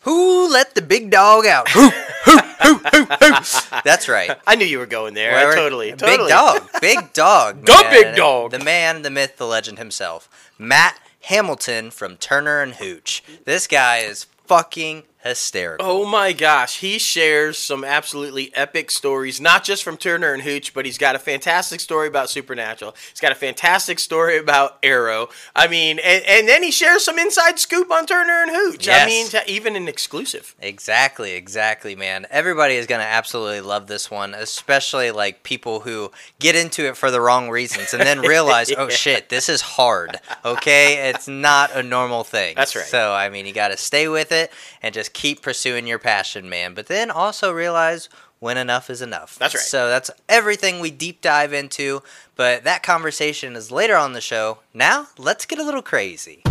Who 0.00 0.50
let 0.50 0.74
the 0.74 0.82
big 0.82 1.10
dog 1.10 1.44
out? 1.46 1.68
Who, 1.70 1.90
who, 1.90 2.38
who, 2.38 2.74
who, 2.74 3.04
who? 3.04 3.34
That's 3.84 4.08
right. 4.08 4.30
I 4.46 4.56
knew 4.56 4.64
you 4.64 4.78
were 4.78 4.86
going 4.86 5.14
there. 5.14 5.32
Where- 5.32 5.52
I 5.52 5.54
totally, 5.54 5.90
Big 5.92 6.20
dog. 6.28 6.68
Big 6.80 7.12
dog. 7.12 7.64
The 7.66 7.72
man. 7.72 7.90
big 7.90 8.16
dog. 8.16 8.50
The 8.52 8.58
man, 8.60 9.02
the 9.02 9.10
myth, 9.10 9.36
the 9.36 9.46
legend 9.46 9.78
himself. 9.78 10.28
Matt 10.58 10.98
Hamilton 11.24 11.90
from 11.90 12.16
Turner 12.16 12.62
and 12.62 12.74
Hooch. 12.74 13.22
This 13.44 13.66
guy 13.66 13.98
is 13.98 14.24
fucking 14.46 15.02
hysterical. 15.22 15.86
Oh 15.86 16.04
my 16.06 16.32
gosh, 16.32 16.78
he 16.80 16.98
shares 16.98 17.58
some 17.58 17.84
absolutely 17.84 18.54
epic 18.54 18.90
stories, 18.90 19.40
not 19.40 19.64
just 19.64 19.82
from 19.82 19.96
Turner 19.96 20.32
and 20.32 20.42
Hooch, 20.42 20.72
but 20.72 20.84
he's 20.86 20.98
got 20.98 21.14
a 21.14 21.18
fantastic 21.18 21.80
story 21.80 22.08
about 22.08 22.30
Supernatural. 22.30 22.94
He's 23.10 23.20
got 23.20 23.32
a 23.32 23.34
fantastic 23.36 23.98
story 23.98 24.38
about 24.38 24.78
Arrow. 24.82 25.28
I 25.54 25.66
mean, 25.68 25.98
and, 25.98 26.24
and 26.26 26.48
then 26.48 26.62
he 26.62 26.70
shares 26.70 27.04
some 27.04 27.18
inside 27.18 27.58
scoop 27.58 27.90
on 27.90 28.06
Turner 28.06 28.42
and 28.42 28.50
Hooch. 28.50 28.88
I 28.88 28.92
Yes. 28.92 29.06
mean, 29.34 29.42
t- 29.44 29.52
even 29.52 29.76
an 29.76 29.88
exclusive. 29.88 30.54
Exactly, 30.60 31.32
exactly, 31.32 31.94
man. 31.94 32.26
Everybody 32.30 32.74
is 32.76 32.86
going 32.86 33.00
to 33.00 33.06
absolutely 33.06 33.60
love 33.60 33.86
this 33.86 34.10
one, 34.10 34.34
especially 34.34 35.10
like 35.10 35.42
people 35.42 35.80
who 35.80 36.10
get 36.38 36.56
into 36.56 36.86
it 36.86 36.96
for 36.96 37.10
the 37.10 37.20
wrong 37.20 37.50
reasons 37.50 37.92
and 37.94 38.02
then 38.02 38.20
realize, 38.26 38.72
oh 38.76 38.88
shit, 38.88 39.28
this 39.28 39.48
is 39.48 39.60
hard. 39.60 40.18
Okay? 40.44 41.10
It's 41.10 41.28
not 41.28 41.74
a 41.76 41.82
normal 41.82 42.24
thing. 42.24 42.54
That's 42.56 42.74
right. 42.74 42.84
So, 42.86 43.12
I 43.12 43.28
mean, 43.28 43.46
you 43.46 43.52
got 43.52 43.68
to 43.68 43.76
stay 43.76 44.08
with 44.08 44.32
it 44.32 44.50
and 44.82 44.94
just 44.94 45.09
keep 45.12 45.42
pursuing 45.42 45.86
your 45.86 45.98
passion, 45.98 46.48
man. 46.48 46.74
But 46.74 46.86
then 46.86 47.10
also 47.10 47.52
realize 47.52 48.08
when 48.38 48.56
enough 48.56 48.88
is 48.88 49.02
enough. 49.02 49.38
That's 49.38 49.54
right. 49.54 49.62
So, 49.62 49.88
that's 49.88 50.10
everything 50.28 50.80
we 50.80 50.90
deep 50.90 51.20
dive 51.20 51.52
into, 51.52 52.02
but 52.36 52.64
that 52.64 52.82
conversation 52.82 53.54
is 53.54 53.70
later 53.70 53.96
on 53.96 54.14
the 54.14 54.20
show. 54.20 54.58
Now, 54.72 55.08
let's 55.18 55.44
get 55.44 55.58
a 55.58 55.64
little 55.64 55.82
crazy. 55.82 56.42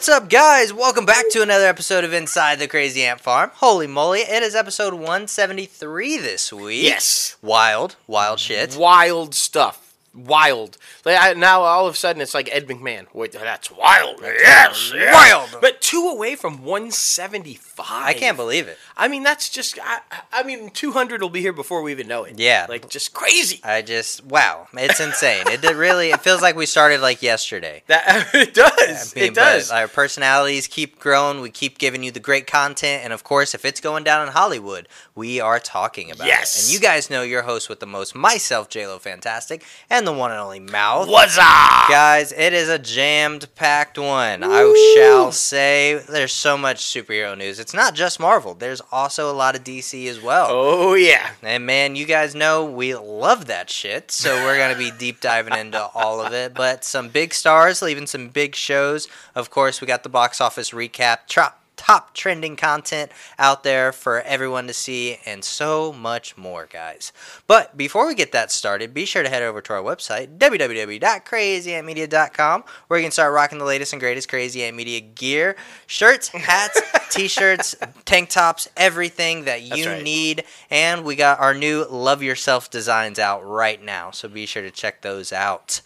What's 0.00 0.08
up, 0.08 0.30
guys? 0.30 0.72
Welcome 0.72 1.04
back 1.04 1.28
to 1.32 1.42
another 1.42 1.66
episode 1.66 2.04
of 2.04 2.14
Inside 2.14 2.58
the 2.58 2.66
Crazy 2.66 3.02
Ant 3.02 3.20
Farm. 3.20 3.50
Holy 3.56 3.86
moly, 3.86 4.20
it 4.20 4.42
is 4.42 4.54
episode 4.54 4.94
173 4.94 6.16
this 6.16 6.50
week. 6.50 6.84
Yes. 6.84 7.36
Wild, 7.42 7.96
wild 8.06 8.40
shit. 8.40 8.74
Wild 8.78 9.34
stuff. 9.34 9.89
Wild. 10.12 10.76
Like, 11.04 11.16
I- 11.20 11.32
Now 11.34 11.62
all 11.62 11.86
of 11.86 11.94
a 11.94 11.96
sudden 11.96 12.20
it's 12.20 12.34
like 12.34 12.48
Ed 12.52 12.66
McMahon. 12.66 13.06
Wait, 13.14 13.32
that's 13.32 13.70
wild. 13.70 14.20
Yes, 14.22 14.92
yes. 14.94 15.14
wild. 15.14 15.60
But 15.60 15.80
two 15.80 16.08
away 16.08 16.34
from 16.34 16.64
175. 16.64 17.86
I 17.88 18.12
can't 18.14 18.36
believe 18.36 18.66
it. 18.68 18.76
I 18.96 19.08
mean, 19.08 19.22
that's 19.22 19.48
just. 19.48 19.78
I, 19.82 20.00
I 20.32 20.42
mean, 20.42 20.70
200 20.70 21.22
will 21.22 21.30
be 21.30 21.40
here 21.40 21.52
before 21.52 21.82
we 21.82 21.92
even 21.92 22.08
know 22.08 22.24
it. 22.24 22.38
Yeah. 22.38 22.66
Like 22.68 22.88
just 22.90 23.14
crazy. 23.14 23.60
I 23.64 23.82
just, 23.82 24.24
wow, 24.26 24.66
it's 24.74 25.00
insane. 25.00 25.44
it 25.48 25.60
did 25.62 25.76
really, 25.76 26.10
it 26.10 26.20
feels 26.20 26.42
like 26.42 26.56
we 26.56 26.66
started 26.66 27.00
like 27.00 27.22
yesterday. 27.22 27.82
That 27.90 28.28
it 28.34 28.54
does. 28.54 29.14
I 29.14 29.18
mean, 29.20 29.28
it 29.30 29.34
does. 29.34 29.70
Our 29.70 29.88
personalities 29.88 30.66
keep 30.66 30.98
growing. 30.98 31.40
We 31.40 31.50
keep 31.50 31.78
giving 31.78 32.02
you 32.02 32.10
the 32.12 32.20
great 32.20 32.46
content, 32.46 33.02
and 33.04 33.12
of 33.12 33.24
course, 33.24 33.54
if 33.54 33.64
it's 33.64 33.80
going 33.80 34.04
down 34.04 34.26
in 34.26 34.32
Hollywood, 34.32 34.86
we 35.20 35.38
are 35.38 35.60
talking 35.60 36.10
about 36.10 36.26
Yes. 36.26 36.56
it. 36.56 36.64
And 36.64 36.72
you 36.72 36.80
guys 36.80 37.10
know 37.10 37.20
your 37.20 37.42
host 37.42 37.68
with 37.68 37.78
the 37.78 37.84
most, 37.86 38.14
myself, 38.14 38.70
JLo 38.70 38.98
Fantastic, 38.98 39.62
and 39.90 40.06
the 40.06 40.12
one 40.14 40.30
and 40.30 40.40
only 40.40 40.60
Mouth. 40.60 41.08
What's 41.08 41.36
up? 41.36 41.88
Guys, 41.90 42.32
it 42.32 42.54
is 42.54 42.70
a 42.70 42.78
jammed 42.78 43.54
packed 43.54 43.98
one. 43.98 44.42
I 44.42 44.94
shall 44.96 45.30
say 45.30 46.02
there's 46.08 46.32
so 46.32 46.56
much 46.56 46.78
superhero 46.82 47.36
news. 47.36 47.60
It's 47.60 47.74
not 47.74 47.94
just 47.94 48.18
Marvel, 48.18 48.54
there's 48.54 48.80
also 48.90 49.30
a 49.30 49.36
lot 49.36 49.54
of 49.54 49.62
DC 49.62 50.06
as 50.08 50.18
well. 50.22 50.46
Oh 50.48 50.94
yeah. 50.94 51.32
And 51.42 51.66
man, 51.66 51.96
you 51.96 52.06
guys 52.06 52.34
know 52.34 52.64
we 52.64 52.94
love 52.94 53.44
that 53.46 53.68
shit, 53.68 54.10
so 54.10 54.34
we're 54.46 54.56
going 54.56 54.72
to 54.72 54.78
be 54.78 54.90
deep 54.90 55.20
diving 55.20 55.54
into 55.54 55.82
all 55.94 56.24
of 56.24 56.32
it. 56.32 56.54
But 56.54 56.82
some 56.82 57.10
big 57.10 57.34
stars, 57.34 57.82
leaving 57.82 58.06
some 58.06 58.28
big 58.28 58.54
shows. 58.54 59.06
Of 59.34 59.50
course, 59.50 59.82
we 59.82 59.86
got 59.86 60.02
the 60.02 60.08
box 60.08 60.40
office 60.40 60.70
recap, 60.70 61.18
top, 61.28 61.59
top 61.80 62.12
trending 62.12 62.56
content 62.56 63.10
out 63.38 63.64
there 63.64 63.90
for 63.90 64.20
everyone 64.20 64.66
to 64.66 64.74
see, 64.74 65.16
and 65.24 65.42
so 65.42 65.94
much 65.94 66.36
more, 66.36 66.68
guys. 66.70 67.10
But 67.46 67.74
before 67.74 68.06
we 68.06 68.14
get 68.14 68.32
that 68.32 68.52
started, 68.52 68.92
be 68.92 69.06
sure 69.06 69.22
to 69.22 69.30
head 69.30 69.42
over 69.42 69.62
to 69.62 69.72
our 69.72 69.82
website, 69.82 70.36
www.crazyantmedia.com, 70.36 72.64
where 72.88 73.00
you 73.00 73.04
can 73.04 73.12
start 73.12 73.32
rocking 73.32 73.56
the 73.58 73.64
latest 73.64 73.94
and 73.94 74.00
greatest 74.00 74.28
Crazy 74.28 74.62
Ant 74.62 74.76
Media 74.76 75.00
gear 75.00 75.56
shirts, 75.86 76.28
hats, 76.28 76.78
t 77.10 77.28
shirts, 77.28 77.74
tank 78.04 78.28
tops, 78.28 78.68
everything 78.76 79.44
that 79.44 79.62
you 79.62 79.86
right. 79.86 80.02
need. 80.02 80.44
And 80.68 81.02
we 81.02 81.16
got 81.16 81.40
our 81.40 81.54
new 81.54 81.86
Love 81.88 82.22
Yourself 82.22 82.68
designs 82.68 83.18
out 83.18 83.40
right 83.46 83.82
now, 83.82 84.10
so 84.10 84.28
be 84.28 84.44
sure 84.44 84.62
to 84.62 84.70
check 84.70 85.00
those 85.00 85.32
out. 85.32 85.80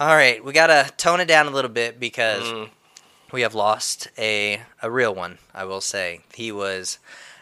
All 0.00 0.08
right, 0.08 0.44
we 0.44 0.52
got 0.52 0.66
to 0.66 0.90
tone 0.96 1.20
it 1.20 1.26
down 1.26 1.46
a 1.46 1.50
little 1.50 1.70
bit 1.70 2.00
because 2.00 2.42
Mm. 2.42 2.68
We 3.32 3.42
have 3.42 3.54
lost 3.54 4.08
a 4.18 4.60
a 4.82 4.90
real 4.90 5.14
one. 5.14 5.38
I 5.54 5.64
will 5.64 5.80
say 5.80 6.20
he 6.34 6.50
was 6.52 6.98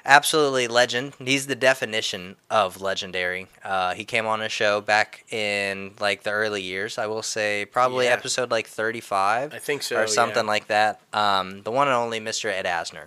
absolutely 0.07 0.69
legend. 0.69 1.15
He's 1.19 1.47
the 1.47 1.55
definition 1.55 2.37
of 2.51 2.81
legendary. 2.81 3.47
Uh, 3.65 3.95
he 3.95 4.05
came 4.05 4.27
on 4.27 4.43
a 4.43 4.49
show 4.49 4.81
back 4.81 5.25
in 5.33 5.93
like 6.01 6.23
the 6.23 6.31
early 6.31 6.63
years. 6.63 6.99
I 6.99 7.07
will 7.07 7.23
say 7.23 7.65
probably 7.65 8.07
Yeah. 8.07 8.13
episode 8.13 8.51
like 8.51 8.67
thirty 8.67 9.01
five. 9.01 9.55
I 9.55 9.59
think 9.59 9.83
so, 9.83 9.97
or 9.97 10.07
something 10.07 10.45
yeah. 10.45 10.51
like 10.51 10.67
that. 10.69 11.01
Um, 11.13 11.63
the 11.63 11.71
one 11.71 11.89
and 11.89 11.95
only 11.97 12.21
Mr. 12.21 12.51
Ed 12.51 12.67
Asner. 12.67 13.07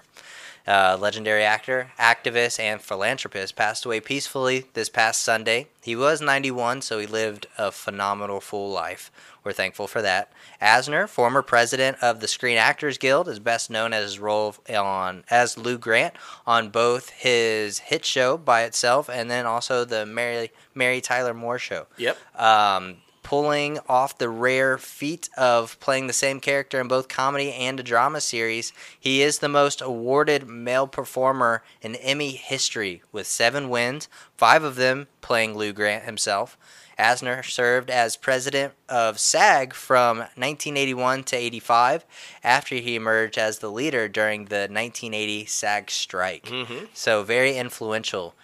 Uh, 0.67 0.97
legendary 0.99 1.43
actor, 1.43 1.91
activist, 1.97 2.59
and 2.59 2.81
philanthropist, 2.81 3.55
passed 3.55 3.85
away 3.85 4.01
peacefully 4.01 4.65
this 4.73 4.89
past 4.89 5.23
Sunday. 5.23 5.67
He 5.81 5.95
was 5.95 6.19
91, 6.19 6.81
so 6.81 6.99
he 6.99 7.07
lived 7.07 7.47
a 7.57 7.71
phenomenal 7.71 8.41
full 8.41 8.69
life. 8.69 9.09
We're 9.45 9.53
thankful 9.53 9.87
for 9.87 10.01
that. 10.01 10.29
Asner, 10.61 11.07
former 11.07 11.41
president 11.41 11.97
of 12.01 12.19
the 12.19 12.27
Screen 12.27 12.57
Actors 12.57 12.97
Guild, 12.97 13.29
is 13.29 13.39
best 13.39 13.69
known 13.69 13.93
as 13.93 14.03
his 14.03 14.19
role 14.19 14.55
on 14.69 15.23
as 15.29 15.57
Lou 15.57 15.77
Grant 15.77 16.15
on 16.45 16.67
both 16.67 17.11
his 17.11 17.79
hit 17.79 18.03
show 18.03 18.35
by 18.35 18.63
itself 18.63 19.09
and 19.09 19.31
then 19.31 19.45
also 19.45 19.85
the 19.85 20.05
Mary 20.05 20.51
Mary 20.75 20.99
Tyler 20.99 21.33
Moore 21.33 21.59
show 21.59 21.87
Yep. 21.95 22.17
um, 22.37 22.97
pulling 23.27 23.77
off 23.89 24.17
the 24.17 24.29
rare 24.29 24.77
feat 24.77 25.29
of 25.35 25.77
playing 25.81 26.07
the 26.07 26.13
same 26.13 26.39
character 26.39 26.79
in 26.79 26.87
both 26.87 27.09
comedy 27.09 27.51
and 27.51 27.77
a 27.77 27.83
drama 27.83 28.21
series. 28.21 28.71
He 28.97 29.21
is 29.21 29.39
the 29.39 29.49
most 29.49 29.81
awarded 29.81 30.47
male 30.47 30.87
performer 30.87 31.61
in 31.81 31.95
Emmy 31.95 32.31
history 32.31 33.01
with 33.11 33.27
seven 33.27 33.67
wins, 33.67 34.07
five 34.37 34.63
of 34.63 34.77
them 34.77 35.07
playing 35.19 35.57
Lou 35.57 35.73
Grant 35.73 36.05
himself. 36.05 36.57
Asner 36.97 37.43
served 37.43 37.89
as 37.89 38.15
president 38.15 38.71
of 38.87 39.19
SAG 39.19 39.73
from 39.73 40.19
1981 40.19 41.25
to 41.25 41.35
85 41.35 42.05
after 42.45 42.75
he 42.75 42.95
emerged 42.95 43.37
as 43.37 43.59
the 43.59 43.69
leader 43.69 44.07
during 44.07 44.45
the 44.45 44.69
1980 44.69 45.47
SAG 45.47 45.91
strike. 45.91 46.45
Mm-hmm. 46.45 46.85
So, 46.93 47.23
very 47.23 47.57
influential 47.57 48.35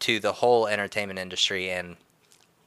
to 0.00 0.20
the 0.20 0.32
whole 0.32 0.66
entertainment 0.66 1.18
industry. 1.18 1.70
And 1.70 1.96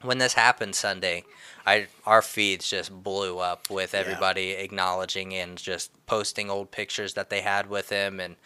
when 0.02 0.18
this 0.18 0.34
happened 0.34 0.74
Sunday, 0.74 1.24
I 1.66 1.86
our 2.06 2.22
feeds 2.22 2.68
just 2.68 3.02
blew 3.02 3.38
up 3.38 3.70
with 3.70 3.94
everybody 3.94 4.52
acknowledging 4.52 5.34
and 5.34 5.58
just 5.58 5.90
posting 6.06 6.50
old 6.50 6.70
pictures 6.70 7.14
that 7.14 7.30
they 7.30 7.42
had 7.42 7.68
with 7.68 7.90
him, 7.90 8.18
and 8.18 8.36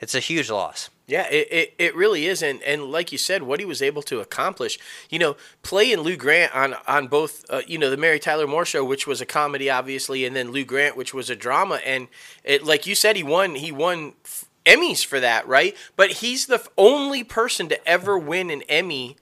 it's 0.00 0.14
a 0.14 0.20
huge 0.20 0.50
loss. 0.50 0.90
Yeah, 1.06 1.26
it, 1.30 1.48
it, 1.50 1.74
it 1.78 1.96
really 1.96 2.26
is, 2.26 2.42
and 2.42 2.62
and 2.62 2.84
like 2.84 3.10
you 3.10 3.18
said, 3.18 3.42
what 3.42 3.60
he 3.60 3.66
was 3.66 3.80
able 3.80 4.02
to 4.02 4.20
accomplish, 4.20 4.78
you 5.08 5.18
know, 5.18 5.36
playing 5.62 6.00
Lou 6.00 6.16
Grant 6.16 6.54
on 6.54 6.74
on 6.86 7.06
both, 7.08 7.46
uh, 7.48 7.62
you 7.66 7.78
know, 7.78 7.88
the 7.88 7.96
Mary 7.96 8.18
Tyler 8.18 8.46
Moore 8.46 8.66
show, 8.66 8.84
which 8.84 9.06
was 9.06 9.22
a 9.22 9.26
comedy, 9.26 9.70
obviously, 9.70 10.26
and 10.26 10.36
then 10.36 10.52
Lou 10.52 10.64
Grant, 10.64 10.96
which 10.96 11.14
was 11.14 11.30
a 11.30 11.36
drama, 11.36 11.80
and 11.86 12.08
it 12.44 12.64
like 12.64 12.86
you 12.86 12.94
said, 12.94 13.16
he 13.16 13.22
won 13.22 13.54
he 13.54 13.72
won 13.72 14.12
f- 14.26 14.44
Emmys 14.66 15.02
for 15.02 15.18
that, 15.18 15.48
right? 15.48 15.74
But 15.96 16.10
he's 16.10 16.44
the 16.44 16.56
f- 16.56 16.68
only 16.76 17.24
person 17.24 17.70
to 17.70 17.88
ever 17.88 18.18
win 18.18 18.50
an 18.50 18.60
Emmy 18.68 19.16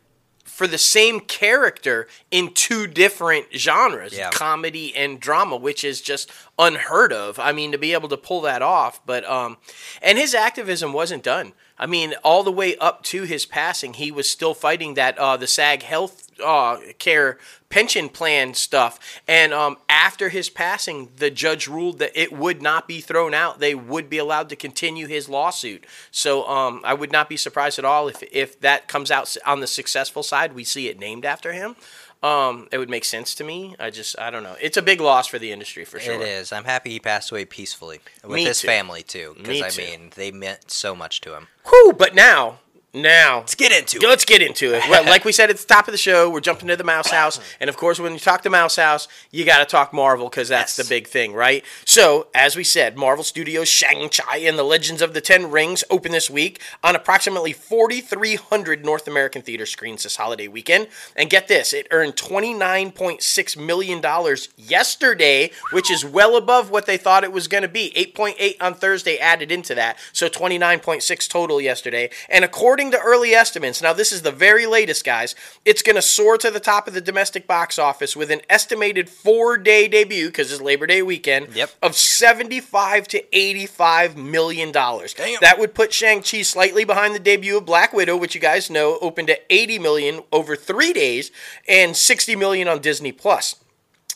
for 0.56 0.66
the 0.66 0.78
same 0.78 1.20
character 1.20 2.08
in 2.30 2.50
two 2.54 2.86
different 2.86 3.46
genres, 3.54 4.14
Yeah. 4.14 4.30
comedy 4.30 4.96
and 4.96 5.20
drama, 5.20 5.54
which 5.54 5.84
is 5.84 6.00
just 6.00 6.30
unheard 6.58 7.12
of. 7.12 7.38
I 7.38 7.52
mean, 7.52 7.72
to 7.72 7.78
be 7.78 7.92
able 7.92 8.08
to 8.08 8.16
pull 8.16 8.40
that 8.40 8.62
off, 8.62 9.04
but 9.04 9.22
um, 9.28 9.58
and 10.00 10.16
his 10.16 10.34
activism 10.34 10.94
wasn't 10.94 11.22
done. 11.22 11.52
I 11.78 11.84
mean, 11.84 12.14
all 12.24 12.42
the 12.42 12.50
way 12.50 12.74
up 12.78 13.02
to 13.04 13.24
his 13.24 13.44
passing, 13.44 13.92
he 13.92 14.10
was 14.10 14.30
still 14.30 14.54
fighting 14.54 14.94
that 14.94 15.18
uh, 15.18 15.36
the 15.36 15.46
SAG 15.46 15.82
health 15.82 16.30
uh, 16.42 16.78
care 16.98 17.36
pension 17.76 18.08
plan 18.08 18.54
stuff. 18.54 19.20
And 19.28 19.52
um, 19.52 19.76
after 19.90 20.30
his 20.30 20.48
passing, 20.48 21.10
the 21.16 21.30
judge 21.30 21.68
ruled 21.68 21.98
that 21.98 22.12
it 22.14 22.32
would 22.32 22.62
not 22.62 22.88
be 22.88 23.02
thrown 23.02 23.34
out. 23.34 23.60
They 23.60 23.74
would 23.74 24.08
be 24.08 24.16
allowed 24.16 24.48
to 24.48 24.56
continue 24.56 25.06
his 25.06 25.28
lawsuit. 25.28 25.84
So 26.10 26.48
um, 26.48 26.80
I 26.84 26.94
would 26.94 27.12
not 27.12 27.28
be 27.28 27.36
surprised 27.36 27.78
at 27.78 27.84
all 27.84 28.08
if 28.08 28.22
if 28.32 28.58
that 28.60 28.88
comes 28.88 29.10
out 29.10 29.36
on 29.44 29.60
the 29.60 29.66
successful 29.66 30.22
side. 30.22 30.54
We 30.54 30.64
see 30.64 30.88
it 30.88 30.98
named 30.98 31.26
after 31.26 31.52
him. 31.52 31.76
Um, 32.22 32.66
it 32.72 32.78
would 32.78 32.88
make 32.88 33.04
sense 33.04 33.34
to 33.34 33.44
me. 33.44 33.76
I 33.78 33.90
just 33.90 34.18
I 34.18 34.30
don't 34.30 34.42
know. 34.42 34.56
It's 34.58 34.78
a 34.78 34.82
big 34.82 35.02
loss 35.02 35.26
for 35.26 35.38
the 35.38 35.52
industry 35.52 35.84
for 35.84 36.00
sure. 36.00 36.14
It 36.14 36.22
is. 36.22 36.52
I'm 36.52 36.64
happy 36.64 36.90
he 36.90 36.98
passed 36.98 37.30
away 37.30 37.44
peacefully 37.44 38.00
with 38.22 38.32
Me 38.32 38.44
his 38.44 38.60
too. 38.62 38.68
family 38.68 39.02
too, 39.02 39.34
because 39.36 39.60
I 39.60 39.68
too. 39.68 39.82
mean 39.82 40.12
they 40.14 40.30
meant 40.30 40.70
so 40.70 40.96
much 40.96 41.20
to 41.20 41.36
him. 41.36 41.48
Whew, 41.66 41.92
but 41.92 42.14
now, 42.14 42.60
Now, 42.96 43.40
Let's 43.40 43.54
get 43.54 43.72
into 43.72 43.98
it. 43.98 44.08
Let's 44.08 44.24
get 44.24 44.40
into 44.40 44.74
it. 44.74 44.82
Well, 44.88 45.04
like 45.04 45.26
we 45.26 45.30
said 45.32 45.50
at 45.50 45.58
the 45.58 45.66
top 45.66 45.86
of 45.86 45.92
the 45.92 45.98
show, 45.98 46.30
we're 46.30 46.40
jumping 46.40 46.68
to 46.68 46.76
the 46.76 46.82
Mouse 46.84 47.10
House, 47.10 47.38
and 47.60 47.68
of 47.68 47.76
course, 47.76 48.00
when 48.00 48.14
you 48.14 48.18
talk 48.18 48.42
to 48.44 48.50
Mouse 48.50 48.76
House, 48.76 49.06
you 49.30 49.44
got 49.44 49.58
to 49.58 49.66
talk 49.66 49.92
Marvel 49.92 50.30
because 50.30 50.48
that's 50.48 50.78
Yes. 50.78 50.86
the 50.88 50.94
big 50.94 51.06
thing, 51.06 51.34
right? 51.34 51.62
So, 51.84 52.28
as 52.34 52.56
we 52.56 52.64
said, 52.64 52.96
Marvel 52.96 53.22
Studios' 53.22 53.68
Shang-Chi 53.68 54.38
and 54.38 54.58
the 54.58 54.62
Legends 54.62 55.02
of 55.02 55.12
the 55.12 55.20
Ten 55.20 55.50
Rings 55.50 55.84
open 55.90 56.10
this 56.12 56.30
week 56.30 56.58
on 56.82 56.96
approximately 56.96 57.52
4,300 57.52 58.82
North 58.82 59.06
American 59.06 59.42
theater 59.42 59.66
screens 59.66 60.04
this 60.04 60.16
holiday 60.16 60.48
weekend. 60.48 60.88
And 61.14 61.28
get 61.28 61.48
this, 61.48 61.74
it 61.74 61.86
earned 61.90 62.16
29.6 62.16 63.56
million 63.58 64.00
dollars 64.00 64.48
yesterday, 64.56 65.50
which 65.72 65.90
is 65.90 66.02
well 66.02 66.34
above 66.36 66.70
what 66.70 66.86
they 66.86 66.96
thought 66.96 67.24
it 67.24 67.32
was 67.32 67.46
going 67.46 67.62
to 67.62 67.68
be. 67.68 67.92
8.8 67.94 68.56
on 68.62 68.72
Thursday 68.74 69.18
added 69.18 69.52
into 69.52 69.74
that, 69.74 69.98
so 70.14 70.28
29.6 70.28 71.28
total 71.28 71.60
yesterday. 71.60 72.08
And 72.30 72.42
according 72.44 72.85
to 72.92 73.00
early 73.00 73.32
estimates, 73.32 73.80
now 73.82 73.92
this 73.92 74.12
is 74.12 74.22
the 74.22 74.30
very 74.32 74.66
latest, 74.66 75.04
guys, 75.04 75.34
it's 75.64 75.82
going 75.82 75.96
to 75.96 76.02
soar 76.02 76.36
to 76.38 76.50
the 76.50 76.60
top 76.60 76.86
of 76.88 76.94
the 76.94 77.00
domestic 77.00 77.46
box 77.46 77.78
office 77.78 78.14
with 78.16 78.30
an 78.30 78.40
estimated 78.48 79.08
four-day 79.08 79.88
debut 79.88 80.26
because 80.28 80.50
it's 80.52 80.60
Labor 80.60 80.86
Day 80.86 81.02
weekend 81.02 81.54
Yep. 81.54 81.70
of 81.82 81.94
75 81.96 83.08
to 83.08 83.36
85 83.36 84.16
million 84.16 84.72
dollars. 84.72 85.14
Damn. 85.14 85.38
That 85.40 85.58
would 85.58 85.74
put 85.74 85.92
Shang-Chi 85.92 86.42
slightly 86.42 86.84
behind 86.84 87.14
the 87.14 87.18
debut 87.20 87.56
of 87.58 87.66
Black 87.66 87.92
Widow, 87.92 88.16
which 88.16 88.34
you 88.34 88.40
guys 88.40 88.70
know 88.70 88.98
opened 89.00 89.30
at 89.30 89.44
80 89.50 89.78
million 89.78 90.20
over 90.32 90.56
3 90.56 90.92
days 90.92 91.30
and 91.68 91.96
60 91.96 92.36
million 92.36 92.68
on 92.68 92.80
Disney 92.80 93.12
Plus. 93.12 93.56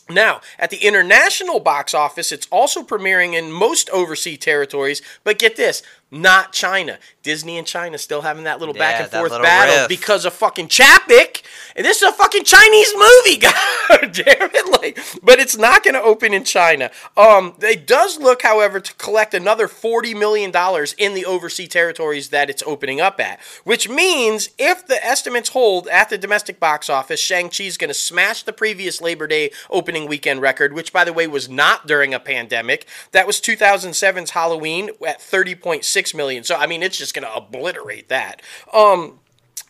Now, 0.09 0.41
at 0.59 0.71
the 0.71 0.77
international 0.85 1.59
box 1.61 1.93
office, 1.93 2.31
it's 2.33 2.47
also 2.51 2.83
premiering 2.83 3.33
in 3.33 3.51
most 3.51 3.89
overseas 3.91 4.39
territories, 4.39 5.01
but 5.23 5.39
get 5.39 5.55
this, 5.55 5.83
not 6.11 6.51
China. 6.51 6.99
Disney 7.23 7.57
and 7.57 7.65
China 7.65 7.97
still 7.97 8.21
having 8.21 8.43
that 8.43 8.59
little 8.59 8.73
back 8.73 8.99
and 8.99 9.09
forth 9.09 9.31
battle 9.31 9.75
riff. 9.81 9.87
because 9.89 10.25
of 10.25 10.33
fucking 10.33 10.67
Chapek. 10.67 11.41
And 11.75 11.85
this 11.85 12.01
is 12.01 12.09
a 12.09 12.11
fucking 12.11 12.43
Chinese 12.43 12.93
movie, 12.95 13.37
god 13.41 14.11
damn 14.11 14.49
it! 14.53 14.81
Like, 14.81 14.99
but 15.23 15.39
it's 15.39 15.55
not 15.57 15.83
going 15.83 15.93
to 15.93 16.01
open 16.01 16.33
in 16.33 16.43
China. 16.43 16.91
Um, 17.15 17.53
it 17.61 17.87
does 17.87 18.19
look, 18.19 18.41
however, 18.41 18.79
to 18.79 18.93
collect 18.95 19.33
another 19.33 19.67
forty 19.67 20.13
million 20.13 20.51
dollars 20.51 20.93
in 20.97 21.13
the 21.13 21.25
overseas 21.25 21.69
territories 21.69 22.29
that 22.29 22.49
it's 22.49 22.63
opening 22.65 22.99
up 22.99 23.19
at, 23.19 23.39
which 23.63 23.87
means 23.87 24.49
if 24.57 24.85
the 24.85 25.03
estimates 25.05 25.49
hold 25.49 25.87
at 25.87 26.09
the 26.09 26.17
domestic 26.17 26.59
box 26.59 26.89
office, 26.89 27.19
Shang 27.21 27.49
Chi 27.49 27.63
is 27.65 27.77
going 27.77 27.89
to 27.89 27.93
smash 27.93 28.43
the 28.43 28.53
previous 28.53 28.99
Labor 28.99 29.27
Day 29.27 29.51
opening 29.69 30.07
weekend 30.07 30.41
record, 30.41 30.73
which, 30.73 30.91
by 30.91 31.05
the 31.05 31.13
way, 31.13 31.27
was 31.27 31.47
not 31.47 31.87
during 31.87 32.13
a 32.13 32.19
pandemic. 32.19 32.87
That 33.11 33.27
was 33.27 33.39
2007's 33.39 34.31
Halloween 34.31 34.89
at 35.07 35.19
30.6 35.19 36.00
million. 36.13 36.43
So 36.43 36.55
I 36.55 36.67
mean, 36.67 36.83
it's 36.83 36.97
just 36.97 37.13
going 37.13 37.25
to 37.25 37.33
obliterate 37.33 38.09
that. 38.09 38.41
Um, 38.73 39.19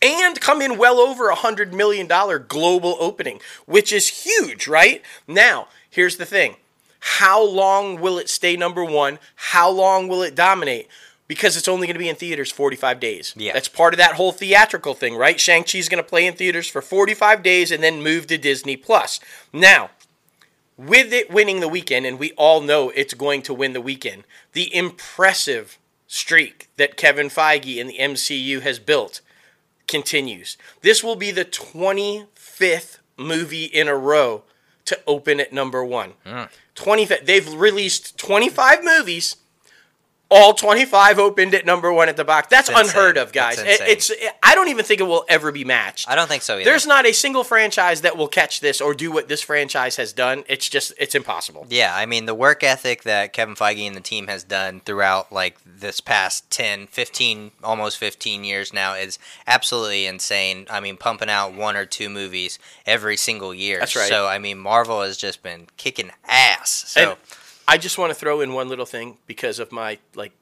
and 0.02 0.40
come 0.42 0.62
in 0.62 0.78
well 0.78 1.00
over 1.00 1.30
a 1.30 1.36
hundred 1.36 1.74
million 1.74 2.08
dollar 2.08 2.40
global 2.40 2.98
opening, 3.00 3.40
which 3.66 3.94
is 3.94 4.26
huge, 4.26 4.68
right? 4.68 5.02
Now, 5.28 5.68
here's 5.90 6.18
the 6.18 6.26
thing: 6.26 6.56
how 7.02 7.44
long 7.44 8.00
will 8.00 8.18
it 8.18 8.30
stay 8.30 8.56
number 8.56 8.84
one? 8.86 9.20
How 9.36 9.70
long 9.70 10.08
will 10.08 10.22
it 10.22 10.36
dominate? 10.36 10.88
Because 11.28 11.56
it's 11.56 11.68
only 11.68 11.88
going 11.88 11.96
to 11.96 12.00
be 12.00 12.10
in 12.10 12.18
theaters 12.18 12.52
45 12.52 13.00
days. 13.00 13.34
Yeah. 13.38 13.54
That's 13.54 13.70
part 13.70 13.94
of 13.94 13.98
that 14.00 14.16
whole 14.16 14.34
theatrical 14.34 14.94
thing, 14.94 15.16
right? 15.16 15.40
Shang-Chi's 15.40 15.88
going 15.88 16.04
to 16.04 16.08
play 16.08 16.28
in 16.28 16.34
theaters 16.34 16.68
for 16.68 16.82
45 16.82 17.42
days 17.42 17.72
and 17.72 17.82
then 17.82 18.04
move 18.04 18.28
to 18.28 18.38
Disney 18.38 18.76
Plus. 18.76 19.22
Now, 19.54 19.92
with 20.78 21.14
it 21.14 21.32
winning 21.32 21.60
the 21.60 21.70
weekend, 21.70 22.06
and 22.06 22.20
we 22.20 22.32
all 22.34 22.60
know 22.60 22.90
it's 22.90 23.14
going 23.14 23.44
to 23.44 23.54
win 23.54 23.74
the 23.74 23.82
weekend, 23.82 24.26
the 24.54 24.76
impressive 24.76 25.78
streak 26.12 26.68
that 26.76 26.98
Kevin 26.98 27.30
Feige 27.30 27.80
and 27.80 27.90
the 27.90 27.98
MCU 27.98 28.62
has 28.62 28.80
built 28.80 29.22
continues. 29.88 30.58
This 30.82 31.02
will 31.02 31.16
be 31.16 31.32
the 31.32 31.46
25th 31.46 32.98
movie 33.16 33.64
in 33.66 33.88
a 33.88 33.96
row 33.96 34.44
to 34.86 35.00
open 35.08 35.40
at 35.40 35.54
number 35.54 35.86
one. 35.86 36.14
Twenty-five. 36.76 37.26
They've 37.26 37.54
released 37.54 38.18
25 38.18 38.84
movies. 38.84 39.38
All 40.34 40.54
25 40.54 41.20
opened 41.20 41.54
at 41.54 41.66
number 41.66 41.92
one 41.92 42.08
at 42.08 42.16
the 42.16 42.24
box. 42.24 42.48
That's 42.50 42.70
It's 42.70 42.80
unheard 42.80 43.18
of, 43.18 43.34
guys. 43.34 43.58
That's 43.58 43.82
It- 43.82 43.90
it's. 43.90 44.12
I 44.42 44.56
don't 44.56 44.70
even 44.70 44.86
think 44.86 45.02
it 45.02 45.04
will 45.04 45.26
ever 45.28 45.52
be 45.52 45.66
matched. 45.66 46.10
I 46.10 46.16
don't 46.16 46.30
think 46.30 46.42
so 46.42 46.56
either. 46.56 46.64
There's 46.64 46.88
not 46.88 47.06
a 47.06 47.12
single 47.12 47.44
franchise 47.44 48.00
that 48.02 48.16
will 48.16 48.30
catch 48.30 48.62
this 48.62 48.80
or 48.80 48.94
do 48.94 49.12
what 49.12 49.28
this 49.28 49.42
franchise 49.42 49.98
has 49.98 50.14
done. 50.14 50.46
It's 50.48 50.70
just, 50.70 50.94
it's 50.98 51.16
impossible. 51.16 51.66
Yeah, 51.70 51.94
I 51.94 52.06
mean 52.06 52.28
the 52.28 52.34
work 52.34 52.64
ethic 52.64 53.04
that 53.04 53.34
Kevin 53.34 53.56
Feige 53.56 53.86
and 53.86 53.94
the 53.96 54.00
team 54.02 54.28
has 54.28 54.46
done 54.46 54.80
throughout 54.86 55.34
like 55.34 55.58
this 55.66 56.00
past 56.00 56.50
10, 56.50 56.88
15, 56.88 57.52
almost 57.62 57.98
15 57.98 58.46
years 58.46 58.72
now 58.72 58.94
is 58.94 59.20
absolutely 59.48 60.06
insane. 60.06 60.66
I 60.70 60.80
mean 60.80 60.96
pumping 60.96 61.30
out 61.30 61.54
one 61.54 61.76
or 61.76 61.86
two 61.86 62.10
movies 62.10 62.58
every 62.86 63.18
single 63.18 63.54
year. 63.54 63.80
That's 63.80 63.98
right. 63.98 64.08
So 64.08 64.28
I 64.28 64.38
mean 64.40 64.60
Marvel 64.60 65.02
has 65.02 65.18
just 65.18 65.44
been 65.44 65.68
kicking 65.76 66.12
ass. 66.26 66.86
So 66.88 67.12
And 67.12 67.18
I 67.72 67.78
just 67.78 67.98
want 67.98 68.10
to 68.12 68.14
throw 68.14 68.42
in 68.42 68.52
one 68.52 68.68
little 68.68 68.86
thing 68.86 69.18
because 69.28 69.58
of 69.58 69.72
my 69.72 69.98
like 70.14 70.34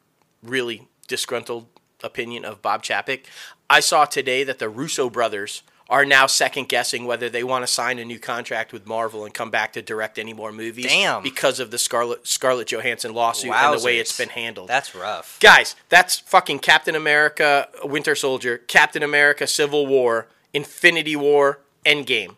really 0.41 0.87
disgruntled 1.07 1.67
opinion 2.03 2.43
of 2.43 2.63
Bob 2.63 2.81
Chapek. 2.81 3.25
I 3.69 3.81
saw 3.81 4.05
today 4.05 4.43
that 4.43 4.57
the 4.57 4.67
Russo 4.67 5.11
brothers 5.11 5.61
are 5.91 6.05
now 6.05 6.25
second 6.25 6.69
guessing 6.69 7.05
whether 7.05 7.29
they 7.29 7.43
want 7.43 7.61
to 7.61 7.71
sign 7.71 7.99
a 7.99 8.05
new 8.05 8.17
contract 8.17 8.73
with 8.73 8.87
Marvel 8.87 9.25
and 9.25 9.33
come 9.33 9.51
back 9.51 9.73
to 9.73 9.81
direct 9.83 10.17
any 10.17 10.33
more 10.33 10.51
movies 10.51 10.87
Damn. 10.87 11.21
because 11.21 11.59
of 11.59 11.69
the 11.69 11.77
Scarlett 11.77 12.25
Scarlett 12.25 12.71
Johansson 12.71 13.13
lawsuit 13.13 13.51
and 13.51 13.79
the 13.79 13.85
way 13.85 13.99
it's 13.99 14.17
been 14.17 14.29
handled. 14.29 14.67
that's 14.67 14.95
rough. 14.95 15.39
Guys, 15.39 15.75
that's 15.89 16.17
fucking 16.17 16.57
Captain 16.57 16.95
America 16.95 17.67
Winter 17.83 18.15
Soldier, 18.15 18.57
Captain 18.57 19.03
America 19.03 19.45
Civil 19.45 19.85
War, 19.85 20.29
Infinity 20.51 21.15
War, 21.15 21.59
Endgame. 21.85 22.37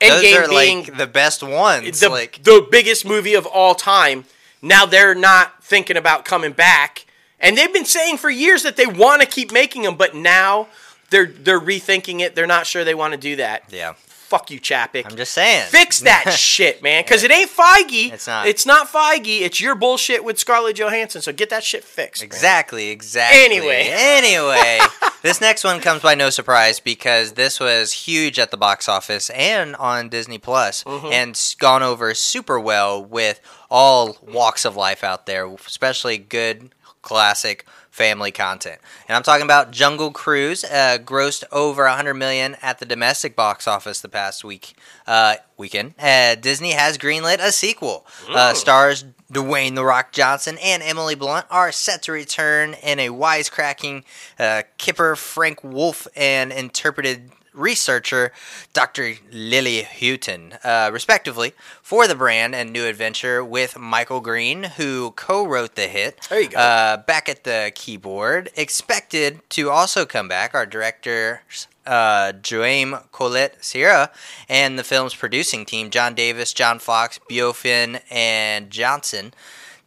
Those 0.00 0.22
Endgame 0.22 0.44
are 0.44 0.48
being 0.48 0.78
like 0.84 0.96
the 0.96 1.06
best 1.06 1.42
ones. 1.42 2.00
the, 2.00 2.08
like 2.08 2.42
the 2.42 2.66
biggest 2.70 3.04
movie 3.04 3.34
of 3.34 3.46
all 3.46 3.74
time. 3.74 4.24
Now 4.62 4.86
they're 4.86 5.14
not 5.14 5.62
thinking 5.62 5.96
about 5.96 6.24
coming 6.24 6.52
back, 6.52 7.06
and 7.40 7.56
they've 7.56 7.72
been 7.72 7.84
saying 7.84 8.18
for 8.18 8.30
years 8.30 8.62
that 8.62 8.76
they 8.76 8.86
want 8.86 9.22
to 9.22 9.28
keep 9.28 9.52
making 9.52 9.82
them, 9.82 9.96
but 9.96 10.14
now 10.14 10.68
they're 11.10 11.26
they're 11.26 11.60
rethinking 11.60 12.20
it. 12.20 12.34
They're 12.34 12.46
not 12.46 12.66
sure 12.66 12.84
they 12.84 12.94
want 12.94 13.12
to 13.12 13.18
do 13.18 13.36
that. 13.36 13.64
yeah. 13.70 13.94
Fuck 14.28 14.50
you, 14.50 14.60
Chapek. 14.60 15.06
I'm 15.10 15.16
just 15.16 15.32
saying. 15.32 15.64
Fix 15.70 16.00
that 16.00 16.32
shit, 16.36 16.82
man, 16.82 17.02
because 17.02 17.24
it 17.24 17.30
ain't 17.30 17.50
Feige. 17.50 18.12
It's 18.12 18.26
not. 18.26 18.46
It's 18.46 18.66
not 18.66 18.86
Feige. 18.88 19.40
It's 19.40 19.58
your 19.58 19.74
bullshit 19.74 20.22
with 20.22 20.38
Scarlett 20.38 20.76
Johansson. 20.76 21.22
So 21.22 21.32
get 21.32 21.48
that 21.48 21.64
shit 21.64 21.82
fixed. 21.82 22.20
man. 22.22 22.26
Exactly, 22.26 22.88
exactly. 22.90 23.42
Anyway. 23.42 23.88
anyway, 23.90 24.80
this 25.22 25.40
next 25.40 25.64
one 25.64 25.80
comes 25.80 26.02
by 26.02 26.14
no 26.14 26.28
surprise 26.28 26.78
because 26.78 27.32
this 27.32 27.58
was 27.58 27.92
huge 27.94 28.38
at 28.38 28.50
the 28.50 28.58
box 28.58 28.86
office 28.86 29.30
and 29.30 29.74
on 29.76 30.10
Disney 30.10 30.36
Plus, 30.38 30.84
Mm-hmm. 30.84 31.06
and 31.12 31.54
gone 31.58 31.82
over 31.82 32.12
super 32.12 32.60
well 32.60 33.02
with 33.02 33.40
all 33.70 34.18
walks 34.22 34.64
of 34.66 34.76
life 34.76 35.02
out 35.02 35.24
there, 35.24 35.46
especially 35.66 36.18
good 36.18 36.74
classic 37.00 37.66
family 37.98 38.30
content. 38.30 38.80
And 39.08 39.16
I'm 39.16 39.24
talking 39.24 39.44
about 39.44 39.72
Jungle 39.72 40.12
Cruise, 40.12 40.62
uh, 40.62 40.98
grossed 41.04 41.42
over 41.50 41.82
100 41.82 42.14
million 42.14 42.56
at 42.62 42.78
the 42.78 42.86
domestic 42.86 43.34
box 43.34 43.66
office 43.66 44.00
the 44.00 44.08
past 44.08 44.44
week 44.44 44.76
uh, 45.08 45.34
weekend. 45.56 45.94
Uh, 45.98 46.36
Disney 46.36 46.72
has 46.72 46.96
greenlit 46.96 47.40
a 47.40 47.50
sequel. 47.50 48.06
Uh, 48.30 48.54
stars 48.54 49.04
Dwayne 49.32 49.74
the 49.74 49.84
Rock 49.84 50.12
Johnson 50.12 50.58
and 50.62 50.80
Emily 50.80 51.16
Blunt 51.16 51.46
are 51.50 51.72
set 51.72 52.02
to 52.04 52.12
return 52.12 52.74
in 52.74 53.00
a 53.00 53.08
wisecracking 53.08 54.04
uh, 54.38 54.62
Kipper 54.78 55.16
Frank 55.16 55.64
Wolff 55.64 56.06
and 56.14 56.52
interpreted 56.52 57.32
researcher 57.52 58.32
Dr. 58.72 59.14
Lily 59.32 59.82
Houghton, 59.82 60.54
uh, 60.64 60.90
respectively, 60.92 61.54
for 61.82 62.06
the 62.06 62.14
brand 62.14 62.54
and 62.54 62.72
new 62.72 62.84
adventure 62.86 63.44
with 63.44 63.78
Michael 63.78 64.20
Green, 64.20 64.64
who 64.64 65.12
co-wrote 65.12 65.74
the 65.74 65.86
hit. 65.88 66.26
There 66.28 66.40
you 66.40 66.48
go. 66.48 66.58
Uh, 66.58 66.96
back 66.98 67.28
at 67.28 67.44
the 67.44 67.72
keyboard, 67.74 68.50
expected 68.56 69.40
to 69.50 69.70
also 69.70 70.04
come 70.04 70.28
back. 70.28 70.54
Our 70.54 70.66
director. 70.66 71.42
Uh, 71.86 72.32
Joame 72.42 73.02
Colette 73.12 73.64
Sierra 73.64 74.10
and 74.46 74.78
the 74.78 74.84
film's 74.84 75.14
producing 75.14 75.64
team, 75.64 75.88
John 75.88 76.14
Davis, 76.14 76.52
John 76.52 76.78
Fox, 76.78 77.18
Beau 77.30 77.54
Flynn, 77.54 78.00
and 78.10 78.70
Johnson, 78.70 79.32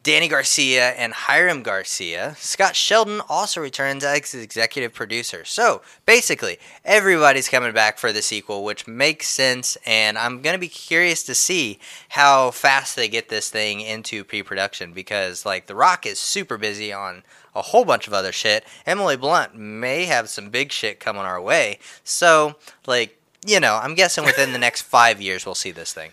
Dany 0.03 0.27
Garcia, 0.27 0.91
and 0.91 1.13
Hiram 1.13 1.61
Garcia. 1.61 2.35
Scott 2.39 2.75
Sheldon 2.75 3.21
also 3.29 3.61
returns 3.61 4.03
as 4.03 4.33
executive 4.33 4.93
producer. 4.93 5.45
So 5.45 5.83
basically, 6.07 6.57
everybody's 6.83 7.47
coming 7.47 7.71
back 7.71 7.99
for 7.99 8.11
the 8.11 8.23
sequel, 8.23 8.63
which 8.63 8.87
makes 8.87 9.27
sense. 9.27 9.77
And 9.85 10.17
I'm 10.17 10.41
going 10.41 10.55
to 10.55 10.59
be 10.59 10.67
curious 10.67 11.21
to 11.23 11.35
see 11.35 11.79
how 12.09 12.49
fast 12.49 12.95
they 12.95 13.07
get 13.07 13.29
this 13.29 13.51
thing 13.51 13.81
into 13.81 14.23
pre 14.23 14.41
production 14.41 14.91
because, 14.91 15.45
like, 15.45 15.67
The 15.67 15.75
Rock 15.75 16.07
is 16.07 16.17
super 16.17 16.57
busy 16.57 16.91
on 16.91 17.21
a 17.53 17.61
whole 17.61 17.85
bunch 17.85 18.07
of 18.07 18.13
other 18.13 18.31
shit. 18.31 18.65
Emily 18.87 19.17
Blunt 19.17 19.55
may 19.55 20.05
have 20.05 20.29
some 20.29 20.49
big 20.49 20.71
shit 20.71 20.99
coming 20.99 21.23
our 21.23 21.41
way. 21.41 21.77
So, 22.03 22.55
like, 22.87 23.20
you 23.45 23.59
know, 23.59 23.79
I'm 23.81 23.95
guessing 23.95 24.23
within 24.25 24.53
the 24.53 24.59
next 24.59 24.81
five 24.83 25.19
years 25.21 25.45
we'll 25.45 25.55
see 25.55 25.71
this 25.71 25.93
thing. 25.93 26.11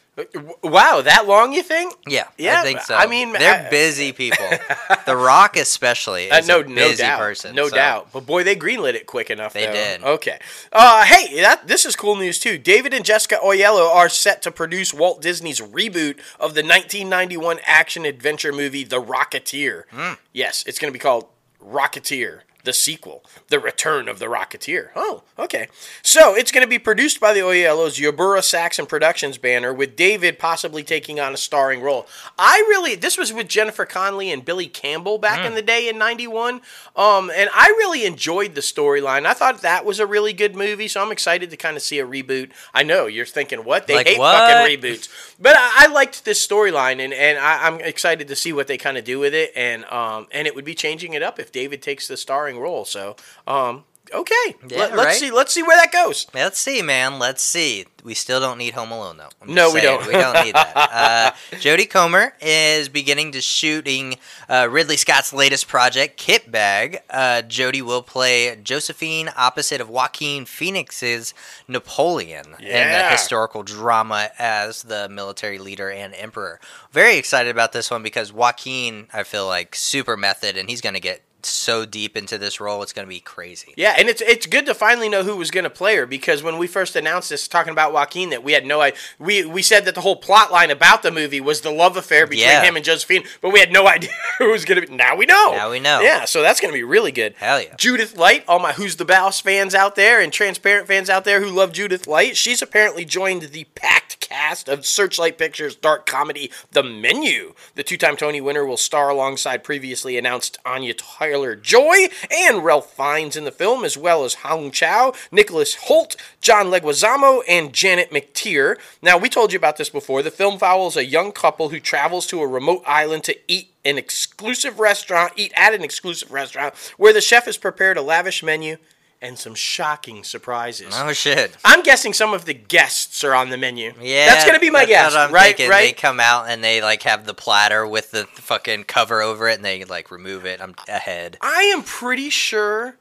Wow, 0.65 1.01
that 1.03 1.27
long 1.29 1.53
you 1.53 1.63
think? 1.63 1.95
Yeah, 2.09 2.25
Yeah, 2.39 2.61
I 2.61 2.65
think 2.65 2.81
so. 2.81 2.95
I 2.97 3.07
mean, 3.07 3.33
they're 3.33 3.67
I- 3.67 3.71
busy 3.71 4.13
people. 4.13 4.47
the 5.07 5.17
Rock, 5.17 5.57
especially, 5.57 6.31
Uh, 6.31 6.41
no, 6.41 6.61
a 6.61 6.65
no 6.65 6.75
busy 6.75 7.03
doubt, 7.03 7.19
person. 7.21 7.55
no 7.55 7.69
so- 7.69 7.77
doubt. 7.77 8.09
But 8.13 8.27
boy, 8.27 8.43
they 8.45 8.57
greenlit 8.57 8.95
it 8.95 9.07
quick 9.07 9.31
enough. 9.31 9.53
They 9.53 9.67
though. 9.67 9.73
did. 9.73 10.03
Okay. 10.03 10.39
Uh, 10.73 11.05
hey, 11.05 11.41
that 11.43 11.69
this 11.69 11.85
is 11.87 11.95
cool 11.95 12.17
news 12.17 12.39
too. 12.41 12.59
David 12.59 12.93
and 12.95 13.05
Jessica 13.05 13.39
Oyelowo 13.45 13.95
are 13.95 14.09
set 14.09 14.43
to 14.43 14.51
produce 14.51 14.93
Walt 14.93 15.23
Disney's 15.23 15.61
reboot 15.61 16.19
of 16.41 16.55
the 16.55 16.63
1991 16.63 17.61
action 17.65 18.05
adventure 18.05 18.53
movie 18.53 18.85
The 18.85 19.01
Rocketeer. 19.01 19.85
Hmm. 19.93 20.15
Yes, 20.33 20.65
it's 20.67 20.79
going 20.81 20.93
to 20.93 20.99
be 20.99 21.03
called 21.03 21.27
Rocketeer. 21.65 22.41
The 22.69 22.75
sequel, 22.75 23.25
The 23.49 23.59
Return 23.59 24.09
of 24.09 24.19
the 24.19 24.27
Rocketeer. 24.27 24.91
Oh, 24.95 25.23
okay. 25.39 25.69
So 26.03 26.35
it's 26.35 26.53
going 26.53 26.67
to 26.67 26.69
be 26.69 26.79
produced 26.79 27.19
by 27.19 27.33
the 27.33 27.41
Oyelos 27.41 27.99
Yoruba 27.99 28.43
Saxon 28.43 28.85
Productions 28.85 29.39
banner, 29.39 29.73
with 29.73 29.97
David 29.97 30.39
possibly 30.39 30.83
taking 30.83 31.19
on 31.19 31.33
a 31.33 31.39
starring 31.39 31.81
role. 31.81 32.07
I 32.39 32.59
really, 32.69 32.95
this 32.95 33.17
was 33.17 33.33
with 33.33 33.49
Jennifer 33.49 33.87
Connelly 33.87 34.31
and 34.31 34.45
Billy 34.45 34.67
Campbell 34.67 35.17
back 35.17 35.47
in 35.47 35.55
the 35.55 35.63
day 35.63 35.89
in 35.89 35.97
'91, 35.97 36.61
um, 36.95 37.31
and 37.35 37.49
I 37.55 37.69
really 37.79 38.05
enjoyed 38.05 38.55
the 38.55 38.61
storyline. 38.61 39.25
I 39.25 39.33
thought 39.33 39.63
that 39.63 39.87
was 39.87 39.99
a 39.99 40.07
really 40.07 40.35
good 40.35 40.55
movie, 40.55 40.89
so 40.89 41.01
I'm 41.03 41.11
excited 41.11 41.49
to 41.49 41.57
kind 41.57 41.75
of 41.75 41.83
see 41.83 41.99
a 42.01 42.07
reboot. 42.07 42.51
I 42.75 42.83
know 42.83 43.07
you're 43.07 43.25
thinking, 43.25 43.65
what? 43.65 43.87
They 43.87 43.95
Like 43.95 44.09
hate 44.09 44.19
what? 44.19 44.37
fucking 44.37 44.79
reboots, 44.79 45.09
but 45.39 45.57
I, 45.57 45.85
I 45.85 45.87
liked 45.87 46.25
this 46.25 46.45
storyline, 46.45 47.03
and 47.05 47.13
and 47.13 47.39
I, 47.39 47.67
I'm 47.67 47.81
excited 47.81 48.29
to 48.29 48.37
see 48.37 48.53
what 48.53 48.67
they 48.67 48.77
kind 48.77 48.99
of 48.99 49.05
do 49.05 49.19
with 49.19 49.35
it, 49.35 49.53
and 49.55 49.85
um, 49.87 50.27
and 50.33 50.47
it 50.47 50.55
would 50.55 50.65
be 50.65 50.75
changing 50.75 51.15
it 51.15 51.23
up 51.23 51.39
if 51.39 51.53
David 51.53 51.83
takes 51.83 52.09
the 52.09 52.17
starring 52.17 52.59
role. 52.59 52.85
So, 52.85 53.17
um, 53.47 53.85
okay, 54.13 54.57
Yeah, 54.69 54.79
Let, 54.79 54.93
us 54.93 54.97
right. 55.05 55.15
see, 55.17 55.31
let's 55.31 55.53
see 55.53 55.63
where 55.63 55.77
that 55.77 55.93
goes. 55.93 56.27
Let's 56.35 56.59
see, 56.59 56.83
man. 56.83 57.19
Let's 57.19 57.43
see. 57.43 57.87
We 58.05 58.15
still 58.15 58.41
don't 58.41 58.59
need 58.59 58.75
Home 58.75 58.91
Alone, 58.93 59.17
though. 59.19 59.29
I'm 59.43 59.53
No, 59.53 59.73
we 59.73 59.81
saying, 59.81 59.99
don't. 59.99 60.07
we 60.07 60.13
don't 60.15 60.45
need 60.45 60.55
that. 60.55 60.75
Uh, 60.99 61.31
Jodie 61.57 61.89
Comer 61.89 62.33
is 62.41 62.89
beginning 62.89 63.33
to 63.33 63.41
shooting 63.41 64.17
uh, 64.49 64.67
Ridley 64.71 64.97
Scott's 64.97 65.33
latest 65.33 65.69
project, 65.69 66.19
Kitbag. 66.19 67.01
Uh, 67.11 67.43
Jodie 67.47 67.83
will 67.83 68.03
play 68.03 68.57
Josephine 68.63 69.29
opposite 69.37 69.81
of 69.81 69.89
Joaquin 69.91 70.45
Phoenix's 70.47 71.35
Napoleon 71.67 72.47
in 72.61 72.91
the 72.91 73.09
historical 73.11 73.63
drama 73.63 74.31
as 74.39 74.83
the 74.85 75.09
military 75.09 75.59
leader 75.59 75.91
and 75.91 76.15
emperor. 76.15 76.61
Very 76.93 77.17
excited 77.19 77.51
about 77.51 77.73
this 77.73 77.91
one 77.91 78.03
because 78.03 78.33
Joaquin, 78.33 79.09
I 79.13 79.23
feel 79.25 79.47
like, 79.47 79.75
super 79.75 80.17
method, 80.17 80.57
and 80.57 80.71
he's 80.71 80.81
going 80.81 80.95
to 80.95 81.01
get 81.01 81.23
so 81.47 81.85
deep 81.87 82.17
into 82.17 82.37
this 82.39 82.61
role. 82.61 82.83
It's 82.83 82.93
going 82.93 83.07
to 83.07 83.09
be 83.09 83.21
crazy. 83.21 83.73
Yeah, 83.77 83.95
and 83.97 84.09
it's 84.09 84.21
it's 84.21 84.47
good 84.47 84.67
to 84.67 84.75
finally 84.75 85.09
know 85.09 85.23
who 85.23 85.37
was 85.37 85.51
going 85.51 85.65
to 85.65 85.71
play 85.71 85.97
her 85.97 86.07
because 86.07 86.43
when 86.43 86.59
we 86.59 86.67
first 86.67 86.97
announced 86.97 87.31
this, 87.31 87.47
talking 87.49 87.73
about 87.73 87.93
Joaquin, 87.93 88.31
that 88.31 88.43
we 88.43 88.53
had 88.53 88.67
no 88.67 88.81
idea. 88.81 88.99
We 89.19 89.45
we 89.45 89.63
said 89.63 89.85
that 89.85 89.95
the 89.95 90.01
whole 90.01 90.17
plot 90.17 90.51
line 90.51 90.71
about 90.71 91.03
the 91.03 91.11
movie 91.11 91.41
was 91.41 91.61
the 91.61 91.71
love 91.71 91.97
affair 91.97 92.27
between 92.27 92.47
Yeah. 92.49 92.63
him 92.63 92.77
and 92.77 92.85
Josephine, 92.85 93.25
but 93.41 93.53
we 93.53 93.61
had 93.61 93.73
no 93.73 93.87
idea 93.89 94.11
who 94.39 94.51
was 94.51 94.65
going 94.65 94.81
to 94.81 94.87
be. 94.87 94.95
Now 94.95 95.17
we 95.17 95.27
know. 95.27 95.53
Now 95.53 95.71
we 95.71 95.81
know. 95.81 96.01
Yeah, 96.01 96.25
so 96.25 96.43
that's 96.43 96.61
going 96.61 96.73
to 96.73 96.79
be 96.79 96.85
really 96.85 97.13
good. 97.13 97.35
Hell 97.39 97.61
yeah. 97.63 97.75
Judith 97.77 98.17
Light, 98.17 98.45
all 98.49 98.59
my 98.59 98.73
Who's 98.73 98.97
the 98.97 99.05
Boss 99.05 99.41
fans 99.41 99.75
out 99.75 99.95
there 99.97 100.21
and 100.21 100.33
Transparent 100.33 100.87
fans 100.89 101.09
out 101.09 101.25
there 101.25 101.41
who 101.41 101.51
love 101.51 101.73
Judith 101.73 102.07
Light, 102.07 102.37
she's 102.37 102.63
apparently 102.63 103.05
joined 103.05 103.43
the 103.43 103.65
packed 103.75 104.18
cast 104.29 104.69
of 104.69 104.85
Searchlight 104.85 105.39
Pictures' 105.39 105.75
dark 105.75 106.05
comedy 106.05 106.51
The 106.73 106.83
Menu. 106.83 107.55
The 107.75 107.83
two-time 107.83 108.17
Tony 108.17 108.41
winner 108.41 108.67
will 108.67 108.77
star 108.77 109.09
alongside 109.09 109.65
previously 109.65 110.19
announced 110.19 110.59
Anya 110.67 110.95
Taylor-Joy 110.95 112.09
and 112.31 112.65
Ralph 112.65 112.93
Fiennes 112.93 113.37
in 113.37 113.45
the 113.45 113.51
film, 113.51 113.85
as 113.85 113.97
well 113.97 114.25
as 114.25 114.35
Hong 114.35 114.71
Chau, 114.71 115.15
Nicholas 115.33 115.77
Hoult, 115.89 116.17
John 116.41 116.67
Leguizamo, 116.67 117.43
and 117.49 117.73
Janet 117.73 118.11
McTeer. 118.11 118.77
Now, 119.01 119.17
we 119.17 119.29
told 119.29 119.53
you 119.53 119.59
about 119.59 119.79
this 119.79 119.91
before. 119.91 120.23
The 120.23 120.31
film 120.31 120.59
follows 120.59 120.97
a 120.97 121.05
young 121.05 121.33
couple 121.33 121.71
who 121.71 121.81
travels 121.81 122.27
to 122.27 122.41
a 122.41 122.47
remote 122.47 122.83
island 122.87 123.25
to 123.25 123.37
eat 123.51 123.73
an 123.85 123.97
exclusive 123.97 124.79
restaurant, 124.79 125.33
eat 125.37 125.53
at 125.57 125.73
an 125.73 125.83
exclusive 125.83 126.31
restaurant, 126.31 126.75
where 126.99 127.13
the 127.13 127.23
chef 127.23 127.47
has 127.47 127.57
prepared 127.57 127.97
a 127.97 128.03
lavish 128.03 128.43
menu 128.43 128.77
and 129.21 129.39
some 129.39 129.55
shocking 129.55 130.23
surprises. 130.23 130.95
Oh, 130.97 131.13
shit. 131.13 131.57
I'm 131.65 131.83
guessing 131.83 132.13
some 132.13 132.33
of 132.35 132.45
the 132.45 132.55
guests 132.55 133.25
are 133.25 133.35
on 133.35 133.51
the 133.51 133.57
menu. 133.57 133.93
Yeah, 134.01 134.27
that's 134.27 134.45
gonna 134.45 134.61
be 134.61 134.71
my 134.71 134.85
guess, 134.87 135.15
right? 135.31 135.57
thinking. 135.57 135.71
They 135.71 135.93
come 135.93 136.21
out 136.21 136.49
and 136.49 136.63
they 136.63 136.81
like 136.81 137.03
have 137.03 137.27
the 137.27 137.35
platter 137.35 137.87
with 137.87 138.11
the 138.13 138.25
fucking 138.35 138.85
cover 138.85 139.21
over 139.21 139.49
it, 139.49 139.57
and 139.57 139.65
they 139.65 139.85
like 139.85 140.11
remove 140.11 140.47
it. 140.47 140.61
I'm 140.61 140.75
ahead. 140.89 141.37
I 141.41 141.63
am 141.65 141.83
pretty 141.83 142.31
sure 142.31 142.97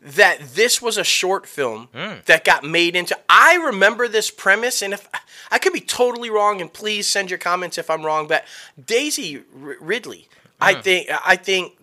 that 0.00 0.38
this 0.54 0.80
was 0.80 0.96
a 0.96 1.04
short 1.04 1.44
film 1.46 1.88
Hmm. 1.92 2.20
that 2.26 2.44
got 2.44 2.62
made 2.64 2.94
into. 2.96 3.18
I 3.28 3.56
remember 3.56 4.06
this 4.08 4.30
premise, 4.30 4.80
and 4.80 4.94
if 4.94 5.08
I 5.50 5.58
could 5.58 5.72
be 5.72 5.80
totally 5.80 6.30
wrong, 6.30 6.60
and 6.60 6.72
please 6.72 7.06
send 7.06 7.30
your 7.30 7.38
comments 7.38 7.78
if 7.78 7.90
I'm 7.90 8.06
wrong. 8.06 8.26
But 8.28 8.44
Daisy 8.82 9.42
R- 9.60 9.76
Ridley, 9.80 10.28
I 10.60 10.74
Hmm. 10.74 10.80
think, 10.82 11.08
I 11.24 11.36
think. 11.36 11.74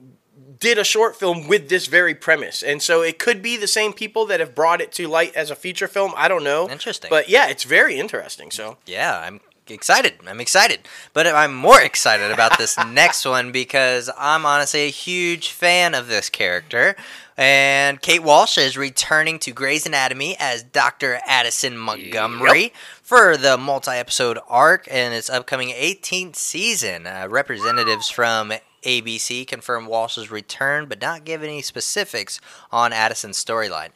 Did 0.60 0.78
a 0.78 0.84
short 0.84 1.16
film 1.16 1.48
with 1.48 1.70
this 1.70 1.88
very 1.88 2.14
premise, 2.14 2.62
and 2.64 2.82
so 2.82 3.02
it 3.02 3.20
could 3.20 3.42
be 3.42 3.58
the 3.58 3.68
same 3.68 3.94
people 3.94 4.26
that 4.28 4.40
have 4.40 4.54
brought 4.56 4.82
it 4.82 4.92
to 4.94 5.08
light 5.08 5.36
as 5.36 5.50
a 5.52 5.56
feature 5.56 5.88
film. 5.88 6.14
I 6.16 6.28
don't 6.28 6.44
know. 6.44 6.70
Interesting. 6.70 7.10
but 7.10 7.30
yeah, 7.30 7.48
it's 7.50 7.64
very 7.64 7.98
interesting. 8.00 8.52
So 8.52 8.78
Yeah, 8.86 9.20
I'm 9.20 9.42
excited. 9.68 10.14
I'm 10.28 10.40
excited, 10.40 10.82
but 11.14 11.28
I'm 11.28 11.56
more 11.56 11.82
excited 11.82 12.32
about 12.32 12.58
this 12.58 12.78
next 12.88 13.26
one 13.26 13.52
because 13.52 14.10
I'm 14.18 14.46
honestly 14.46 14.82
a 14.82 14.92
huge 14.92 15.50
fan 15.50 15.96
of 15.96 16.08
this 16.08 16.30
character. 16.30 16.96
And 17.38 18.02
Kate 18.02 18.24
Walsh 18.24 18.58
is 18.58 18.78
returning 18.78 19.40
to 19.40 19.52
Grey's 19.52 19.86
Anatomy 19.86 20.38
as 20.40 20.64
Dr. 20.64 21.20
Addison 21.26 21.78
Montgomery 21.78 22.72
for 23.04 23.36
the 23.36 23.58
multi-episode 23.58 24.40
arc 24.48 24.88
in 24.88 25.12
its 25.12 25.30
upcoming 25.30 25.70
18th 25.70 26.38
season. 26.38 27.06
Uh, 27.06 27.28
representatives 27.30 28.10
from 28.10 28.54
ABC 28.86 29.46
confirmed 29.46 29.88
Walsh's 29.88 30.32
return, 30.32 30.86
but 30.88 31.01
not 31.01 31.25
give 31.25 31.44
any 31.44 31.62
specifics 31.62 32.39
on 32.72 32.94
Addison's 32.94 33.44
storyline. 33.44 33.89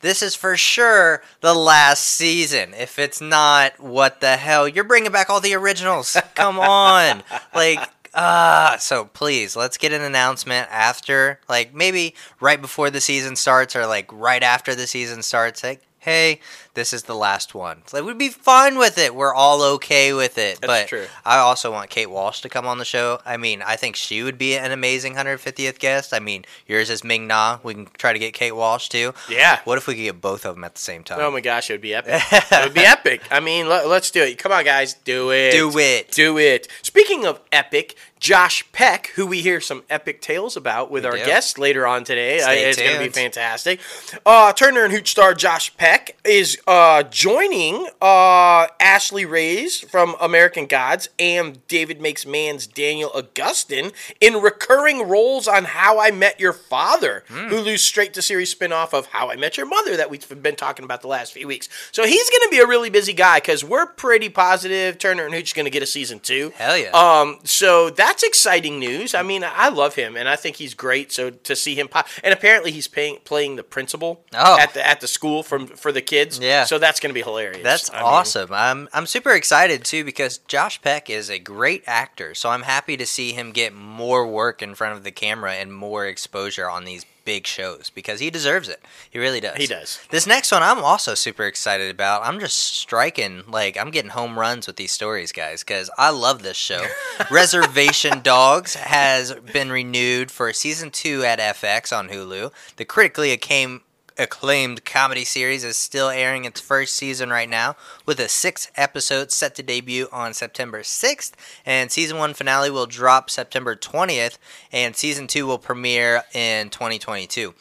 This 0.00 0.22
is 0.22 0.34
for 0.34 0.56
sure 0.56 1.22
the 1.40 1.54
last 1.54 2.04
season. 2.04 2.74
If 2.74 2.98
it's 2.98 3.20
not, 3.20 3.80
what 3.80 4.20
the 4.20 4.36
hell? 4.36 4.68
You're 4.68 4.84
bringing 4.84 5.10
back 5.10 5.30
all 5.30 5.40
the 5.40 5.54
originals. 5.54 6.16
Come 6.34 6.60
on. 6.60 7.22
Like, 7.54 7.80
ah, 8.14 8.76
so 8.78 9.06
please, 9.06 9.56
let's 9.56 9.78
get 9.78 9.92
an 9.92 10.02
announcement 10.02 10.68
after, 10.70 11.40
like, 11.48 11.74
maybe 11.74 12.14
right 12.40 12.60
before 12.60 12.90
the 12.90 13.00
season 13.00 13.36
starts 13.36 13.74
or, 13.74 13.86
like, 13.86 14.10
right 14.12 14.42
after 14.42 14.74
the 14.74 14.86
season 14.86 15.22
starts. 15.22 15.64
Like, 15.64 15.80
hey, 15.98 16.40
this 16.76 16.92
is 16.92 17.04
the 17.04 17.14
last 17.14 17.54
one. 17.54 17.82
Like, 17.92 18.04
we'd 18.04 18.18
be 18.18 18.28
fine 18.28 18.78
with 18.78 18.98
it. 18.98 19.14
We're 19.14 19.34
all 19.34 19.62
okay 19.62 20.12
with 20.12 20.38
it. 20.38 20.60
That's 20.60 20.66
but 20.66 20.88
true. 20.88 21.06
I 21.24 21.38
also 21.38 21.72
want 21.72 21.90
Kate 21.90 22.10
Walsh 22.10 22.42
to 22.42 22.48
come 22.48 22.66
on 22.66 22.78
the 22.78 22.84
show. 22.84 23.18
I 23.26 23.36
mean, 23.38 23.62
I 23.62 23.74
think 23.76 23.96
she 23.96 24.22
would 24.22 24.38
be 24.38 24.56
an 24.56 24.70
amazing 24.70 25.14
150th 25.14 25.78
guest. 25.78 26.12
I 26.14 26.20
mean, 26.20 26.44
yours 26.66 26.90
is 26.90 27.02
Ming 27.02 27.26
Na. 27.26 27.58
We 27.62 27.74
can 27.74 27.88
try 27.98 28.12
to 28.12 28.18
get 28.18 28.34
Kate 28.34 28.52
Walsh 28.54 28.88
too. 28.88 29.14
yeah. 29.28 29.60
What 29.64 29.78
if 29.78 29.86
we 29.86 29.94
could 29.94 30.02
get 30.02 30.20
both 30.20 30.44
of 30.44 30.54
them 30.54 30.64
at 30.64 30.74
the 30.74 30.80
same 30.80 31.02
time? 31.02 31.18
Oh 31.20 31.30
my 31.30 31.40
gosh, 31.40 31.70
it 31.70 31.72
would 31.72 31.80
be 31.80 31.94
epic. 31.94 32.22
it 32.32 32.64
would 32.64 32.74
be 32.74 32.84
epic. 32.84 33.22
I 33.30 33.40
mean, 33.40 33.68
let, 33.68 33.86
us 33.86 34.10
do 34.10 34.22
it. 34.22 34.38
Come 34.38 34.52
on, 34.52 34.64
guys, 34.64 34.94
do 34.94 35.32
it. 35.32 35.52
Do 35.52 35.76
it. 35.78 36.12
Do 36.12 36.38
it. 36.38 36.68
Speaking 36.82 37.24
of 37.26 37.40
epic, 37.50 37.96
Josh 38.18 38.64
Peck, 38.72 39.08
who 39.14 39.26
we 39.26 39.40
hear 39.42 39.60
some 39.60 39.82
epic 39.90 40.20
tales 40.20 40.56
about 40.56 40.90
with 40.90 41.04
We 41.04 41.10
our 41.10 41.16
do. 41.16 41.24
guest 41.24 41.58
later 41.58 41.86
on 41.86 42.04
today, 42.04 42.40
uh, 42.40 42.50
it's 42.50 42.78
going 42.78 42.96
to 42.96 43.02
be 43.02 43.08
fantastic. 43.08 43.80
Uh, 44.24 44.52
Turner 44.52 44.84
and 44.84 44.92
Hooch 44.92 45.08
star 45.10 45.34
Josh 45.34 45.74
Peck 45.76 46.16
is 46.24 46.58
uh, 46.66 47.04
joining 47.04 47.86
uh, 48.02 48.66
Ashley 48.80 49.24
Reyes 49.24 49.78
from 49.80 50.16
American 50.20 50.66
Gods 50.66 51.08
and 51.18 51.64
David 51.68 52.00
Makes 52.00 52.26
Man's 52.26 52.66
Daniel 52.66 53.10
Augustin 53.14 53.92
in 54.20 54.34
recurring 54.40 55.08
roles 55.08 55.46
on 55.46 55.64
How 55.64 56.00
I 56.00 56.10
Met 56.10 56.40
Your 56.40 56.52
Father, 56.52 57.22
Hmm. 57.28 57.48
Hulu's 57.50 57.82
straight 57.82 58.12
to 58.14 58.22
series 58.22 58.52
spinoff 58.52 58.92
of 58.92 59.06
How 59.06 59.30
I 59.30 59.36
Met 59.36 59.56
Your 59.56 59.66
Mother 59.66 59.96
that 59.96 60.10
we've 60.10 60.42
been 60.42 60.56
talking 60.56 60.84
about 60.84 61.02
the 61.02 61.08
last 61.08 61.32
few 61.32 61.46
weeks. 61.46 61.68
So 61.92 62.04
he's 62.04 62.28
going 62.30 62.42
to 62.42 62.48
be 62.50 62.58
a 62.58 62.66
really 62.66 62.90
busy 62.90 63.12
guy 63.12 63.38
because 63.38 63.62
we're 63.62 63.86
pretty 63.86 64.28
positive 64.28 64.98
Turner 64.98 65.24
and 65.24 65.34
Hooch 65.34 65.50
is 65.50 65.52
going 65.52 65.66
to 65.66 65.70
get 65.70 65.82
a 65.84 65.86
season 65.86 66.18
two. 66.18 66.52
Hell 66.56 66.76
yeah. 66.76 66.90
Um, 66.90 67.38
so 67.44 67.90
that's 67.90 68.22
exciting 68.24 68.80
news. 68.80 69.14
I 69.14 69.22
mean, 69.22 69.44
I 69.44 69.68
love 69.68 69.94
him 69.94 70.16
and 70.16 70.28
I 70.28 70.34
think 70.34 70.56
he's 70.56 70.74
great. 70.74 71.12
So 71.12 71.30
to 71.30 71.54
see 71.54 71.74
him 71.76 71.86
pop, 71.86 72.08
and 72.24 72.32
apparently 72.34 72.72
he's 72.72 72.88
paying, 72.88 73.18
playing 73.24 73.54
the 73.56 73.62
principal 73.62 74.24
Oh. 74.34 74.58
at 74.58 74.74
the 74.74 74.84
at 74.86 75.00
the 75.00 75.08
school 75.08 75.42
from 75.44 75.66
for 75.68 75.92
the 75.92 76.02
kids. 76.02 76.38
Yeah. 76.40 76.55
So 76.64 76.78
that's 76.78 77.00
going 77.00 77.10
to 77.10 77.14
be 77.14 77.22
hilarious. 77.22 77.62
That's 77.62 77.90
I 77.90 77.96
mean, 77.96 78.04
awesome. 78.04 78.52
I'm 78.52 78.88
I'm 78.92 79.06
super 79.06 79.32
excited 79.32 79.84
too 79.84 80.04
because 80.04 80.38
Josh 80.38 80.80
Peck 80.82 81.10
is 81.10 81.30
a 81.30 81.38
great 81.38 81.84
actor. 81.86 82.34
So 82.34 82.50
I'm 82.50 82.62
happy 82.62 82.96
to 82.96 83.06
see 83.06 83.32
him 83.32 83.52
get 83.52 83.74
more 83.74 84.26
work 84.26 84.62
in 84.62 84.74
front 84.74 84.96
of 84.96 85.04
the 85.04 85.10
camera 85.10 85.54
and 85.54 85.72
more 85.72 86.06
exposure 86.06 86.68
on 86.68 86.84
these 86.84 87.04
big 87.26 87.46
shows 87.46 87.90
because 87.90 88.20
he 88.20 88.30
deserves 88.30 88.68
it. 88.68 88.80
He 89.10 89.18
really 89.18 89.40
does. 89.40 89.56
He 89.56 89.66
does. 89.66 90.00
This 90.10 90.26
next 90.26 90.52
one 90.52 90.62
I'm 90.62 90.78
also 90.78 91.14
super 91.14 91.44
excited 91.44 91.90
about. 91.90 92.22
I'm 92.22 92.40
just 92.40 92.56
striking 92.56 93.42
like 93.48 93.76
I'm 93.76 93.90
getting 93.90 94.12
home 94.12 94.38
runs 94.38 94.66
with 94.66 94.76
these 94.76 94.92
stories, 94.92 95.32
guys, 95.32 95.62
cuz 95.62 95.90
I 95.98 96.10
love 96.10 96.42
this 96.42 96.56
show. 96.56 96.86
Reservation 97.30 98.20
Dogs 98.22 98.74
has 98.74 99.34
been 99.34 99.70
renewed 99.70 100.30
for 100.30 100.52
season 100.52 100.90
2 100.90 101.24
at 101.24 101.38
FX 101.38 101.94
on 101.94 102.08
Hulu. 102.08 102.52
The 102.76 102.84
critically 102.84 103.32
acclaimed 103.32 103.80
acclaimed 104.18 104.84
comedy 104.84 105.24
series 105.24 105.64
is 105.64 105.76
still 105.76 106.08
airing 106.08 106.44
its 106.44 106.60
first 106.60 106.94
season 106.96 107.30
right 107.30 107.48
now, 107.48 107.76
with 108.04 108.18
a 108.18 108.28
sixth 108.28 108.70
episode 108.76 109.30
set 109.32 109.54
to 109.54 109.62
debut 109.62 110.08
on 110.12 110.32
September 110.34 110.82
6th, 110.82 111.32
and 111.64 111.90
season 111.92 112.16
one 112.18 112.34
finale 112.34 112.70
will 112.70 112.86
drop 112.86 113.28
September 113.30 113.76
20th, 113.76 114.38
and 114.72 114.96
season 114.96 115.26
two 115.26 115.46
will 115.46 115.58
premiere 115.58 116.24
in 116.32 116.70
2022. 116.70 117.54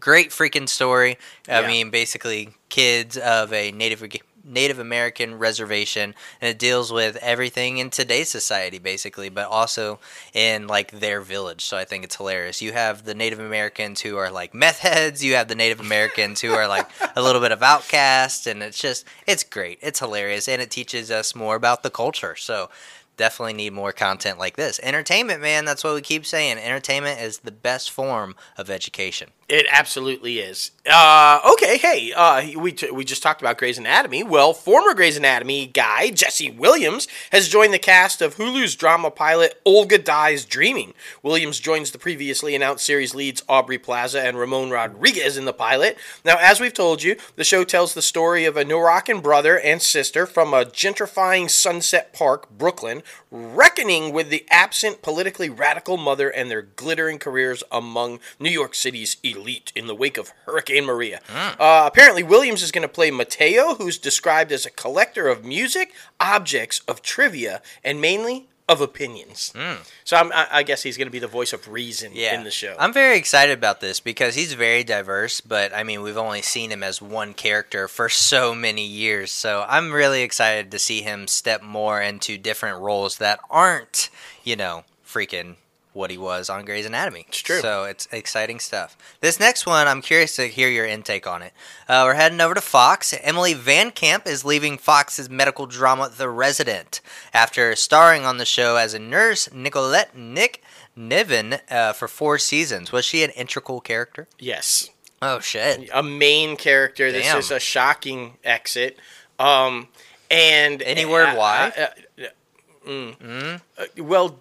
Great 0.00 0.30
freaking 0.30 0.68
story. 0.68 1.18
I 1.48 1.60
Yeah. 1.60 1.66
mean, 1.68 1.90
basically, 1.90 2.50
kids 2.68 3.16
of 3.16 3.52
a 3.52 3.70
Native 3.70 4.02
Native 4.44 4.78
American 4.78 5.38
reservation, 5.38 6.14
and 6.40 6.48
it 6.50 6.58
deals 6.58 6.92
with 6.92 7.16
everything 7.16 7.78
in 7.78 7.90
today's 7.90 8.28
society, 8.28 8.78
basically, 8.78 9.28
but 9.28 9.48
also 9.48 9.98
in 10.32 10.66
like 10.66 10.90
their 10.90 11.20
village. 11.20 11.64
So 11.64 11.76
I 11.76 11.84
think 11.84 12.04
it's 12.04 12.16
hilarious. 12.16 12.62
You 12.62 12.72
have 12.72 13.04
the 13.04 13.14
Native 13.14 13.40
Americans 13.40 14.02
who 14.02 14.16
are 14.16 14.30
like 14.30 14.54
meth 14.54 14.80
heads. 14.80 15.24
You 15.24 15.34
have 15.34 15.48
the 15.48 15.54
Native 15.54 15.80
Americans 15.80 16.40
who 16.40 16.52
are 16.52 16.68
like 16.68 16.88
a 17.16 17.22
little 17.22 17.40
bit 17.40 17.52
of 17.52 17.62
outcast, 17.62 18.46
and 18.46 18.62
it's 18.62 18.78
just 18.78 19.06
it's 19.26 19.44
great. 19.44 19.78
It's 19.80 20.00
hilarious, 20.00 20.48
and 20.48 20.60
it 20.60 20.70
teaches 20.70 21.10
us 21.10 21.34
more 21.34 21.56
about 21.56 21.82
the 21.82 21.90
culture. 21.90 22.36
So 22.36 22.70
definitely 23.16 23.54
need 23.54 23.72
more 23.72 23.92
content 23.92 24.38
like 24.38 24.56
this. 24.56 24.80
Entertainment, 24.82 25.40
man. 25.40 25.64
That's 25.64 25.84
what 25.84 25.94
we 25.94 26.00
keep 26.00 26.26
saying. 26.26 26.58
Entertainment 26.58 27.20
is 27.20 27.38
the 27.38 27.52
best 27.52 27.90
form 27.90 28.34
of 28.56 28.70
education. 28.70 29.30
It 29.46 29.66
absolutely 29.70 30.38
is. 30.38 30.70
Uh, 30.90 31.38
okay, 31.52 31.76
hey, 31.76 32.12
uh, 32.16 32.58
we, 32.58 32.72
t- 32.72 32.90
we 32.90 33.04
just 33.04 33.22
talked 33.22 33.42
about 33.42 33.58
Grey's 33.58 33.76
Anatomy. 33.76 34.22
Well, 34.22 34.54
former 34.54 34.94
Grey's 34.94 35.18
Anatomy 35.18 35.66
guy 35.66 36.10
Jesse 36.10 36.50
Williams 36.50 37.06
has 37.30 37.48
joined 37.48 37.74
the 37.74 37.78
cast 37.78 38.22
of 38.22 38.36
Hulu's 38.36 38.74
drama 38.74 39.10
pilot 39.10 39.60
Olga 39.66 39.98
Dies 39.98 40.46
Dreaming. 40.46 40.94
Williams 41.22 41.60
joins 41.60 41.90
the 41.90 41.98
previously 41.98 42.54
announced 42.54 42.86
series 42.86 43.14
leads 43.14 43.42
Aubrey 43.46 43.78
Plaza 43.78 44.22
and 44.22 44.38
Ramon 44.38 44.70
Rodriguez 44.70 45.36
in 45.36 45.44
the 45.44 45.52
pilot. 45.52 45.98
Now, 46.24 46.38
as 46.40 46.58
we've 46.58 46.72
told 46.72 47.02
you, 47.02 47.16
the 47.36 47.44
show 47.44 47.64
tells 47.64 47.92
the 47.92 48.02
story 48.02 48.46
of 48.46 48.56
a 48.56 48.64
Moroccan 48.64 49.20
brother 49.20 49.58
and 49.58 49.82
sister 49.82 50.24
from 50.24 50.54
a 50.54 50.64
gentrifying 50.64 51.50
Sunset 51.50 52.14
Park, 52.14 52.50
Brooklyn, 52.50 53.02
reckoning 53.30 54.12
with 54.12 54.30
the 54.30 54.44
absent 54.50 55.02
politically 55.02 55.48
radical 55.48 55.96
mother 55.96 56.28
and 56.28 56.50
their 56.50 56.62
glittering 56.62 57.18
careers 57.18 57.62
among 57.70 58.20
New 58.38 58.50
York 58.50 58.74
City's 58.74 59.16
elite 59.22 59.72
in 59.74 59.86
the 59.86 59.94
wake 59.94 60.16
of 60.16 60.32
Hurricane 60.46 60.84
Maria. 60.84 61.20
Uh, 61.58 61.84
apparently, 61.86 62.22
Williams 62.22 62.62
is 62.62 62.72
going 62.72 62.82
to 62.82 62.88
play 62.88 63.10
Mateo, 63.10 63.74
who's 63.74 63.98
described 63.98 64.52
as 64.52 64.66
a 64.66 64.70
collector 64.70 65.28
of 65.28 65.44
music, 65.44 65.92
objects, 66.20 66.80
of 66.88 67.02
trivia, 67.02 67.62
and 67.82 68.00
mainly 68.00 68.48
of 68.68 68.80
opinions. 68.80 69.52
Hmm. 69.54 69.82
So 70.04 70.16
I'm, 70.16 70.32
I, 70.32 70.46
I 70.50 70.62
guess 70.62 70.82
he's 70.82 70.96
going 70.96 71.06
to 71.06 71.12
be 71.12 71.18
the 71.18 71.26
voice 71.26 71.52
of 71.52 71.68
reason 71.68 72.12
in 72.12 72.44
the 72.44 72.50
show. 72.50 72.74
I'm 72.78 72.92
very 72.92 73.18
excited 73.18 73.56
about 73.56 73.80
this 73.80 74.00
because 74.00 74.34
he's 74.34 74.54
very 74.54 74.84
diverse, 74.84 75.40
but 75.40 75.74
I 75.74 75.82
mean, 75.82 76.02
we've 76.02 76.16
only 76.16 76.42
seen 76.42 76.70
him 76.70 76.82
as 76.82 77.02
one 77.02 77.34
character 77.34 77.88
for 77.88 78.08
so 78.08 78.54
many 78.54 78.86
years. 78.86 79.30
So 79.30 79.64
I'm 79.68 79.92
really 79.92 80.22
excited 80.22 80.70
to 80.70 80.78
see 80.78 81.02
him 81.02 81.26
step 81.26 81.62
more 81.62 82.00
into 82.00 82.38
different 82.38 82.80
roles 82.80 83.18
that 83.18 83.38
aren't, 83.50 84.08
you 84.44 84.56
know, 84.56 84.84
freaking 85.06 85.56
what 85.94 86.10
he 86.10 86.18
was 86.18 86.50
on 86.50 86.64
Grey's 86.64 86.84
Anatomy. 86.84 87.24
It's 87.28 87.38
true. 87.38 87.60
So 87.60 87.84
it's 87.84 88.06
exciting 88.12 88.60
stuff. 88.60 88.96
This 89.20 89.40
next 89.40 89.64
one, 89.64 89.86
I'm 89.88 90.02
curious 90.02 90.36
to 90.36 90.46
hear 90.48 90.68
your 90.68 90.84
intake 90.84 91.26
on 91.26 91.40
it. 91.40 91.52
Uh, 91.88 92.02
we're 92.04 92.14
heading 92.14 92.40
over 92.40 92.54
to 92.54 92.60
Fox. 92.60 93.14
Emily 93.22 93.54
Van 93.54 93.90
Camp 93.90 94.26
is 94.26 94.44
leaving 94.44 94.76
Fox's 94.76 95.30
medical 95.30 95.66
drama 95.66 96.10
The 96.14 96.28
Resident 96.28 97.00
after 97.32 97.74
starring 97.74 98.24
on 98.26 98.36
the 98.38 98.44
show 98.44 98.76
as 98.76 98.92
a 98.92 98.98
nurse, 98.98 99.48
Nicolette 99.52 100.16
Nick 100.16 100.62
Nevin, 100.94 101.58
uh, 101.70 101.92
for 101.94 102.08
four 102.08 102.38
seasons. 102.38 102.92
Was 102.92 103.04
she 103.04 103.22
an 103.22 103.30
integral 103.30 103.80
character? 103.80 104.28
yes. 104.38 104.90
Oh 105.22 105.40
shit! 105.40 105.88
a 105.94 106.02
main 106.02 106.54
character. 106.54 107.10
This 107.10 107.32
is 107.34 107.50
a 107.50 107.58
shocking 107.58 108.36
exit. 108.44 108.98
Um, 109.38 109.88
and 110.30 110.82
Any 110.82 111.06
word 111.06 111.28
uh, 111.28 111.34
why? 111.36 111.72
uh, 111.78 111.86
uh, 112.20 112.26
mm. 112.86 113.60
Uh, 113.78 113.84
well, 114.02 114.38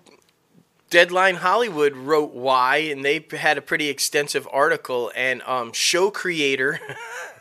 Deadline 0.93 1.37
Hollywood 1.37 1.95
wrote 1.95 2.35
why, 2.35 2.77
and 2.77 3.03
they 3.03 3.25
had 3.31 3.57
a 3.57 3.63
pretty 3.63 3.89
extensive 3.89 4.47
article. 4.51 5.11
And 5.15 5.41
um, 5.41 5.73
show 5.73 6.11
creator 6.11 6.79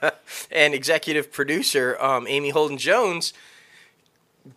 and 0.51 0.73
executive 0.73 1.31
producer 1.31 1.99
um, 2.01 2.27
Amy 2.27 2.49
Holden 2.49 2.79
Jones 2.79 3.35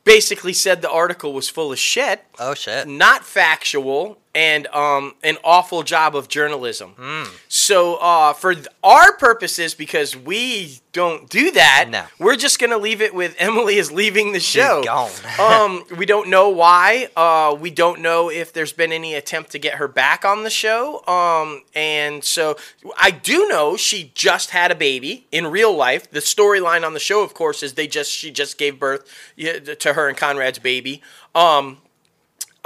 basically 0.06 0.54
said 0.54 0.82
the 0.82 0.90
article 0.90 1.34
was 1.34 1.50
full 1.50 1.74
of 1.74 1.78
shit 1.78 2.24
Oh 2.40 2.54
shit! 2.54 2.88
not 2.88 3.26
factual 3.26 4.18
and 4.36 4.68
um, 4.68 5.14
an 5.24 5.38
awful 5.44 5.82
job 5.82 6.16
of 6.16 6.28
journalism. 6.28 6.92
Hmm. 7.00 7.24
So 7.48 7.96
uh, 7.96 8.34
for 8.34 8.54
th- 8.54 8.68
our 8.84 9.16
purposes, 9.18 9.74
because 9.74 10.16
we 10.16 10.80
don't 10.92 11.30
do 11.30 11.52
that, 11.52 11.88
No. 11.90 12.04
we're 12.20 12.36
just 12.36 12.60
gonna 12.60 12.78
leave 12.78 13.02
it 13.02 13.16
with 13.16 13.36
Emily 13.40 13.76
is 13.78 13.92
leaving 13.92 14.34
the 14.34 14.40
show. 14.40 14.84
gone. 14.84 15.10
um, 15.40 15.84
we 15.98 16.06
don't 16.06 16.30
know 16.30 16.50
why. 16.50 17.08
Uh, 17.16 17.56
we 17.60 17.72
don't 17.72 18.02
know 18.02 18.30
if 18.30 18.52
there's 18.54 18.74
been 18.74 18.92
any 18.92 19.14
attempt 19.16 19.52
to 19.52 19.60
get 19.60 19.76
her 19.76 19.88
back 19.88 20.24
on 20.26 20.44
the 20.44 20.50
show. 20.50 21.06
Um, 21.08 21.64
and 21.74 22.24
so 22.24 22.58
I 23.00 23.12
do 23.12 23.48
know 23.48 23.78
she 23.78 24.12
just 24.16 24.52
had 24.52 24.70
a 24.72 24.76
baby 24.76 25.28
in 25.32 25.48
real 25.48 25.74
life. 25.76 26.12
The 26.12 26.20
storyline 26.20 26.86
on 26.86 26.94
the 26.94 27.00
show, 27.00 27.24
of 27.24 27.34
course, 27.34 27.64
is 27.64 27.74
they 27.74 27.88
just 27.88 28.12
she 28.12 28.32
just 28.32 28.58
gave 28.58 28.80
birth 28.80 29.10
to 29.38 29.94
her 29.94 30.10
and 30.10 30.18
Conrad's 30.18 30.60
baby. 30.60 31.02
Um, 31.34 31.78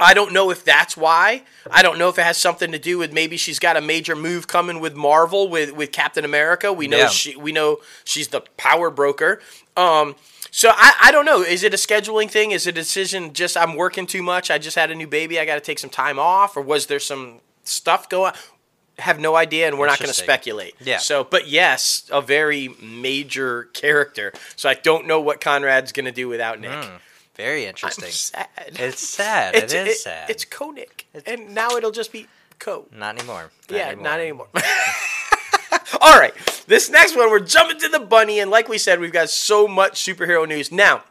I 0.00 0.14
don't 0.14 0.32
know 0.32 0.50
if 0.50 0.64
that's 0.64 0.96
why. 0.96 1.42
I 1.70 1.82
don't 1.82 1.98
know 1.98 2.08
if 2.08 2.18
it 2.18 2.22
has 2.22 2.38
something 2.38 2.72
to 2.72 2.78
do 2.78 2.98
with 2.98 3.12
maybe 3.12 3.36
she's 3.36 3.58
got 3.58 3.76
a 3.76 3.80
major 3.80 4.16
move 4.16 4.46
coming 4.48 4.80
with 4.80 4.94
Marvel 4.96 5.48
with, 5.48 5.72
with 5.72 5.92
Captain 5.92 6.24
America. 6.24 6.72
We 6.72 6.88
know 6.88 6.96
Yeah. 6.98 7.08
she 7.08 7.36
we 7.36 7.52
know 7.52 7.78
she's 8.04 8.28
the 8.28 8.40
power 8.56 8.90
broker. 8.90 9.40
Um 9.76 10.16
so 10.50 10.70
I, 10.72 10.92
I 11.02 11.12
don't 11.12 11.24
know. 11.26 11.42
Is 11.42 11.62
it 11.62 11.72
a 11.74 11.76
scheduling 11.76 12.28
thing? 12.28 12.50
Is 12.50 12.66
it 12.66 12.70
a 12.70 12.72
decision 12.72 13.32
just 13.34 13.56
I'm 13.56 13.76
working 13.76 14.06
too 14.06 14.22
much? 14.22 14.50
I 14.50 14.58
just 14.58 14.74
had 14.76 14.90
a 14.90 14.94
new 14.94 15.06
baby. 15.06 15.38
I 15.38 15.44
got 15.44 15.54
to 15.54 15.60
take 15.60 15.78
some 15.78 15.90
time 15.90 16.18
off 16.18 16.56
or 16.56 16.62
was 16.62 16.86
there 16.86 16.98
some 16.98 17.40
stuff 17.64 18.08
going 18.08 18.32
have 18.98 19.18
no 19.20 19.34
idea 19.36 19.66
and 19.66 19.78
we're 19.78 19.86
not 19.86 19.98
going 19.98 20.08
to 20.08 20.14
speculate. 20.14 20.74
Yeah. 20.80 20.98
So 20.98 21.24
but 21.24 21.46
yes, 21.48 22.08
a 22.12 22.20
very 22.20 22.68
major 22.82 23.64
character. 23.74 24.32
So 24.56 24.68
I 24.68 24.74
don't 24.74 25.06
know 25.06 25.20
what 25.20 25.40
Conrad's 25.40 25.92
going 25.92 26.06
to 26.06 26.12
do 26.12 26.28
without 26.28 26.58
Nick. 26.60 26.88
Very 27.40 27.62
I'm 27.64 27.70
interesting. 27.70 28.10
sad. 28.10 28.48
It's 28.66 29.00
sad. 29.08 29.54
It's, 29.54 29.72
it 29.72 29.86
is 29.86 29.94
it- 29.96 29.98
sad. 30.00 30.30
It's 30.30 30.44
Koenig, 30.44 31.04
and 31.26 31.54
now 31.54 31.70
it'll 31.70 31.90
just 31.90 32.12
be 32.12 32.26
Co. 32.58 32.86
not 32.92 33.16
anymore. 33.18 33.50
yeah, 33.70 33.94
not 33.94 34.20
anymore. 34.20 34.48
All 36.02 36.18
right, 36.18 36.34
this 36.66 36.88
next 36.90 37.16
one, 37.16 37.30
we're 37.30 37.40
jumping 37.40 37.78
to 37.80 37.88
the 37.88 37.98
bunny, 38.00 38.38
and 38.40 38.50
like 38.50 38.68
we 38.68 38.78
said, 38.78 39.00
we've 39.00 39.12
got 39.12 39.28
so 39.30 39.66
much 39.66 39.94
superhero 40.04 40.46
news 40.46 40.70
now. 40.70 41.02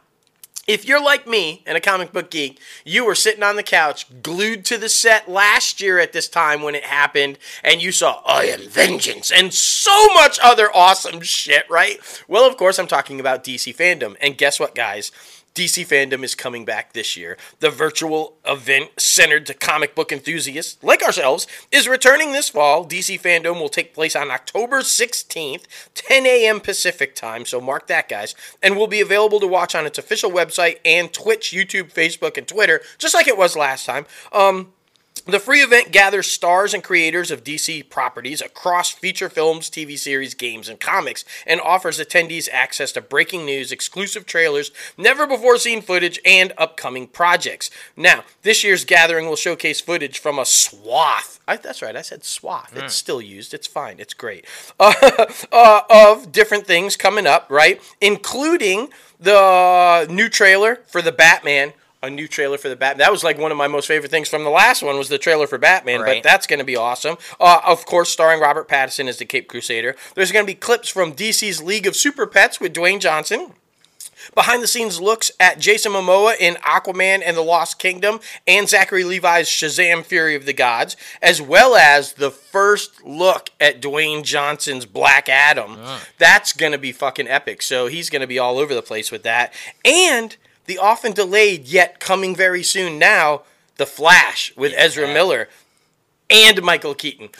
If 0.66 0.84
you're 0.86 1.02
like 1.02 1.26
me 1.26 1.62
and 1.66 1.76
a 1.76 1.80
comic 1.80 2.12
book 2.12 2.30
geek, 2.30 2.60
you 2.84 3.04
were 3.04 3.14
sitting 3.16 3.42
on 3.42 3.56
the 3.56 3.62
couch, 3.62 4.06
glued 4.22 4.64
to 4.66 4.78
the 4.78 4.88
set 4.88 5.28
last 5.28 5.80
year 5.80 5.98
at 5.98 6.12
this 6.12 6.28
time 6.28 6.62
when 6.62 6.74
it 6.76 6.84
happened, 6.84 7.38
and 7.64 7.82
you 7.82 7.90
saw 7.90 8.22
I 8.24 8.44
Am 8.44 8.68
Vengeance 8.68 9.32
and 9.32 9.52
so 9.52 10.06
much 10.14 10.38
other 10.42 10.68
awesome 10.72 11.20
shit, 11.22 11.64
right? 11.68 11.98
Well, 12.28 12.46
of 12.48 12.56
course, 12.56 12.78
I'm 12.78 12.86
talking 12.86 13.18
about 13.18 13.42
DC 13.42 13.74
fandom. 13.74 14.16
And 14.20 14.38
guess 14.38 14.60
what, 14.60 14.74
guys? 14.76 15.10
DC 15.54 15.86
fandom 15.86 16.22
is 16.22 16.34
coming 16.34 16.64
back 16.64 16.92
this 16.92 17.16
year. 17.16 17.36
The 17.58 17.70
virtual 17.70 18.36
event 18.46 18.98
centered 18.98 19.46
to 19.46 19.54
comic 19.54 19.94
book 19.94 20.12
enthusiasts 20.12 20.82
like 20.82 21.02
ourselves 21.02 21.46
is 21.72 21.88
returning 21.88 22.32
this 22.32 22.48
fall. 22.48 22.86
DC 22.86 23.20
fandom 23.20 23.60
will 23.60 23.68
take 23.68 23.94
place 23.94 24.14
on 24.14 24.30
October 24.30 24.80
16th, 24.80 25.64
10 25.94 26.26
a.m. 26.26 26.60
Pacific 26.60 27.14
time. 27.14 27.44
So 27.44 27.60
mark 27.60 27.88
that, 27.88 28.08
guys. 28.08 28.34
And 28.62 28.76
will 28.76 28.86
be 28.86 29.00
available 29.00 29.40
to 29.40 29.46
watch 29.46 29.74
on 29.74 29.86
its 29.86 29.98
official 29.98 30.30
website 30.30 30.78
and 30.84 31.12
Twitch, 31.12 31.50
YouTube, 31.50 31.92
Facebook, 31.92 32.36
and 32.36 32.46
Twitter, 32.46 32.80
just 32.98 33.14
like 33.14 33.26
it 33.26 33.36
was 33.36 33.56
last 33.56 33.86
time. 33.86 34.06
Um, 34.32 34.72
the 35.26 35.38
free 35.38 35.60
event 35.60 35.92
gathers 35.92 36.26
stars 36.26 36.74
and 36.74 36.82
creators 36.82 37.30
of 37.30 37.44
DC 37.44 37.88
properties 37.88 38.40
across 38.40 38.90
feature 38.90 39.28
films, 39.28 39.70
TV 39.70 39.98
series, 39.98 40.34
games, 40.34 40.68
and 40.68 40.80
comics, 40.80 41.24
and 41.46 41.60
offers 41.60 41.98
attendees 41.98 42.48
access 42.52 42.92
to 42.92 43.00
breaking 43.00 43.44
news, 43.44 43.72
exclusive 43.72 44.26
trailers, 44.26 44.70
never 44.96 45.26
before 45.26 45.56
seen 45.58 45.82
footage, 45.82 46.18
and 46.24 46.52
upcoming 46.58 47.06
projects. 47.06 47.70
Now, 47.96 48.24
this 48.42 48.64
year's 48.64 48.84
gathering 48.84 49.26
will 49.26 49.36
showcase 49.36 49.80
footage 49.80 50.18
from 50.18 50.38
a 50.38 50.44
swath. 50.44 51.40
I, 51.46 51.56
that's 51.56 51.82
right, 51.82 51.96
I 51.96 52.02
said 52.02 52.24
swath. 52.24 52.76
It's 52.76 52.94
still 52.94 53.20
used. 53.20 53.54
It's 53.54 53.66
fine. 53.66 53.96
It's 53.98 54.14
great. 54.14 54.46
Uh, 54.80 55.26
uh, 55.52 55.82
of 55.90 56.32
different 56.32 56.66
things 56.66 56.96
coming 56.96 57.26
up, 57.26 57.46
right? 57.50 57.80
Including 58.00 58.88
the 59.18 60.06
new 60.10 60.28
trailer 60.28 60.76
for 60.86 61.02
the 61.02 61.12
Batman 61.12 61.72
a 62.02 62.08
new 62.10 62.26
trailer 62.26 62.56
for 62.58 62.68
the 62.68 62.76
Batman. 62.76 62.98
That 62.98 63.12
was 63.12 63.22
like 63.24 63.38
one 63.38 63.50
of 63.52 63.58
my 63.58 63.68
most 63.68 63.86
favorite 63.86 64.10
things 64.10 64.28
from 64.28 64.44
the 64.44 64.50
last 64.50 64.82
one 64.82 64.96
was 64.96 65.08
the 65.08 65.18
trailer 65.18 65.46
for 65.46 65.58
Batman, 65.58 66.00
Right. 66.00 66.22
but 66.22 66.28
that's 66.28 66.46
going 66.46 66.58
to 66.60 66.64
be 66.64 66.76
awesome. 66.76 67.16
Uh, 67.38 67.60
of 67.66 67.84
course, 67.86 68.08
starring 68.10 68.40
Robert 68.40 68.68
Pattinson 68.68 69.06
as 69.08 69.18
the 69.18 69.24
Cape 69.26 69.48
Crusader. 69.48 69.94
There's 70.14 70.32
going 70.32 70.44
to 70.44 70.50
be 70.50 70.54
clips 70.58 70.88
from 70.88 71.12
DC's 71.12 71.62
League 71.62 71.86
of 71.86 71.94
Super 71.96 72.26
Pets 72.26 72.58
with 72.60 72.72
Dwayne 72.74 73.00
Johnson. 73.00 73.52
Behind 74.34 74.62
the 74.62 74.66
scenes 74.68 75.00
looks 75.00 75.30
at 75.40 75.58
Jason 75.58 75.92
Momoa 75.92 76.36
in 76.38 76.54
Aquaman 76.56 77.22
and 77.24 77.36
the 77.36 77.40
Lost 77.42 77.78
Kingdom 77.78 78.20
and 78.46 78.68
Zachary 78.68 79.02
Levi's 79.02 79.48
Shazam 79.48 80.04
Fury 80.04 80.34
of 80.34 80.44
the 80.44 80.52
Gods, 80.52 80.94
as 81.22 81.40
well 81.40 81.74
as 81.74 82.12
the 82.12 82.30
first 82.30 83.02
look 83.02 83.48
at 83.58 83.80
Dwayne 83.80 84.22
Johnson's 84.22 84.84
Black 84.84 85.28
Adam. 85.30 85.78
That's 86.18 86.52
going 86.52 86.72
to 86.72 86.78
be 86.78 86.92
fucking 86.92 87.28
epic. 87.28 87.62
So 87.62 87.86
he's 87.86 88.10
going 88.10 88.20
to 88.20 88.26
be 88.28 88.38
all 88.38 88.58
over 88.58 88.74
the 88.74 88.82
place 88.82 89.10
with 89.10 89.22
that. 89.22 89.54
And 89.86 90.36
the 90.70 90.78
often 90.78 91.10
delayed 91.10 91.66
yet 91.66 91.98
coming 91.98 92.36
very 92.36 92.62
soon 92.62 92.96
now, 92.96 93.42
The 93.76 93.86
Flash 93.86 94.52
with 94.56 94.72
Ezra 94.76 95.12
Miller 95.12 95.48
and 96.30 96.62
Michael 96.62 96.94
Keaton 96.94 97.30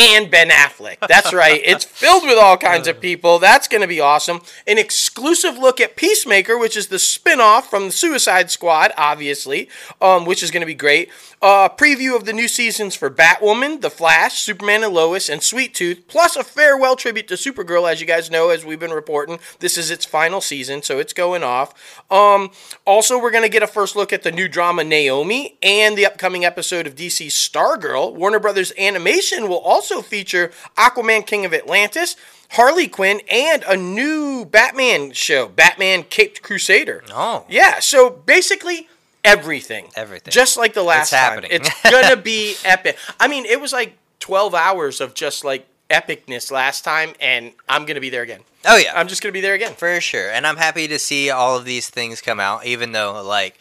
and 0.00 0.30
Ben 0.30 0.48
Affleck. 0.48 0.96
That's 1.06 1.34
right. 1.34 1.60
It's 1.62 1.84
filled 1.84 2.22
with 2.24 2.38
all 2.38 2.56
kinds 2.56 2.88
of 2.88 3.00
people. 3.00 3.38
That's 3.38 3.68
going 3.68 3.82
to 3.82 3.86
be 3.86 4.00
awesome. 4.00 4.40
An 4.66 4.78
exclusive 4.78 5.58
look 5.58 5.80
at 5.80 5.94
Peacemaker, 5.94 6.56
which 6.56 6.76
is 6.76 6.88
the 6.88 6.98
spin-off 6.98 7.68
from 7.68 7.86
the 7.86 7.92
Suicide 7.92 8.50
Squad, 8.50 8.92
obviously, 8.96 9.68
um, 10.00 10.24
which 10.24 10.42
is 10.42 10.50
going 10.50 10.62
to 10.62 10.66
be 10.66 10.74
great. 10.74 11.10
Uh, 11.42 11.70
preview 11.70 12.14
of 12.14 12.26
the 12.26 12.34
new 12.34 12.48
seasons 12.48 12.94
for 12.94 13.08
Batwoman, 13.08 13.80
The 13.80 13.88
Flash, 13.88 14.42
Superman 14.42 14.84
and 14.84 14.92
Lois, 14.92 15.30
and 15.30 15.42
Sweet 15.42 15.74
Tooth, 15.74 16.06
plus 16.06 16.36
a 16.36 16.44
farewell 16.44 16.96
tribute 16.96 17.28
to 17.28 17.34
Supergirl, 17.34 17.90
as 17.90 17.98
you 17.98 18.06
guys 18.06 18.30
know, 18.30 18.50
as 18.50 18.62
we've 18.62 18.78
been 18.78 18.90
reporting. 18.90 19.38
This 19.58 19.78
is 19.78 19.90
its 19.90 20.04
final 20.04 20.42
season, 20.42 20.82
so 20.82 20.98
it's 20.98 21.14
going 21.14 21.42
off. 21.42 22.02
Um, 22.10 22.50
also, 22.84 23.18
we're 23.18 23.30
going 23.30 23.44
to 23.44 23.48
get 23.48 23.62
a 23.62 23.66
first 23.66 23.96
look 23.96 24.12
at 24.12 24.22
the 24.22 24.30
new 24.30 24.48
drama 24.48 24.84
Naomi 24.84 25.56
and 25.62 25.96
the 25.96 26.04
upcoming 26.04 26.44
episode 26.44 26.86
of 26.86 26.94
DC's 26.94 27.32
Stargirl. 27.32 28.14
Warner 28.14 28.38
Brothers 28.38 28.74
Animation 28.78 29.48
will 29.48 29.60
also 29.60 29.89
feature 30.00 30.52
Aquaman 30.76 31.26
King 31.26 31.44
of 31.44 31.52
Atlantis. 31.52 32.16
Harley 32.54 32.88
Quinn 32.88 33.20
and 33.30 33.62
a 33.68 33.76
new 33.76 34.44
Batman 34.44 35.12
show, 35.12 35.46
Batman 35.46 36.02
Caped 36.02 36.42
Crusader. 36.42 37.04
Oh. 37.12 37.44
Yeah, 37.48 37.78
so 37.78 38.10
basically 38.10 38.88
everything. 39.24 39.88
Everything. 39.94 40.32
Just 40.32 40.56
like 40.56 40.74
the 40.74 40.82
last 40.82 41.02
It's 41.02 41.10
time. 41.12 41.18
happening. 41.42 41.50
It's 41.52 41.70
gonna 41.90 42.16
be 42.20 42.56
epic. 42.64 42.96
I 43.20 43.28
mean, 43.28 43.44
it 43.46 43.60
was 43.60 43.72
like 43.72 43.96
12 44.18 44.54
hours 44.54 45.00
of 45.00 45.14
just 45.14 45.44
like 45.44 45.66
epicness 45.90 46.50
last 46.50 46.82
time, 46.84 47.12
and 47.20 47.52
I'm 47.68 47.84
gonna 47.86 48.00
be 48.00 48.10
there 48.10 48.22
again. 48.22 48.40
Oh 48.64 48.76
yeah, 48.76 48.92
I'm 48.96 49.06
just 49.06 49.22
gonna 49.22 49.32
be 49.32 49.40
there 49.40 49.54
again. 49.54 49.74
for 49.74 50.00
sure. 50.00 50.30
And 50.30 50.44
I'm 50.46 50.56
happy 50.56 50.88
to 50.88 50.98
see 50.98 51.30
all 51.30 51.56
of 51.56 51.64
these 51.64 51.88
things 51.88 52.20
come 52.20 52.40
out, 52.40 52.66
even 52.66 52.90
though 52.92 53.22
like 53.22 53.58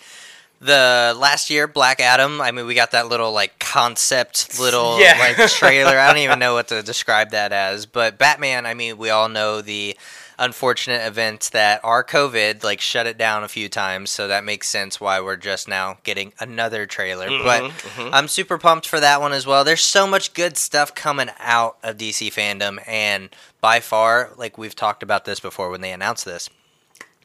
the 0.59 1.15
last 1.17 1.49
year 1.49 1.67
Black 1.67 1.99
Adam. 1.99 2.41
I 2.41 2.51
mean, 2.51 2.65
we 2.65 2.75
got 2.75 2.91
that 2.91 3.07
little 3.07 3.31
like 3.31 3.59
concept 3.59 4.59
little 4.59 4.99
Yeah. 5.01 5.17
like 5.19 5.49
trailer. 5.51 5.97
I 5.97 6.07
don't 6.07 6.21
even 6.21 6.39
know 6.39 6.53
what 6.53 6.67
to 6.69 6.83
describe 6.83 7.31
that 7.31 7.51
as. 7.51 7.85
But 7.85 8.17
Batman. 8.17 8.65
I 8.65 8.73
mean, 8.73 8.97
we 8.97 9.09
all 9.09 9.29
know 9.29 9.61
the 9.61 9.97
unfortunate 10.37 11.05
events 11.05 11.49
that 11.49 11.81
are 11.83 12.03
COVID 12.03 12.63
like 12.63 12.79
shut 12.79 13.05
it 13.05 13.17
down 13.17 13.43
a 13.43 13.47
few 13.49 13.67
times 13.67 14.09
so 14.09 14.29
that 14.29 14.45
makes 14.45 14.69
sense 14.69 14.99
why 14.99 15.19
we're 15.19 15.35
just 15.35 15.67
now 15.67 15.97
getting 16.03 16.31
another 16.39 16.85
trailer 16.85 17.27
mm-hmm, 17.27 17.43
but 17.43 17.63
mm-hmm. 17.63 18.13
i'm 18.13 18.29
super 18.29 18.57
pumped 18.57 18.87
for 18.87 19.01
that 19.01 19.19
one 19.19 19.33
as 19.33 19.45
well 19.45 19.65
there's 19.65 19.83
so 19.83 20.07
much 20.07 20.33
good 20.33 20.55
stuff 20.55 20.95
coming 20.95 21.27
out 21.39 21.75
of 21.83 21.97
dc 21.97 22.25
fandom 22.31 22.81
and 22.87 23.27
by 23.59 23.81
far 23.81 24.31
like 24.37 24.57
we've 24.57 24.75
talked 24.77 25.03
about 25.03 25.25
this 25.25 25.41
before 25.41 25.69
when 25.69 25.81
they 25.81 25.91
announced 25.91 26.23
this 26.23 26.49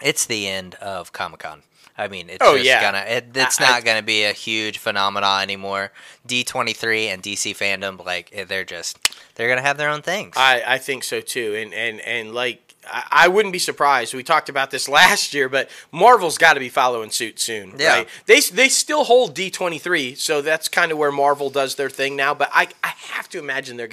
it's 0.05 0.27
the 0.27 0.47
end 0.49 0.75
of 0.77 1.13
Comic 1.13 1.41
Con. 1.41 1.63
I 1.97 2.09
mean, 2.09 2.29
it's 2.29 2.39
Oh, 2.41 2.55
just 2.55 2.67
yeah. 2.67 2.81
gonna. 2.83 3.05
It, 3.07 3.27
it's 3.35 3.61
I- 3.61 3.65
I- 3.67 3.71
not 3.71 3.85
gonna 3.85 4.03
be 4.03 4.25
a 4.25 4.33
huge 4.33 4.79
phenomenon 4.79 5.43
anymore. 5.43 5.93
D 6.27 6.43
twenty 6.45 6.73
three 6.73 7.09
and 7.09 7.23
DC 7.23 7.57
fandom, 7.57 8.05
like 8.05 8.31
eh, 8.33 8.45
they're 8.45 8.65
just 8.65 8.99
they're 9.37 9.49
gonna 9.49 9.63
have 9.63 9.77
their 9.79 9.89
own 9.91 10.03
things. 10.03 10.35
I, 10.37 10.63
I 10.67 10.79
think 10.79 11.05
so 11.05 11.21
too, 11.21 11.55
and 11.55 11.73
and 11.75 12.01
and 12.01 12.35
like 12.35 12.61
I, 12.87 13.05
I 13.13 13.29
wouldn't 13.29 13.53
be 13.53 13.59
surprised. 13.61 14.13
We 14.13 14.23
talked 14.25 14.49
about 14.49 14.71
this 14.73 14.89
last 15.01 15.35
year, 15.35 15.49
but 15.49 15.71
Marvel's 15.93 16.37
got 16.37 16.55
to 16.55 16.61
be 16.61 16.69
following 16.69 17.11
suit 17.11 17.39
soon. 17.39 17.75
Yeah. 17.79 17.99
right? 17.99 18.09
they 18.27 18.41
they 18.41 18.69
still 18.69 19.05
hold 19.05 19.35
D 19.35 19.49
twenty 19.51 19.79
three, 19.79 20.17
so 20.17 20.43
that's 20.43 20.69
kind 20.69 20.91
of 20.91 20.99
where 20.99 21.13
Marvel 21.13 21.49
does 21.49 21.77
their 21.77 21.91
thing 21.91 22.17
now. 22.17 22.35
But 22.35 22.51
I 22.53 22.69
I 22.83 22.89
have 22.89 23.29
to 23.29 23.39
imagine 23.39 23.77
they're 23.77 23.87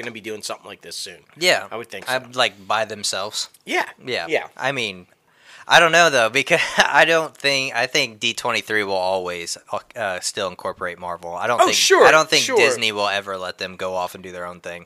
I. 5.72 5.76
I 5.76 5.82
I 5.82 5.84
don't 5.84 5.92
know 5.94 6.10
though 6.12 6.30
because 6.30 6.62
I 6.78 7.06
don't 7.06 7.36
think 7.36 7.74
I 7.76 7.88
think 7.88 8.20
D 8.20 8.34
twenty 8.36 8.62
three 8.62 8.84
will 8.84 8.94
always 8.94 9.58
uh, 9.96 10.20
still 10.20 10.48
incorporate 10.48 11.00
Marvel. 11.00 11.34
I 11.34 11.48
don't 11.48 11.60
Oh, 11.60 11.66
think 11.66 11.76
sure, 11.76 12.06
I 12.06 12.12
don't 12.12 12.30
think 12.30 12.44
sure. 12.44 12.56
Disney 12.58 12.92
will 12.92 13.08
ever 13.08 13.36
let 13.38 13.58
them 13.58 13.78
go 13.78 13.96
off 13.96 14.14
and 14.14 14.24
do 14.24 14.32
their 14.32 14.46
own 14.46 14.60
thing. 14.60 14.86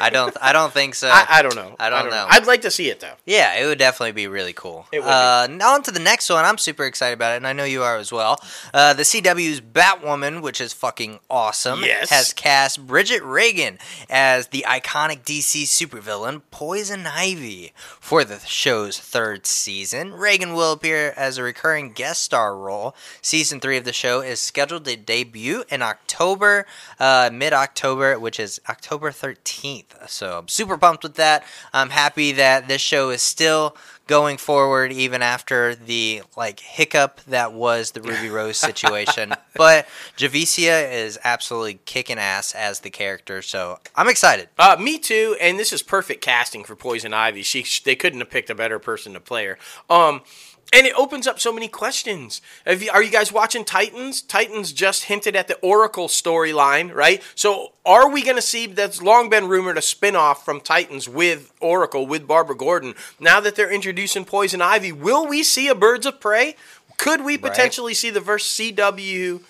I 0.00 0.08
don't. 0.08 0.34
I 0.40 0.54
don't 0.54 0.72
think 0.72 0.94
so. 0.94 1.08
I, 1.12 1.26
I 1.28 1.42
don't 1.42 1.54
know. 1.54 1.76
I 1.78 1.90
don't 1.90 2.08
know. 2.08 2.26
I'd 2.30 2.46
like 2.46 2.62
to 2.62 2.70
see 2.70 2.88
it 2.88 3.00
though. 3.00 3.12
Yeah, 3.26 3.56
it 3.60 3.66
would 3.66 3.78
definitely 3.78 4.12
be 4.12 4.26
really 4.26 4.54
cool. 4.54 4.86
It 4.90 5.00
would 5.00 5.08
uh, 5.08 5.46
on 5.62 5.82
to 5.82 5.90
the 5.90 6.00
next 6.00 6.30
one. 6.30 6.44
I'm 6.46 6.56
super 6.56 6.84
excited 6.86 7.12
about 7.14 7.34
it, 7.34 7.36
and 7.36 7.46
I 7.46 7.52
know 7.52 7.64
you 7.64 7.82
are 7.82 7.98
as 7.98 8.10
well. 8.10 8.40
Uh, 8.72 8.94
the 8.94 9.02
CW's 9.02 9.60
Batwoman, 9.60 10.40
which 10.40 10.60
is 10.62 10.72
fucking 10.72 11.20
awesome, 11.28 11.82
Yes. 11.82 12.08
has 12.08 12.32
cast 12.32 12.86
Bridget 12.86 13.22
Reagan 13.22 13.78
as 14.08 14.46
the 14.48 14.64
iconic 14.66 15.22
DC 15.24 15.64
supervillain 15.64 16.40
Poison 16.50 17.06
Ivy 17.06 17.74
for 18.02 18.24
the 18.24 18.40
show's 18.40 18.98
third 18.98 19.46
season. 19.46 20.12
Reagan 20.12 20.54
will 20.54 20.72
appear 20.72 21.14
as 21.16 21.38
a 21.38 21.42
recurring 21.44 21.92
guest 21.92 22.24
star 22.24 22.58
role. 22.58 22.96
Season 23.22 23.60
three 23.60 23.76
of 23.76 23.84
the 23.84 23.92
show 23.92 24.20
is 24.20 24.40
scheduled 24.40 24.84
to 24.86 24.96
debut 24.96 25.62
in 25.70 25.82
October, 25.82 26.66
uh, 26.98 27.30
mid 27.32 27.52
October, 27.52 28.18
which 28.18 28.40
is 28.40 28.60
October 28.68 29.12
13th. 29.12 30.08
So 30.08 30.38
I'm 30.38 30.48
super 30.48 30.76
pumped 30.76 31.04
with 31.04 31.14
that. 31.14 31.44
I'm 31.72 31.90
happy 31.90 32.32
that 32.32 32.66
this 32.66 32.82
show 32.82 33.10
is 33.10 33.22
still 33.22 33.76
going 34.06 34.36
forward 34.36 34.92
even 34.92 35.22
after 35.22 35.74
the 35.74 36.22
like 36.36 36.60
hiccup 36.60 37.20
that 37.28 37.52
was 37.52 37.92
the 37.92 38.02
Ruby 38.02 38.28
Rose 38.30 38.56
situation. 38.56 39.34
but 39.54 39.86
Javicia 40.16 40.92
is 40.92 41.18
absolutely 41.24 41.80
kicking 41.84 42.18
ass 42.18 42.54
as 42.54 42.80
the 42.80 42.90
character, 42.90 43.42
so 43.42 43.78
I'm 43.94 44.08
excited. 44.08 44.48
Uh, 44.58 44.76
me 44.78 44.98
too, 44.98 45.36
and 45.40 45.58
this 45.58 45.72
is 45.72 45.82
perfect 45.82 46.22
casting 46.22 46.64
for 46.64 46.76
Poison 46.76 47.14
Ivy. 47.14 47.42
She, 47.42 47.64
they 47.84 47.96
couldn't 47.96 48.20
have 48.20 48.30
picked 48.30 48.50
a 48.50 48.54
better 48.54 48.78
person 48.78 49.12
to 49.14 49.20
play 49.20 49.46
her. 49.46 49.58
Um, 49.88 50.22
and 50.72 50.86
it 50.86 50.94
opens 50.96 51.26
up 51.26 51.38
so 51.38 51.52
many 51.52 51.68
questions. 51.68 52.40
Have 52.66 52.82
you, 52.82 52.90
are 52.90 53.02
you 53.02 53.10
guys 53.10 53.30
watching 53.30 53.64
Titans? 53.64 54.22
Titans 54.22 54.72
just 54.72 55.04
hinted 55.04 55.36
at 55.36 55.48
the 55.48 55.56
Oracle 55.56 56.08
storyline, 56.08 56.94
right? 56.94 57.22
So 57.34 57.72
are 57.84 58.08
we 58.10 58.22
going 58.22 58.36
to 58.36 58.42
see 58.42 58.66
that's 58.66 59.02
long 59.02 59.28
been 59.28 59.48
rumored 59.48 59.76
a 59.76 59.82
spin-off 59.82 60.44
from 60.44 60.60
Titans 60.60 61.08
with 61.08 61.52
Oracle 61.60 62.06
with 62.06 62.26
Barbara 62.26 62.56
Gordon? 62.56 62.94
Now 63.20 63.40
that 63.40 63.54
they're 63.54 63.72
introducing 63.72 64.24
Poison 64.24 64.62
Ivy, 64.62 64.92
will 64.92 65.26
we 65.26 65.42
see 65.42 65.68
a 65.68 65.74
Birds 65.74 66.06
of 66.06 66.20
Prey? 66.20 66.56
Could 66.96 67.24
we 67.24 67.36
potentially 67.36 67.94
see 67.94 68.10
the 68.10 68.20
verse 68.20 68.46
CW 68.46 69.40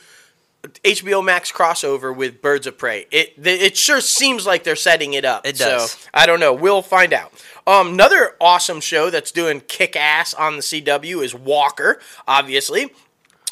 HBO 0.62 1.24
Max 1.24 1.50
crossover 1.50 2.14
with 2.14 2.40
Birds 2.40 2.66
of 2.66 2.78
Prey. 2.78 3.06
It 3.10 3.34
it 3.44 3.76
sure 3.76 4.00
seems 4.00 4.46
like 4.46 4.62
they're 4.62 4.76
setting 4.76 5.12
it 5.14 5.24
up. 5.24 5.44
It 5.46 5.58
does. 5.58 5.92
So 5.92 6.08
I 6.14 6.26
don't 6.26 6.38
know. 6.38 6.52
We'll 6.52 6.82
find 6.82 7.12
out. 7.12 7.32
Um, 7.66 7.88
another 7.88 8.36
awesome 8.40 8.80
show 8.80 9.10
that's 9.10 9.30
doing 9.30 9.60
kick 9.60 9.96
ass 9.96 10.34
on 10.34 10.56
the 10.56 10.62
CW 10.62 11.22
is 11.24 11.34
Walker. 11.34 12.00
Obviously. 12.26 12.92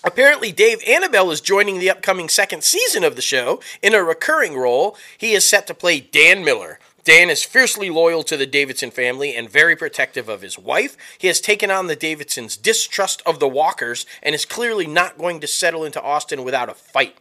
Apparently, 0.03 0.51
Dave 0.51 0.83
Annable 0.89 1.31
is 1.31 1.43
joining 1.43 1.79
the 1.79 1.91
upcoming 1.91 2.31
second 2.31 2.65
season 2.65 3.05
of 3.05 3.17
the 3.17 3.23
show 3.23 3.61
in 3.83 3.95
a 3.95 4.03
recurring 4.03 4.57
role. 4.57 4.97
He 5.19 5.33
is 5.33 5.45
set 5.45 5.67
to 5.67 5.75
play 5.75 6.01
Dan 6.01 6.43
Miller. 6.43 6.79
Dan 7.05 7.31
is 7.31 7.43
fiercely 7.43 7.91
loyal 7.91 8.23
to 8.25 8.37
the 8.37 8.47
Davidson 8.47 8.91
family 8.91 9.35
and 9.35 9.49
very 9.49 9.75
protective 9.75 10.29
of 10.29 10.43
his 10.43 10.59
wife. 10.59 10.97
He 11.19 11.27
has 11.29 11.41
taken 11.41 11.71
on 11.71 11.87
the 11.87 11.97
Davidsons' 11.97 12.57
distrust 12.57 13.23
of 13.25 13.41
the 13.41 13.49
Walkers 13.49 14.05
and 14.23 14.35
is 14.35 14.45
clearly 14.45 14.87
not 14.87 15.19
going 15.19 15.41
to 15.41 15.47
settle 15.47 15.85
into 15.85 16.03
Austin 16.03 16.45
without 16.45 16.69
a 16.69 16.75
fight. 16.75 17.17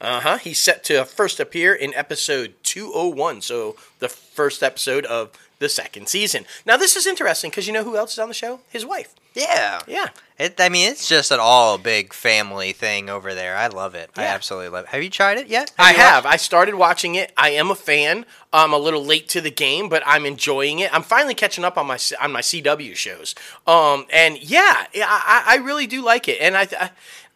Uh 0.00 0.20
huh. 0.20 0.38
He's 0.38 0.58
set 0.58 0.82
to 0.84 1.04
first 1.04 1.38
appear 1.38 1.74
in 1.74 1.94
episode 1.94 2.54
201, 2.64 3.42
so 3.42 3.76
the 4.00 4.08
first 4.08 4.62
episode 4.62 5.04
of 5.06 5.30
the 5.60 5.68
second 5.68 6.08
season. 6.08 6.44
Now, 6.66 6.76
this 6.76 6.96
is 6.96 7.06
interesting 7.06 7.50
because 7.50 7.66
you 7.68 7.72
know 7.72 7.84
who 7.84 7.96
else 7.96 8.14
is 8.14 8.18
on 8.18 8.28
the 8.28 8.34
show? 8.34 8.60
His 8.68 8.84
wife. 8.84 9.14
Yeah. 9.34 9.80
Yeah. 9.86 10.08
It, 10.38 10.58
I 10.58 10.68
mean, 10.70 10.90
it's 10.90 11.06
just 11.08 11.30
an 11.30 11.38
all 11.40 11.78
big 11.78 12.12
family 12.12 12.72
thing 12.72 13.08
over 13.08 13.32
there. 13.34 13.56
I 13.56 13.68
love 13.68 13.94
it. 13.94 14.10
I 14.16 14.24
absolutely 14.24 14.70
love 14.70 14.86
it. 14.86 14.88
Have 14.90 15.02
you 15.04 15.10
tried 15.10 15.38
it 15.38 15.46
yet? 15.46 15.70
I 15.78 15.92
have. 15.92 16.24
watched- 16.24 16.34
I 16.34 16.36
started 16.38 16.74
watching 16.74 17.14
it. 17.14 17.30
I 17.36 17.50
am 17.50 17.70
a 17.70 17.74
fan. 17.76 18.24
I'm 18.52 18.72
a 18.72 18.78
little 18.78 19.04
late 19.04 19.28
to 19.28 19.40
the 19.40 19.50
game, 19.50 19.88
but 19.88 20.02
I'm 20.04 20.26
enjoying 20.26 20.80
it. 20.80 20.92
I'm 20.92 21.02
finally 21.02 21.34
catching 21.34 21.62
up 21.64 21.78
on 21.78 21.86
my 21.86 21.98
on 22.20 22.32
my 22.32 22.40
CW 22.40 22.96
shows. 22.96 23.36
Um, 23.68 24.06
and 24.12 24.42
yeah, 24.42 24.86
I, 24.96 25.44
I 25.46 25.54
I 25.54 25.56
really 25.58 25.86
do 25.86 26.02
like 26.02 26.26
it. 26.26 26.38
And 26.40 26.56
I, 26.56 26.66
I 26.80 26.90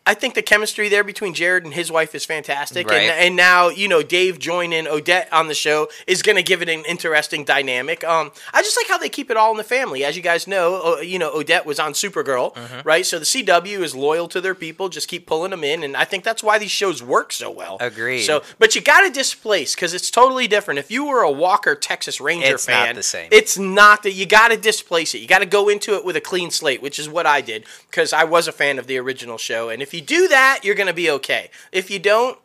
I 0.07 0.13
think 0.15 0.35
the 0.35 0.43
chemistry 0.43 0.89
there 0.91 1.03
between 1.03 1.33
Jared 1.33 1.65
and 1.65 1.73
his 1.73 1.91
wife 1.91 2.15
is 2.15 2.27
fantastic, 2.27 2.89
Right. 2.89 3.03
and, 3.03 3.11
and 3.29 3.37
now 3.37 3.69
you 3.71 3.89
know 3.89 4.03
Dave 4.03 4.39
joining 4.39 4.87
Odette 4.87 5.33
on 5.33 5.49
the 5.49 5.55
show 5.55 5.89
is 6.07 6.21
going 6.23 6.37
to 6.37 6.43
give 6.43 6.61
it 6.61 6.69
an 6.69 6.85
interesting 6.87 7.43
dynamic. 7.45 8.05
Um, 8.05 8.31
I 8.53 8.61
just 8.63 8.77
like 8.77 8.87
how 8.89 8.99
they 8.99 9.09
keep 9.09 9.31
it 9.31 9.37
all 9.39 9.51
in 9.53 9.57
the 9.57 9.65
family. 9.65 10.05
As 10.05 10.15
you 10.15 10.23
guys 10.23 10.47
know, 10.47 10.97
uh, 10.99 11.01
you 11.01 11.19
know 11.19 11.31
Odette 11.33 11.65
was 11.65 11.79
on 11.81 11.93
Supergirl, 11.95 12.55
Mm-hmm. 12.55 12.87
right? 12.87 13.07
So 13.07 13.19
the 13.19 13.25
CW 13.25 13.81
is 13.83 13.95
loyal 13.97 14.29
to 14.29 14.41
their 14.43 14.55
people, 14.55 14.89
just 14.91 15.09
keep 15.09 15.27
pulling 15.27 15.51
them 15.53 15.65
in, 15.65 15.83
and 15.83 15.97
I 15.97 16.05
think 16.05 16.23
that's 16.23 16.43
why 16.43 16.59
these 16.59 16.71
shows 16.71 17.03
work 17.03 17.33
so 17.33 17.51
well. 17.51 17.79
Agreed. 17.81 18.23
So, 18.25 18.43
but 18.59 18.75
you 18.75 18.83
got 18.83 19.07
to 19.07 19.11
displace 19.11 19.75
because 19.75 19.95
it's 19.95 20.11
totally 20.11 20.47
different. 20.47 20.79
If 20.81 20.91
you 20.91 21.07
were 21.07 21.23
a 21.23 21.31
Walker 21.31 21.75
Texas 21.75 22.21
Ranger 22.21 22.55
It's 22.55 22.69
not 22.69 22.85
fan, 22.87 22.95
the 22.97 23.03
same. 23.03 23.29
It's 23.33 23.57
not 23.59 24.03
that 24.03 24.13
you 24.13 24.27
got 24.27 24.49
to 24.49 24.57
displace 24.59 25.15
it. 25.15 25.19
You 25.21 25.29
got 25.29 25.39
to 25.39 25.47
go 25.47 25.69
into 25.71 25.95
it 25.97 26.05
with 26.05 26.15
a 26.17 26.21
clean 26.21 26.51
slate, 26.51 26.83
which 26.83 26.99
is 26.99 27.09
what 27.09 27.25
I 27.25 27.41
did 27.41 27.65
because 27.91 28.13
I 28.13 28.25
was 28.25 28.47
a 28.49 28.53
fan 28.53 28.79
of 28.79 28.87
the 28.87 28.99
original 28.99 29.39
show. 29.39 29.71
And 29.71 29.81
if 29.81 29.94
you 29.95 30.01
do 30.01 30.29
that, 30.29 30.61
you're 30.65 30.75
to 30.89 30.93
be 30.93 31.11
okay. 31.11 31.51
If 31.73 31.91
you 31.91 31.99
don't, 31.99 32.39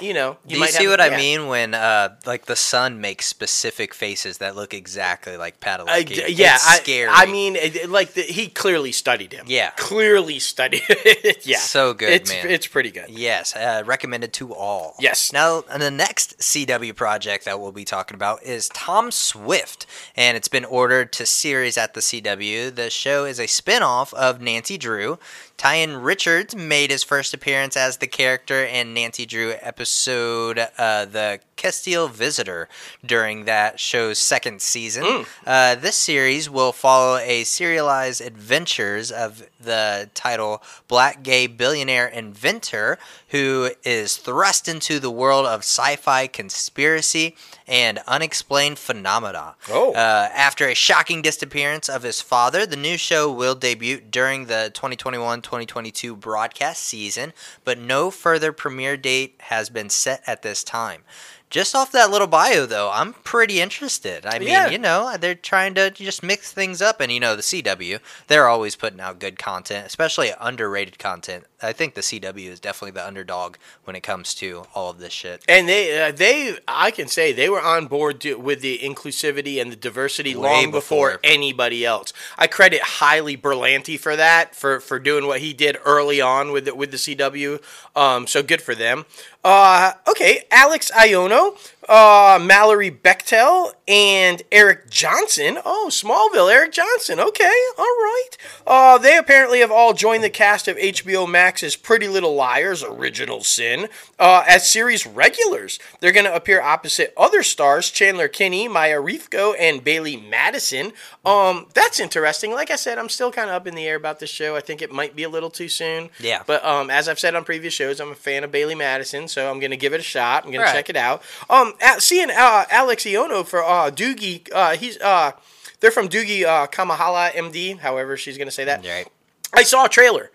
you 0.00 0.12
know, 0.12 0.38
you 0.44 0.56
Do 0.56 0.60
you 0.62 0.66
see 0.66 0.88
what 0.88 1.00
I 1.00 1.16
mean 1.16 1.46
when, 1.46 1.72
uh, 1.72 2.16
like, 2.26 2.46
the 2.46 2.56
son 2.56 3.00
makes 3.00 3.26
specific 3.26 3.94
faces 3.94 4.38
that 4.38 4.56
look 4.56 4.74
exactly 4.74 5.36
like 5.36 5.60
Padalecki? 5.60 6.06
d- 6.26 6.32
yeah, 6.32 6.56
it's 6.56 6.66
I, 6.68 6.76
scary. 6.78 7.08
I 7.12 7.26
mean, 7.26 7.56
like 7.88 8.14
the, 8.14 8.22
he 8.22 8.48
clearly 8.48 8.90
studied 8.90 9.32
him. 9.32 9.44
Yeah. 9.48 9.70
clearly 9.76 10.40
studied. 10.40 10.82
it. 10.88 11.46
yeah, 11.46 11.58
So 11.58 11.94
good, 11.94 12.10
It's 12.10 12.28
man. 12.32 12.50
it's 12.50 12.66
pretty 12.66 12.90
good. 12.90 13.08
Yes, 13.08 13.54
uh, 13.54 13.84
recommended 13.86 14.32
to 14.32 14.52
all. 14.52 14.96
Yes. 14.98 15.32
Now, 15.32 15.60
the 15.60 15.92
next 15.92 16.38
CW 16.40 16.96
project 16.96 17.44
that 17.44 17.60
we'll 17.60 17.70
be 17.70 17.84
talking 17.84 18.16
about 18.16 18.42
is 18.42 18.68
Tom 18.70 19.12
Swift, 19.12 19.86
and 20.16 20.36
it's 20.36 20.48
been 20.48 20.64
ordered 20.64 21.12
to 21.12 21.24
series 21.24 21.78
at 21.78 21.94
the 21.94 22.00
CW. 22.00 22.74
The 22.74 22.90
show 22.90 23.24
is 23.26 23.38
a 23.38 23.44
spinoff 23.46 24.12
of 24.14 24.40
Nancy 24.40 24.76
Drew. 24.76 25.20
Tian 25.56 25.96
Richards 25.98 26.54
made 26.54 26.90
his 26.90 27.02
first 27.02 27.32
appearance 27.32 27.76
as 27.76 27.98
the 27.98 28.06
character 28.06 28.64
in 28.64 28.92
Nancy 28.92 29.24
Drew 29.24 29.54
episode 29.60 30.58
uh, 30.58 31.04
The 31.04 31.40
Celestial 31.56 32.08
Visitor 32.08 32.68
during 33.06 33.46
that 33.46 33.80
show's 33.80 34.18
second 34.18 34.60
season. 34.60 35.24
Uh, 35.46 35.74
this 35.76 35.96
series 35.96 36.50
will 36.50 36.72
follow 36.72 37.16
a 37.16 37.44
serialized 37.44 38.20
adventures 38.20 39.10
of 39.10 39.48
the 39.58 40.10
title 40.12 40.62
Black 40.88 41.22
Gay 41.22 41.46
Billionaire 41.46 42.06
Inventor, 42.08 42.98
who 43.34 43.70
is 43.82 44.16
thrust 44.16 44.68
into 44.68 45.00
the 45.00 45.10
world 45.10 45.44
of 45.44 45.62
sci 45.62 45.96
fi 45.96 46.28
conspiracy 46.28 47.34
and 47.66 47.98
unexplained 48.06 48.78
phenomena. 48.78 49.56
Oh. 49.68 49.92
Uh, 49.92 50.28
after 50.32 50.68
a 50.68 50.74
shocking 50.74 51.20
disappearance 51.20 51.88
of 51.88 52.04
his 52.04 52.20
father, 52.20 52.64
the 52.64 52.76
new 52.76 52.96
show 52.96 53.32
will 53.32 53.56
debut 53.56 54.00
during 54.00 54.46
the 54.46 54.70
2021 54.72 55.42
2022 55.42 56.14
broadcast 56.14 56.84
season, 56.84 57.32
but 57.64 57.76
no 57.76 58.12
further 58.12 58.52
premiere 58.52 58.96
date 58.96 59.34
has 59.40 59.68
been 59.68 59.90
set 59.90 60.22
at 60.28 60.42
this 60.42 60.62
time. 60.62 61.02
Just 61.50 61.74
off 61.76 61.92
that 61.92 62.10
little 62.10 62.26
bio, 62.26 62.66
though, 62.66 62.90
I'm 62.92 63.12
pretty 63.12 63.60
interested. 63.60 64.26
I 64.26 64.38
mean, 64.40 64.48
Yeah. 64.48 64.70
you 64.70 64.78
know, 64.78 65.16
they're 65.16 65.36
trying 65.36 65.74
to 65.74 65.90
just 65.90 66.22
mix 66.22 66.50
things 66.52 66.82
up, 66.82 67.00
and 67.00 67.12
you 67.12 67.20
know, 67.20 67.36
the 67.36 67.42
CW, 67.42 68.00
they're 68.26 68.48
always 68.48 68.74
putting 68.74 69.00
out 69.00 69.20
good 69.20 69.38
content, 69.38 69.86
especially 69.86 70.32
underrated 70.40 70.98
content. 70.98 71.44
I 71.64 71.72
think 71.72 71.94
the 71.94 72.00
CW 72.00 72.46
is 72.48 72.60
definitely 72.60 72.92
the 72.92 73.06
underdog 73.06 73.56
when 73.84 73.96
it 73.96 74.02
comes 74.02 74.34
to 74.36 74.64
all 74.74 74.90
of 74.90 74.98
this 74.98 75.12
shit. 75.12 75.42
And 75.48 75.68
they, 75.68 76.00
uh, 76.00 76.12
they, 76.12 76.58
I 76.68 76.90
can 76.90 77.08
say 77.08 77.32
they 77.32 77.48
were 77.48 77.60
on 77.62 77.86
board 77.86 78.20
to, 78.22 78.34
with 78.38 78.60
the 78.60 78.78
inclusivity 78.78 79.60
and 79.60 79.72
the 79.72 79.76
diversity 79.76 80.34
Way 80.34 80.42
long 80.64 80.70
before. 80.70 81.12
before. 81.12 81.20
anybody 81.24 81.84
else. 81.84 82.12
I 82.38 82.46
credit 82.46 82.80
highly 82.82 83.36
Berlanti 83.36 83.98
for 83.98 84.16
that, 84.16 84.54
for 84.54 84.80
for 84.80 84.98
doing 84.98 85.26
what 85.26 85.40
he 85.40 85.52
did 85.52 85.76
early 85.84 86.20
on 86.20 86.52
with 86.52 86.66
the, 86.66 86.74
with 86.74 86.90
the 86.90 86.96
CW. 86.96 87.60
Um, 87.96 88.26
so 88.26 88.42
good 88.42 88.60
for 88.62 88.74
them. 88.74 89.06
Uh, 89.42 89.92
okay, 90.08 90.44
Alex 90.50 90.90
Aiono, 90.92 91.56
uh, 91.88 92.38
Mallory 92.42 92.90
Bechtel, 92.90 93.72
and 93.86 94.42
Eric 94.50 94.88
Johnson. 94.88 95.58
Oh, 95.64 95.88
Smallville, 95.90 96.50
Eric 96.52 96.72
Johnson. 96.72 97.20
Okay, 97.20 97.52
all 97.78 97.84
right. 97.84 98.30
Uh, 98.66 98.98
they 98.98 99.16
apparently 99.18 99.60
have 99.60 99.70
all 99.70 99.92
joined 99.92 100.24
the 100.24 100.30
cast 100.30 100.68
of 100.68 100.76
HBO 100.78 101.28
Max's 101.28 101.76
Pretty 101.76 102.08
Little 102.08 102.34
Liars: 102.34 102.82
Original 102.82 103.42
Sin 103.42 103.88
uh, 104.18 104.42
as 104.48 104.68
series 104.68 105.06
regulars. 105.06 105.78
They're 106.00 106.12
going 106.12 106.24
to 106.24 106.34
appear 106.34 106.62
opposite 106.62 107.12
other 107.16 107.42
stars: 107.42 107.90
Chandler 107.90 108.28
Kinney, 108.28 108.68
Maia 108.68 108.96
Reficco, 109.00 109.54
and 109.58 109.84
Bailee 109.84 110.26
Madison. 110.28 110.92
Um, 111.24 111.66
that's 111.74 112.00
interesting. 112.00 112.52
Like 112.52 112.70
I 112.70 112.76
said, 112.76 112.98
I'm 112.98 113.08
still 113.10 113.30
kind 113.32 113.50
of 113.50 113.56
up 113.56 113.66
in 113.66 113.74
the 113.74 113.86
air 113.86 113.96
about 113.96 114.18
this 114.20 114.30
show. 114.30 114.56
I 114.56 114.60
think 114.60 114.80
it 114.80 114.90
might 114.92 115.14
be 115.14 115.24
a 115.24 115.28
little 115.28 115.50
too 115.50 115.68
soon. 115.68 116.08
Yeah. 116.18 116.42
But 116.46 116.64
um, 116.64 116.88
as 116.90 117.08
I've 117.08 117.18
said 117.18 117.34
on 117.34 117.44
previous 117.44 117.74
shows, 117.74 118.00
I'm 118.00 118.10
a 118.12 118.14
fan 118.14 118.44
of 118.44 118.50
Bailee 118.50 118.76
Madison, 118.78 119.28
so 119.28 119.50
I'm 119.50 119.60
going 119.60 119.70
to 119.70 119.76
give 119.76 119.92
it 119.92 120.00
a 120.00 120.04
shot. 120.04 120.44
I'm 120.44 120.50
going 120.50 120.62
Right. 120.62 120.70
to 120.70 120.76
check 120.76 120.88
it 120.90 120.96
out. 120.96 121.22
Um, 121.50 121.73
seeing 121.98 122.30
uh, 122.30 122.64
Alex 122.70 123.04
Aiono 123.04 123.46
for 123.46 123.62
uh, 123.62 123.90
Doogie, 123.90 124.48
uh, 124.52 124.76
he's 124.76 124.98
uh, 125.00 125.32
they're 125.80 125.90
from 125.90 126.08
Doogie 126.08 126.44
uh, 126.44 126.66
Kamealoha 126.66 127.32
MD, 127.32 127.78
however 127.78 128.16
she's 128.16 128.36
going 128.38 128.48
to 128.48 128.52
say 128.52 128.64
that. 128.64 128.84
Right. 128.84 129.06
I 129.54 129.62
saw 129.62 129.86
a 129.86 129.88
trailer, 129.88 130.30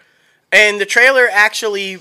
and 0.52 0.80
the 0.80 0.86
trailer 0.86 1.28
actually 1.32 2.00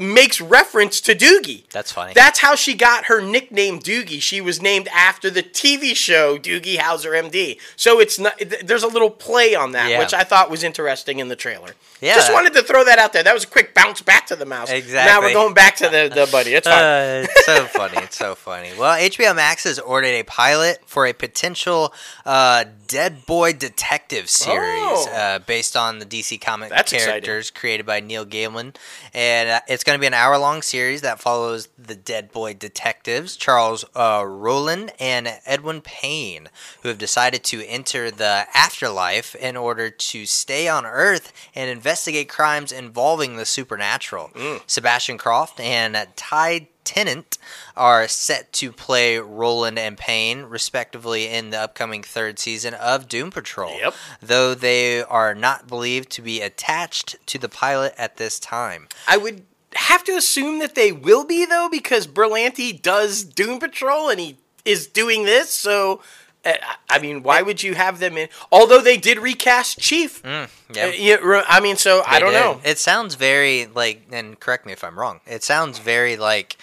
makes 0.00 0.40
reference 0.40 1.00
to 1.02 1.14
Doogie. 1.14 1.68
That's 1.70 1.92
funny. 1.92 2.12
That's 2.14 2.38
how 2.40 2.54
she 2.54 2.74
got 2.74 3.06
her 3.06 3.20
nickname 3.20 3.78
Doogie. 3.80 4.20
She 4.20 4.40
was 4.40 4.60
named 4.62 4.88
after 4.88 5.30
the 5.30 5.42
TV 5.42 5.94
show 5.96 6.36
Doogie 6.38 6.76
Howser 6.76 7.12
MD. 7.12 7.58
So 7.76 8.00
it's 8.00 8.18
not. 8.18 8.40
There's 8.62 8.82
a 8.82 8.88
little 8.88 9.10
play 9.10 9.54
on 9.54 9.72
that, 9.72 9.90
Yeah. 9.90 9.98
which 9.98 10.14
I 10.14 10.24
thought 10.24 10.50
was 10.50 10.62
interesting 10.62 11.18
in 11.18 11.28
the 11.28 11.36
trailer. 11.36 11.70
Yeah. 12.00 12.14
Just 12.16 12.32
wanted 12.32 12.52
to 12.54 12.62
throw 12.62 12.84
that 12.84 12.98
out 12.98 13.12
there. 13.12 13.22
That 13.22 13.32
was 13.34 13.44
a 13.44 13.46
quick 13.46 13.72
bounce 13.74 14.02
back 14.02 14.26
to 14.26 14.36
the 14.36 14.44
mouse. 14.44 14.70
Exactly. 14.70 15.10
Now 15.12 15.20
we're 15.20 15.32
going 15.32 15.54
back 15.54 15.76
to 15.76 15.84
the, 15.88 16.10
the 16.14 16.28
buddy. 16.30 16.52
It's 16.54 16.66
fine. 16.68 16.76
Uh, 16.76 17.26
it's 17.28 17.46
so 17.46 17.64
funny. 17.66 17.96
It's 17.98 18.16
so 18.16 18.34
funny. 18.34 18.70
Well, 18.78 18.98
HBO 18.98 19.34
Max 19.34 19.64
has 19.64 19.78
ordered 19.78 20.08
a 20.08 20.22
pilot 20.24 20.80
for 20.84 21.06
a 21.06 21.14
potential 21.14 21.94
uh, 22.26 22.64
Dead 22.88 23.24
Boy 23.24 23.52
Detective 23.54 24.28
series 24.28 24.54
Oh. 24.86 25.08
uh, 25.12 25.38
based 25.40 25.76
on 25.76 25.98
the 25.98 26.04
DC 26.06 26.40
comic 26.40 26.68
That's 26.68 26.92
exciting. 26.92 27.08
characters 27.22 27.50
created 27.50 27.86
by 27.86 28.00
Neil 28.00 28.26
Gaiman. 28.26 28.74
And 29.14 29.48
uh, 29.48 29.60
it's 29.84 29.90
going 29.90 29.98
to 29.98 30.00
be 30.00 30.06
an 30.06 30.14
hour 30.14 30.38
long 30.38 30.62
series 30.62 31.02
that 31.02 31.20
follows 31.20 31.68
the 31.78 31.94
Dead 31.94 32.32
Boy 32.32 32.54
detectives, 32.54 33.36
Charles 33.36 33.84
uh, 33.94 34.24
Rowland 34.26 34.92
and 34.98 35.28
Edwin 35.44 35.82
Payne, 35.82 36.48
who 36.82 36.88
have 36.88 36.96
decided 36.96 37.44
to 37.44 37.62
enter 37.66 38.10
the 38.10 38.46
afterlife 38.54 39.34
in 39.34 39.58
order 39.58 39.90
to 39.90 40.24
stay 40.24 40.68
on 40.68 40.86
Earth 40.86 41.34
and 41.54 41.68
investigate 41.68 42.30
crimes 42.30 42.72
involving 42.72 43.36
the 43.36 43.44
supernatural. 43.44 44.30
Mm. 44.34 44.62
Sebastian 44.66 45.18
Croft 45.18 45.60
and 45.60 45.94
Ty 46.16 46.68
Tennant 46.84 47.36
are 47.76 48.08
set 48.08 48.54
to 48.54 48.72
play 48.72 49.18
Rowland 49.18 49.78
and 49.78 49.98
Payne, 49.98 50.44
respectively, 50.44 51.26
in 51.26 51.50
the 51.50 51.60
upcoming 51.60 52.02
third 52.02 52.38
season 52.38 52.72
of 52.72 53.06
Doom 53.06 53.30
Patrol. 53.30 53.76
Yep. 53.76 53.94
Though 54.22 54.54
they 54.54 55.02
are 55.02 55.34
not 55.34 55.66
believed 55.66 56.08
to 56.12 56.22
be 56.22 56.40
attached 56.40 57.16
to 57.26 57.38
the 57.38 57.50
pilot 57.50 57.94
at 57.98 58.16
this 58.16 58.38
time. 58.38 58.88
I 59.06 59.18
would 59.18 59.44
have 59.74 60.04
to 60.04 60.12
assume 60.12 60.58
that 60.60 60.74
they 60.74 60.92
will 60.92 61.24
be 61.24 61.44
though, 61.44 61.68
because 61.70 62.06
Berlanti 62.06 62.80
does 62.80 63.24
Doom 63.24 63.58
Patrol 63.58 64.08
and 64.08 64.20
he 64.20 64.36
is 64.64 64.86
doing 64.86 65.24
this. 65.24 65.50
So, 65.50 66.00
uh, 66.44 66.52
I 66.88 66.98
mean, 66.98 67.22
why 67.22 67.42
would 67.42 67.62
you 67.62 67.74
have 67.74 67.98
them 67.98 68.16
in? 68.16 68.28
Although 68.52 68.80
they 68.80 68.96
did 68.96 69.18
recast 69.18 69.78
Chief. 69.78 70.22
Yeah. 70.24 70.46
Uh, 70.70 70.86
yeah, 70.96 71.44
I 71.48 71.60
mean, 71.60 71.76
so 71.76 72.02
I 72.06 72.20
don't 72.20 72.32
did. 72.32 72.40
know. 72.40 72.60
It 72.64 72.78
sounds 72.78 73.14
very 73.14 73.66
like, 73.66 74.02
and 74.10 74.38
correct 74.38 74.66
me 74.66 74.72
if 74.72 74.84
I'm 74.84 74.98
wrong. 74.98 75.20
It 75.26 75.42
sounds 75.42 75.78
very 75.78 76.16
like 76.16 76.56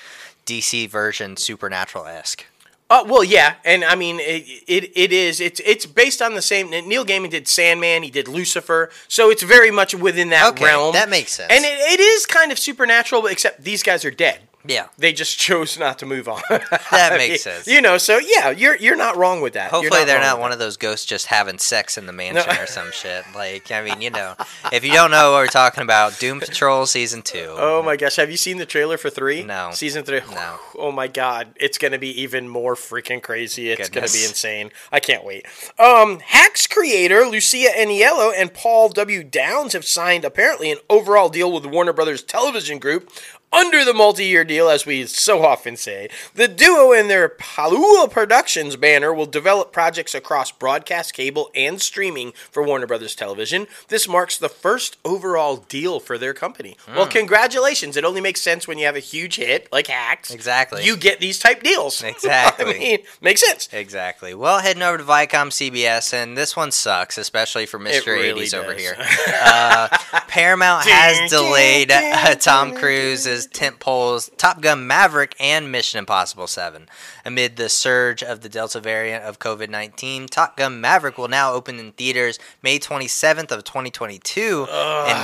DC 0.46 0.90
version 0.90 1.38
Supernatural 1.38 2.06
esque. 2.06 2.46
Uh, 2.92 3.06
well, 3.08 3.24
yeah, 3.24 3.56
and 3.64 3.86
I 3.86 3.96
mean, 3.96 4.18
it, 4.20 4.64
it 4.68 4.92
it 4.98 5.14
is. 5.14 5.40
It's 5.40 5.62
it's 5.62 5.86
based 5.86 6.22
on 6.22 6.34
the 6.34 6.42
same. 6.42 6.70
Neil 6.70 7.06
Gaiman 7.06 7.30
did 7.30 7.48
Sandman. 7.48 8.04
He 8.04 8.10
did 8.12 8.28
Lucifer, 8.28 8.90
so 9.08 9.30
it's 9.30 9.44
very 9.44 9.72
much 9.72 9.96
within 9.96 10.30
that 10.32 10.50
Okay, 10.52 10.66
realm. 10.66 10.92
that 10.94 11.10
makes 11.10 11.32
sense. 11.32 11.50
And 11.54 11.64
it, 11.64 11.72
it 11.94 12.00
is 12.02 12.26
kind 12.26 12.52
of 12.52 12.60
supernatural, 12.60 13.28
except 13.28 13.64
these 13.64 13.82
guys 13.82 14.04
are 14.04 14.12
dead. 14.12 14.42
Yeah. 14.66 14.88
They 14.98 15.14
just 15.14 15.38
chose 15.38 15.78
not 15.78 16.00
to 16.00 16.06
move 16.06 16.28
on. 16.28 16.42
That 16.92 17.18
makes 17.18 17.44
sense. 17.44 17.68
You 17.68 17.82
know, 17.82 17.98
so 17.98 18.18
yeah, 18.18 18.50
you're 18.52 18.76
you're 18.76 18.96
not 18.98 19.16
wrong 19.16 19.42
with 19.42 19.54
that. 19.54 19.72
Hopefully 19.72 20.04
they're 20.06 20.20
not 20.20 20.40
one 20.40 20.50
that. 20.50 20.56
of 20.56 20.60
those 20.60 20.78
ghosts 20.78 21.06
just 21.06 21.28
having 21.28 21.58
sex 21.58 21.98
in 21.98 22.06
the 22.06 22.14
mansion 22.14 22.50
or 22.58 22.68
some 22.68 22.92
shit. 22.94 23.24
Like, 23.34 23.72
I 23.72 23.82
mean, 23.82 24.02
you 24.02 24.10
know, 24.10 24.36
if 24.72 24.84
you 24.84 24.92
don't 24.92 25.12
know 25.12 25.32
what 25.32 25.40
we're 25.40 25.48
talking 25.48 25.84
about, 25.84 26.20
Doom 26.20 26.40
Patrol 26.40 26.86
season 26.86 27.22
two. 27.22 27.56
Oh 27.58 27.82
my 27.82 27.96
gosh, 27.96 28.18
have 28.18 28.30
you 28.30 28.38
seen 28.38 28.58
the 28.58 28.66
trailer 28.66 28.98
for 28.98 29.10
three? 29.10 29.44
No. 29.44 29.72
Season 29.74 30.04
three? 30.04 30.22
No. 30.32 30.58
Oh 30.82 30.92
my 30.92 31.08
god, 31.08 31.54
it's 31.58 31.78
gonna 31.78 32.00
be 32.00 32.22
even 32.22 32.48
more 32.48 32.74
freaking 32.74 33.22
crazy. 33.22 33.70
It's 33.70 33.88
gonna 33.90 34.08
be 34.08 34.24
insane. 34.24 34.72
I 34.92 35.00
can't 35.00 35.24
wait. 35.24 35.46
Um, 35.78 36.20
Hacks 36.22 36.66
creator 36.66 37.24
Lucia 37.26 37.70
Aniello 37.78 38.34
and 38.36 38.52
Paul 38.52 38.90
W. 38.90 39.24
Downs 39.24 39.74
have 39.74 39.86
signed 39.86 40.26
apparently 40.26 40.72
an 40.72 40.80
overall 40.90 41.30
deal 41.30 41.52
with 41.52 41.68
Warner 41.68 41.94
Brothers 41.94 42.24
Television 42.24 42.80
Group 42.80 43.12
under 43.54 43.84
the 43.84 43.94
multi-year 43.94 44.44
deal, 44.44 44.70
as 44.70 44.86
we 44.86 45.06
so 45.06 45.44
often 45.46 45.76
say, 45.76 46.10
the 46.34 46.48
duo 46.48 46.94
and 46.94 47.10
their 47.10 47.28
Paulilu 47.30 48.10
Productions 48.10 48.76
banner 48.76 49.14
will 49.14 49.26
develop 49.26 49.72
projects 49.74 50.16
across 50.16 50.52
broadcast, 50.52 51.14
cable, 51.14 51.50
and 51.54 51.82
streaming 51.82 52.32
for 52.50 52.64
Warner 52.64 52.88
Brothers 52.88 53.16
Television. 53.16 53.68
This 53.90 54.08
marks 54.08 54.38
the 54.38 54.50
first 54.50 54.98
overall 55.04 55.58
deal 55.58 56.00
for 56.00 56.18
their 56.18 56.34
company. 56.34 56.78
Well, 56.88 57.08
congratulations! 57.08 57.98
It 57.98 58.06
only 58.06 58.22
makes 58.22 58.42
sense 58.42 58.68
when 58.68 58.78
you 58.78 58.86
have 58.86 58.96
a 58.96 59.00
huge 59.00 59.36
hit 59.36 59.68
like 59.72 59.88
Hacks. 59.88 60.32
Exactly. 60.32 60.86
You 60.86 60.96
get 60.96 61.20
these 61.20 61.40
type 61.40 61.64
deals. 61.64 62.04
Exactly. 62.12 62.76
I 62.76 62.80
mean, 62.80 63.00
makes 63.22 63.42
sense. 63.42 63.70
Exactly. 63.72 64.34
Well, 64.36 64.60
heading 64.60 64.84
over 64.84 64.98
to 64.98 65.04
Viacom 65.04 65.48
CBS, 65.50 66.14
and 66.14 66.38
this 66.38 66.56
one 66.56 66.72
sucks, 66.72 67.18
especially 67.18 67.66
for 67.66 67.80
Mr. 67.80 68.08
really 68.08 68.46
80s 68.46 68.54
over 68.54 68.74
here. 68.74 68.96
Uh, 69.42 69.88
Paramount 70.28 70.86
has 70.88 71.32
delayed 71.32 71.90
Tom 72.42 72.76
Cruise's 72.76 73.41
tentpoles 73.48 74.36
Top 74.38 74.62
Gun 74.62 74.88
Maverick 74.88 75.36
and 75.40 75.72
Mission 75.72 76.00
Impossible 76.00 76.48
7. 76.48 76.88
Amid 77.26 77.58
the 77.58 77.70
surge 77.70 78.24
of 78.24 78.42
the 78.42 78.50
Delta 78.50 78.80
variant 78.80 79.24
of 79.24 79.40
COVID 79.40 79.70
19, 79.70 80.28
Top 80.28 80.58
Gun 80.58 80.82
Maverick 80.82 81.18
will 81.18 81.28
now 81.28 81.54
open 81.54 81.80
in 81.80 81.92
theaters 81.94 82.40
May 82.62 82.80
27th 82.80 83.52
of 83.52 83.64
2022 83.64 84.68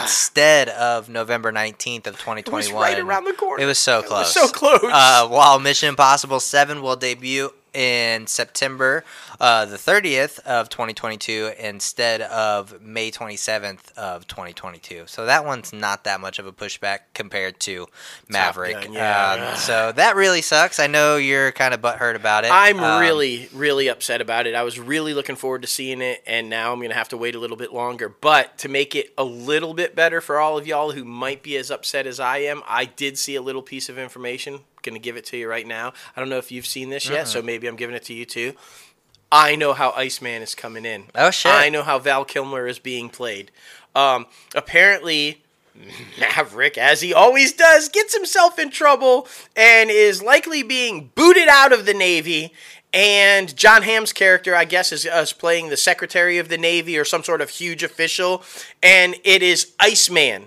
instead 0.02 0.70
of 0.70 1.10
November 1.10 1.52
19th 1.52 2.08
of 2.08 2.16
2021. 2.18 2.38
It 2.38 2.54
was 2.54 2.72
right 2.72 3.00
around 3.00 3.26
the 3.26 3.34
corner. 3.34 3.64
It 3.64 3.66
was 3.66 3.78
so 3.78 4.02
close. 4.02 4.36
was 4.36 4.48
so 4.48 4.48
close. 4.48 4.80
Uh, 4.84 5.28
while 5.28 5.60
Mission 5.60 5.90
Impossible 5.90 6.40
7 6.40 6.82
will 6.82 6.96
debut 6.96 7.52
in 7.74 8.26
September 8.26 9.04
uh, 9.40 9.66
the 9.66 9.78
30th 9.78 10.40
of 10.40 10.70
2022 10.70 11.52
instead 11.60 12.22
of 12.22 12.82
May 12.82 13.12
27th 13.12 13.94
of 13.98 14.28
2022. 14.28 15.04
So 15.08 15.26
that 15.26 15.46
one's 15.46 15.72
not 15.74 16.04
that 16.06 16.20
much 16.20 16.40
of 16.40 16.46
a 16.48 16.52
pushback 16.52 17.00
compared 17.14 17.60
to 17.62 17.88
Maverick. 18.30 18.74
Gun, 18.84 18.94
yeah. 18.94 19.52
Um, 19.52 19.58
so 19.58 19.92
that 19.92 20.16
really 20.16 20.42
sucks. 20.42 20.80
I 20.80 20.88
know 20.88 21.18
you're 21.18 21.52
kind 21.52 21.74
of 21.74 21.82
butthurt 21.82 22.16
about 22.16 22.46
it. 22.46 22.52
I'm 22.52 22.80
Um, 22.80 23.00
really, 23.02 23.50
really 23.54 23.88
upset 23.88 24.22
about 24.22 24.48
it. 24.48 24.56
I 24.56 24.64
was 24.64 24.80
really 24.80 25.14
looking 25.14 25.36
forward 25.36 25.62
to 25.62 25.68
seeing 25.68 26.02
it, 26.02 26.24
and 26.26 26.50
now 26.50 26.72
I'm 26.74 26.80
going 26.80 26.90
to 26.90 26.96
have 26.96 27.10
to 27.10 27.18
wait 27.18 27.36
a 27.36 27.40
little 27.40 27.58
bit 27.58 27.74
longer. 27.74 28.10
But 28.10 28.58
to 28.60 28.70
make 28.70 28.96
it 28.96 29.14
a 29.18 29.24
little 29.24 29.74
bit 29.74 29.96
better 29.96 30.22
for 30.22 30.40
all 30.40 30.58
of 30.58 30.66
y'all 30.68 30.92
who 30.92 31.04
might 31.06 31.44
be 31.44 31.58
as 31.58 31.70
upset 31.72 32.08
as 32.08 32.20
I 32.20 32.40
am, 32.40 32.64
I 32.68 32.86
did 32.86 33.18
see 33.18 33.36
a 33.36 33.42
little 33.42 33.62
piece 33.62 33.90
of 33.90 33.98
information. 33.98 34.62
Going 34.84 34.94
to 34.96 35.00
give 35.00 35.18
it 35.18 35.26
to 35.26 35.38
you 35.38 35.50
right 35.50 35.68
now. 35.68 35.92
I 36.16 36.20
don't 36.20 36.30
know 36.30 36.38
if 36.38 36.52
you've 36.52 36.66
seen 36.66 36.90
this 36.90 37.10
yet, 37.10 37.28
so 37.28 37.42
maybe 37.42 37.68
I'm 37.68 37.76
giving 37.76 37.96
it 37.96 38.04
to 38.06 38.14
you 38.14 38.26
too. 38.26 38.54
I 39.32 39.56
know 39.56 39.74
how 39.74 39.92
Iceman 39.92 40.42
is 40.42 40.56
coming 40.56 40.86
in. 40.86 41.06
Oh, 41.14 41.32
shit. 41.32 41.52
I 41.52 41.70
know 41.70 41.84
how 41.84 42.00
Val 42.00 42.24
Kilmer 42.24 42.68
is 42.68 42.80
being 42.80 43.10
played. 43.10 43.52
Um, 43.96 44.28
apparently, 44.56 45.44
Maverick, 46.20 46.78
as 46.78 47.02
he 47.02 47.14
always 47.14 47.54
does, 47.54 47.90
gets 47.90 48.16
himself 48.16 48.58
in 48.58 48.70
trouble 48.70 49.28
and 49.56 49.90
is 49.90 50.22
likely 50.22 50.64
being 50.64 51.12
booted 51.16 51.48
out 51.48 51.74
of 51.74 51.86
the 51.86 51.94
Navy. 51.94 52.54
And 52.94 53.56
Jon 53.56 53.82
Hamm's 53.82 54.14
character, 54.14 54.56
I 54.56 54.66
guess, 54.66 54.92
is, 54.92 55.06
is 55.06 55.34
playing 55.34 55.70
the 55.70 55.78
Secretary 55.78 56.38
of 56.38 56.48
the 56.48 56.58
Navy 56.58 56.98
or 56.98 57.06
some 57.06 57.24
sort 57.24 57.42
of 57.42 57.50
huge 57.50 57.84
official. 57.84 58.44
And 58.82 59.16
it 59.24 59.44
is 59.44 59.74
Iceman, 59.80 60.46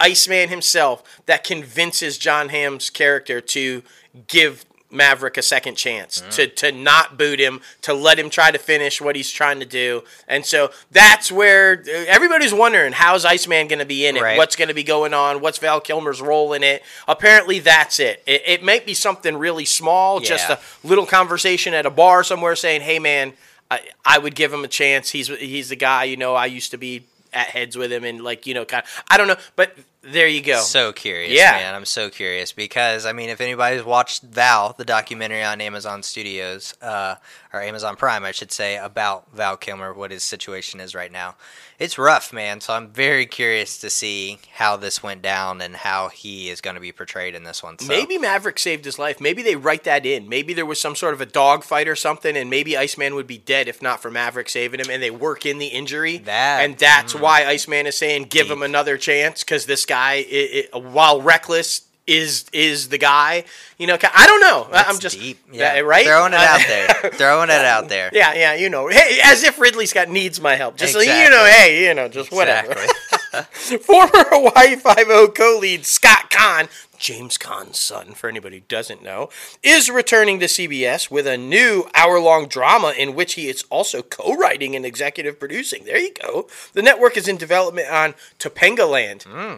Iceman 0.00 0.48
himself, 0.48 1.20
that 1.26 1.44
convinces 1.44 2.16
Jon 2.16 2.48
Hamm's 2.48 2.88
character 2.88 3.40
to 3.42 3.82
give 4.26 4.64
Maverick 4.96 5.36
a 5.36 5.42
second 5.42 5.76
chance, 5.76 6.22
to, 6.32 6.46
to 6.46 6.72
not 6.72 7.18
boot 7.18 7.38
him, 7.38 7.60
to 7.82 7.94
let 7.94 8.18
him 8.18 8.30
try 8.30 8.50
to 8.50 8.58
finish 8.58 9.00
what 9.00 9.14
he's 9.14 9.30
trying 9.30 9.60
to 9.60 9.66
do. 9.66 10.02
And 10.26 10.44
so 10.44 10.70
that's 10.90 11.30
where 11.30 11.82
uh, 11.86 12.04
everybody's 12.08 12.54
wondering 12.54 12.92
how's 12.92 13.24
Iceman 13.24 13.68
going 13.68 13.78
to 13.78 13.84
be 13.86 14.06
in 14.06 14.16
it? 14.16 14.22
Right. 14.22 14.38
What's 14.38 14.56
going 14.56 14.68
to 14.68 14.74
be 14.74 14.82
going 14.82 15.14
on? 15.14 15.40
What's 15.40 15.58
Val 15.58 15.80
Kilmer's 15.80 16.20
role 16.20 16.52
in 16.52 16.62
it? 16.62 16.82
Apparently, 17.06 17.58
that's 17.58 18.00
it. 18.00 18.22
It, 18.26 18.42
it 18.46 18.62
might 18.62 18.86
be 18.86 18.94
something 18.94 19.36
really 19.36 19.64
small, 19.64 20.20
just 20.20 20.48
a 20.50 20.58
little 20.82 21.06
conversation 21.06 21.74
at 21.74 21.86
a 21.86 21.90
bar 21.90 22.24
somewhere 22.24 22.56
saying, 22.56 22.80
hey, 22.80 22.98
man, 22.98 23.34
I, 23.70 23.80
I 24.04 24.18
would 24.18 24.34
give 24.34 24.52
him 24.52 24.64
a 24.64 24.68
chance. 24.68 25.10
He's, 25.10 25.28
he's 25.28 25.68
the 25.68 25.76
guy, 25.76 26.04
you 26.04 26.16
know, 26.16 26.34
I 26.34 26.46
used 26.46 26.70
to 26.70 26.78
be 26.78 27.04
at 27.32 27.48
heads 27.48 27.76
with 27.76 27.92
him 27.92 28.04
and, 28.04 28.22
like, 28.22 28.46
you 28.46 28.54
know, 28.54 28.64
kind 28.64 28.84
of, 28.84 29.04
I 29.10 29.16
don't 29.16 29.26
know. 29.28 29.36
But 29.56 29.76
there 30.06 30.28
you 30.28 30.42
go. 30.42 30.60
So 30.60 30.92
curious, 30.92 31.32
Yeah. 31.32 31.52
man. 31.52 31.74
I'm 31.74 31.84
so 31.84 32.10
curious 32.10 32.52
because 32.52 33.04
I 33.06 33.12
mean, 33.12 33.28
if 33.28 33.40
anybody's 33.40 33.82
watched 33.82 34.22
Val, 34.22 34.74
the 34.76 34.84
documentary 34.84 35.42
on 35.42 35.60
Amazon 35.60 36.02
Studios, 36.02 36.74
uh, 36.82 37.16
or 37.56 37.62
Amazon 37.62 37.96
Prime, 37.96 38.24
I 38.24 38.32
should 38.32 38.52
say, 38.52 38.76
about 38.76 39.32
Val 39.32 39.56
Kilmer, 39.56 39.92
what 39.92 40.10
his 40.10 40.22
situation 40.22 40.80
is 40.80 40.94
right 40.94 41.10
now, 41.10 41.36
it's 41.78 41.98
rough, 41.98 42.32
man. 42.32 42.60
So 42.60 42.74
I'm 42.74 42.88
very 42.88 43.26
curious 43.26 43.78
to 43.78 43.90
see 43.90 44.38
how 44.54 44.76
this 44.76 45.02
went 45.02 45.22
down 45.22 45.60
and 45.60 45.76
how 45.76 46.08
he 46.08 46.48
is 46.48 46.60
going 46.60 46.74
to 46.74 46.80
be 46.80 46.92
portrayed 46.92 47.34
in 47.34 47.44
this 47.44 47.62
one. 47.62 47.78
So. 47.78 47.88
Maybe 47.88 48.18
Maverick 48.18 48.58
saved 48.58 48.84
his 48.84 48.98
life. 48.98 49.20
Maybe 49.20 49.42
they 49.42 49.56
write 49.56 49.84
that 49.84 50.06
in. 50.06 50.28
Maybe 50.28 50.54
there 50.54 50.66
was 50.66 50.80
some 50.80 50.94
sort 50.96 51.14
of 51.14 51.20
a 51.20 51.26
dogfight 51.26 51.88
or 51.88 51.96
something, 51.96 52.36
and 52.36 52.48
maybe 52.48 52.76
Iceman 52.76 53.14
would 53.14 53.26
be 53.26 53.38
dead 53.38 53.68
if 53.68 53.82
not 53.82 54.00
for 54.00 54.10
Maverick 54.10 54.48
saving 54.48 54.80
him. 54.80 54.90
And 54.90 55.02
they 55.02 55.10
work 55.10 55.44
in 55.44 55.58
the 55.58 55.66
injury, 55.66 56.18
That- 56.18 56.64
and 56.64 56.78
that's 56.78 57.12
hmm. 57.12 57.20
why 57.20 57.44
Iceman 57.44 57.86
is 57.86 57.96
saying 57.96 58.24
give 58.24 58.50
him 58.50 58.62
another 58.62 58.96
chance 58.96 59.42
because 59.42 59.66
this 59.66 59.84
guy, 59.84 60.24
i 60.30 60.68
i 60.72 60.78
while 60.78 61.20
reckless, 61.20 61.85
is 62.06 62.44
is 62.52 62.88
the 62.88 62.98
guy. 62.98 63.44
You 63.78 63.86
know, 63.86 63.98
I 64.14 64.26
don't 64.26 64.40
know. 64.40 64.68
I- 64.72 64.84
I'm 64.88 64.98
just 64.98 65.18
deep, 65.18 65.38
yeah. 65.52 65.80
right. 65.80 66.06
Throwing 66.06 66.32
it 66.32 66.38
out 66.38 66.60
there, 66.66 67.10
throwing 67.14 67.50
it 67.50 67.64
out 67.64 67.88
there. 67.88 68.10
Yeah, 68.12 68.32
yeah, 68.34 68.54
you 68.54 68.70
know, 68.70 68.88
hey, 68.88 69.18
as 69.24 69.42
if 69.42 69.58
Ridley 69.58 69.86
Scott 69.86 70.08
needs 70.08 70.40
my 70.40 70.54
help. 70.56 70.76
Just 70.76 70.92
so 70.92 71.00
you 71.00 71.30
know, 71.30 71.44
hey, 71.44 71.86
you 71.86 71.94
know, 71.94 72.08
just 72.08 72.32
whatever. 72.32 72.72
Exactly. 72.72 73.78
Former 73.78 74.24
Hawaii 74.30 74.76
Five 74.76 75.08
O 75.08 75.28
co-lead 75.28 75.84
Scott 75.84 76.30
Caan, 76.30 76.68
James 76.96 77.36
Caan's 77.36 77.78
son, 77.78 78.14
for 78.14 78.30
anybody 78.30 78.56
who 78.58 78.62
doesn't 78.68 79.02
know, 79.02 79.28
is 79.62 79.90
returning 79.90 80.40
to 80.40 80.46
CBS 80.46 81.10
with 81.10 81.26
a 81.26 81.36
new 81.36 81.84
hour-long 81.94 82.46
drama 82.46 82.94
in 82.96 83.14
which 83.14 83.34
he 83.34 83.48
is 83.48 83.64
also 83.68 84.00
co-writing 84.00 84.74
and 84.74 84.86
executive 84.86 85.38
producing. 85.38 85.84
There 85.84 85.98
you 85.98 86.14
go. 86.14 86.46
The 86.72 86.80
network 86.82 87.18
is 87.18 87.28
in 87.28 87.36
development 87.36 87.90
on 87.90 88.14
Topanga 88.38 88.88
Land. 88.88 89.24
Hmm. 89.24 89.56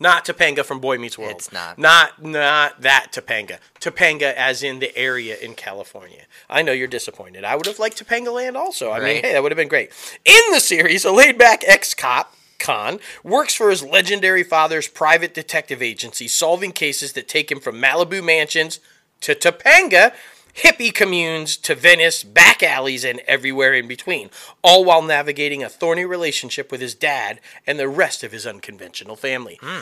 Not 0.00 0.24
Topanga 0.24 0.64
from 0.64 0.80
Boy 0.80 0.98
Meets 0.98 1.16
World. 1.16 1.32
It's 1.32 1.52
not. 1.52 1.78
Not 1.78 2.22
not 2.22 2.80
that 2.80 3.12
Topanga. 3.12 3.58
Topanga 3.80 4.34
as 4.34 4.62
in 4.62 4.80
the 4.80 4.96
area 4.96 5.36
in 5.36 5.54
California. 5.54 6.22
I 6.50 6.62
know 6.62 6.72
you're 6.72 6.88
disappointed. 6.88 7.44
I 7.44 7.54
would 7.54 7.66
have 7.66 7.78
liked 7.78 8.04
Topanga 8.04 8.32
Land 8.32 8.56
also. 8.56 8.90
I 8.90 8.98
mean, 8.98 9.22
hey, 9.22 9.32
that 9.32 9.42
would 9.42 9.52
have 9.52 9.56
been 9.56 9.68
great. 9.68 9.92
In 10.24 10.42
the 10.50 10.60
series, 10.60 11.04
a 11.04 11.12
laid-back 11.12 11.62
ex-cop 11.66 12.34
Caan 12.58 13.00
works 13.22 13.54
for 13.54 13.70
his 13.70 13.82
legendary 13.82 14.42
father's 14.42 14.88
private 14.88 15.32
detective 15.34 15.82
agency, 15.82 16.28
solving 16.28 16.72
cases 16.72 17.12
that 17.12 17.28
take 17.28 17.50
him 17.50 17.60
from 17.60 17.80
Malibu 17.80 18.22
mansions 18.24 18.80
to 19.20 19.34
Topanga, 19.34 20.12
hippie 20.56 20.92
communes 20.94 21.56
to 21.58 21.74
Venice, 21.74 22.22
back 22.24 22.62
alleys, 22.62 23.04
and 23.04 23.20
everywhere 23.26 23.72
in 23.74 23.88
between, 23.88 24.30
all 24.62 24.84
while 24.84 25.02
navigating 25.02 25.62
a 25.62 25.68
thorny 25.68 26.04
relationship 26.04 26.70
with 26.70 26.80
his 26.80 26.94
dad 26.94 27.40
and 27.66 27.78
the 27.78 27.88
rest 27.88 28.22
of 28.22 28.32
his 28.32 28.46
unconventional 28.46 29.16
family. 29.16 29.58
Hmm. 29.62 29.80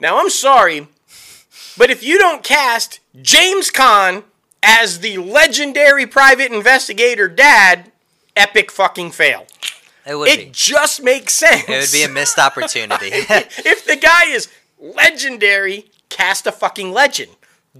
Now, 0.00 0.18
I'm 0.20 0.30
sorry, 0.30 0.88
but 1.76 1.90
if 1.90 2.02
you 2.02 2.18
don't 2.18 2.44
cast 2.44 3.00
James 3.20 3.70
Caan 3.70 4.24
as 4.62 5.00
the 5.00 5.18
legendary 5.18 6.06
private 6.06 6.52
investigator 6.52 7.28
dad, 7.28 7.90
epic 8.36 8.70
fucking 8.70 9.10
fail. 9.12 9.46
It 10.06 10.14
would 10.14 10.28
It 10.28 10.38
be. 10.38 10.50
just 10.52 11.02
makes 11.02 11.32
sense. 11.34 11.64
It 11.68 11.80
would 11.80 11.92
be 11.92 12.02
a 12.02 12.08
missed 12.08 12.38
opportunity. 12.48 13.08
if 13.12 13.84
the 13.84 13.96
guy 13.96 14.26
is 14.26 14.48
legendary, 14.78 15.90
cast 16.08 16.46
a 16.46 16.52
fucking 16.52 16.92
legend. 16.92 17.32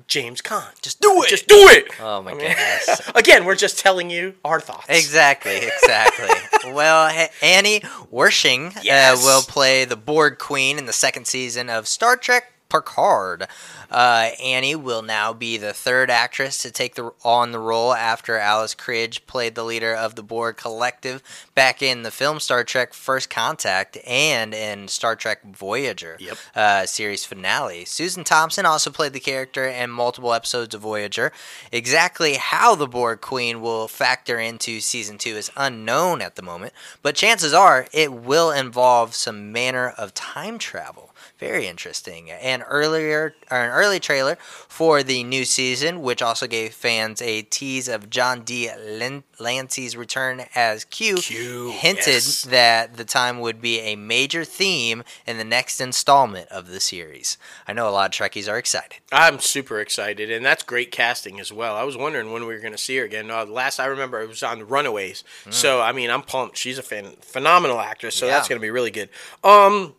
James 0.07 0.41
Caan. 0.41 0.81
Just 0.83 1.01
do 1.01 1.23
it. 1.23 1.29
Just 1.29 1.49
do 1.49 1.57
it. 1.57 1.89
oh 2.01 2.23
my 2.23 2.33
goodness. 2.33 3.11
Again, 3.15 3.45
we're 3.45 3.55
just 3.57 3.79
telling 3.79 4.11
you 4.11 4.35
our 4.45 4.61
thoughts. 4.61 4.87
Exactly, 4.89 5.57
exactly. 5.57 6.29
well, 6.73 7.09
Ha- 7.09 7.31
Annie 7.43 7.81
Wersching 8.13 8.79
Yes. 8.85 9.23
uh, 9.23 9.27
will 9.27 9.43
play 9.43 9.85
the 9.85 9.97
Borg 9.97 10.39
Queen 10.39 10.79
in 10.79 10.87
the 10.87 10.93
second 10.93 11.27
season 11.27 11.69
of 11.71 11.89
Star 11.89 12.17
Trek 12.17 12.53
Picard. 12.69 13.47
Uh, 13.91 14.31
Annie 14.43 14.75
will 14.77 15.03
now 15.03 15.33
be 15.33 15.57
the 15.57 15.73
third 15.73 16.11
actress 16.11 16.63
to 16.63 16.71
take 16.71 16.95
the, 16.95 17.13
on 17.25 17.53
the 17.53 17.59
role 17.59 17.95
after 17.95 18.37
Alice 18.37 18.75
Krige 18.75 19.27
played 19.27 19.55
the 19.55 19.65
leader 19.65 19.95
of 19.95 20.15
the 20.15 20.23
Borg 20.23 20.57
Collective 20.57 21.23
back 21.55 21.83
in 21.83 22.03
the 22.03 22.11
film 22.11 22.41
Star 22.41 22.65
Trek 22.65 22.93
First 22.93 23.31
Contact 23.31 23.97
and 24.07 24.53
in 24.55 24.89
Star 24.89 25.17
Trek 25.17 25.43
Voyager 25.45 26.17
Yep. 26.21 26.37
uh, 26.55 26.87
series 26.87 27.25
finale. 27.25 27.85
Susan 27.85 28.25
Thompson 28.25 28.67
also 28.67 28.91
played 28.91 29.13
the 29.13 29.21
character 29.21 29.67
in 29.67 29.91
multiple 29.91 30.35
episodes 30.35 30.75
of 30.75 30.81
Voyager. 30.83 31.33
Exactly 31.73 32.35
how 32.35 32.75
the 32.75 32.87
Borg 32.87 33.21
Queen 33.21 33.61
will 33.61 33.89
factor 33.89 34.39
into 34.39 34.81
season 34.81 35.17
two 35.19 35.37
is 35.37 35.51
unknown 35.57 36.21
at 36.21 36.37
the 36.37 36.43
moment, 36.43 36.73
but 37.03 37.15
chances 37.15 37.55
are 37.55 37.87
it 37.93 38.13
will 38.13 38.51
involve 38.51 39.15
some 39.15 39.51
manner 39.53 39.89
of 39.97 40.13
time 40.15 40.59
travel. 40.59 41.15
Very 41.39 41.69
interesting. 41.69 42.31
And 42.31 42.63
an 42.63 42.63
earlier 42.69 43.35
or 43.51 43.59
an 43.59 43.71
early 43.71 44.01
trailer 44.01 44.37
for 44.41 45.05
the 45.05 45.23
new 45.23 45.45
season, 45.45 46.03
which 46.03 46.21
also 46.21 46.49
gave 46.49 46.75
fans 46.75 47.23
a 47.23 47.43
tease 47.43 47.87
of 47.87 48.11
John 48.11 48.43
D. 48.43 48.69
Lin- 48.77 49.23
Lancie's 49.39 49.97
return 49.97 50.47
as 50.57 50.85
Q. 50.85 51.17
Q, 51.19 51.71
hinted 51.71 52.07
yes. 52.09 52.43
that 52.43 52.97
the 52.97 53.05
time 53.05 53.39
would 53.39 53.61
be 53.61 53.79
a 53.81 53.95
major 53.95 54.45
theme 54.45 55.05
in 55.27 55.39
the 55.39 55.45
next 55.45 55.81
installment 55.81 56.49
of 56.49 56.67
the 56.67 56.81
series. 56.81 57.39
I 57.69 57.73
know 57.73 57.89
a 57.89 57.91
lot 57.91 58.07
of 58.19 58.19
Trekkies 58.31 58.51
are 58.51 58.59
excited. 58.59 58.99
I'm 59.13 59.39
super 59.39 59.79
excited, 59.81 60.31
and 60.33 60.45
that's 60.45 60.65
great 60.65 60.91
casting 60.91 61.39
as 61.39 61.53
well. 61.53 61.77
I 61.77 61.85
was 61.85 61.97
wondering 61.97 62.33
when 62.33 62.47
we 62.47 62.55
were 62.55 62.61
going 62.61 62.73
to 62.73 62.79
see 62.79 62.97
her 62.97 63.05
again. 63.05 63.31
Uh, 63.31 63.45
last 63.47 63.79
I 63.79 63.87
remember, 63.87 64.21
it 64.21 64.29
was 64.29 64.43
on 64.43 64.67
Runaways. 64.67 65.23
So 65.51 65.81
I 65.81 65.93
mean, 65.93 66.11
I'm 66.11 66.23
pumped. 66.23 66.57
She's 66.57 66.79
a 66.79 66.83
fan, 66.83 67.15
phenomenal 67.21 67.79
actress, 67.79 68.17
so 68.17 68.27
Yeah. 68.27 68.33
that's 68.33 68.49
going 68.49 68.59
to 68.59 68.65
be 68.65 68.71
really 68.71 68.91
good. 68.91 69.09
Um, 69.45 69.95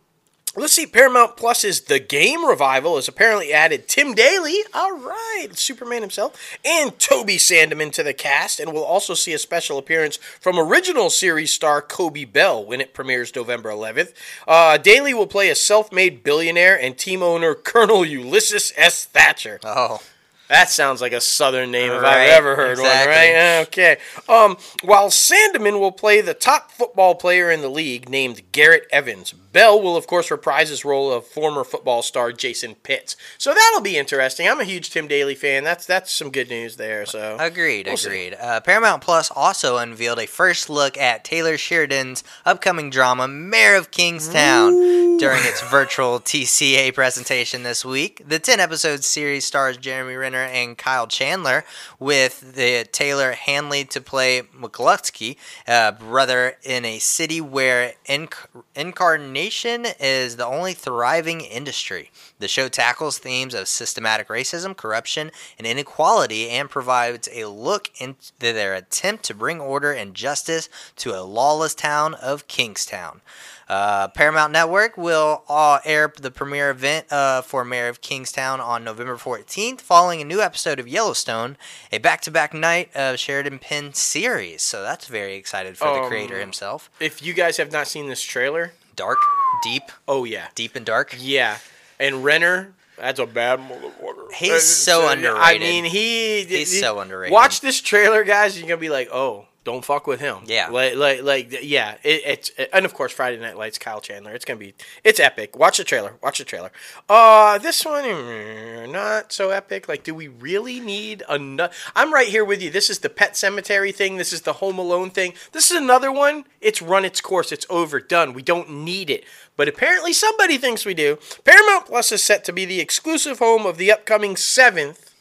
let's 0.56 0.72
see. 0.72 0.86
Paramount 0.86 1.36
Plus's 1.36 1.82
The 1.82 1.98
Game 2.00 2.44
revival 2.44 2.96
has 2.96 3.08
apparently 3.08 3.52
added 3.52 3.88
Tim 3.88 4.14
Daly. 4.14 4.56
All 4.74 4.98
right, 4.98 5.48
Superman 5.52 6.00
himself, 6.02 6.56
and 6.64 6.98
Toby 6.98 7.36
Sandeman 7.36 7.92
to 7.92 8.02
the 8.02 8.12
cast, 8.14 8.60
and 8.60 8.72
we'll 8.72 8.84
also 8.84 9.14
see 9.14 9.32
a 9.32 9.38
special 9.38 9.78
appearance 9.78 10.16
from 10.16 10.58
original 10.58 11.10
series 11.10 11.52
star 11.52 11.80
Coby 11.82 12.30
Bell 12.30 12.64
when 12.64 12.80
it 12.80 12.94
premieres 12.94 13.34
November 13.34 13.70
11th. 13.70 14.12
Uh, 14.46 14.76
Daly 14.76 15.14
will 15.14 15.26
play 15.26 15.50
a 15.50 15.54
self-made 15.54 16.22
billionaire 16.24 16.78
and 16.80 16.96
team 16.98 17.22
owner 17.22 17.54
Colonel 17.54 18.04
Ulysses 18.04 18.72
S. 18.76 19.04
Thatcher. 19.06 19.60
Oh, 19.64 20.00
That 20.48 20.68
sounds 20.68 21.00
like 21.00 21.12
a 21.12 21.20
southern 21.20 21.70
name 21.70 21.92
if 21.92 22.02
Right, 22.02 22.22
I've 22.24 22.30
ever 22.38 22.56
heard 22.56 22.72
exactly. 22.72 23.06
one, 23.06 23.16
right? 23.16 23.66
Okay. 23.68 23.98
Um, 24.28 24.56
while 24.82 25.08
Sandeman 25.08 25.78
will 25.78 25.92
play 25.92 26.20
the 26.20 26.34
top 26.34 26.72
football 26.72 27.14
player 27.14 27.52
in 27.52 27.60
the 27.60 27.68
league 27.68 28.08
named 28.08 28.42
Garrett 28.50 28.88
Evans, 28.90 29.32
Bell 29.52 29.80
will, 29.82 29.96
of 29.96 30.06
course, 30.06 30.30
reprise 30.30 30.68
his 30.68 30.84
role 30.84 31.12
of 31.12 31.26
former 31.26 31.64
football 31.64 32.02
star 32.02 32.30
Jason 32.30 32.76
Pitts. 32.76 33.16
So 33.36 33.52
that'll 33.52 33.80
be 33.80 33.96
interesting. 33.96 34.48
I'm 34.48 34.60
a 34.60 34.64
huge 34.64 34.90
Tim 34.90 35.08
Daly 35.08 35.34
fan. 35.34 35.64
That's 35.64 35.86
that's 35.86 36.12
some 36.12 36.30
good 36.30 36.48
news 36.48 36.76
there. 36.76 37.04
So 37.04 37.36
Agreed, 37.40 37.86
We'll 37.86 37.96
agreed. 37.96 38.36
Uh, 38.40 38.60
Paramount 38.60 39.02
Plus 39.02 39.30
also 39.34 39.78
unveiled 39.78 40.20
a 40.20 40.26
first 40.26 40.70
look 40.70 40.96
at 40.96 41.24
Taylor 41.24 41.56
Sheridan's 41.58 42.22
upcoming 42.46 42.90
drama, 42.90 43.26
Mayor 43.26 43.74
of 43.74 43.90
Kingstown, 43.90 44.72
during 45.18 45.40
its 45.44 45.68
virtual 45.68 46.20
TCA 46.20 46.94
presentation 46.94 47.64
this 47.64 47.84
week. 47.84 48.22
The 48.26 48.38
10 48.38 48.60
episode 48.60 49.02
series 49.02 49.44
stars 49.44 49.76
Jeremy 49.76 50.14
Renner 50.14 50.44
and 50.44 50.78
Kyle 50.78 51.08
Chandler, 51.08 51.64
with 51.98 52.54
the 52.54 52.86
Taylor 52.92 53.32
Handley 53.32 53.84
to 53.86 54.00
play 54.00 54.42
McCluskey, 54.56 55.36
a 55.66 55.90
brother 55.92 56.56
in 56.62 56.84
a 56.84 57.00
city 57.00 57.40
where 57.40 57.94
inc- 58.08 58.46
incarnation 58.76 59.39
is 59.48 60.36
the 60.36 60.46
only 60.46 60.74
thriving 60.74 61.40
industry. 61.40 62.10
The 62.38 62.48
show 62.48 62.68
tackles 62.68 63.18
themes 63.18 63.54
of 63.54 63.68
systematic 63.68 64.28
racism, 64.28 64.76
corruption, 64.76 65.30
and 65.58 65.66
inequality 65.66 66.50
and 66.50 66.68
provides 66.68 67.28
a 67.32 67.46
look 67.46 67.90
into 67.98 68.32
their 68.38 68.74
attempt 68.74 69.24
to 69.24 69.34
bring 69.34 69.60
order 69.60 69.92
and 69.92 70.14
justice 70.14 70.68
to 70.96 71.18
a 71.18 71.22
lawless 71.22 71.74
town 71.74 72.14
of 72.14 72.46
Kingstown. 72.48 73.20
Uh, 73.68 74.08
Paramount 74.08 74.52
Network 74.52 74.96
will 74.98 75.44
uh, 75.48 75.78
air 75.84 76.12
the 76.20 76.32
premiere 76.32 76.70
event 76.70 77.06
uh, 77.12 77.40
for 77.40 77.64
Mayor 77.64 77.86
of 77.86 78.00
Kingstown 78.00 78.60
on 78.60 78.82
November 78.82 79.16
14th, 79.16 79.80
following 79.80 80.20
a 80.20 80.24
new 80.24 80.40
episode 80.40 80.80
of 80.80 80.88
Yellowstone, 80.88 81.56
a 81.92 81.98
back 81.98 82.20
to 82.22 82.32
back 82.32 82.52
night 82.52 82.90
of 82.96 83.18
Sheridan 83.20 83.60
Penn 83.60 83.94
series. 83.94 84.62
So 84.62 84.82
that's 84.82 85.06
very 85.06 85.36
excited 85.36 85.78
for 85.78 85.84
the 85.94 86.00
Um, 86.02 86.08
creator 86.08 86.40
himself. 86.40 86.90
if 86.98 87.22
you 87.22 87.32
guys 87.32 87.58
have 87.58 87.70
not 87.70 87.86
seen 87.86 88.08
this 88.08 88.22
trailer, 88.22 88.72
Dark, 89.00 89.18
deep, 89.62 89.84
oh 90.06 90.24
yeah, 90.24 90.48
deep 90.54 90.76
and 90.76 90.84
dark. 90.84 91.16
yeah, 91.18 91.56
and 91.98 92.22
Renner. 92.22 92.74
That's 92.98 93.18
a 93.18 93.24
bad 93.24 93.60
motherfucker. 93.60 94.30
He's 94.34 94.62
so 94.62 95.08
I 95.08 95.56
mean, 95.58 95.86
he 95.86 96.44
He's 96.44 96.70
he- 96.70 96.78
so 96.80 97.00
underrated. 97.00 97.32
Watch 97.32 97.62
this 97.62 97.80
trailer, 97.80 98.24
guys. 98.24 98.58
You're 98.58 98.68
gonna 98.68 98.78
be 98.78 98.90
like, 98.90 99.08
oh, 99.10 99.46
don't 99.70 99.84
fuck 99.84 100.06
with 100.06 100.20
him. 100.20 100.38
Yeah. 100.46 100.68
like, 100.68 100.96
like, 100.96 101.22
like 101.22 101.58
yeah. 101.62 101.96
It, 102.02 102.22
it's 102.24 102.50
and 102.72 102.84
of 102.84 102.94
course 102.94 103.12
Friday 103.12 103.38
Night 103.40 103.56
Lights, 103.56 103.78
Kyle 103.78 104.00
Chandler. 104.00 104.32
It's 104.32 104.44
gonna 104.44 104.58
be, 104.58 104.74
it's 105.04 105.20
epic. 105.20 105.56
Watch 105.56 105.78
the 105.78 105.84
trailer. 105.84 106.14
Watch 106.22 106.38
the 106.38 106.44
trailer. 106.44 106.70
Uh, 107.08 107.58
this 107.58 107.84
one 107.84 108.04
mm, 108.04 108.90
not 108.90 109.32
so 109.32 109.50
epic. 109.50 109.88
Like, 109.88 110.02
do 110.02 110.14
we 110.14 110.28
really 110.28 110.80
need 110.80 111.22
another? 111.28 111.72
I'm 111.94 112.12
right 112.12 112.28
here 112.28 112.44
with 112.44 112.60
you. 112.62 112.70
This 112.70 112.90
is 112.90 112.98
the 113.00 113.08
Pet 113.10 113.34
Sematary 113.34 113.94
thing. 113.94 114.16
This 114.16 114.32
is 114.32 114.42
the 114.42 114.54
Home 114.54 114.78
Alone 114.78 115.10
thing. 115.10 115.34
This 115.52 115.70
is 115.70 115.76
another 115.76 116.10
one. 116.10 116.44
It's 116.60 116.82
run 116.82 117.04
its 117.04 117.20
course. 117.20 117.52
It's 117.52 117.66
overdone. 117.70 118.32
We 118.34 118.42
don't 118.42 118.70
need 118.70 119.08
it. 119.10 119.24
But 119.56 119.68
apparently 119.68 120.12
somebody 120.12 120.58
thinks 120.58 120.84
we 120.86 120.94
do. 120.94 121.18
Paramount 121.44 121.86
Plus 121.86 122.12
is 122.12 122.22
set 122.22 122.44
to 122.44 122.52
be 122.52 122.64
the 122.64 122.80
exclusive 122.80 123.38
home 123.38 123.66
of 123.66 123.76
the 123.76 123.92
upcoming 123.92 124.36
seventh, 124.36 125.12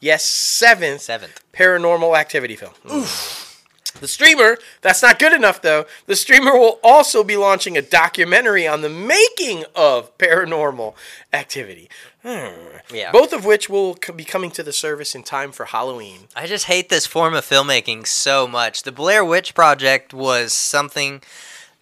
yes, 0.00 0.24
seventh 0.24 1.00
Seventh. 1.00 1.40
paranormal 1.52 2.16
activity 2.16 2.56
film. 2.56 2.74
The 3.90 4.08
streamer, 4.08 4.58
that's 4.82 5.02
not 5.02 5.18
good 5.18 5.32
enough 5.32 5.62
though. 5.62 5.86
The 6.06 6.16
streamer 6.16 6.52
will 6.52 6.78
also 6.82 7.24
be 7.24 7.36
launching 7.36 7.76
a 7.76 7.82
documentary 7.82 8.66
on 8.66 8.82
the 8.82 8.88
making 8.88 9.64
of 9.74 10.16
paranormal 10.18 10.94
activity. 11.32 11.88
Hmm. 12.22 12.78
Yeah. 12.92 13.12
Both 13.12 13.32
of 13.32 13.44
which 13.44 13.68
will 13.68 13.96
be 14.14 14.24
coming 14.24 14.50
to 14.52 14.62
the 14.62 14.72
service 14.72 15.14
in 15.14 15.22
time 15.22 15.52
for 15.52 15.66
Halloween. 15.66 16.28
I 16.34 16.46
just 16.46 16.64
hate 16.64 16.88
this 16.88 17.06
form 17.06 17.34
of 17.34 17.44
filmmaking 17.44 18.06
so 18.06 18.48
much. 18.48 18.82
The 18.82 18.92
Blair 18.92 19.24
Witch 19.24 19.54
Project 19.54 20.12
was 20.12 20.52
something 20.52 21.22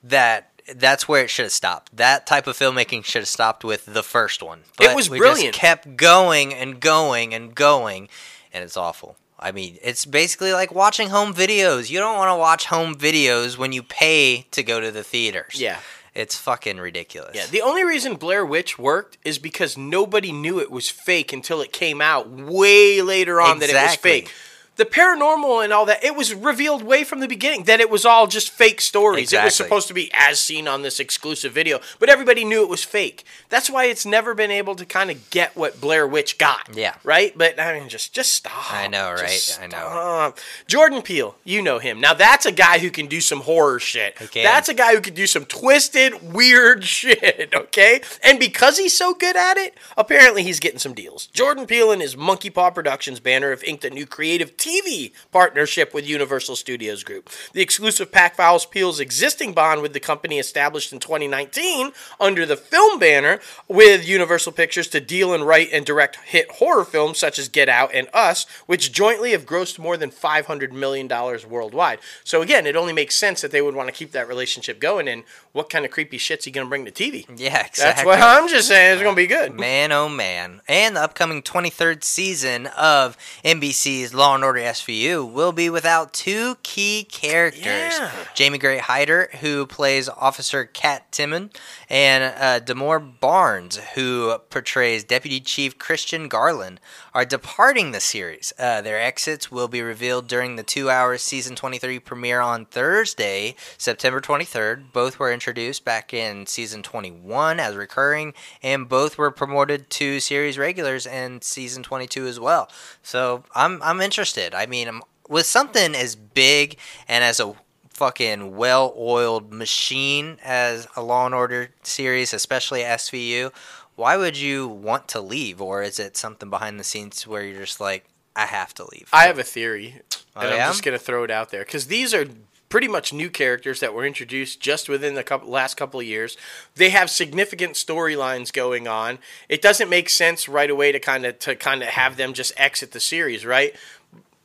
that 0.02 0.50
that's 0.76 1.08
where 1.08 1.24
it 1.24 1.30
should 1.30 1.46
have 1.46 1.52
stopped. 1.52 1.96
That 1.96 2.26
type 2.26 2.46
of 2.46 2.56
filmmaking 2.56 3.04
should 3.04 3.20
have 3.22 3.28
stopped 3.28 3.64
with 3.64 3.86
the 3.86 4.02
first 4.02 4.42
one. 4.42 4.60
But 4.76 4.94
was 4.94 5.10
we 5.10 5.18
brilliant. 5.18 5.54
Just 5.54 5.60
kept 5.60 5.96
going 5.96 6.54
and 6.54 6.80
going 6.80 7.34
and 7.34 7.54
going, 7.54 8.08
and 8.52 8.64
it's 8.64 8.76
awful. 8.76 9.16
I 9.44 9.52
mean, 9.52 9.76
it's 9.82 10.06
basically 10.06 10.54
like 10.54 10.74
watching 10.74 11.10
home 11.10 11.34
videos. 11.34 11.90
You 11.90 11.98
don't 11.98 12.16
want 12.16 12.30
to 12.30 12.36
watch 12.36 12.64
home 12.64 12.94
videos 12.94 13.58
when 13.58 13.72
you 13.72 13.82
pay 13.82 14.46
to 14.52 14.62
go 14.62 14.80
to 14.80 14.90
the 14.90 15.04
theaters. 15.04 15.60
Yeah. 15.60 15.78
It's 16.14 16.36
fucking 16.36 16.78
ridiculous. 16.78 17.34
Yeah, 17.34 17.46
the 17.46 17.60
only 17.60 17.84
reason 17.84 18.14
Blair 18.14 18.46
Witch 18.46 18.78
worked 18.78 19.18
is 19.24 19.38
because 19.38 19.76
nobody 19.76 20.32
knew 20.32 20.60
it 20.60 20.70
was 20.70 20.88
fake 20.88 21.32
until 21.32 21.60
it 21.60 21.72
came 21.72 22.00
out 22.00 22.30
way 22.30 23.02
later 23.02 23.40
on 23.40 23.58
that 23.58 23.68
it 23.68 23.74
was 23.74 23.96
fake. 23.96 24.32
The 24.76 24.84
paranormal 24.84 25.62
and 25.62 25.72
all 25.72 25.86
that, 25.86 26.02
it 26.02 26.16
was 26.16 26.34
revealed 26.34 26.82
way 26.82 27.04
from 27.04 27.20
the 27.20 27.28
beginning 27.28 27.64
that 27.64 27.80
it 27.80 27.90
was 27.90 28.04
all 28.04 28.26
just 28.26 28.50
fake 28.50 28.80
stories. 28.80 29.32
It 29.32 29.42
was 29.42 29.54
supposed 29.54 29.88
to 29.88 29.94
be 29.94 30.10
as 30.12 30.40
seen 30.40 30.66
on 30.66 30.82
this 30.82 30.98
exclusive 30.98 31.52
video, 31.52 31.80
but 31.98 32.08
everybody 32.08 32.44
knew 32.44 32.62
it 32.62 32.68
was 32.68 32.82
fake. 32.82 33.24
That's 33.48 33.70
why 33.70 33.84
it's 33.84 34.04
never 34.04 34.34
been 34.34 34.50
able 34.50 34.74
to 34.74 34.84
kind 34.84 35.10
of 35.10 35.30
get 35.30 35.56
what 35.56 35.80
Blair 35.80 36.06
Witch 36.06 36.38
got. 36.38 36.70
Yeah. 36.74 36.94
Right? 37.04 37.36
But 37.36 37.60
I 37.60 37.78
mean 37.78 37.88
just 37.88 38.12
just 38.12 38.32
stop. 38.32 38.72
I 38.72 38.88
know, 38.88 39.12
right? 39.12 39.58
I 39.62 39.66
know. 39.68 40.34
Jordan 40.66 41.02
Peele, 41.02 41.36
you 41.44 41.62
know 41.62 41.78
him. 41.78 42.00
Now 42.00 42.14
that's 42.14 42.46
a 42.46 42.52
guy 42.52 42.78
who 42.78 42.90
can 42.90 43.06
do 43.06 43.20
some 43.20 43.42
horror 43.42 43.78
shit. 43.78 44.16
Can. 44.16 44.42
That's 44.42 44.68
a 44.68 44.74
guy 44.74 44.94
who 44.94 45.00
can 45.00 45.14
do 45.14 45.26
some 45.26 45.44
twisted, 45.44 46.32
weird 46.32 46.84
shit, 46.94 47.52
okay? 47.54 48.00
And 48.22 48.38
because 48.38 48.78
he's 48.78 48.96
so 48.96 49.14
good 49.14 49.36
at 49.36 49.56
it, 49.56 49.76
apparently 49.96 50.42
he's 50.42 50.60
getting 50.60 50.78
some 50.78 50.94
deals. 50.94 51.26
Jordan 51.28 51.66
Peele 51.66 51.92
and 51.92 52.02
his 52.02 52.16
Monkey 52.16 52.50
Paw 52.50 52.70
Productions 52.70 53.20
banner 53.20 53.50
have 53.50 53.62
inked 53.64 53.84
a 53.84 53.90
new 53.90 54.06
creative 54.06 54.56
TV 54.64 55.12
partnership 55.30 55.92
with 55.92 56.08
Universal 56.08 56.56
Studios 56.56 57.04
Group. 57.04 57.28
The 57.52 57.60
exclusive 57.60 58.10
pack 58.10 58.34
follows 58.34 58.64
Peele's 58.64 58.98
existing 58.98 59.52
bond 59.52 59.82
with 59.82 59.92
the 59.92 60.00
company 60.00 60.38
established 60.38 60.90
in 60.90 61.00
2019 61.00 61.92
under 62.18 62.46
the 62.46 62.56
film 62.56 62.98
banner 62.98 63.40
with 63.68 64.08
Universal 64.08 64.52
Pictures 64.52 64.88
to 64.88 65.00
deal 65.00 65.34
and 65.34 65.46
write 65.46 65.68
and 65.70 65.84
direct 65.84 66.16
hit 66.24 66.50
horror 66.52 66.86
films 66.86 67.18
such 67.18 67.38
as 67.38 67.50
Get 67.50 67.68
Out 67.68 67.90
and 67.92 68.08
Us, 68.14 68.46
which 68.64 68.90
jointly 68.90 69.32
have 69.32 69.44
grossed 69.44 69.78
more 69.78 69.98
than 69.98 70.10
$500 70.10 70.72
million 70.72 71.08
worldwide. 71.08 71.98
So 72.24 72.40
again, 72.40 72.66
it 72.66 72.74
only 72.74 72.94
makes 72.94 73.16
sense 73.16 73.42
that 73.42 73.50
they 73.50 73.60
would 73.60 73.74
want 73.74 73.88
to 73.88 73.94
keep 73.94 74.12
that 74.12 74.26
relationship 74.26 74.80
going. 74.80 75.08
And 75.08 75.24
what 75.52 75.68
kind 75.68 75.84
of 75.84 75.90
creepy 75.90 76.16
shit's 76.16 76.46
he 76.46 76.50
going 76.50 76.66
to 76.66 76.70
bring 76.70 76.86
to 76.86 76.90
TV? 76.90 77.26
Yeah, 77.44 77.66
exactly. 77.66 78.04
That's 78.04 78.06
what 78.06 78.20
I'm 78.20 78.48
just 78.48 78.68
saying. 78.68 78.94
It's 78.94 79.02
going 79.02 79.14
to 79.14 79.20
be 79.20 79.26
good. 79.26 79.58
Man, 79.58 79.92
oh 79.92 80.08
man. 80.08 80.62
And 80.68 80.96
the 80.96 81.00
upcoming 81.00 81.42
23rd 81.42 82.02
season 82.04 82.68
of 82.68 83.18
NBC's 83.44 84.14
Law 84.14 84.36
and 84.36 84.44
Order 84.44 84.53
SVU 84.60 85.30
will 85.30 85.52
be 85.52 85.70
without 85.70 86.12
two 86.12 86.56
key 86.62 87.04
characters. 87.04 87.64
Yeah. 87.64 88.10
Jamie 88.34 88.58
Gray 88.58 88.78
Hyder, 88.78 89.30
who 89.40 89.66
plays 89.66 90.08
Officer 90.08 90.64
Kat 90.64 91.10
Timmon, 91.10 91.50
and 91.88 92.24
uh, 92.24 92.60
Demore 92.60 93.00
Barnes, 93.20 93.76
who 93.94 94.38
portrays 94.50 95.04
Deputy 95.04 95.40
Chief 95.40 95.78
Christian 95.78 96.28
Garland, 96.28 96.80
are 97.14 97.24
departing 97.24 97.92
the 97.92 98.00
series. 98.00 98.52
Uh, 98.58 98.80
their 98.80 99.00
exits 99.00 99.50
will 99.50 99.68
be 99.68 99.80
revealed 99.80 100.26
during 100.26 100.56
the 100.56 100.62
two 100.62 100.90
hour 100.90 101.16
season 101.16 101.54
23 101.54 102.00
premiere 102.00 102.40
on 102.40 102.66
Thursday, 102.66 103.54
September 103.78 104.20
23rd. 104.20 104.92
Both 104.92 105.18
were 105.18 105.32
introduced 105.32 105.84
back 105.84 106.12
in 106.12 106.46
season 106.46 106.82
21 106.82 107.60
as 107.60 107.76
recurring, 107.76 108.34
and 108.62 108.88
both 108.88 109.16
were 109.16 109.30
promoted 109.30 109.88
to 109.90 110.20
series 110.20 110.58
regulars 110.58 111.06
in 111.06 111.40
season 111.40 111.82
22 111.82 112.26
as 112.26 112.40
well. 112.40 112.68
So 113.02 113.44
I'm, 113.54 113.80
I'm 113.82 114.00
interested. 114.00 114.43
I 114.52 114.66
mean, 114.66 114.88
um, 114.88 115.02
with 115.28 115.46
something 115.46 115.94
as 115.94 116.16
big 116.16 116.76
and 117.06 117.22
as 117.22 117.38
a 117.38 117.54
fucking 117.90 118.56
well-oiled 118.56 119.52
machine 119.52 120.38
as 120.42 120.88
a 120.96 121.02
Law 121.02 121.26
and 121.26 121.34
Order 121.34 121.70
series, 121.84 122.34
especially 122.34 122.80
SVU. 122.80 123.52
why 123.94 124.16
would 124.16 124.36
you 124.36 124.66
want 124.66 125.06
to 125.08 125.20
leave, 125.20 125.62
or 125.62 125.80
is 125.84 126.00
it 126.00 126.16
something 126.16 126.50
behind 126.50 126.80
the 126.80 126.84
scenes 126.84 127.24
where 127.28 127.44
you're 127.44 127.60
just 127.60 127.80
like, 127.80 128.04
I 128.34 128.46
have 128.46 128.74
to 128.74 128.86
leave? 128.90 129.08
I 129.12 129.26
have 129.26 129.38
a 129.38 129.44
theory, 129.44 130.00
Oh, 130.34 130.40
and 130.40 130.50
yeah? 130.50 130.66
I'm 130.66 130.72
just 130.72 130.82
gonna 130.82 130.98
throw 130.98 131.22
it 131.22 131.30
out 131.30 131.50
there 131.50 131.60
because 131.64 131.86
these 131.86 132.12
are 132.12 132.26
pretty 132.68 132.88
much 132.88 133.12
new 133.12 133.30
characters 133.30 133.78
that 133.78 133.94
were 133.94 134.04
introduced 134.04 134.60
just 134.60 134.88
within 134.88 135.14
the 135.14 135.22
couple, 135.22 135.48
last 135.48 135.76
couple 135.76 136.00
of 136.00 136.06
years. 136.06 136.36
They 136.74 136.90
have 136.90 137.08
significant 137.08 137.74
storylines 137.74 138.52
going 138.52 138.88
on. 138.88 139.20
It 139.48 139.62
doesn't 139.62 139.88
make 139.88 140.08
sense 140.10 140.48
right 140.48 140.68
away 140.68 140.90
to 140.90 140.98
kind 140.98 141.24
of 141.24 141.38
to 141.38 141.54
kind 141.54 141.82
of 141.84 141.90
have 141.90 142.16
them 142.16 142.32
just 142.32 142.52
exit 142.56 142.90
the 142.90 142.98
series, 142.98 143.46
right? 143.46 143.76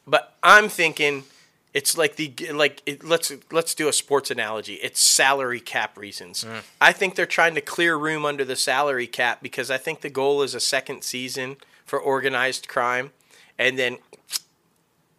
But 0.10 0.36
I'm 0.42 0.70
thinking 0.70 1.24
it's 1.74 1.98
like 1.98 2.16
the 2.16 2.34
like 2.52 2.82
it, 2.86 3.04
let's 3.04 3.32
let's 3.52 3.76
do 3.76 3.88
a 3.88 3.94
sports 3.94 4.32
analogy. 4.32 4.76
It's 4.76 5.00
salary 5.00 5.60
cap 5.60 5.98
reasons. 5.98 6.44
Mm. 6.44 6.62
I 6.82 6.92
think 6.92 7.16
they're 7.16 7.26
trying 7.26 7.56
to 7.56 7.62
clear 7.62 7.96
room 7.96 8.26
under 8.26 8.44
the 8.44 8.56
salary 8.56 9.08
cap 9.08 9.42
because 9.42 9.70
I 9.70 9.78
think 9.78 10.02
the 10.02 10.10
goal 10.10 10.42
is 10.42 10.56
a 10.56 10.60
second 10.60 11.04
season 11.04 11.58
for 11.86 12.00
organized 12.00 12.68
crime, 12.68 13.12
and 13.58 13.78
then 13.78 13.98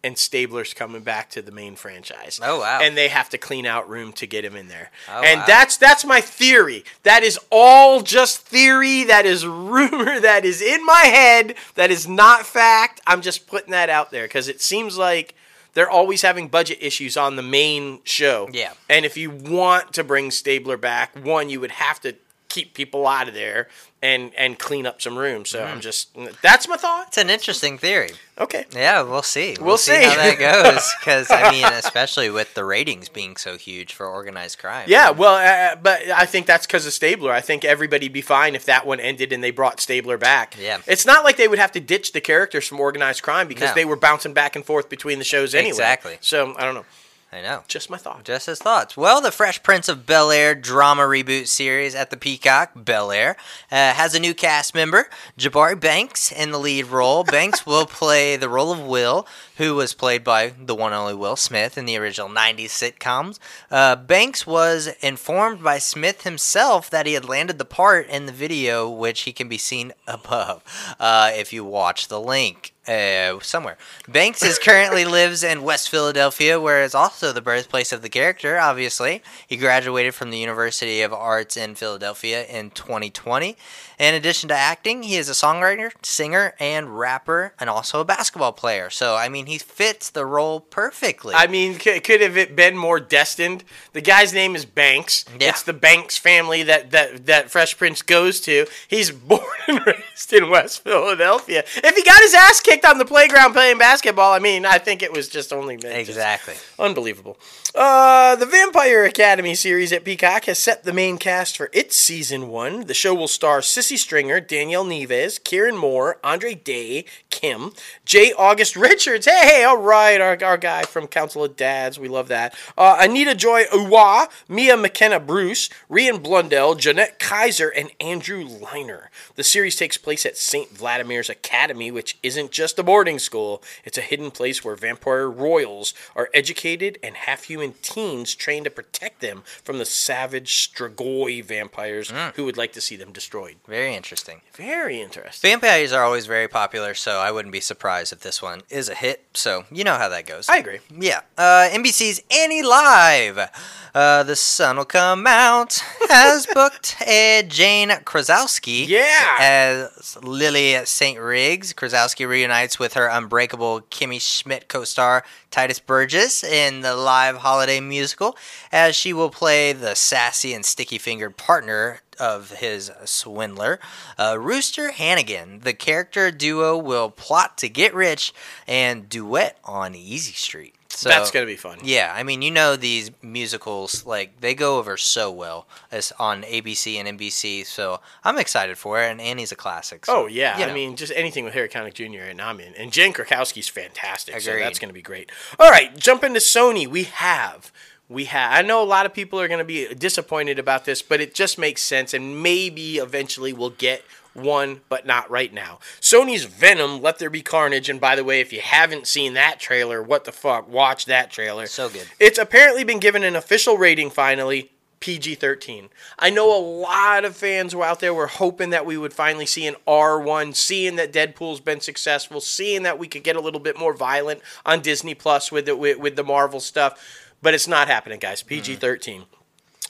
and 0.03 0.17
Stabler's 0.17 0.73
coming 0.73 1.03
back 1.03 1.29
to 1.31 1.41
the 1.41 1.51
main 1.51 1.75
franchise. 1.75 2.39
Oh, 2.41 2.61
wow. 2.61 2.79
And 2.81 2.97
they 2.97 3.07
have 3.07 3.29
to 3.29 3.37
clean 3.37 3.65
out 3.65 3.89
room 3.89 4.13
to 4.13 4.25
get 4.25 4.43
him 4.43 4.55
in 4.55 4.67
there. 4.67 4.89
Oh, 5.07 5.21
and 5.21 5.41
wow. 5.41 5.45
that's 5.47 5.77
that's 5.77 6.03
my 6.03 6.21
theory. 6.21 6.83
That 7.03 7.23
is 7.23 7.39
all 7.51 8.01
just 8.01 8.39
theory. 8.39 9.03
That 9.03 9.25
is 9.25 9.45
rumor. 9.45 10.19
That 10.19 10.43
is 10.43 10.61
in 10.61 10.85
my 10.85 11.03
head. 11.05 11.55
That 11.75 11.91
is 11.91 12.07
not 12.07 12.45
fact. 12.45 13.01
I'm 13.05 13.21
just 13.21 13.47
putting 13.47 13.71
that 13.71 13.89
out 13.89 14.11
there 14.11 14.25
because 14.25 14.47
it 14.47 14.61
seems 14.61 14.97
like 14.97 15.35
they're 15.73 15.89
always 15.89 16.21
having 16.21 16.47
budget 16.47 16.79
issues 16.81 17.15
on 17.15 17.35
the 17.35 17.43
main 17.43 17.99
show. 18.03 18.49
Yeah. 18.51 18.73
And 18.89 19.05
if 19.05 19.17
you 19.17 19.29
want 19.29 19.93
to 19.93 20.03
bring 20.03 20.31
Stabler 20.31 20.77
back, 20.77 21.15
one, 21.15 21.49
you 21.49 21.59
would 21.59 21.71
have 21.71 22.01
to 22.01 22.15
keep 22.49 22.73
people 22.73 23.07
out 23.07 23.29
of 23.29 23.33
there 23.33 23.69
and 24.03 24.33
and 24.35 24.57
clean 24.57 24.85
up 24.85 25.01
some 25.01 25.17
room. 25.17 25.45
So 25.45 25.59
Mm-hmm. 25.59 25.71
I'm 25.73 25.81
just 25.81 26.09
that's 26.41 26.67
my 26.67 26.77
thought. 26.77 27.07
It's 27.09 27.17
an 27.17 27.29
interesting 27.29 27.77
theory. 27.77 28.11
Okay. 28.39 28.65
Yeah, 28.73 29.03
we'll 29.03 29.21
see. 29.21 29.55
We'll 29.61 29.77
see. 29.77 29.93
how 30.03 30.15
that 30.15 30.39
goes. 30.39 30.91
Because 30.99 31.29
I 31.29 31.51
mean, 31.51 31.65
especially 31.65 32.29
with 32.31 32.53
the 32.55 32.63
ratings 32.65 33.09
being 33.09 33.35
so 33.37 33.57
huge 33.57 33.93
for 33.93 34.07
organized 34.07 34.57
crime. 34.59 34.85
Yeah, 34.87 35.11
well, 35.11 35.35
uh, 35.35 35.75
but 35.75 36.01
I 36.09 36.25
think 36.25 36.47
that's 36.47 36.65
because 36.65 36.85
of 36.87 36.93
Stabler. 36.93 37.31
I 37.31 37.41
think 37.41 37.63
everybody'd 37.63 38.13
be 38.13 38.21
fine 38.21 38.55
if 38.55 38.65
that 38.65 38.85
one 38.87 38.99
ended 38.99 39.31
and 39.33 39.43
they 39.43 39.51
brought 39.51 39.79
Stabler 39.79 40.17
back. 40.17 40.55
Yeah. 40.59 40.79
It's 40.87 41.05
not 41.05 41.23
like 41.23 41.37
they 41.37 41.47
would 41.47 41.59
have 41.59 41.71
to 41.73 41.79
ditch 41.79 42.13
the 42.13 42.21
characters 42.21 42.67
from 42.67 42.79
organized 42.79 43.21
crime 43.21 43.47
because 43.47 43.69
No. 43.69 43.75
they 43.75 43.85
were 43.85 43.95
bouncing 43.95 44.33
back 44.33 44.55
and 44.55 44.65
forth 44.65 44.89
between 44.89 45.19
the 45.19 45.25
shows 45.25 45.53
anyway. 45.53 45.69
Exactly. 45.69 46.17
So 46.21 46.55
I 46.57 46.65
don't 46.65 46.73
know. 46.75 46.85
I 47.33 47.41
know. 47.41 47.63
Just 47.69 47.89
my 47.89 47.95
thought. 47.95 48.25
Just 48.25 48.47
his 48.47 48.59
thoughts. 48.59 48.97
Well, 48.97 49.21
the 49.21 49.31
Fresh 49.31 49.63
Prince 49.63 49.87
of 49.87 50.05
Bel 50.05 50.31
Air 50.31 50.53
drama 50.53 51.03
reboot 51.03 51.47
series 51.47 51.95
at 51.95 52.09
the 52.09 52.17
Peacock, 52.17 52.71
Bel 52.75 53.09
Air, 53.09 53.37
uh, 53.71 53.93
has 53.93 54.13
a 54.13 54.19
new 54.19 54.33
cast 54.33 54.75
member, 54.75 55.07
Jabari 55.39 55.79
Banks, 55.79 56.29
in 56.29 56.51
the 56.51 56.59
lead 56.59 56.87
role. 56.87 57.23
Banks 57.23 57.65
will 57.65 57.85
play 57.85 58.35
the 58.35 58.49
role 58.49 58.73
of 58.73 58.81
Will, 58.81 59.25
who 59.61 59.75
was 59.75 59.93
played 59.93 60.23
by 60.23 60.51
the 60.57 60.73
one 60.73 60.91
and 60.91 60.99
only 60.99 61.13
Will 61.13 61.35
Smith 61.35 61.77
in 61.77 61.85
the 61.85 61.95
original 61.95 62.27
90s 62.27 62.69
sitcoms. 62.69 63.37
Uh, 63.69 63.95
Banks 63.95 64.47
was 64.47 64.87
informed 65.01 65.63
by 65.63 65.77
Smith 65.77 66.23
himself 66.23 66.89
that 66.89 67.05
he 67.05 67.13
had 67.13 67.29
landed 67.29 67.59
the 67.59 67.65
part 67.65 68.09
in 68.09 68.25
the 68.25 68.31
video, 68.31 68.89
which 68.89 69.21
he 69.21 69.31
can 69.31 69.47
be 69.47 69.59
seen 69.59 69.93
above 70.07 70.63
uh, 70.99 71.29
if 71.35 71.53
you 71.53 71.63
watch 71.63 72.07
the 72.07 72.19
link 72.19 72.73
uh, 72.87 73.39
somewhere. 73.41 73.77
Banks 74.07 74.41
is 74.41 74.57
currently 74.57 75.05
lives 75.19 75.43
in 75.43 75.61
West 75.61 75.89
Philadelphia, 75.89 76.59
where 76.59 76.83
it's 76.83 76.95
also 76.95 77.31
the 77.31 77.41
birthplace 77.41 77.91
of 77.91 78.01
the 78.01 78.09
character. 78.09 78.59
Obviously, 78.59 79.21
he 79.47 79.57
graduated 79.57 80.15
from 80.15 80.31
the 80.31 80.39
University 80.39 81.01
of 81.01 81.13
Arts 81.13 81.55
in 81.55 81.75
Philadelphia 81.75 82.45
in 82.45 82.71
2020. 82.71 83.55
In 84.01 84.15
addition 84.15 84.49
to 84.49 84.55
acting, 84.55 85.03
he 85.03 85.15
is 85.15 85.29
a 85.29 85.33
songwriter, 85.33 85.91
singer, 86.01 86.55
and 86.59 86.97
rapper, 86.97 87.53
and 87.59 87.69
also 87.69 87.99
a 87.99 88.03
basketball 88.03 88.51
player. 88.51 88.89
So, 88.89 89.15
I 89.15 89.29
mean, 89.29 89.45
he 89.45 89.59
fits 89.59 90.09
the 90.09 90.25
role 90.25 90.59
perfectly. 90.59 91.35
I 91.35 91.45
mean, 91.45 91.79
c- 91.79 91.99
could 91.99 92.19
have 92.19 92.35
it 92.35 92.55
been 92.55 92.75
more 92.75 92.99
destined? 92.99 93.63
The 93.93 94.01
guy's 94.01 94.33
name 94.33 94.55
is 94.55 94.65
Banks. 94.65 95.23
Yeah. 95.39 95.49
It's 95.49 95.61
the 95.61 95.73
Banks 95.73 96.17
family 96.17 96.63
that, 96.63 96.89
that, 96.89 97.27
that 97.27 97.51
Fresh 97.51 97.77
Prince 97.77 98.01
goes 98.01 98.41
to. 98.41 98.65
He's 98.87 99.11
born 99.29 99.43
and 99.67 99.85
raised 99.85 100.33
in 100.33 100.49
West 100.49 100.83
Philadelphia. 100.83 101.63
If 101.75 101.95
he 101.95 102.01
got 102.01 102.21
his 102.21 102.33
ass 102.33 102.59
kicked 102.59 102.85
on 102.85 102.97
the 102.97 103.05
playground 103.05 103.53
playing 103.53 103.77
basketball, 103.77 104.33
I 104.33 104.39
mean, 104.39 104.65
I 104.65 104.79
think 104.79 105.03
it 105.03 105.13
was 105.13 105.29
just 105.29 105.53
only 105.53 105.77
meant 105.77 105.99
exactly. 105.99 106.55
Unbelievable. 106.79 107.37
Uh, 107.75 108.35
the 108.35 108.47
Vampire 108.47 109.05
Academy 109.05 109.53
series 109.53 109.93
at 109.93 110.03
Peacock 110.03 110.45
has 110.45 110.57
set 110.57 110.85
the 110.85 110.91
main 110.91 111.19
cast 111.19 111.55
for 111.55 111.69
its 111.71 111.95
season 111.95 112.49
one. 112.49 112.87
The 112.87 112.95
show 112.95 113.13
will 113.13 113.27
star 113.27 113.59
Sissy 113.59 113.90
Stringer, 113.97 114.39
Danielle 114.39 114.85
Neves, 114.85 115.43
Kieran 115.43 115.77
Moore, 115.77 116.17
Andre 116.23 116.55
Day, 116.55 117.05
Kim, 117.29 117.71
J. 118.05 118.33
August 118.33 118.75
Richards. 118.75 119.25
Hey, 119.25 119.47
hey, 119.47 119.63
all 119.63 119.77
right, 119.77 120.19
our, 120.19 120.37
our 120.43 120.57
guy 120.57 120.83
from 120.83 121.07
Council 121.07 121.43
of 121.43 121.55
Dads. 121.55 121.99
We 121.99 122.07
love 122.07 122.27
that. 122.27 122.55
Uh, 122.77 122.97
Anita 122.99 123.35
Joy 123.35 123.63
Uwa, 123.65 124.29
Mia 124.47 124.77
McKenna 124.77 125.19
Bruce, 125.19 125.69
Rian 125.89 126.21
Blundell, 126.21 126.75
Jeanette 126.75 127.19
Kaiser, 127.19 127.69
and 127.69 127.91
Andrew 127.99 128.43
Liner. 128.43 129.09
The 129.35 129.43
series 129.43 129.75
takes 129.75 129.97
place 129.97 130.25
at 130.25 130.37
St. 130.37 130.69
Vladimir's 130.69 131.29
Academy, 131.29 131.91
which 131.91 132.17
isn't 132.21 132.51
just 132.51 132.79
a 132.79 132.83
boarding 132.83 133.19
school. 133.19 133.63
It's 133.83 133.97
a 133.97 134.01
hidden 134.01 134.31
place 134.31 134.63
where 134.63 134.75
vampire 134.75 135.29
royals 135.29 135.93
are 136.15 136.29
educated 136.33 136.99
and 137.03 137.15
half 137.15 137.45
human 137.45 137.73
teens 137.81 138.35
trained 138.35 138.65
to 138.65 138.71
protect 138.71 139.21
them 139.21 139.43
from 139.63 139.77
the 139.77 139.85
savage 139.85 140.71
Strigoi 140.71 141.43
vampires 141.43 142.11
who 142.35 142.45
would 142.45 142.57
like 142.57 142.73
to 142.73 142.81
see 142.81 142.95
them 142.95 143.11
destroyed. 143.11 143.55
Very 143.67 143.80
interesting. 143.89 144.41
Very 144.53 145.01
interesting. 145.01 145.49
Vampires 145.49 145.91
are 145.91 146.03
always 146.03 146.25
very 146.25 146.47
popular, 146.47 146.93
so 146.93 147.19
I 147.19 147.31
wouldn't 147.31 147.51
be 147.51 147.61
surprised 147.61 148.11
if 148.13 148.19
this 148.19 148.41
one 148.41 148.61
is 148.69 148.89
a 148.89 148.95
hit. 148.95 149.25
So, 149.33 149.65
you 149.71 149.83
know 149.83 149.95
how 149.95 150.09
that 150.09 150.25
goes. 150.25 150.49
I 150.49 150.57
agree. 150.57 150.79
Yeah. 150.95 151.21
Uh, 151.37 151.69
NBC's 151.71 152.21
Annie 152.29 152.63
Live. 152.63 153.49
Uh, 153.93 154.23
the 154.23 154.35
sun 154.35 154.77
will 154.77 154.85
come 154.85 155.27
out. 155.27 155.83
Has 156.09 156.45
booked 156.53 156.97
uh, 157.01 157.41
Jane 157.43 157.89
Krakowski. 157.89 158.87
Yeah. 158.87 159.37
As 159.39 160.17
Lily 160.21 160.85
St. 160.85 161.19
Riggs. 161.19 161.73
Krakowski 161.73 162.27
reunites 162.27 162.79
with 162.79 162.93
her 162.93 163.07
unbreakable 163.07 163.81
Kimmy 163.89 164.21
Schmidt 164.21 164.67
co-star 164.67 165.23
Tituss 165.51 165.85
Burgess 165.85 166.43
in 166.43 166.81
the 166.81 166.95
live 166.95 167.37
holiday 167.37 167.81
musical, 167.81 168.37
as 168.71 168.95
she 168.95 169.11
will 169.11 169.29
play 169.29 169.73
the 169.73 169.95
sassy 169.95 170.53
and 170.53 170.65
sticky-fingered 170.65 171.35
partner 171.35 172.01
of 172.21 172.51
his 172.51 172.91
swindler, 173.03 173.79
uh, 174.17 174.37
Rooster 174.39 174.91
Hannigan. 174.91 175.59
The 175.61 175.73
character 175.73 176.29
duo 176.31 176.77
will 176.77 177.09
plot 177.09 177.57
to 177.57 177.67
get 177.69 177.93
rich 177.93 178.31
and 178.67 179.09
duet 179.09 179.57
on 179.65 179.95
Easy 179.95 180.33
Street. 180.33 180.75
So, 180.93 181.07
That's 181.07 181.31
going 181.31 181.45
to 181.45 181.51
be 181.51 181.55
fun. 181.55 181.79
yeah, 181.83 182.13
I 182.13 182.23
mean, 182.23 182.41
you 182.41 182.51
know 182.51 182.75
these 182.75 183.11
musicals 183.23 184.05
like 184.05 184.41
they 184.41 184.53
go 184.53 184.77
over 184.77 184.97
so 184.97 185.31
well 185.31 185.65
as 185.89 186.11
on 186.19 186.43
ABC 186.43 186.95
and 186.95 187.17
NBC, 187.17 187.65
so 187.65 188.01
I'm 188.25 188.37
excited 188.37 188.77
for 188.77 189.01
it. 189.01 189.09
And 189.09 189.21
Annie's 189.21 189.53
a 189.53 189.55
classic. 189.55 190.05
so, 190.05 190.23
Oh 190.23 190.27
yeah, 190.27 190.59
you 190.59 190.65
I 190.65 190.73
mean, 190.73 190.97
just 190.97 191.13
anything 191.15 191.45
with 191.45 191.53
Harry 191.53 191.69
Connick 191.69 191.93
Jr. 191.93 192.29
and 192.29 192.41
I'm 192.41 192.59
in. 192.59 192.75
And 192.75 192.91
Jen 192.91 193.13
Krakowski's 193.13 193.69
fantastic, 193.69 194.39
so 194.41 194.59
that's 194.59 194.79
going 194.79 194.89
to 194.89 194.93
be 194.93 195.01
great. 195.01 195.31
All 195.59 195.71
right, 195.71 195.95
jump 195.97 196.25
into 196.25 196.41
Sony. 196.41 196.85
We 196.85 197.03
have, 197.03 197.71
we 198.11 198.25
have. 198.25 198.51
I 198.53 198.61
know 198.61 198.83
a 198.83 198.85
lot 198.85 199.05
of 199.05 199.13
people 199.13 199.39
are 199.39 199.47
going 199.47 199.59
to 199.59 199.65
be 199.65 199.93
disappointed 199.93 200.59
about 200.59 200.85
this, 200.85 201.01
but 201.01 201.21
it 201.21 201.33
just 201.33 201.57
makes 201.57 201.81
sense, 201.81 202.13
and 202.13 202.43
maybe 202.43 202.97
eventually 202.97 203.53
we'll 203.53 203.69
get 203.69 204.03
one, 204.33 204.81
but 204.89 205.05
not 205.05 205.29
right 205.29 205.53
now. 205.53 205.79
Sony's 205.99 206.45
Venom: 206.45 207.01
Let 207.01 207.19
There 207.19 207.29
Be 207.29 207.41
Carnage. 207.41 207.89
And 207.89 207.99
by 207.99 208.15
the 208.15 208.23
way, 208.23 208.39
if 208.39 208.53
you 208.53 208.61
haven't 208.61 209.07
seen 209.07 209.33
that 209.33 209.59
trailer, 209.59 210.01
what 210.01 210.25
the 210.25 210.31
fuck? 210.31 210.69
Watch 210.69 211.05
that 211.05 211.31
trailer. 211.31 211.67
So 211.67 211.89
good. 211.89 212.07
It's 212.19 212.39
apparently 212.39 212.83
been 212.83 212.99
given 212.99 213.23
an 213.23 213.35
official 213.35 213.77
rating 213.77 214.09
finally. 214.09 214.71
PG 215.01 215.33
13. 215.33 215.89
I 216.19 216.29
know 216.29 216.55
a 216.55 216.61
lot 216.61 217.25
of 217.25 217.35
fans 217.35 217.73
were 217.73 217.83
out 217.83 218.01
there 218.01 218.13
were 218.13 218.27
hoping 218.27 218.69
that 218.69 218.85
we 218.85 218.97
would 218.97 219.13
finally 219.13 219.47
see 219.47 219.65
an 219.65 219.75
R1, 219.87 220.55
seeing 220.55 220.95
that 220.97 221.11
Deadpool's 221.11 221.59
been 221.59 221.79
successful, 221.79 222.39
seeing 222.39 222.83
that 222.83 222.99
we 222.99 223.07
could 223.07 223.23
get 223.23 223.35
a 223.35 223.41
little 223.41 223.59
bit 223.59 223.79
more 223.79 223.95
violent 223.95 224.41
on 224.63 224.79
Disney 224.81 225.15
Plus 225.15 225.51
with 225.51 225.65
the, 225.65 225.75
with, 225.75 225.97
with 225.97 226.15
the 226.15 226.23
Marvel 226.23 226.59
stuff. 226.59 227.20
But 227.41 227.53
it's 227.53 227.67
not 227.67 227.87
happening, 227.87 228.19
guys. 228.19 228.43
PG 228.43 228.75
13. 228.75 229.23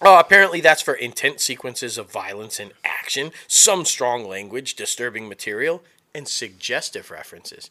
Uh, 0.01 0.17
apparently, 0.19 0.61
that's 0.61 0.81
for 0.81 0.93
intense 0.93 1.43
sequences 1.43 1.97
of 1.97 2.11
violence 2.11 2.59
and 2.59 2.71
action, 2.83 3.31
some 3.47 3.85
strong 3.85 4.27
language, 4.27 4.75
disturbing 4.75 5.29
material, 5.29 5.83
and 6.15 6.27
suggestive 6.27 7.11
references. 7.11 7.69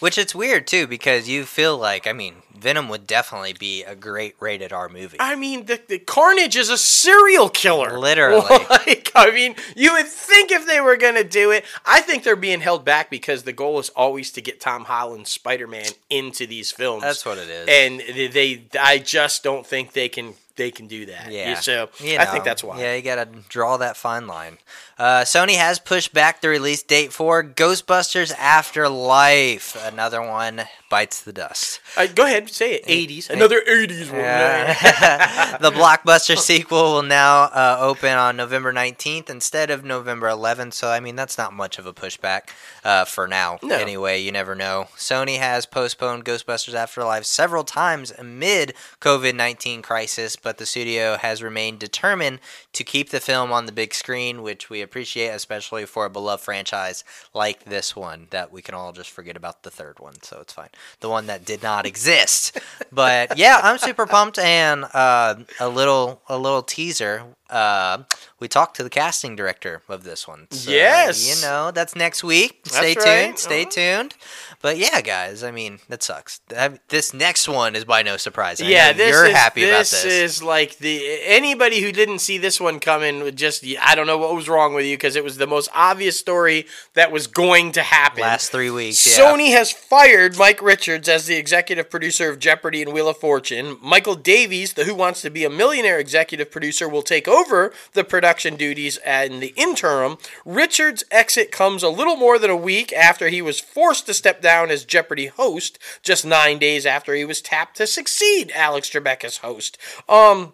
Which 0.00 0.18
it's 0.18 0.34
weird 0.34 0.66
too 0.66 0.86
because 0.86 1.28
you 1.28 1.44
feel 1.44 1.78
like 1.78 2.06
I 2.06 2.12
mean 2.12 2.36
Venom 2.58 2.88
would 2.90 3.06
definitely 3.06 3.54
be 3.54 3.84
a 3.84 3.94
great 3.94 4.34
rated 4.38 4.70
R 4.72 4.88
movie. 4.90 5.16
I 5.18 5.34
mean, 5.34 5.64
the, 5.64 5.80
the 5.88 5.98
Carnage 5.98 6.56
is 6.56 6.68
a 6.68 6.76
serial 6.76 7.48
killer. 7.48 7.98
Literally. 7.98 8.42
Like, 8.70 9.10
I 9.14 9.30
mean, 9.30 9.54
you 9.76 9.92
would 9.94 10.06
think 10.06 10.50
if 10.50 10.66
they 10.66 10.80
were 10.80 10.96
going 10.96 11.14
to 11.14 11.24
do 11.24 11.50
it, 11.50 11.64
I 11.86 12.00
think 12.02 12.22
they're 12.22 12.36
being 12.36 12.60
held 12.60 12.84
back 12.84 13.10
because 13.10 13.42
the 13.42 13.52
goal 13.52 13.78
is 13.78 13.88
always 13.90 14.30
to 14.32 14.40
get 14.42 14.60
Tom 14.60 14.84
Holland's 14.84 15.30
Spider 15.30 15.66
Man 15.66 15.86
into 16.08 16.46
these 16.46 16.70
films. 16.70 17.02
That's 17.02 17.24
what 17.24 17.38
it 17.38 17.48
is. 17.48 17.66
And 17.68 18.00
they, 18.00 18.26
they, 18.28 18.62
I 18.78 18.98
just 18.98 19.42
don't 19.42 19.66
think 19.66 19.92
they 19.92 20.08
can. 20.08 20.34
they 20.56 20.70
can 20.70 20.86
do 20.86 21.06
that. 21.06 21.32
Yeah. 21.32 21.54
So 21.54 21.88
You 21.98 22.18
I 22.18 22.26
think 22.26 22.44
that's 22.44 22.62
why. 22.62 22.80
Yeah, 22.80 22.94
you 22.94 23.02
gotta 23.02 23.28
draw 23.48 23.76
that 23.78 23.96
fine 23.96 24.26
line. 24.26 24.58
Uh, 25.00 25.24
Sony 25.24 25.54
has 25.54 25.78
pushed 25.78 26.12
back 26.12 26.42
the 26.42 26.48
release 26.50 26.82
date 26.82 27.10
for 27.10 27.42
Ghostbusters 27.42 28.34
Afterlife. 28.36 29.74
Another 29.82 30.20
one 30.20 30.64
bites 30.90 31.22
the 31.22 31.32
dust. 31.32 31.80
Uh, 31.96 32.06
go 32.06 32.26
ahead, 32.26 32.50
say 32.50 32.74
it. 32.74 32.84
80s. 32.84 33.30
Another 33.30 33.62
80s 33.62 34.10
one. 34.10 34.20
Uh, 34.20 35.56
the 35.58 35.70
blockbuster 35.70 36.36
sequel 36.36 36.94
will 36.94 37.02
now 37.02 37.44
uh, 37.44 37.78
open 37.80 38.12
on 38.18 38.36
November 38.36 38.74
19th 38.74 39.30
instead 39.30 39.70
of 39.70 39.84
November 39.84 40.26
11th. 40.26 40.74
So, 40.74 40.90
I 40.90 41.00
mean, 41.00 41.16
that's 41.16 41.38
not 41.38 41.54
much 41.54 41.78
of 41.78 41.86
a 41.86 41.94
pushback 41.94 42.50
uh, 42.84 43.06
for 43.06 43.26
now. 43.26 43.58
No. 43.62 43.76
Anyway, 43.76 44.20
you 44.20 44.32
never 44.32 44.54
know. 44.54 44.88
Sony 44.96 45.38
has 45.38 45.64
postponed 45.64 46.26
Ghostbusters 46.26 46.74
Afterlife 46.74 47.24
several 47.24 47.64
times 47.64 48.12
amid 48.18 48.74
COVID 49.00 49.34
19 49.34 49.80
crisis, 49.80 50.36
but 50.36 50.58
the 50.58 50.66
studio 50.66 51.16
has 51.16 51.42
remained 51.42 51.78
determined 51.78 52.40
to 52.74 52.84
keep 52.84 53.08
the 53.08 53.20
film 53.20 53.50
on 53.50 53.64
the 53.64 53.72
big 53.72 53.94
screen, 53.94 54.42
which 54.42 54.68
we 54.68 54.82
appreciate, 54.90 55.28
especially 55.28 55.86
for 55.86 56.04
a 56.06 56.10
beloved 56.10 56.42
franchise 56.42 57.04
like 57.32 57.64
this 57.64 57.94
one 57.94 58.26
that 58.30 58.50
we 58.52 58.60
can 58.60 58.74
all 58.74 58.92
just 58.92 59.10
forget 59.10 59.36
about 59.36 59.62
the 59.62 59.70
third 59.70 60.00
one. 60.00 60.20
So 60.22 60.38
it's 60.40 60.52
fine. 60.52 60.70
The 60.98 61.08
one 61.08 61.26
that 61.26 61.44
did 61.44 61.62
not 61.62 61.86
exist. 61.86 62.58
But 62.92 63.38
yeah, 63.38 63.60
I'm 63.62 63.78
super 63.78 64.04
pumped 64.06 64.38
and 64.38 64.84
uh, 64.92 65.36
a 65.60 65.68
little 65.68 66.20
a 66.28 66.36
little 66.36 66.62
teaser. 66.62 67.22
Uh, 67.48 68.04
we 68.40 68.46
talked 68.48 68.76
to 68.76 68.82
the 68.82 68.90
casting 68.90 69.34
director 69.36 69.82
of 69.88 70.02
this 70.04 70.26
one. 70.26 70.46
So, 70.50 70.70
Yes. 70.70 71.26
you 71.28 71.40
know 71.46 71.70
that's 71.72 71.94
next 71.96 72.22
week. 72.24 72.60
Stay 72.66 72.94
That's 72.94 73.04
tuned. 73.04 73.26
right. 73.30 73.38
Stay 73.38 73.62
Uh-huh. 73.62 73.70
tuned. 73.70 74.14
But 74.62 74.76
yeah, 74.76 75.00
guys, 75.00 75.42
I 75.42 75.50
mean 75.52 75.78
that 75.88 76.02
sucks. 76.02 76.40
This 76.88 77.14
next 77.14 77.48
one 77.48 77.74
is 77.74 77.86
by 77.86 78.02
no 78.02 78.18
surprise. 78.18 78.60
I 78.60 78.66
Yeah, 78.66 78.90
know 78.92 78.98
this 78.98 79.10
you're 79.10 79.26
is, 79.26 79.32
happy 79.34 79.64
about 79.64 79.78
this 79.78 80.02
this. 80.02 80.04
is 80.04 80.42
like 80.42 80.76
the 80.78 81.02
anybody 81.24 81.80
who 81.80 81.92
didn't 81.92 82.18
see 82.18 82.36
this 82.36 82.60
one 82.60 82.78
coming 82.78 83.22
would 83.22 83.36
just 83.36 83.64
I 83.80 83.94
don't 83.94 84.06
know 84.06 84.18
what 84.18 84.34
was 84.34 84.50
wrong 84.50 84.74
with 84.74 84.84
you 84.84 84.98
because 84.98 85.16
it 85.16 85.24
was 85.24 85.38
the 85.38 85.46
most 85.46 85.70
obvious 85.74 86.18
story 86.18 86.66
that 86.92 87.10
was 87.10 87.26
going 87.26 87.72
to 87.72 87.82
happen. 87.82 88.20
Last 88.20 88.52
three 88.52 88.70
weeks. 88.70 89.16
Yeah. 89.18 89.24
Sony 89.24 89.52
has 89.52 89.72
fired 89.72 90.36
Mike 90.36 90.60
Richards 90.60 91.08
as 91.08 91.24
the 91.24 91.36
executive 91.36 91.88
producer 91.88 92.28
of 92.28 92.38
Jeopardy 92.38 92.82
and 92.82 92.92
Wheel 92.92 93.08
of 93.08 93.16
Fortune. 93.16 93.78
Michael 93.80 94.14
Davies, 94.14 94.74
the 94.74 94.84
Who 94.84 94.94
Wants 94.94 95.22
to 95.22 95.30
Be 95.30 95.44
a 95.46 95.50
Millionaire 95.50 95.98
executive 95.98 96.50
producer, 96.50 96.86
will 96.86 97.00
take 97.02 97.26
over 97.26 97.72
the 97.94 98.04
production 98.04 98.56
duties 98.56 98.98
in 99.06 99.40
the 99.40 99.54
interim. 99.56 100.18
Richards' 100.44 101.02
exit 101.10 101.50
comes 101.50 101.82
a 101.82 101.88
little 101.88 102.16
more 102.16 102.38
than 102.38 102.50
a 102.50 102.56
week 102.56 102.92
after 102.92 103.28
he 103.28 103.40
was 103.40 103.58
forced 103.58 104.04
to 104.04 104.12
step 104.12 104.42
down 104.42 104.49
as 104.50 104.84
Jeopardy 104.84 105.26
host, 105.26 105.78
just 106.02 106.24
nine 106.24 106.58
days 106.58 106.84
after 106.86 107.14
he 107.14 107.24
was 107.24 107.40
tapped 107.40 107.76
to 107.76 107.86
succeed 107.86 108.52
Alex 108.54 108.90
Trebek 108.90 109.24
as 109.24 109.38
host. 109.38 109.78
Um, 110.08 110.52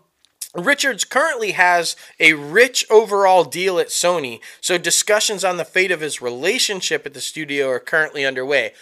Richards 0.54 1.04
currently 1.04 1.52
has 1.52 1.96
a 2.18 2.32
rich 2.32 2.86
overall 2.90 3.44
deal 3.44 3.78
at 3.78 3.88
Sony, 3.88 4.40
so 4.60 4.78
discussions 4.78 5.44
on 5.44 5.56
the 5.56 5.64
fate 5.64 5.90
of 5.90 6.00
his 6.00 6.22
relationship 6.22 7.04
at 7.06 7.14
the 7.14 7.20
studio 7.20 7.68
are 7.68 7.80
currently 7.80 8.24
underway. 8.24 8.72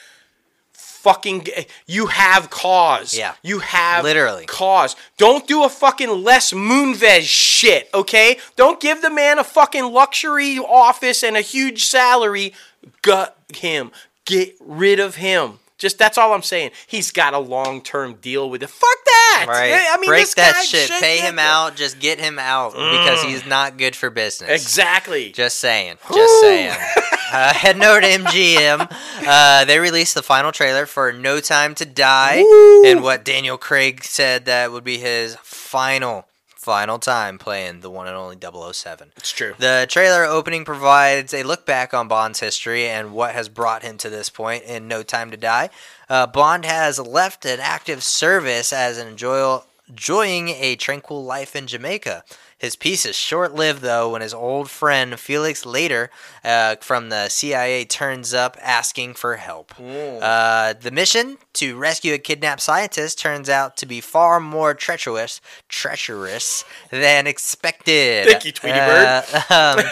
Fucking, 0.73 1.47
you 1.87 2.07
have 2.07 2.49
cause. 2.49 3.17
Yeah. 3.17 3.35
You 3.43 3.59
have 3.59 4.05
Literally. 4.05 4.47
cause. 4.47 4.97
Don't 5.19 5.47
do 5.47 5.63
a 5.65 5.69
fucking 5.69 6.09
Les 6.23 6.53
Moonves 6.53 7.23
shit, 7.25 7.91
okay? 7.93 8.39
Don't 8.57 8.81
give 8.81 9.03
the 9.03 9.11
man 9.11 9.39
a 9.39 9.45
fucking 9.45 9.93
luxury 9.93 10.59
office 10.59 11.23
and 11.23 11.37
a 11.37 11.43
huge 11.43 11.85
salary. 11.85 12.55
Gut 13.03 13.37
him. 13.55 13.91
Get 14.25 14.57
rid 14.61 15.01
of 15.01 15.17
him. 15.17 15.59
Just 15.77 15.99
that's 15.99 16.17
all 16.17 16.33
I'm 16.33 16.43
saying. 16.43 16.71
He's 16.87 17.11
got 17.11 17.35
a 17.35 17.39
long 17.39 17.83
term 17.83 18.15
deal 18.15 18.49
with 18.49 18.63
it. 18.63 18.71
Fuck 18.71 19.05
that. 19.05 19.47
Right. 19.49 19.73
I 19.91 19.97
mean, 20.01 20.09
Break 20.09 20.31
that 20.37 20.65
shit. 20.65 20.89
Pay 20.89 21.19
him 21.19 21.39
out. 21.39 21.75
Just 21.77 21.99
get 21.99 22.21
him 22.21 22.39
out 22.39 22.73
because 22.73 23.23
he's 23.23 23.45
not 23.45 23.77
good 23.77 23.97
for 23.97 24.09
business. 24.09 24.51
Exactly. 24.51 25.33
Just 25.33 25.59
saying. 25.59 25.97
Just 26.15 26.41
saying. 26.41 26.71
uh, 27.33 27.53
heading 27.53 27.83
over 27.83 28.01
to 28.01 28.07
MGM, 28.07 28.97
uh, 29.27 29.65
they 29.65 29.79
released 29.79 30.15
the 30.15 30.23
final 30.23 30.53
trailer 30.53 30.87
for 30.87 31.13
No 31.13 31.41
Time 31.41 31.75
to 31.75 31.85
Die, 31.85 32.83
and 32.87 33.03
what 33.03 33.25
Daniel 33.25 33.59
Craig 33.59 34.05
said 34.05 34.45
that 34.45 34.71
would 34.71 34.85
be 34.85 34.99
his 34.99 35.37
final, 35.43 36.27
final 36.65 36.99
time 36.99 37.39
playing 37.39 37.81
the 37.81 37.91
one 37.91 38.07
and 38.07 38.17
only 38.17 38.37
007. 38.41 39.13
It's 39.17 39.31
true. 39.31 39.55
The 39.59 39.87
trailer 39.89 40.25
opening 40.25 40.65
provides 40.65 41.35
a 41.35 41.43
look 41.43 41.67
back 41.67 41.93
on 41.93 42.09
Bond's 42.09 42.41
history 42.41 42.87
and 42.89 43.13
what 43.13 43.35
has 43.35 43.49
brought 43.51 43.83
him 43.83 43.99
to 43.99 44.09
this 44.09 44.31
point 44.31 44.65
in 44.65 44.89
No 44.89 45.03
Time 45.03 45.31
to 45.31 45.37
Die. 45.37 45.69
Uh, 46.09 46.27
Bond 46.27 46.65
has 46.65 46.99
left 46.99 47.45
an 47.45 47.61
active 47.61 48.03
service 48.03 48.73
as 48.73 48.97
an 48.99 49.07
enjoy- 49.09 49.61
enjoying 49.89 50.49
a 50.49 50.75
tranquil 50.77 51.23
life 51.23 51.55
in 51.55 51.67
Jamaica. 51.67 52.25
His 52.65 52.77
peace 52.77 53.05
is 53.05 53.15
short 53.15 53.55
lived, 53.55 53.83
though, 53.83 54.09
when 54.09 54.23
his 54.23 54.33
old 54.33 54.71
friend 54.71 55.21
Felix 55.21 55.67
Leiter 55.67 56.11
uh, 56.43 56.77
from 56.77 57.11
the 57.11 57.29
CIA 57.29 57.85
turns 57.85 58.33
up 58.33 58.57
asking 58.59 59.15
for 59.15 59.37
help. 59.37 59.75
Uh, 59.79 60.73
the 60.73 60.91
mission 60.91 61.37
to 61.53 61.77
rescue 61.77 62.15
a 62.15 62.19
kidnapped 62.19 62.63
scientist 62.63 63.19
turns 63.19 63.51
out 63.51 63.77
to 63.77 63.85
be 63.85 64.01
far 64.01 64.41
more 64.41 64.73
treacherous, 64.73 65.43
treacherous 65.69 66.65
than 66.89 67.27
expected. 67.27 68.29
Thank 68.29 68.47
you, 68.47 68.53
Tweety 68.53 68.79
Bird. 68.79 69.25
Uh, 69.51 69.83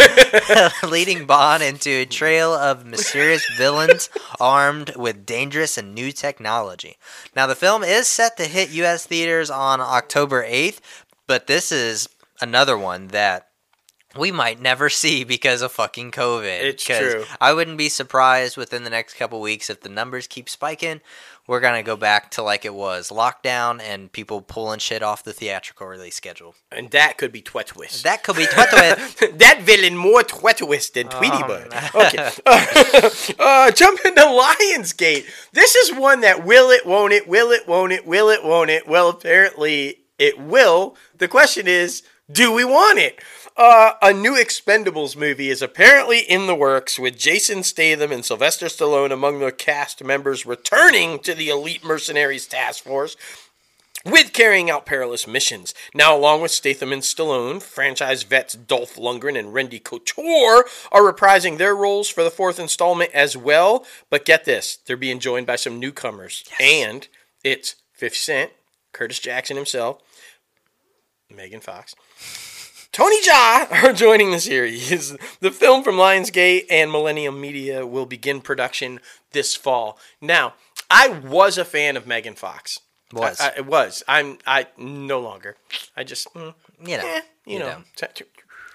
um, 0.64 0.70
leading 0.90 1.26
Bond 1.26 1.62
into 1.62 1.90
a 1.90 2.06
trail 2.06 2.54
of 2.54 2.86
mysterious 2.86 3.44
villains 3.58 4.08
armed 4.40 4.96
with 4.96 5.26
dangerous 5.26 5.76
and 5.76 5.94
new 5.94 6.10
technology. 6.10 6.96
Now, 7.36 7.46
the 7.46 7.54
film 7.54 7.84
is 7.84 8.06
set 8.06 8.38
to 8.38 8.46
hit 8.46 8.70
U.S. 8.70 9.04
theaters 9.04 9.50
on 9.50 9.82
October 9.82 10.42
8th, 10.42 10.78
but 11.26 11.46
this 11.46 11.70
is 11.70 12.08
another 12.42 12.76
one 12.76 13.08
that 13.08 13.48
we 14.16 14.30
might 14.30 14.60
never 14.60 14.90
see 14.90 15.24
because 15.24 15.62
of 15.62 15.72
fucking 15.72 16.10
COVID. 16.10 16.62
It's 16.62 16.84
true. 16.84 17.24
I 17.40 17.52
wouldn't 17.52 17.78
be 17.78 17.88
surprised 17.88 18.56
within 18.56 18.84
the 18.84 18.90
next 18.90 19.14
couple 19.14 19.40
weeks 19.40 19.70
if 19.70 19.80
the 19.80 19.88
numbers 19.88 20.26
keep 20.26 20.48
spiking. 20.48 21.00
We're 21.46 21.60
gonna 21.60 21.82
go 21.82 21.96
back 21.96 22.30
to 22.32 22.42
like 22.42 22.64
it 22.64 22.74
was 22.74 23.10
lockdown 23.10 23.80
and 23.80 24.12
people 24.12 24.42
pulling 24.42 24.78
shit 24.78 25.02
off 25.02 25.24
the 25.24 25.32
theatrical 25.32 25.88
release 25.88 26.14
schedule. 26.14 26.54
And 26.70 26.90
that 26.90 27.18
could 27.18 27.32
be 27.32 27.42
Twetwist. 27.42 28.02
That 28.02 28.22
could 28.22 28.36
be 28.36 28.46
twit 28.46 28.70
that 29.38 29.62
villain 29.62 29.96
more 29.96 30.22
Twetwist 30.22 30.92
than 30.92 31.08
Tweety 31.08 31.38
Oh, 31.42 31.48
Bird. 31.48 31.74
Okay. 31.94 32.30
uh, 33.40 33.72
jump 33.72 34.00
into 34.04 34.20
Lionsgate. 34.20 35.24
This 35.52 35.74
is 35.74 35.98
one 35.98 36.20
that 36.20 36.44
will 36.44 36.70
it, 36.70 36.86
won't 36.86 37.12
it, 37.12 37.26
will 37.26 37.50
it, 37.50 37.66
won't 37.66 37.92
it, 37.92 38.06
will 38.06 38.28
it, 38.28 38.44
won't 38.44 38.70
it. 38.70 38.86
Well, 38.86 39.08
apparently 39.08 40.02
it 40.18 40.38
will. 40.38 40.96
The 41.18 41.26
question 41.26 41.66
is, 41.66 42.04
do 42.30 42.52
we 42.52 42.64
want 42.64 42.98
it? 42.98 43.20
Uh, 43.56 43.92
a 44.00 44.12
new 44.12 44.32
Expendables 44.32 45.16
movie 45.16 45.50
is 45.50 45.60
apparently 45.60 46.20
in 46.20 46.46
the 46.46 46.54
works 46.54 46.98
with 46.98 47.18
Jason 47.18 47.62
Statham 47.62 48.12
and 48.12 48.24
Sylvester 48.24 48.66
Stallone 48.66 49.12
among 49.12 49.40
the 49.40 49.52
cast 49.52 50.02
members 50.02 50.46
returning 50.46 51.18
to 51.18 51.34
the 51.34 51.50
Elite 51.50 51.84
Mercenaries 51.84 52.46
Task 52.46 52.84
Force 52.84 53.16
with 54.04 54.32
carrying 54.32 54.70
out 54.70 54.86
perilous 54.86 55.26
missions. 55.26 55.74
Now, 55.94 56.16
along 56.16 56.40
with 56.40 56.50
Statham 56.50 56.92
and 56.92 57.02
Stallone, 57.02 57.62
franchise 57.62 58.22
vets 58.22 58.54
Dolph 58.54 58.96
Lundgren 58.96 59.38
and 59.38 59.52
Randy 59.52 59.78
Couture 59.78 60.64
are 60.90 61.12
reprising 61.12 61.58
their 61.58 61.76
roles 61.76 62.08
for 62.08 62.24
the 62.24 62.30
fourth 62.30 62.58
installment 62.58 63.10
as 63.12 63.36
well. 63.36 63.84
But 64.10 64.24
get 64.24 64.44
this, 64.44 64.78
they're 64.86 64.96
being 64.96 65.20
joined 65.20 65.46
by 65.46 65.56
some 65.56 65.78
newcomers. 65.78 66.44
And 66.58 67.06
it's 67.44 67.76
50 67.92 68.16
Cent, 68.16 68.50
Curtis 68.92 69.18
Jackson 69.18 69.56
himself, 69.56 70.00
Megan 71.36 71.60
Fox. 71.60 71.94
Tony 72.92 73.16
Jaa 73.22 73.84
are 73.84 73.92
joining 74.06 74.30
the 74.32 74.40
series. 74.40 75.16
The 75.40 75.50
film 75.50 75.82
from 75.82 75.96
Lionsgate 75.96 76.66
and 76.70 76.92
Millennium 76.92 77.40
Media 77.40 77.86
will 77.86 78.04
begin 78.06 78.40
production 78.40 79.00
this 79.32 79.54
fall. 79.56 79.98
Now, 80.20 80.54
I 80.90 81.08
was 81.08 81.56
a 81.56 81.64
fan 81.64 81.96
of 81.96 82.06
Megan 82.06 82.34
Fox. 82.34 82.80
Was. 83.12 83.40
I, 83.40 83.48
I, 83.48 83.52
it 83.58 83.66
was. 83.66 84.02
I'm. 84.08 84.38
I 84.46 84.66
no 84.78 85.20
longer. 85.20 85.56
I 85.96 86.04
just. 86.04 86.32
Mm, 86.34 86.54
You 86.86 86.96
know. 86.98 87.06
eh, 87.06 87.20
you, 87.46 87.52
you 87.54 87.58
know. 87.58 87.68
know. 87.68 87.82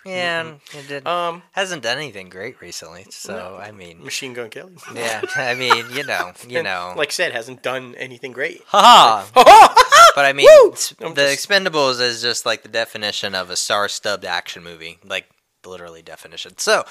Yeah, 0.07 0.53
it 0.73 0.87
did, 0.87 1.07
Um, 1.07 1.43
hasn't 1.51 1.83
done 1.83 1.97
anything 1.97 2.29
great 2.29 2.61
recently. 2.61 3.05
So 3.09 3.59
I 3.61 3.71
mean, 3.71 4.03
Machine 4.03 4.33
Gun 4.33 4.49
Kelly. 4.49 4.73
yeah, 4.95 5.21
I 5.35 5.53
mean, 5.55 5.85
you 5.91 6.03
know, 6.03 6.33
you 6.47 6.63
know, 6.63 6.93
Like 6.95 7.09
I 7.09 7.11
said, 7.11 7.31
hasn't 7.33 7.61
done 7.63 7.95
anything 7.95 8.31
great. 8.31 8.61
haha. 8.67 9.25
Oh, 9.35 9.83
But 10.15 10.25
I 10.25 10.33
mean, 10.33 10.47
Woo! 10.63 10.71
s- 10.71 10.93
I'm 10.99 11.13
the 11.13 11.23
just- 11.23 11.47
Expendables 11.47 12.01
is 12.01 12.21
just 12.23 12.45
like 12.45 12.63
the 12.63 12.69
definition 12.69 13.35
of 13.35 13.49
a 13.51 13.55
star-stubbed 13.55 14.25
action 14.25 14.63
movie, 14.63 14.97
like 15.03 15.29
literally 15.67 16.01
definition. 16.01 16.57
So, 16.57 16.83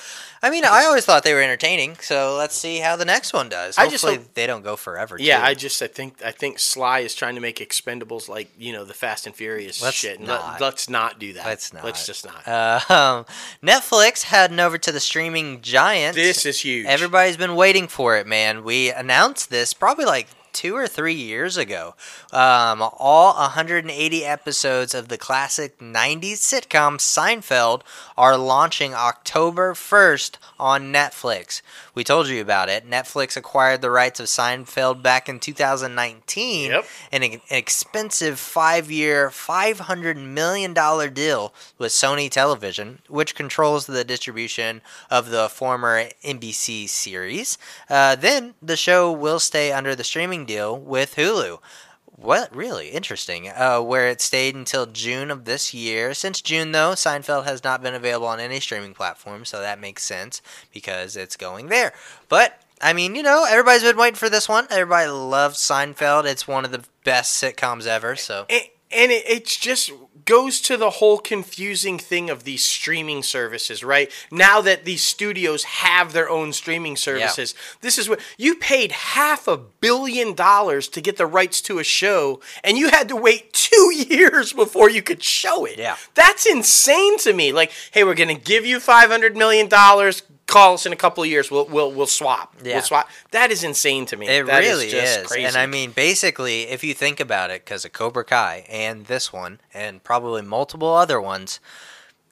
I 0.43 0.51
mean, 0.51 0.64
I 0.64 0.85
always 0.85 1.05
thought 1.05 1.22
they 1.24 1.35
were 1.35 1.43
entertaining. 1.43 1.97
So 2.01 2.37
let's 2.37 2.55
see 2.55 2.79
how 2.79 2.97
the 2.97 3.05
next 3.05 3.33
one 3.33 3.49
does. 3.49 3.79
I 3.79 3.89
just 3.89 4.05
Hopefully, 4.05 4.22
hope- 4.24 4.35
they 4.35 4.47
don't 4.47 4.62
go 4.62 4.77
forever. 4.77 5.16
Yeah, 5.18 5.39
too. 5.39 5.45
I 5.45 5.55
just 5.55 5.83
I 5.83 5.87
think 5.87 6.22
I 6.24 6.31
think 6.31 6.59
Sly 6.59 7.01
is 7.01 7.14
trying 7.14 7.35
to 7.35 7.41
make 7.41 7.57
Expendables 7.59 8.29
like 8.29 8.49
you 8.59 8.72
know 8.72 8.85
the 8.85 8.95
Fast 8.95 9.27
and 9.27 9.35
Furious 9.35 9.83
Let's 9.83 9.97
shit. 9.97 10.18
and 10.18 10.27
not. 10.27 10.61
Let, 10.61 10.74
us 10.74 10.89
not 10.89 11.18
do 11.18 11.33
that. 11.33 11.47
Let's 11.47 11.72
not. 11.72 11.85
Let's 11.85 12.07
just 12.07 12.24
not. 12.27 12.47
Uh, 12.47 12.81
um, 12.93 13.27
Netflix 13.62 14.22
heading 14.24 14.61
over 14.61 14.79
to 14.79 14.93
the 14.93 15.01
streaming 15.01 15.61
giant. 15.62 16.14
this 16.14 16.45
is 16.47 16.61
huge. 16.61 16.87
Everybody's 16.87 17.37
been 17.37 17.57
waiting 17.57 17.89
for 17.89 18.16
it, 18.16 18.27
man. 18.27 18.64
We 18.64 18.91
announced 18.91 19.51
this 19.51 19.74
probably 19.74 20.05
like 20.05 20.29
two 20.57 20.75
or 20.75 20.87
three 20.89 21.13
years 21.15 21.57
ago. 21.59 21.95
Um, 22.33 22.83
all 22.99 23.35
180 23.35 24.25
episodes 24.25 24.95
of 24.95 25.09
the 25.09 25.19
classic 25.19 25.79
90s 25.79 26.39
sitcom 26.41 26.97
Seinfeld 26.99 27.83
are 28.17 28.39
launching 28.39 28.95
October 28.95 29.75
1st 29.75 30.39
on 30.59 30.91
Netflix. 30.93 31.61
We 31.95 32.05
told 32.05 32.29
you 32.29 32.41
about 32.41 32.69
it. 32.71 32.89
Netflix 32.89 33.37
acquired 33.37 33.83
the 33.83 33.91
rights 33.91 34.19
of 34.19 34.27
Seinfeld 34.27 35.03
back 35.03 35.29
in 35.29 35.39
2019 35.41 36.71
Yep. 36.71 36.85
in 37.13 37.23
an 37.23 37.41
expensive 37.51 38.39
five 38.39 38.91
year, 38.91 39.29
$500 39.29 40.17
million 40.17 40.73
deal 41.13 41.53
with 41.79 41.93
Sony 41.93 42.31
Television, 42.31 43.01
which 43.09 43.35
controls 43.35 43.87
the 43.87 44.05
distribution 44.05 44.81
of 45.11 45.29
the 45.31 45.49
former 45.49 46.05
NBC 46.25 46.89
series. 46.89 47.59
Uh, 47.91 48.17
then 48.17 48.55
the 48.63 48.77
show 48.77 49.13
will 49.13 49.39
stay 49.39 49.73
under 49.73 49.95
the 49.95 50.05
streaming 50.05 50.45
deal 50.47 50.78
with 50.78 51.16
Hulu. 51.16 51.59
What 52.05 52.55
really 52.55 52.88
interesting? 52.88 53.49
Uh, 53.49 53.80
where 53.82 54.09
it 54.09 54.22
stayed 54.22 54.55
until 54.55 54.86
June 54.86 55.30
of 55.30 55.44
this 55.44 55.74
year. 55.74 56.14
Since 56.14 56.40
June, 56.40 56.72
though, 56.72 56.92
Seinfeld 56.92 57.44
has 57.44 57.62
not 57.62 57.82
been 57.82 57.94
available 57.94 58.26
on 58.26 58.40
any 58.40 58.59
streaming 58.59 58.94
platform, 58.94 59.44
so 59.44 59.61
that 59.61 59.78
makes 59.78 60.03
sense 60.03 60.40
because 60.72 61.14
it's 61.16 61.36
going 61.36 61.68
there. 61.68 61.92
But 62.30 62.59
I 62.80 62.94
mean, 62.94 63.14
you 63.14 63.22
know, 63.22 63.44
everybody's 63.49 63.82
been 63.82 63.97
waiting 63.97 64.16
for 64.16 64.30
this 64.30 64.49
one. 64.49 64.66
Everybody 64.70 65.11
loves 65.11 65.59
Seinfeld. 65.59 66.24
It's 66.24 66.49
one 66.49 66.64
of 66.64 66.72
the 66.72 66.84
best 67.05 67.42
sitcoms 67.42 67.86
ever. 67.86 68.16
So 68.16 68.47
and, 68.49 68.64
and 68.90 69.12
it, 69.12 69.24
it's 69.26 69.57
just 69.57 69.92
goes 70.27 70.61
to 70.61 70.77
the 70.77 70.91
whole 70.91 71.18
confusing 71.18 71.99
thing 71.99 72.29
of 72.29 72.45
these 72.45 72.64
streaming 72.64 73.22
services 73.22 73.83
right? 73.83 74.11
Now 74.31 74.61
that 74.61 74.85
these 74.85 75.03
studios 75.03 75.64
have 75.64 76.12
their 76.12 76.29
own 76.29 76.53
streaming 76.53 76.97
services 76.97 77.55
this 77.81 77.97
is 77.99 78.09
what 78.09 78.20
you 78.37 78.57
paid 78.57 78.93
half 78.93 79.49
a 79.49 79.57
billion 79.57 80.35
dollars 80.35 80.89
to 80.89 81.01
get 81.01 81.16
the 81.16 81.27
rights 81.27 81.61
to 81.62 81.79
a 81.79 81.85
show 81.85 82.41
and 82.62 82.77
you 82.77 82.91
had 82.91 83.09
to 83.09 83.16
wait 83.16 83.53
two 83.53 83.93
years 84.09 84.53
before 84.53 84.91
you 84.91 85.03
could 85.03 85.22
show 85.22 85.64
it. 85.64 85.79
Yeah. 85.79 85.97
that's 86.14 86.45
insane 86.47 87.16
to 87.18 87.33
me. 87.33 87.53
Like 87.53 87.72
hey 87.93 88.05
we're 88.05 88.14
gonna 88.14 88.35
give 88.35 88.66
you 88.66 88.81
500 88.81 89.37
million 89.37 89.68
dollars 89.68 90.22
call 90.47 90.74
us 90.74 90.86
in 90.86 90.92
a 90.92 90.97
couple 90.97 91.22
of 91.24 91.28
years 91.28 91.51
we'll 91.51 91.66
we'll, 91.66 91.90
we'll 91.92 92.07
swap 92.07 92.55
Yeah. 92.62 92.74
we'll 92.74 92.82
swap 92.82 93.09
that 93.32 93.51
is 93.51 93.64
insane 93.64 94.07
to 94.07 94.16
me 94.16 94.28
It 94.28 94.47
That 94.47 94.61
really 94.61 94.86
is. 94.86 95.26
crazy. 95.26 95.44
And 95.44 95.57
I 95.57 95.66
mean, 95.66 95.90
basically, 95.90 96.62
if 96.68 96.84
you 96.84 96.94
think 96.94 97.18
about 97.20 97.51
it, 97.51 97.64
because 97.64 97.84
of 97.84 97.92
Cobra 97.92 98.24
Kai 98.24 98.64
and 98.70 99.07
this 99.07 99.32
one, 99.32 99.61
and 99.74 100.03
probably 100.05 100.42
multiple 100.42 100.94
other 100.94 101.20
ones, 101.20 101.59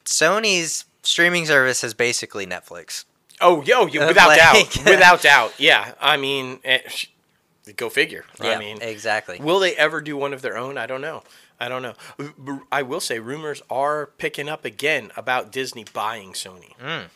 Sony's 0.05 0.85
streaming 1.03 1.47
service 1.47 1.83
is 1.85 1.95
basically 1.95 2.47
Netflix. 2.47 3.05
Oh, 3.41 3.63
yo, 3.63 3.83
Uh, 3.87 3.87
without 4.09 4.29
like- 4.29 4.39
doubt, 4.39 4.77
without 4.87 5.23
doubt. 5.23 5.55
Yeah, 5.59 5.95
I 6.01 6.17
mean, 6.17 6.61
eh, 6.65 6.81
sh- 6.89 7.07
go 7.77 7.89
figure. 7.91 8.25
Yeah, 8.41 8.51
I 8.51 8.59
mean, 8.59 8.81
exactly. 8.81 9.39
will 9.41 9.59
they 9.59 9.75
ever 9.77 10.01
do 10.01 10.17
one 10.17 10.33
of 10.33 10.41
their 10.43 10.57
own? 10.57 10.79
I 10.79 10.87
don't 10.87 11.01
know. 11.01 11.23
I 11.61 11.69
don't 11.69 11.83
know. 11.83 11.95
I 12.73 12.83
will 12.83 13.01
say, 13.01 13.19
rumors 13.21 13.63
are 13.71 14.07
picking 14.19 14.49
up 14.49 14.65
again 14.65 15.11
about 15.17 15.51
Disney 15.53 15.85
buying 15.93 16.33
Sony. 16.33 16.73
A- 16.81 17.09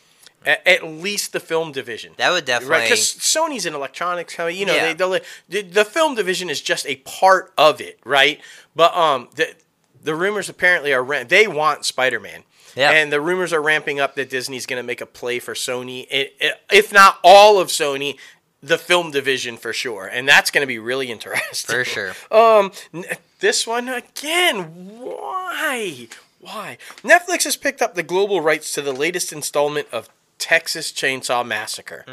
at 0.45 0.83
least 0.85 1.33
the 1.33 1.39
film 1.39 1.71
division. 1.71 2.13
That 2.17 2.31
would 2.31 2.45
definitely. 2.45 2.77
Right, 2.77 2.83
because 2.85 3.01
Sony's 3.01 3.65
an 3.65 3.73
electronics 3.73 4.33
company. 4.35 4.57
You 4.57 4.65
know, 4.65 4.75
Yeah. 4.75 4.93
they 4.93 5.21
the, 5.49 5.61
the 5.61 5.85
film 5.85 6.15
division 6.15 6.49
is 6.49 6.61
just 6.61 6.85
a 6.87 6.95
part 6.97 7.53
of 7.57 7.81
it, 7.81 7.99
right? 8.05 8.39
But 8.75 8.95
um, 8.95 9.29
the 9.35 9.53
the 10.01 10.15
rumors 10.15 10.47
apparently 10.49 10.93
are 10.93 11.03
ra- 11.03 11.23
they 11.25 11.47
want 11.47 11.85
Spider 11.85 12.19
Man. 12.19 12.43
Yeah. 12.75 12.91
And 12.91 13.11
the 13.11 13.19
rumors 13.19 13.51
are 13.51 13.61
ramping 13.61 13.99
up 13.99 14.15
that 14.15 14.29
Disney's 14.29 14.65
going 14.65 14.81
to 14.81 14.85
make 14.85 15.01
a 15.01 15.05
play 15.05 15.39
for 15.39 15.53
Sony, 15.55 16.05
i- 16.11 16.31
i- 16.39 16.53
if 16.71 16.93
not 16.93 17.17
all 17.23 17.59
of 17.59 17.67
Sony, 17.69 18.15
the 18.61 18.77
film 18.77 19.09
division 19.11 19.57
for 19.57 19.73
sure, 19.73 20.05
and 20.05 20.27
that's 20.29 20.51
going 20.51 20.61
to 20.61 20.67
be 20.67 20.77
really 20.79 21.11
interesting. 21.11 21.75
For 21.75 21.83
sure. 21.83 22.13
Um, 22.31 22.71
n- 22.93 23.05
this 23.39 23.65
one 23.65 23.89
again. 23.89 24.63
Why? 24.99 26.07
Why? 26.39 26.77
Netflix 27.03 27.43
has 27.45 27.57
picked 27.57 27.81
up 27.81 27.95
the 27.95 28.03
global 28.03 28.39
rights 28.39 28.71
to 28.73 28.81
the 28.81 28.93
latest 28.93 29.33
installment 29.33 29.87
of 29.91 30.07
Texas 30.39 30.91
Chainsaw 30.91 31.45
Massacre. 31.45 32.05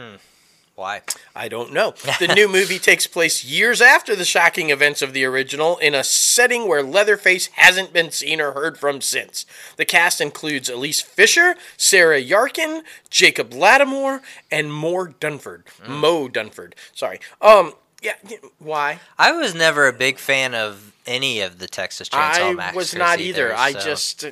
Why? 0.74 1.00
I 1.34 1.48
don't 1.48 1.72
know. 1.72 1.94
The 2.20 2.34
new 2.34 2.48
movie 2.48 2.78
takes 2.78 3.06
place 3.06 3.42
years 3.44 3.80
after 3.80 4.14
the 4.14 4.26
shocking 4.26 4.68
events 4.68 5.00
of 5.00 5.14
the 5.14 5.24
original 5.24 5.78
in 5.78 5.94
a 5.94 6.04
setting 6.04 6.68
where 6.68 6.82
Leatherface 6.82 7.46
hasn't 7.54 7.94
been 7.94 8.10
seen 8.10 8.42
or 8.42 8.52
heard 8.52 8.76
from 8.76 9.00
since. 9.00 9.46
The 9.76 9.86
cast 9.86 10.20
includes 10.20 10.68
Elise 10.68 11.00
Fisher, 11.00 11.54
Sarah 11.78 12.20
Yarkin, 12.22 12.82
Jacob 13.08 13.52
Latimore, 13.52 14.20
and 14.50 14.70
Moore 14.70 15.08
Dunford. 15.18 15.62
Moe 15.88 16.28
Dunford. 16.28 16.74
Sorry. 16.94 17.20
Um. 17.40 17.72
Yeah. 18.02 18.14
Why? 18.58 19.00
I 19.18 19.32
was 19.32 19.54
never 19.54 19.86
a 19.88 19.92
big 19.94 20.18
fan 20.18 20.54
of 20.54 20.92
any 21.06 21.40
of 21.40 21.58
the 21.58 21.66
Texas 21.68 22.10
Chainsaw 22.10 22.50
I 22.50 22.52
Massacre. 22.52 22.76
was 22.76 22.94
not 22.94 23.18
either. 23.20 23.54
I 23.54 23.72
so 23.72 23.80
just. 23.80 24.24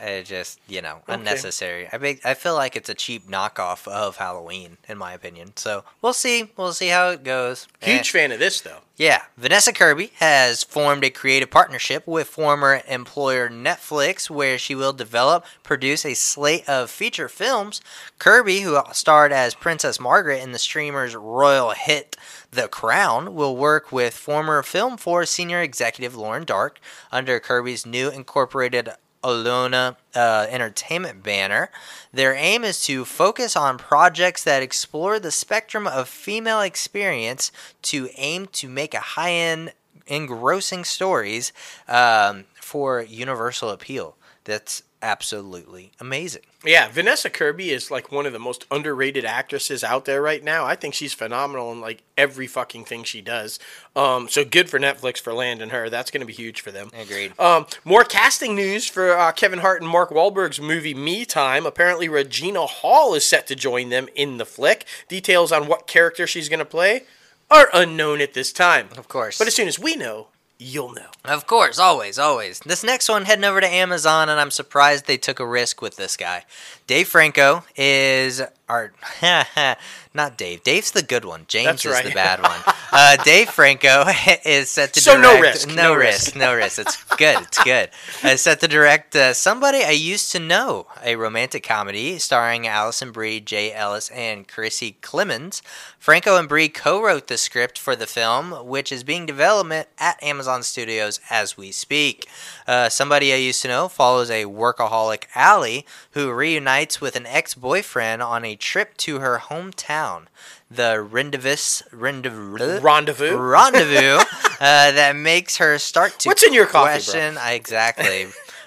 It 0.00 0.24
just 0.24 0.60
you 0.68 0.82
know 0.82 0.98
unnecessary. 1.08 1.88
I 1.92 1.98
think 1.98 2.24
I 2.24 2.34
feel 2.34 2.54
like 2.54 2.76
it's 2.76 2.88
a 2.88 2.94
cheap 2.94 3.28
knockoff 3.28 3.86
of 3.88 4.16
Halloween, 4.16 4.78
in 4.88 4.98
my 4.98 5.12
opinion. 5.12 5.52
So 5.56 5.84
we'll 6.02 6.12
see. 6.12 6.50
We'll 6.56 6.72
see 6.72 6.88
how 6.88 7.10
it 7.10 7.24
goes. 7.24 7.68
Eh. 7.82 7.94
Huge 7.94 8.10
fan 8.10 8.32
of 8.32 8.38
this 8.38 8.60
though. 8.60 8.80
Yeah, 9.00 9.22
Vanessa 9.38 9.72
Kirby 9.72 10.12
has 10.16 10.62
formed 10.62 11.04
a 11.04 11.10
creative 11.10 11.50
partnership 11.50 12.06
with 12.06 12.28
former 12.28 12.82
employer 12.86 13.48
Netflix 13.48 14.28
where 14.28 14.58
she 14.58 14.74
will 14.74 14.92
develop, 14.92 15.46
produce 15.62 16.04
a 16.04 16.12
slate 16.12 16.68
of 16.68 16.90
feature 16.90 17.26
films. 17.26 17.80
Kirby, 18.18 18.60
who 18.60 18.78
starred 18.92 19.32
as 19.32 19.54
Princess 19.54 19.98
Margaret 19.98 20.42
in 20.42 20.52
the 20.52 20.58
streamer's 20.58 21.16
royal 21.16 21.70
hit 21.70 22.14
The 22.50 22.68
Crown, 22.68 23.34
will 23.34 23.56
work 23.56 23.90
with 23.90 24.12
former 24.12 24.62
Film 24.62 24.98
4 24.98 25.24
senior 25.24 25.62
executive 25.62 26.14
Lauren 26.14 26.44
Dark 26.44 26.78
under 27.10 27.40
Kirby's 27.40 27.86
new 27.86 28.10
incorporated 28.10 28.90
Aluna 29.22 29.96
uh, 30.14 30.46
Entertainment 30.48 31.22
banner. 31.22 31.70
Their 32.12 32.34
aim 32.34 32.64
is 32.64 32.82
to 32.84 33.04
focus 33.04 33.56
on 33.56 33.78
projects 33.78 34.44
that 34.44 34.62
explore 34.62 35.18
the 35.18 35.30
spectrum 35.30 35.86
of 35.86 36.08
female 36.08 36.60
experience 36.60 37.52
to 37.82 38.08
aim 38.16 38.46
to 38.52 38.68
make 38.68 38.94
a 38.94 39.00
high 39.00 39.32
end, 39.32 39.72
engrossing 40.06 40.84
stories 40.84 41.52
um, 41.88 42.44
for 42.54 43.02
universal 43.02 43.70
appeal. 43.70 44.16
That's 44.44 44.82
absolutely 45.02 45.92
amazing. 46.00 46.49
Yeah, 46.64 46.88
Vanessa 46.88 47.30
Kirby 47.30 47.70
is 47.70 47.90
like 47.90 48.12
one 48.12 48.26
of 48.26 48.34
the 48.34 48.38
most 48.38 48.66
underrated 48.70 49.24
actresses 49.24 49.82
out 49.82 50.04
there 50.04 50.20
right 50.20 50.44
now. 50.44 50.66
I 50.66 50.74
think 50.76 50.92
she's 50.92 51.14
phenomenal 51.14 51.72
in 51.72 51.80
like 51.80 52.02
every 52.18 52.46
fucking 52.46 52.84
thing 52.84 53.02
she 53.04 53.22
does. 53.22 53.58
Um, 53.96 54.28
so 54.28 54.44
good 54.44 54.68
for 54.68 54.78
Netflix 54.78 55.18
for 55.18 55.32
landing 55.32 55.70
her. 55.70 55.88
That's 55.88 56.10
going 56.10 56.20
to 56.20 56.26
be 56.26 56.34
huge 56.34 56.60
for 56.60 56.70
them. 56.70 56.90
Agreed. 56.98 57.38
Um, 57.40 57.66
more 57.84 58.04
casting 58.04 58.54
news 58.54 58.86
for 58.86 59.16
uh, 59.16 59.32
Kevin 59.32 59.60
Hart 59.60 59.80
and 59.80 59.90
Mark 59.90 60.10
Wahlberg's 60.10 60.60
movie 60.60 60.94
Me 60.94 61.24
Time. 61.24 61.64
Apparently, 61.64 62.08
Regina 62.08 62.66
Hall 62.66 63.14
is 63.14 63.24
set 63.24 63.46
to 63.46 63.56
join 63.56 63.88
them 63.88 64.08
in 64.14 64.36
the 64.36 64.44
flick. 64.44 64.84
Details 65.08 65.52
on 65.52 65.66
what 65.66 65.86
character 65.86 66.26
she's 66.26 66.50
going 66.50 66.58
to 66.58 66.66
play 66.66 67.04
are 67.50 67.68
unknown 67.72 68.20
at 68.20 68.34
this 68.34 68.52
time. 68.52 68.88
Of 68.98 69.08
course. 69.08 69.38
But 69.38 69.46
as 69.46 69.54
soon 69.54 69.66
as 69.66 69.78
we 69.78 69.96
know, 69.96 70.28
you'll 70.60 70.92
know. 70.92 71.06
Of 71.24 71.46
course, 71.46 71.78
always, 71.78 72.18
always. 72.18 72.60
This 72.60 72.84
next 72.84 73.08
one 73.08 73.24
heading 73.24 73.44
over 73.44 73.60
to 73.60 73.66
Amazon, 73.66 74.28
and 74.28 74.38
I'm 74.38 74.50
surprised 74.50 75.06
they 75.06 75.16
took 75.16 75.40
a 75.40 75.46
risk 75.46 75.80
with 75.80 75.96
this 75.96 76.16
guy. 76.16 76.44
Dave 76.90 77.06
Franco 77.06 77.62
is 77.76 78.42
our 78.68 78.92
not 80.12 80.36
Dave. 80.36 80.64
Dave's 80.64 80.90
the 80.90 81.02
good 81.02 81.24
one. 81.24 81.44
James 81.46 81.84
is 81.86 82.02
the 82.02 82.10
bad 82.10 82.42
one. 82.42 82.60
Uh, 82.92 83.16
Dave 83.22 83.48
Franco 83.48 84.04
is 84.44 84.70
set 84.70 84.92
to 84.94 85.00
So 85.00 85.12
direct. 85.20 85.34
no 85.34 85.40
risk, 85.40 85.68
No, 85.68 85.74
no 85.74 85.94
risk. 85.94 86.26
risk. 86.26 86.36
No 86.36 86.54
risk. 86.54 86.78
It's 86.80 87.04
good. 87.16 87.42
It's 87.42 87.62
good. 87.62 87.90
Uh, 88.24 88.36
set 88.36 88.58
to 88.60 88.66
direct 88.68 89.14
uh, 89.14 89.34
somebody 89.34 89.84
I 89.84 89.90
used 89.90 90.32
to 90.32 90.40
know, 90.40 90.86
a 91.04 91.14
romantic 91.14 91.62
comedy 91.62 92.18
starring 92.18 92.66
Alison 92.66 93.12
Brie, 93.12 93.38
Jay 93.40 93.72
Ellis, 93.72 94.08
and 94.10 94.48
Kiersey 94.48 94.96
Clemons. 95.00 95.62
Franco 95.98 96.36
and 96.38 96.48
Brie 96.48 96.68
co-wrote 96.70 97.26
the 97.28 97.36
script 97.36 97.78
for 97.78 97.94
the 97.94 98.06
film, 98.06 98.66
which 98.66 98.90
is 98.90 99.04
being 99.04 99.26
development 99.26 99.86
at 99.98 100.20
Amazon 100.22 100.62
Studios 100.62 101.20
as 101.28 101.56
we 101.58 101.70
speak. 101.70 102.26
Uh, 102.66 102.88
somebody 102.88 103.32
I 103.32 103.36
used 103.36 103.60
to 103.62 103.68
know 103.68 103.86
follows 103.88 104.30
a 104.30 104.46
workaholic 104.46 105.24
Allie 105.34 105.84
who 106.12 106.32
reunites 106.32 106.79
with 107.00 107.16
an 107.16 107.26
ex-boyfriend 107.26 108.22
on 108.22 108.44
a 108.44 108.56
trip 108.56 108.96
to 108.98 109.20
her 109.20 109.38
hometown. 109.38 110.26
The 110.70 111.00
rendezvous, 111.02 111.84
rendezvous, 111.92 112.80
Rendezvous? 112.80 113.36
rendezvous 113.36 114.18
uh, 114.60 114.92
that 114.92 115.16
makes 115.16 115.56
her 115.58 115.78
start 115.78 116.18
to 116.20 116.28
What's 116.28 116.42
in 116.44 116.52
your 116.54 116.66
coffee, 116.66 116.86
bro? 117.04 117.12
question 117.12 117.36
exactly 117.44 118.26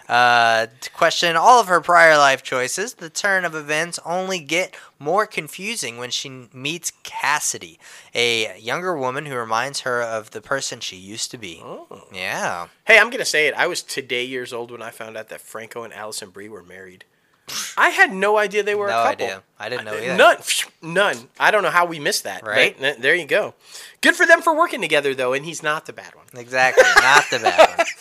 uh, 0.09 0.67
to 0.81 0.89
question 0.91 1.37
all 1.37 1.61
of 1.61 1.67
her 1.67 1.79
prior 1.79 2.17
life 2.17 2.43
choices. 2.43 2.95
The 2.95 3.09
turn 3.09 3.45
of 3.45 3.55
events 3.55 3.99
only 4.05 4.39
get 4.39 4.75
more 4.99 5.25
confusing 5.25 5.97
when 5.97 6.09
she 6.11 6.49
meets 6.53 6.91
Cassidy, 7.03 7.79
a 8.13 8.59
younger 8.59 8.97
woman 8.97 9.25
who 9.25 9.35
reminds 9.37 9.81
her 9.81 10.01
of 10.01 10.31
the 10.31 10.41
person 10.41 10.81
she 10.81 10.97
used 10.97 11.31
to 11.31 11.37
be. 11.37 11.61
Oh. 11.63 11.87
Yeah, 12.13 12.67
Hey, 12.85 12.99
I'm 12.99 13.09
gonna 13.11 13.23
say 13.23 13.47
it. 13.47 13.53
I 13.55 13.67
was 13.67 13.81
today 13.81 14.25
years 14.25 14.51
old 14.51 14.71
when 14.71 14.81
I 14.81 14.91
found 14.91 15.15
out 15.15 15.29
that 15.29 15.39
Franco 15.39 15.83
and 15.83 15.93
Alison 15.93 16.31
Brie 16.31 16.49
were 16.49 16.63
married. 16.63 17.05
I 17.77 17.89
had 17.89 18.13
no 18.13 18.37
idea 18.37 18.63
they 18.63 18.75
were 18.75 18.87
No 18.87 19.01
a 19.01 19.09
couple. 19.09 19.25
idea. 19.25 19.43
I 19.59 19.69
didn't 19.69 19.85
know 19.85 19.95
either. 19.97 20.15
None, 20.17 20.37
none. 20.81 21.17
I 21.39 21.51
don't 21.51 21.63
know 21.63 21.69
how 21.69 21.85
we 21.85 21.99
missed 21.99 22.23
that. 22.23 22.43
Right. 22.45 22.75
Right? 22.79 23.01
There 23.01 23.15
you 23.15 23.25
go. 23.25 23.53
Good 24.01 24.15
for 24.15 24.25
them 24.25 24.41
for 24.41 24.55
working 24.55 24.81
together, 24.81 25.13
though, 25.13 25.33
and 25.33 25.45
he's 25.45 25.61
not 25.63 25.85
the 25.85 25.93
bad 25.93 26.15
one. 26.15 26.25
Exactly. 26.35 26.83
Not 27.01 27.25
the 27.31 27.39
bad 27.39 27.77
one. 27.77 27.87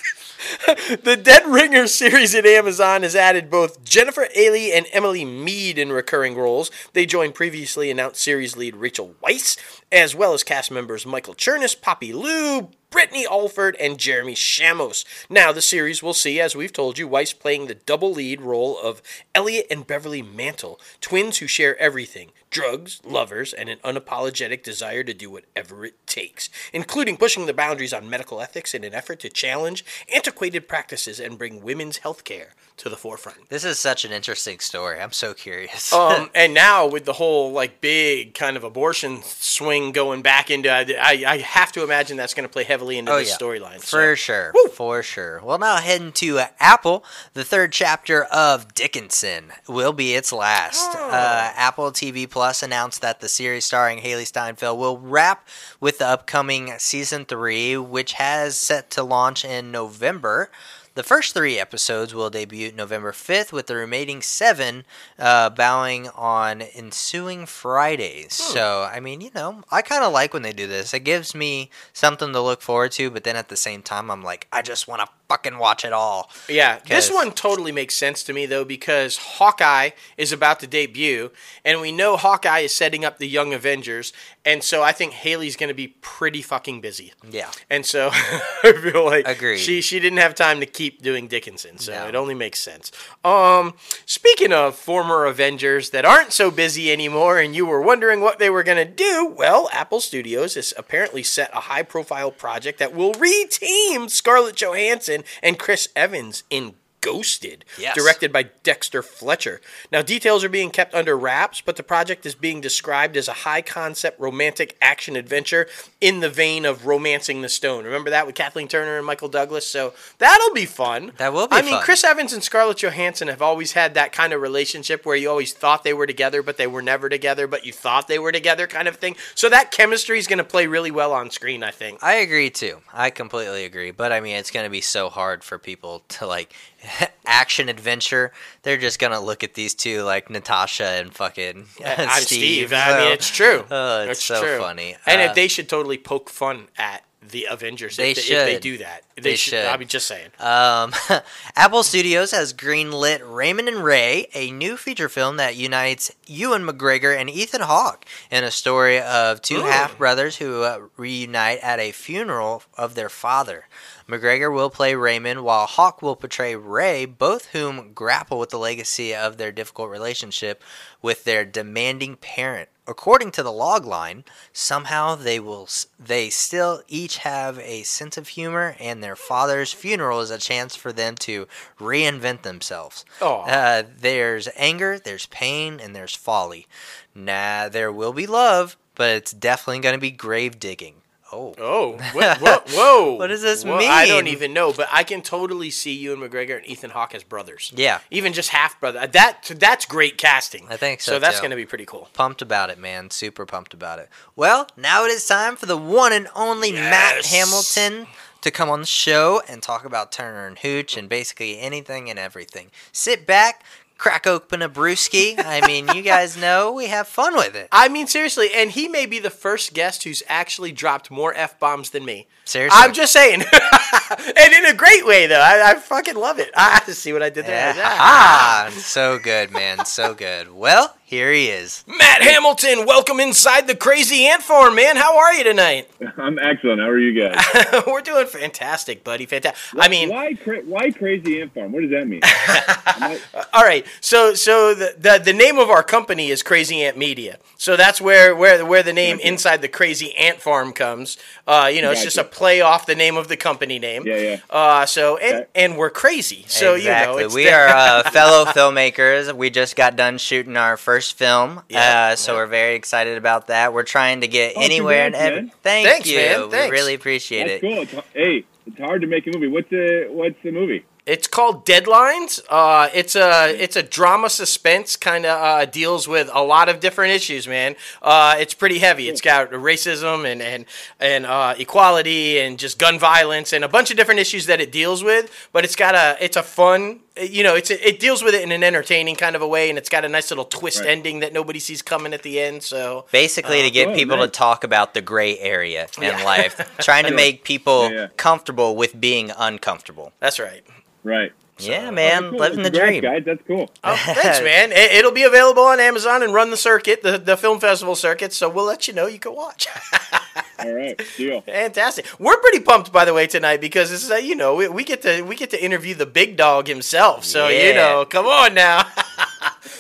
The 1.03 1.21
Dead 1.23 1.47
Ringer 1.47 1.87
series 1.87 2.35
at 2.35 2.47
Amazon 2.47 3.03
has 3.03 3.15
added 3.15 3.51
both 3.51 3.85
Jennifer 3.85 4.27
Ehle 4.37 4.73
and 4.73 4.87
Emily 4.93 5.25
Meade 5.25 5.79
in 5.79 5.93
recurring 5.93 6.35
roles. 6.37 6.71
They 6.93 7.07
join 7.07 7.33
previously 7.33 7.91
announced 7.91 8.23
series 8.23 8.57
lead 8.57 8.77
Rachel 8.77 9.15
Weisz, 9.23 9.57
as 9.91 10.15
well 10.15 10.35
as 10.35 10.43
cast 10.43 10.71
members 10.71 11.07
Michael 11.07 11.35
Chernus, 11.35 11.81
Poppy 11.81 12.13
Liu, 12.13 12.71
Brittany 12.91 13.27
Alford, 13.27 13.77
and 13.81 13.99
Jeremy 13.99 14.35
Shamos. 14.35 15.05
Now, 15.31 15.53
the 15.53 15.63
series 15.63 16.03
will 16.03 16.15
see, 16.15 16.41
as 16.41 16.57
we've 16.57 16.73
told 16.73 16.99
you, 16.99 17.09
Weisz 17.09 17.39
playing 17.39 17.67
the 17.67 17.75
double 17.75 18.13
lead 18.13 18.41
role 18.41 18.79
of 18.79 19.03
Elliot 19.35 19.67
and 19.71 19.87
Beverly 19.87 20.23
Mantle, 20.23 20.81
twins 21.01 21.39
who 21.39 21.47
share 21.47 21.79
everything 21.79 22.33
drugs, 22.53 23.01
lovers, 23.05 23.53
and 23.53 23.69
an 23.69 23.79
unapologetic 23.85 24.63
desire 24.63 25.03
to 25.03 25.13
do 25.15 25.29
whatever 25.31 25.85
it 25.87 26.07
takes, 26.07 26.49
including 26.73 27.17
pushing 27.17 27.47
the 27.47 27.53
boundaries 27.55 27.93
on 27.93 28.09
medical 28.09 28.41
ethics 28.41 28.75
in 28.75 28.85
an 28.85 28.95
effort 28.95 29.19
to 29.21 29.29
challenge 29.29 29.85
antiquated 30.15 30.69
practices 30.69 31.19
and 31.19 31.39
bring 31.39 31.63
women's 31.63 31.99
health 31.99 32.23
care 32.25 32.51
to 32.77 32.89
the 32.89 32.97
forefront. 32.97 33.49
This 33.49 33.65
is 33.65 33.79
such 33.79 34.05
an 34.05 34.13
interesting 34.13 34.59
story. 34.59 35.01
I'm 35.01 35.13
so 35.13 35.35
curious. 35.35 35.93
Um, 35.93 36.31
and 36.35 36.53
now 36.55 36.87
with 36.87 37.05
the 37.05 37.13
whole 37.15 37.53
like 37.53 37.81
big 37.81 38.35
kind 38.35 38.57
of 38.57 38.65
abortion 38.65 39.23
swing 39.23 39.93
going 39.93 40.21
back 40.23 40.51
into, 40.51 40.71
I, 40.71 41.25
I 41.27 41.39
have 41.39 41.73
to 41.73 41.83
imagine 41.85 42.17
that's 42.17 42.35
going 42.35 42.49
to 42.49 42.53
play 42.53 42.65
heavily 42.65 42.99
into 42.99 43.13
Oh, 43.13 43.19
this 43.19 43.31
yeah. 43.31 43.37
storyline. 43.37 43.81
For 43.81 44.13
so. 44.13 44.15
sure. 44.15 44.53
Woo. 44.55 44.69
For 44.69 45.03
sure. 45.03 45.41
Well, 45.43 45.59
now 45.59 45.77
heading 45.77 46.13
to 46.13 46.39
uh, 46.41 46.47
Apple, 46.61 47.05
the 47.35 47.45
third 47.45 47.73
chapter 47.73 48.25
of 48.25 48.75
Dickinson 48.75 49.53
will 49.69 49.93
be 49.93 50.15
its 50.15 50.33
last. 50.33 50.91
Oh. 50.95 51.09
Uh, 51.11 51.53
Apple 51.57 51.91
TV 51.93 52.29
Plus 52.29 52.42
announced 52.43 53.01
that 53.03 53.21
the 53.21 53.29
series 53.29 53.65
starring 53.65 53.99
Hailee 53.99 54.27
Steinfeld 54.27 54.79
will 54.79 54.99
wrap 54.99 55.47
with 55.81 55.99
the 55.99 56.07
upcoming 56.07 56.73
season 56.79 57.25
three, 57.25 57.77
which 57.77 58.15
has 58.15 58.57
set 58.57 58.91
to 58.91 59.03
launch 59.03 59.45
in 59.45 59.71
November. 59.71 60.51
The 60.95 61.03
first 61.03 61.33
three 61.33 61.59
episodes 61.59 62.15
will 62.15 62.29
debut 62.29 62.71
November 62.73 63.13
5th, 63.13 63.51
with 63.51 63.67
the 63.67 63.77
remaining 63.77 64.21
seven 64.21 64.85
uh, 65.19 65.49
bowing 65.49 66.09
on 66.09 66.61
ensuing 66.61 67.47
Fridays. 67.47 68.39
Hmm. 68.39 68.53
So, 68.53 68.91
I 68.93 69.01
mean, 69.01 69.23
you 69.23 69.31
know, 69.35 69.63
I 69.71 69.81
kind 69.81 70.05
of 70.05 70.13
like 70.13 70.35
when 70.35 70.43
they 70.43 70.53
do 70.53 70.67
this. 70.67 70.93
It 70.93 71.01
gives 71.01 71.35
me 71.35 71.71
something 71.95 72.33
to 72.33 72.41
look 72.41 72.61
forward 72.61 72.93
to, 72.93 73.11
but 73.11 73.25
then 73.25 73.37
at 73.37 73.49
the 73.49 73.57
same 73.57 73.83
time, 73.83 74.11
I'm 74.11 74.23
like, 74.23 74.49
I 74.53 74.61
just 74.61 74.87
want 74.87 75.01
to 75.01 75.09
fucking 75.33 75.57
watch 75.59 75.83
it 75.85 75.95
all. 75.95 76.31
Yeah, 76.47 76.79
this 76.87 77.11
one 77.11 77.33
totally 77.33 77.73
makes 77.73 77.95
sense 77.95 78.23
to 78.25 78.35
me 78.35 78.45
though 78.45 78.67
because 78.67 79.17
Hawkeye 79.17 79.91
is 80.19 80.31
about 80.31 80.61
to 80.61 80.67
debut, 80.67 81.31
and 81.65 81.81
we 81.81 81.91
know 81.91 82.19
Hawkeye 82.19 82.61
is 82.61 82.77
setting 82.77 83.03
up 83.03 83.17
the 83.17 83.27
Young 83.27 83.55
Avengers, 83.55 84.13
and 84.45 84.63
so 84.63 84.83
I 84.83 84.93
think 84.93 85.13
Hailee's 85.15 85.57
going 85.57 85.69
to 85.69 85.75
be 85.75 85.89
pretty 86.03 86.43
fucking 86.43 86.83
busy. 86.83 87.13
Yeah. 87.31 87.51
And 87.71 87.87
so 87.87 88.11
I 88.13 88.73
feel 88.83 89.07
like 89.07 89.27
Agreed. 89.27 89.57
she 89.59 89.81
she 89.81 89.99
didn't 90.01 90.19
have 90.19 90.35
time 90.35 90.61
to 90.61 90.67
keep 90.67 91.01
doing 91.01 91.29
Dickinson, 91.29 91.79
so 91.79 91.93
No. 91.93 92.09
it 92.09 92.15
only 92.15 92.35
makes 92.35 92.59
sense. 92.61 92.93
Um, 93.25 93.75
speaking 94.05 94.53
of 94.53 94.77
former 94.77 95.25
Avengers 95.25 95.91
that 95.91 96.05
aren't 96.05 96.33
so 96.33 96.51
busy 96.51 96.93
anymore, 96.93 97.39
and 97.39 97.57
you 97.57 97.65
were 97.65 97.81
wondering 97.81 98.21
what 98.21 98.39
they 98.39 98.51
were 98.51 98.63
gonna 98.63 98.85
do, 98.85 99.33
well, 99.35 99.71
Apple 99.73 100.01
Studios 100.01 100.55
has 100.57 100.75
apparently 100.77 101.23
set 101.23 101.51
a 101.55 101.61
high 101.61 101.83
profile 101.85 102.31
project 102.31 102.79
that 102.81 102.95
will 102.95 103.15
re-team 103.15 104.09
Scarlett 104.11 104.57
Johansson 104.57 105.22
and 105.43 105.59
Chris 105.59 105.89
Evans 105.97 106.45
in. 106.51 106.75
Ghosted, 107.03 107.65
Yes. 107.79 107.95
directed 107.95 108.33
by 108.33 108.45
Dexter 108.63 109.03
Fletcher. 109.03 109.61
Now, 109.91 110.01
details 110.01 110.43
are 110.45 110.49
being 110.49 110.71
kept 110.71 110.95
under 110.95 111.17
wraps, 111.19 111.61
but 111.61 111.77
the 111.77 111.83
project 111.83 112.25
is 112.25 112.35
being 112.35 112.61
described 112.63 113.17
as 113.17 113.29
a 113.29 113.33
high 113.33 113.61
concept 113.61 114.19
romantic 114.19 114.77
action 114.81 115.17
adventure 115.17 115.69
in 116.01 116.21
the 116.21 116.31
vein 116.31 116.65
of 116.65 116.87
Romancing 116.87 117.43
the 117.43 117.49
Stone. 117.49 117.85
Remember 117.85 118.09
that 118.09 118.25
with 118.25 118.35
Kathleen 118.35 118.69
Turner 118.69 118.97
and 118.97 119.05
Michael 119.07 119.29
Douglas? 119.29 119.67
So 119.67 119.93
that'll 120.19 120.55
be 120.55 120.65
fun. 120.65 121.13
That 121.19 121.33
will 121.33 121.49
be 121.49 121.57
I 121.57 121.63
mean. 121.63 121.81
Chris 121.83 122.05
Evans 122.05 122.33
and 122.33 122.43
Scarlett 122.43 122.79
Johansson 122.79 123.29
have 123.29 123.43
always 123.43 123.73
had 123.73 123.95
that 123.95 124.13
kind 124.13 124.33
of 124.33 124.41
relationship 124.41 125.05
where 125.05 125.17
you 125.17 125.29
always 125.29 125.53
thought 125.53 125.85
they 125.85 125.93
were 125.93 126.07
together, 126.07 126.43
but 126.43 126.57
they 126.57 126.67
were 126.69 126.83
never 126.83 127.09
together, 127.09 127.47
but 127.47 127.67
you 127.67 127.73
thought 127.73 128.09
they 128.09 128.19
were 128.19 128.33
together 128.33 128.67
kind 128.69 128.87
of 128.89 128.97
thing. 128.97 129.17
So 129.35 129.49
that 129.49 129.73
chemistry 129.73 130.19
is 130.19 130.29
going 130.29 130.39
to 130.39 130.45
play 130.45 130.67
really 130.69 130.91
well 130.93 131.13
on 131.13 131.31
screen, 131.31 131.65
I 131.65 131.73
think. 131.73 132.03
I 132.03 132.15
agree 132.15 132.51
too. 132.51 132.79
I 132.93 133.11
completely 133.11 133.65
agree. 133.65 133.91
But 133.91 134.13
I 134.13 134.21
mean, 134.21 134.37
it's 134.37 134.51
going 134.53 134.65
to 134.65 134.71
be 134.71 134.81
so 134.81 135.09
hard 135.09 135.43
for 135.43 135.59
people 135.59 136.03
to 136.11 136.27
like 136.27 136.55
action 137.27 137.69
adventure. 137.69 138.33
They're 138.63 138.77
just 138.77 138.99
going 138.99 139.13
to 139.13 139.21
look 139.21 139.43
at 139.45 139.55
these 139.55 139.75
two 139.75 140.03
like 140.03 140.31
Natasha 140.31 140.85
and 140.87 141.15
fucking 141.15 141.67
Steve. 141.75 142.21
Steve. 142.21 142.73
I 142.73 143.01
mean, 143.05 143.13
it's 143.13 143.31
true. 143.31 143.65
Oh, 143.71 144.03
it's 144.03 144.25
so 144.25 144.59
funny. 144.59 144.97
And 145.07 145.21
Uh, 145.21 145.25
if 145.25 145.35
they 145.35 145.49
should 145.49 145.69
totally 145.69 145.99
poke 145.99 146.29
fun 146.31 146.69
at 146.77 147.05
the 147.23 147.47
Avengers 147.51 147.97
They 147.97 148.11
if, 148.11 148.17
they, 148.29 148.35
if 148.35 148.47
they 148.47 148.59
do 148.59 148.79
that. 148.79 149.03
They, 149.17 149.23
They 149.23 149.37
should. 149.37 149.51
should. 149.51 149.67
I 149.67 149.77
mean, 149.77 149.89
just 149.89 150.07
saying. 150.07 150.31
Um, 150.39 150.93
Apple 151.57 151.83
Studios 151.83 152.31
has 152.31 152.55
greenlit 152.55 153.21
Raymond 153.25 153.69
and 153.69 153.85
Ray, 153.85 154.29
a 154.35 154.51
new 154.51 154.77
feature 154.77 155.09
film 155.09 155.37
that 155.37 155.57
unites 155.57 156.11
Ewan 156.27 156.63
McGregor 156.63 157.17
and 157.17 157.29
Ethan 157.29 157.63
Hawke 157.63 158.07
in 158.31 158.45
a 158.45 158.51
story 158.51 159.01
of 159.01 159.43
two 159.43 159.59
Ooh. 159.61 159.65
half 159.65 159.99
brothers 159.99 160.37
who 160.37 160.63
uh, 160.63 160.81
reunite 160.97 161.59
at 161.61 161.79
a 161.79 161.93
funeral 161.93 162.63
of 162.77 162.95
their 162.95 163.09
father. 163.11 163.67
McGregor 164.09 164.53
will 164.53 164.71
play 164.71 164.95
Raymond, 164.95 165.45
while 165.45 165.67
Hawke 165.67 166.03
will 166.03 166.17
portray 166.17 166.57
Ray, 166.57 167.05
both 167.05 167.47
whom 167.47 167.93
grapple 167.93 168.39
with 168.39 168.51
the 168.51 168.59
legacy 168.59 169.15
of 169.15 169.37
their 169.37 169.53
difficult 169.53 169.91
relationship 169.91 170.63
with 171.01 171.25
their 171.25 171.45
demanding 171.45 172.17
parent. 172.17 172.69
According 172.87 173.31
to 173.33 173.45
the 173.45 173.51
logline, 173.51 174.25
somehow 174.53 175.15
they 175.15 175.39
will 175.39 175.69
they 176.01 176.31
still 176.31 176.83
each 176.89 177.19
have 177.19 177.59
a 177.61 177.85
sense 177.85 178.17
of 178.17 178.29
humor, 178.29 178.75
and 178.81 179.02
their 179.03 179.17
father's 179.17 179.73
funeral 179.73 180.21
is 180.21 180.31
a 180.31 180.39
chance 180.39 180.77
for 180.77 180.93
them 180.93 181.15
to 181.17 181.47
reinvent 181.79 182.43
themselves. 182.43 183.05
Aw. 183.21 183.43
Uh, 183.45 183.83
there's 183.99 184.49
anger, 184.57 184.99
there's 184.99 185.27
pain, 185.27 185.81
and 185.81 185.95
there's 185.95 186.15
folly. 186.15 186.67
Nah, 187.15 187.69
there 187.69 187.93
will 187.93 188.13
be 188.13 188.27
love, 188.27 188.77
but 188.95 189.11
it's 189.11 189.33
definitely 189.33 189.81
going 189.81 189.95
to 189.95 190.01
be 190.01 190.11
grave 190.11 190.59
digging. 190.59 190.95
Oh. 191.35 191.55
Oh, 191.59 191.93
what, 192.13 192.41
what, 192.43 192.69
whoa! 192.71 193.15
What 193.15 193.29
does 193.29 193.41
this 193.41 193.65
Whoa, 193.65 193.79
I 193.79 194.07
don't 194.07 194.27
even 194.27 194.53
know, 194.53 194.73
but 194.73 194.87
I 194.93 195.03
can 195.03 195.23
totally 195.23 195.71
see 195.71 195.95
Ewan 195.95 196.21
McGregor 196.21 196.59
and 196.59 196.67
Ethan 196.69 196.91
Hawke 196.91 197.15
as 197.15 197.25
brothers. 197.25 197.73
Yeah. 197.75 198.01
even 198.11 198.35
just 198.35 198.51
half 198.51 198.79
brother. 198.79 199.07
That 199.07 199.51
that's 199.57 199.87
great 199.87 200.19
casting. 200.19 200.67
I 200.69 200.77
think 200.77 201.01
so, 201.01 201.13
So 201.13 201.19
that's 201.19 201.41
going 201.41 201.51
to 201.51 201.57
be 201.57 201.65
pretty 201.65 201.87
cool. 201.87 202.11
Pumped 202.13 202.43
about 202.43 202.69
it, 202.69 202.79
man. 202.79 203.11
Super 203.11 203.47
pumped 203.47 203.73
about 203.73 203.99
it. 203.99 204.11
Well, 204.37 204.69
now 204.77 205.07
it 205.07 205.09
is 205.09 205.27
time 205.27 205.57
for 205.57 205.65
the 205.65 205.77
one 205.77 206.13
and 206.13 206.29
only 206.37 206.71
Matt 206.73 207.25
Hamilton 207.25 208.09
to 208.43 208.51
come 208.51 208.69
on 208.69 208.81
the 208.81 208.87
show 208.87 209.43
and 209.49 209.63
talk 209.63 209.85
about 209.85 210.13
Turner 210.13 210.47
and 210.47 210.59
Hooch 210.59 210.97
and 210.97 211.09
basically 211.09 211.59
anything 211.59 212.11
and 212.11 212.19
everything. 212.19 212.71
Sit 212.93 213.27
back, 213.27 213.65
crack 214.03 214.27
open 214.27 214.63
a 214.63 214.69
brewski. 214.69 215.35
I 215.39 215.65
mean, 215.67 215.89
you 215.95 216.03
guys 216.03 216.37
know 216.37 216.73
we 216.73 216.87
have 216.87 217.07
fun 217.07 217.37
with 217.37 217.55
it. 217.55 217.69
I 217.71 217.89
mean, 217.89 218.09
seriously, 218.09 218.51
and 218.53 218.73
he 218.73 218.89
may 218.89 219.07
be 219.07 219.21
the 219.21 219.31
first 219.31 219.75
guest 219.75 220.03
who's 220.03 220.25
actually 220.29 220.73
dropped 220.73 221.11
more 221.11 221.33
f 221.35 221.59
bombs 221.61 221.91
than 221.91 222.05
me. 222.05 222.27
Seriously. 222.45 222.77
I'm 222.81 222.93
just 222.93 223.13
saying, 223.13 223.43
and 224.37 224.53
in 224.53 224.67
a 224.67 224.75
great 224.75 225.07
way 225.07 225.29
though. 225.29 225.41
I, 225.41 225.71
I 225.71 225.75
fucking 225.77 226.17
love 226.17 226.41
it. 226.41 226.51
I 226.57 226.81
see 226.81 227.13
what 227.13 227.23
I 227.23 227.31
did 227.31 227.47
there. 227.47 227.75
Yeah. 227.77 227.83
Ah, 227.85 228.71
so 228.77 229.21
good, 229.21 229.53
man. 229.53 229.85
So 229.85 230.15
good. 230.15 230.53
Well, 230.53 230.97
here 231.13 231.31
he 231.31 231.49
is. 231.49 231.85
Matt 231.87 232.23
Hamilton, 232.23 232.87
welcome 232.87 233.21
inside 233.21 233.67
the 233.67 233.77
crazy 233.77 234.25
ant 234.27 234.43
farm, 234.43 234.75
man. 234.75 234.97
How 234.97 235.19
are 235.19 235.35
you 235.35 235.45
tonight? 235.45 235.87
I'm 236.17 236.39
excellent. 236.39 236.81
How 236.81 236.89
are 236.89 236.99
you 236.99 237.13
guys? 237.21 237.37
We're 237.87 238.01
doing 238.01 238.27
fantastic, 238.27 239.05
buddy. 239.05 239.27
Fantastic. 239.27 239.79
I 239.79 239.89
mean, 239.89 240.09
why 240.09 240.33
cra- 240.33 240.63
why 240.63 240.91
crazy 240.91 241.43
ant 241.43 241.53
farm? 241.53 241.71
What 241.73 241.83
does 241.83 241.91
that 241.91 242.09
mean? 242.09 242.21
I- 242.25 243.21
all 243.53 243.63
right. 243.63 243.85
So, 244.01 244.33
so 244.33 244.75
the, 244.75 244.95
the 244.99 245.21
the 245.23 245.33
name 245.35 245.59
of 245.59 245.69
our 245.69 245.83
company 245.83 246.31
is 246.31 246.43
Crazy 246.43 246.83
Ant 246.83 246.97
Media. 246.97 247.37
So 247.59 247.77
that's 247.77 248.01
where 248.01 248.35
where 248.35 248.65
where 248.65 248.83
the 248.83 248.95
name 248.95 249.19
Gotcha. 249.19 249.29
Inside 249.29 249.61
the 249.63 249.69
Crazy 249.69 250.17
Ant 250.17 250.41
Farm 250.41 250.73
comes. 250.73 251.19
Uh, 251.47 251.71
you 251.73 251.83
know, 251.83 251.91
it's 251.91 252.03
just 252.03 252.17
a 252.17 252.25
play 252.25 252.63
off 252.63 252.87
the 252.87 252.95
name 252.95 253.19
of 253.19 253.29
the 253.29 253.37
company 253.37 253.79
name. 253.79 254.05
Yeah, 254.07 254.17
yeah. 254.17 254.37
Uh, 254.49 254.87
so 254.87 255.19
and 255.19 255.33
Okay. 255.43 255.47
and 255.55 255.77
we're 255.77 255.91
crazy. 255.91 256.47
So 256.49 256.75
exactly. 256.77 257.13
you 257.17 257.21
know, 257.21 257.27
it's 257.27 257.35
we 257.35 257.45
the- 257.45 257.53
are 257.53 257.69
uh, 257.69 258.11
fellow 258.11 258.47
filmmakers. 258.47 259.31
We 259.37 259.51
just 259.51 259.77
got 259.77 259.95
done 259.95 260.17
shooting 260.17 260.57
our 260.57 260.79
first 260.79 261.02
film, 261.11 261.63
Yeah, 261.69 262.11
uh, 262.13 262.17
so 262.17 262.33
yeah. 262.33 262.39
we're 262.39 262.47
very 262.47 262.75
excited 262.77 263.19
about 263.19 263.49
that. 263.49 263.73
We're 263.73 263.83
trying 263.83 264.21
to 264.21 264.29
get 264.29 264.55
Oh, 264.57 264.63
anywhere 264.63 265.07
and 265.07 265.15
congrats, 265.15 265.37
every. 265.39 265.53
Thank 265.63 265.89
Thanks, 265.89 266.09
you. 266.11 266.17
man. 266.19 266.51
We 266.51 266.71
really 266.71 266.95
appreciate 266.95 267.49
That's 267.49 267.63
it. 267.65 267.69
cool. 267.69 267.83
It's, 267.83 268.09
hey, 268.15 268.45
it's 268.67 268.79
hard 268.79 269.01
to 269.01 269.07
make 269.09 269.27
a 269.27 269.31
movie. 269.35 269.49
What's 269.49 269.71
the 269.71 270.07
what's 270.11 270.37
the 270.45 270.53
movie? 270.53 270.85
It's 271.05 271.27
called 271.27 271.67
Deadlines. 271.67 272.41
Uh, 272.49 272.89
it's 272.95 273.17
a 273.17 273.53
it's 273.61 273.75
a 273.75 273.83
drama 273.83 274.31
suspense 274.31 274.95
kind 274.95 275.27
of 275.27 275.43
uh, 275.43 275.65
deals 275.65 276.07
with 276.07 276.31
a 276.33 276.43
lot 276.45 276.69
of 276.69 276.79
different 276.79 277.13
issues, 277.13 277.49
man. 277.49 277.75
Uh, 278.01 278.37
it's 278.39 278.55
pretty 278.55 278.79
heavy. 278.79 279.09
It's 279.09 279.21
got 279.21 279.51
racism 279.51 280.25
and 280.31 280.41
and 280.41 280.65
and 281.01 281.27
uh, 281.27 281.55
equality 281.59 282.39
and 282.39 282.57
just 282.57 282.79
gun 282.79 283.01
violence 283.01 283.53
and 283.53 283.65
a 283.65 283.69
bunch 283.69 283.91
of 283.91 283.97
different 283.97 284.21
issues 284.21 284.47
that 284.47 284.61
it 284.61 284.71
deals 284.71 285.03
with. 285.03 285.29
But 285.53 285.65
it's 285.65 285.75
got 285.75 285.97
a 285.97 286.17
it's 286.25 286.37
a 286.37 286.43
fun 286.43 287.01
you 287.21 287.43
know, 287.43 287.57
it's 287.57 287.71
it 287.71 287.99
deals 287.99 288.23
with 288.23 288.35
it 288.35 288.43
in 288.43 288.53
an 288.53 288.63
entertaining 288.63 289.17
kind 289.17 289.35
of 289.35 289.43
a 289.43 289.49
way, 289.49 289.71
and 289.71 289.79
it's 289.79 289.89
got 289.89 290.05
a 290.05 290.09
nice 290.09 290.31
little 290.31 290.45
twist 290.47 290.79
Right. 290.81 290.89
ending 290.91 291.19
that 291.21 291.33
nobody 291.33 291.59
sees 291.59 291.83
coming 291.83 292.15
at 292.15 292.23
the 292.23 292.39
end. 292.41 292.63
So 292.63 293.07
Basically, 293.11 293.61
to 293.63 293.71
get 293.73 293.89
oh, 293.89 293.95
people 293.95 294.19
to 294.19 294.29
talk 294.29 294.63
about 294.63 294.95
the 294.95 295.03
gray 295.03 295.37
area 295.41 295.89
in 295.99 296.05
Yeah. 296.05 296.25
life, 296.25 296.57
trying 296.79 297.05
to 297.07 297.11
make 297.13 297.43
people 297.43 297.91
Yeah, 297.91 297.97
yeah. 298.03 298.07
comfortable 298.17 298.77
with 298.77 298.99
being 299.01 299.33
uncomfortable. 299.37 300.13
that's 300.21 300.39
right. 300.39 300.63
Right. 301.05 301.33
yeah, 301.59 301.91
man, 301.91 302.31
cool. 302.31 302.39
living 302.39 302.63
the 302.63 302.71
Congrats, 302.71 302.89
dream. 302.91 303.03
guys. 303.03 303.23
That's 303.25 303.43
cool. 303.47 303.71
Oh, 303.85 303.97
thanks, 304.05 304.41
man. 304.41 304.73
It, 304.73 304.93
it'll 304.93 305.11
be 305.13 305.23
available 305.25 305.63
on 305.65 305.81
Amazon 305.81 306.23
and 306.23 306.33
run 306.33 306.51
the 306.51 306.57
circuit, 306.57 307.03
the, 307.03 307.19
the 307.19 307.37
film 307.37 307.61
festival 307.61 307.95
circuit. 307.95 308.33
So 308.33 308.49
we'll 308.49 308.65
let 308.65 308.87
you 308.89 308.95
know 308.95 309.07
you 309.07 309.19
can 309.19 309.35
watch. 309.35 309.67
All 310.59 310.73
right. 310.73 311.01
Deal. 311.17 311.41
Fantastic. 311.43 312.07
We're 312.21 312.37
pretty 312.39 312.61
pumped, 312.61 312.93
by 312.93 313.05
the 313.05 313.13
way, 313.13 313.27
tonight 313.27 313.61
because 313.61 313.91
this 313.91 314.05
is 314.05 314.11
uh, 314.11 314.15
you 314.17 314.37
know 314.37 314.55
we, 314.55 314.69
we 314.69 314.85
get 314.85 315.03
to 315.03 315.23
we 315.23 315.35
get 315.35 315.51
to 315.51 315.63
interview 315.63 315.95
the 315.95 316.07
big 316.07 316.37
dog 316.37 316.69
himself. 316.69 317.25
So 317.25 317.49
you 317.49 317.75
know, 317.75 318.05
come 318.09 318.27
on 318.27 318.55
now. 318.55 318.87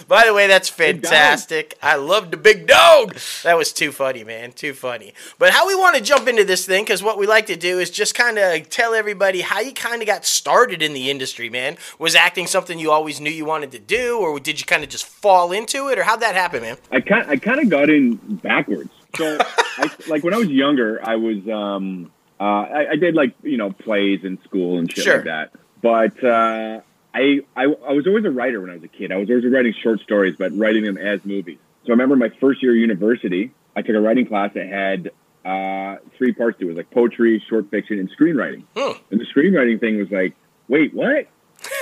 by 0.09 0.25
the 0.27 0.35
way, 0.35 0.47
that's 0.47 0.69
fantastic. 0.69 1.77
I 1.83 1.97
love 1.97 2.31
the 2.31 2.37
big 2.37 2.67
dog. 2.67 3.17
That 3.43 3.57
was 3.57 3.73
too 3.73 3.93
funny, 3.93 4.25
man. 4.25 4.53
Too 4.53 4.75
funny. 4.75 5.15
But 5.39 5.51
how 5.51 5.67
we 5.67 5.75
want 5.75 5.97
to 5.97 6.03
jump 6.03 6.29
into 6.29 6.45
this 6.45 6.67
thing 6.67 6.85
because 6.85 7.03
what 7.03 7.19
we 7.19 7.27
like 7.27 7.47
to 7.47 7.57
do 7.57 7.79
is 7.79 7.91
just 7.91 8.15
kind 8.15 8.39
of 8.39 8.69
tell 8.69 8.95
everybody 8.95 9.41
how 9.41 9.61
you 9.61 9.73
kind 9.73 10.03
of 10.03 10.07
got 10.07 10.25
started 10.25 10.83
in 10.83 10.93
the 10.93 11.11
industry, 11.11 11.49
man. 11.51 11.77
Was 11.99 12.15
acting 12.15 12.47
something 12.47 12.79
you 12.79 12.91
always 12.91 13.21
knew 13.21 13.31
you 13.31 13.45
wanted 13.45 13.71
to 13.73 13.79
do, 13.79 14.19
or 14.19 14.39
did 14.41 14.61
you 14.61 14.67
kind 14.67 14.83
of 14.83 14.89
just 14.91 15.05
fall 15.07 15.53
into 15.53 15.89
it, 15.89 15.99
or 15.99 16.03
how'd 16.05 16.21
that 16.21 16.35
happen, 16.35 16.63
man? 16.63 16.77
I 16.91 17.01
kind 17.01 17.29
I 17.31 17.37
kind 17.37 17.61
of 17.61 17.69
got 17.69 17.91
in 17.91 18.17
backwards. 18.37 18.91
So, 19.17 19.37
I, 19.79 19.91
like 20.09 20.25
when 20.25 20.33
I 20.33 20.39
was 20.39 20.49
younger, 20.49 20.99
I 21.03 21.17
was 21.17 21.47
um 21.49 22.11
uh 22.41 22.45
I, 22.45 22.91
I 22.93 22.97
did 22.97 23.15
like 23.15 23.35
you 23.43 23.57
know 23.59 23.71
plays 23.73 24.25
in 24.25 24.43
school 24.45 24.79
and 24.79 24.91
shit 24.91 25.05
Sure. 25.05 25.17
like 25.17 25.25
that. 25.25 25.53
But 25.83 26.25
uh, 26.25 26.81
I, 27.15 27.41
I 27.57 27.65
I 27.65 27.93
was 27.93 28.07
always 28.07 28.25
a 28.25 28.31
writer 28.31 28.61
when 28.61 28.71
I 28.71 28.75
was 28.75 28.83
a 28.85 28.89
kid. 28.89 29.13
I 29.13 29.17
was 29.17 29.29
always 29.29 29.45
writing 29.47 29.75
short 29.75 30.01
stories, 30.01 30.37
but 30.39 30.57
writing 30.57 30.85
them 30.85 30.97
as 30.99 31.25
movies. 31.25 31.59
So 31.85 31.89
I 31.89 31.93
remember 31.93 32.17
my 32.17 32.31
first 32.41 32.63
year 32.63 32.73
of 32.73 32.79
university, 32.79 33.51
I 33.77 33.83
took 33.83 33.95
a 33.97 34.01
writing 34.01 34.27
class 34.27 34.53
that 34.55 34.67
had 34.67 35.11
uh, 35.45 35.97
three 36.17 36.33
parts 36.33 36.59
to 36.61 36.71
it, 36.71 36.77
like 36.77 36.91
poetry, 36.91 37.43
short 37.49 37.71
fiction, 37.71 37.99
and 37.99 38.09
screenwriting. 38.17 38.63
Hmm. 38.77 38.99
And 39.11 39.21
the 39.21 39.27
screenwriting 39.27 39.81
thing 39.81 39.99
was 39.99 40.11
like, 40.11 40.35
wait, 40.69 40.95
what? 40.95 41.27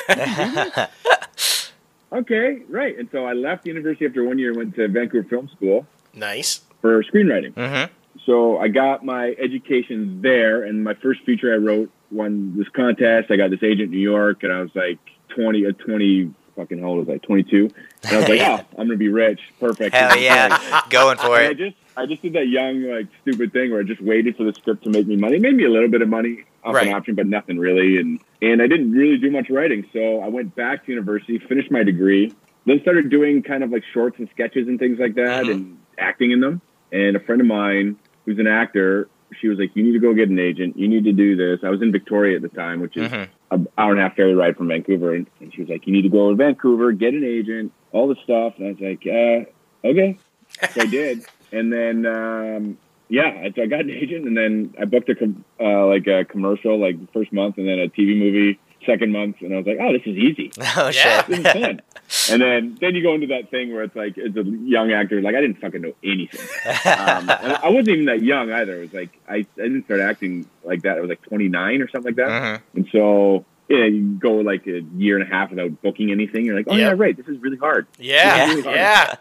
Okay, 2.12 2.62
right. 2.68 2.98
And 2.98 3.08
so 3.12 3.24
I 3.24 3.34
left 3.34 3.66
university 3.66 4.04
after 4.04 4.24
one 4.24 4.36
year 4.36 4.48
and 4.48 4.56
went 4.56 4.74
to 4.74 4.88
Vancouver 4.88 5.28
Film 5.28 5.48
School 5.54 5.86
Nice. 6.12 6.60
for 6.80 7.04
screenwriting. 7.04 7.54
hmm 7.54 7.92
So 8.26 8.58
I 8.58 8.66
got 8.66 9.04
my 9.04 9.28
education 9.38 10.20
there, 10.20 10.64
and 10.64 10.82
my 10.82 10.94
first 10.94 11.22
feature 11.22 11.54
I 11.54 11.58
wrote 11.58 11.88
won 12.10 12.58
this 12.58 12.68
contest. 12.70 13.30
I 13.30 13.36
got 13.36 13.50
this 13.50 13.62
agent 13.62 13.82
in 13.82 13.90
New 13.92 13.98
York, 13.98 14.42
and 14.42 14.52
I 14.52 14.60
was 14.60 14.74
like 14.74 14.98
20, 15.30 15.66
uh, 15.66 15.72
20 15.72 16.34
fucking 16.56 16.78
how 16.80 16.86
old 16.88 17.06
was 17.06 17.14
I? 17.14 17.18
22. 17.18 17.70
And 18.04 18.12
I 18.12 18.16
was 18.18 18.28
like, 18.28 18.40
oh, 18.42 18.60
I'm 18.78 18.86
gonna 18.86 18.96
be 18.96 19.08
rich. 19.08 19.40
Perfect. 19.58 19.94
Hell 19.94 20.16
yeah, 20.18 20.82
going 20.90 21.16
for 21.18 21.36
And 21.38 21.46
I 21.46 21.50
it. 21.50 21.56
just 21.58 21.76
I 21.96 22.06
just 22.06 22.22
did 22.22 22.32
that 22.34 22.48
young 22.48 22.82
like 22.84 23.06
stupid 23.22 23.52
thing 23.52 23.70
where 23.70 23.80
I 23.80 23.82
just 23.82 24.00
waited 24.00 24.36
for 24.36 24.44
the 24.44 24.52
script 24.54 24.84
to 24.84 24.90
make 24.90 25.06
me 25.06 25.16
money. 25.16 25.36
It 25.36 25.42
made 25.42 25.54
me 25.56 25.64
a 25.64 25.70
little 25.70 25.88
bit 25.88 26.02
of 26.02 26.08
money 26.08 26.44
off 26.64 26.74
Right. 26.74 26.86
an 26.88 26.92
option, 26.94 27.14
but 27.14 27.26
nothing 27.26 27.58
really. 27.58 27.98
And 27.98 28.20
and 28.42 28.62
I 28.62 28.66
didn't 28.66 28.92
really 28.92 29.16
do 29.18 29.30
much 29.30 29.48
writing, 29.50 29.86
so 29.92 30.20
I 30.20 30.28
went 30.28 30.54
back 30.54 30.84
to 30.86 30.92
university, 30.92 31.38
finished 31.38 31.70
my 31.70 31.82
degree, 31.82 32.32
then 32.66 32.80
started 32.82 33.10
doing 33.10 33.42
kind 33.42 33.62
of 33.64 33.70
like 33.70 33.82
shorts 33.92 34.18
and 34.18 34.28
sketches 34.30 34.68
and 34.68 34.78
things 34.78 34.98
like 34.98 35.14
that, 35.14 35.44
Mhm. 35.44 35.50
and 35.52 35.78
acting 35.98 36.30
in 36.30 36.40
them. 36.40 36.60
And 36.92 37.16
a 37.16 37.20
friend 37.20 37.40
of 37.40 37.46
mine 37.46 37.96
who's 38.24 38.38
an 38.38 38.46
actor, 38.46 39.08
she 39.40 39.48
was 39.48 39.58
like, 39.58 39.74
"You 39.74 39.82
need 39.82 39.92
to 39.92 39.98
go 39.98 40.12
get 40.14 40.28
an 40.28 40.38
agent. 40.38 40.78
You 40.78 40.88
need 40.88 41.04
to 41.04 41.12
do 41.12 41.36
this." 41.36 41.60
I 41.64 41.70
was 41.70 41.82
in 41.82 41.92
Victoria 41.92 42.36
at 42.36 42.42
the 42.42 42.48
time, 42.48 42.80
which 42.80 42.96
is 42.96 43.10
Mhm. 43.10 43.28
An 43.50 43.68
hour 43.76 43.92
and 43.92 44.00
a 44.00 44.02
half 44.02 44.16
ferry 44.16 44.34
ride 44.34 44.56
from 44.56 44.68
Vancouver, 44.68 45.14
and, 45.14 45.26
and 45.40 45.52
she 45.52 45.60
was 45.60 45.70
like, 45.70 45.86
"You 45.86 45.92
need 45.92 46.02
to 46.02 46.08
go 46.08 46.30
to 46.30 46.36
Vancouver, 46.36 46.92
get 46.92 47.14
an 47.14 47.24
agent, 47.24 47.72
all 47.92 48.08
the 48.08 48.16
stuff." 48.24 48.54
And 48.58 48.66
I 48.66 48.70
was 48.70 48.80
like, 48.80 49.06
uh, 49.06 49.88
"Okay." 49.88 50.18
So 50.72 50.82
I 50.82 50.86
did, 50.86 51.24
and 51.52 51.72
then 51.72 52.06
um, 52.06 52.78
yeah, 53.08 53.26
I, 53.26 53.52
I 53.60 53.66
got 53.66 53.80
an 53.80 53.90
agent, 53.90 54.26
and 54.26 54.36
then 54.36 54.74
I 54.80 54.84
booked 54.84 55.08
a 55.08 55.14
com- 55.14 55.44
uh, 55.60 55.86
like 55.86 56.06
a 56.06 56.24
commercial 56.24 56.78
like 56.78 57.00
the 57.00 57.12
first 57.12 57.32
month, 57.32 57.58
and 57.58 57.68
then 57.68 57.78
a 57.78 57.88
TV 57.88 58.18
movie 58.18 58.58
second 58.86 59.12
month, 59.12 59.36
and 59.40 59.52
I 59.54 59.58
was 59.58 59.66
like, 59.66 59.78
"Oh, 59.80 59.92
this 59.92 60.02
is 60.06 60.16
easy. 60.16 60.50
Oh 60.76 60.88
Yeah. 60.94 61.22
This 61.22 61.38
is 61.40 61.46
fun." 61.46 61.80
and 62.30 62.42
then 62.42 62.76
then 62.80 62.94
you 62.94 63.02
go 63.02 63.14
into 63.14 63.28
that 63.28 63.50
thing 63.50 63.72
where 63.72 63.82
it's 63.84 63.94
like 63.96 64.14
it's 64.16 64.36
a 64.36 64.42
young 64.44 64.92
actor, 64.92 65.20
like 65.22 65.34
I 65.34 65.40
didn't 65.40 65.60
fucking 65.60 65.80
know 65.82 65.94
anything. 66.02 66.40
Um, 66.66 67.30
and 67.30 67.52
I 67.56 67.68
wasn't 67.68 67.88
even 67.90 68.04
that 68.06 68.22
young 68.22 68.50
either. 68.52 68.76
It 68.76 68.80
was 68.80 68.92
like 68.94 69.10
I, 69.28 69.36
I 69.36 69.44
didn't 69.56 69.84
start 69.84 70.00
acting 70.00 70.46
like 70.64 70.82
that. 70.82 70.96
I 70.98 71.00
was 71.00 71.08
like 71.08 71.22
29 71.22 71.82
or 71.82 71.88
something 71.88 72.14
like 72.14 72.16
that. 72.16 72.28
Mhm. 72.30 72.62
And 72.74 72.88
so, 72.92 73.44
yeah, 73.68 73.84
you 73.84 74.02
go 74.18 74.32
like 74.36 74.66
a 74.66 74.80
year 74.96 75.18
and 75.18 75.26
a 75.26 75.32
half 75.32 75.50
without 75.50 75.80
booking 75.82 76.10
anything. 76.10 76.44
You're 76.44 76.56
like, 76.56 76.66
oh 76.68 76.74
Yep. 76.76 76.80
yeah, 76.80 76.94
right. 77.02 77.16
This 77.16 77.28
is 77.28 77.38
really 77.40 77.58
hard. 77.58 77.86
Yeah. 77.98 78.52
Yeah. 78.54 78.64
Yeah. 78.74 79.14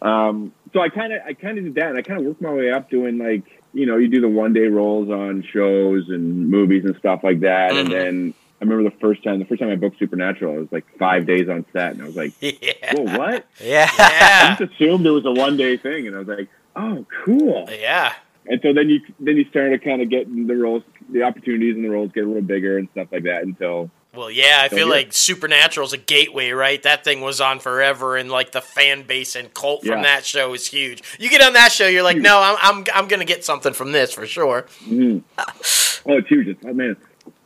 Um, 0.00 0.52
so 0.72 0.80
I 0.80 0.88
kind 0.88 1.12
of, 1.12 1.20
I 1.26 1.34
kind 1.34 1.58
of 1.58 1.64
did 1.64 1.74
that, 1.74 1.88
and 1.90 1.98
I 1.98 2.02
kind 2.02 2.18
of 2.18 2.26
worked 2.26 2.40
my 2.40 2.52
way 2.52 2.70
up 2.72 2.88
doing 2.90 3.18
like, 3.18 3.42
you 3.74 3.86
know, 3.86 3.96
you 3.98 4.08
do 4.08 4.20
the 4.20 4.28
one 4.28 4.52
day 4.52 4.66
roles 4.66 5.10
on 5.10 5.42
shows 5.52 6.08
and 6.08 6.48
movies 6.50 6.84
and 6.84 6.96
stuff 6.96 7.20
like 7.22 7.40
that. 7.40 7.72
Mhm. 7.72 7.80
And 7.80 7.92
then 7.92 8.34
I 8.62 8.64
remember 8.64 8.88
the 8.88 8.96
first 9.00 9.24
time, 9.24 9.40
the 9.40 9.44
first 9.44 9.60
time 9.60 9.70
I 9.70 9.74
booked 9.74 9.98
Supernatural, 9.98 10.54
it 10.56 10.60
was 10.60 10.68
like 10.70 10.84
five 10.96 11.26
days 11.26 11.48
on 11.48 11.66
set, 11.72 11.94
and 11.94 12.02
I 12.02 12.06
was 12.06 12.14
like, 12.14 12.32
Yeah. 12.40 12.94
whoa, 12.94 13.18
what? 13.18 13.44
Yeah. 13.60 13.90
I 13.98 14.54
just 14.56 14.72
assumed 14.72 15.04
it 15.04 15.10
was 15.10 15.24
a 15.26 15.32
one 15.32 15.56
day 15.56 15.76
thing, 15.76 16.06
and 16.06 16.14
I 16.14 16.20
was 16.20 16.28
like, 16.28 16.48
oh, 16.76 17.04
cool. 17.24 17.68
Yeah. 17.68 18.12
And 18.46 18.60
so 18.62 18.72
then 18.72 18.88
you 18.88 19.00
then 19.18 19.36
you 19.36 19.44
start 19.50 19.72
to 19.72 19.78
kind 19.78 20.00
of 20.00 20.10
get 20.10 20.28
the 20.32 20.54
roles, 20.54 20.84
the 21.10 21.24
opportunities 21.24 21.74
and 21.74 21.84
the 21.84 21.88
roles 21.90 22.12
get 22.12 22.22
a 22.22 22.26
little 22.28 22.40
bigger 22.42 22.78
and 22.78 22.88
stuff 22.92 23.08
like 23.10 23.24
that 23.24 23.42
until 23.42 23.90
Well, 24.14 24.30
yeah, 24.30 24.60
I 24.62 24.68
feel 24.68 24.88
like 24.88 25.12
Supernatural's 25.12 25.92
a 25.92 25.98
gateway, 25.98 26.50
right? 26.50 26.80
That 26.84 27.02
thing 27.04 27.20
was 27.20 27.40
on 27.40 27.58
forever, 27.58 28.16
and 28.16 28.30
like 28.30 28.52
the 28.52 28.60
fan 28.60 29.02
base 29.08 29.34
and 29.36 29.52
cult 29.54 29.82
from 29.82 29.98
Yeah. 29.98 30.02
that 30.02 30.24
show 30.24 30.54
is 30.54 30.66
huge. 30.68 31.02
You 31.20 31.30
get 31.30 31.40
on 31.40 31.52
that 31.54 31.72
show, 31.72 31.86
you're 31.88 32.02
like, 32.04 32.16
Huge. 32.16 32.24
no, 32.24 32.40
I'm, 32.40 32.56
I'm, 32.62 32.84
I'm 32.94 33.08
gonna 33.08 33.24
get 33.24 33.44
something 33.44 33.72
from 33.72 33.90
this 33.92 34.12
for 34.12 34.26
sure. 34.26 34.66
Mhm. 34.86 35.22
oh, 35.38 36.16
it's 36.16 36.28
huge. 36.28 36.46
It's, 36.48 36.60
oh 36.64 36.72
man, 36.74 36.96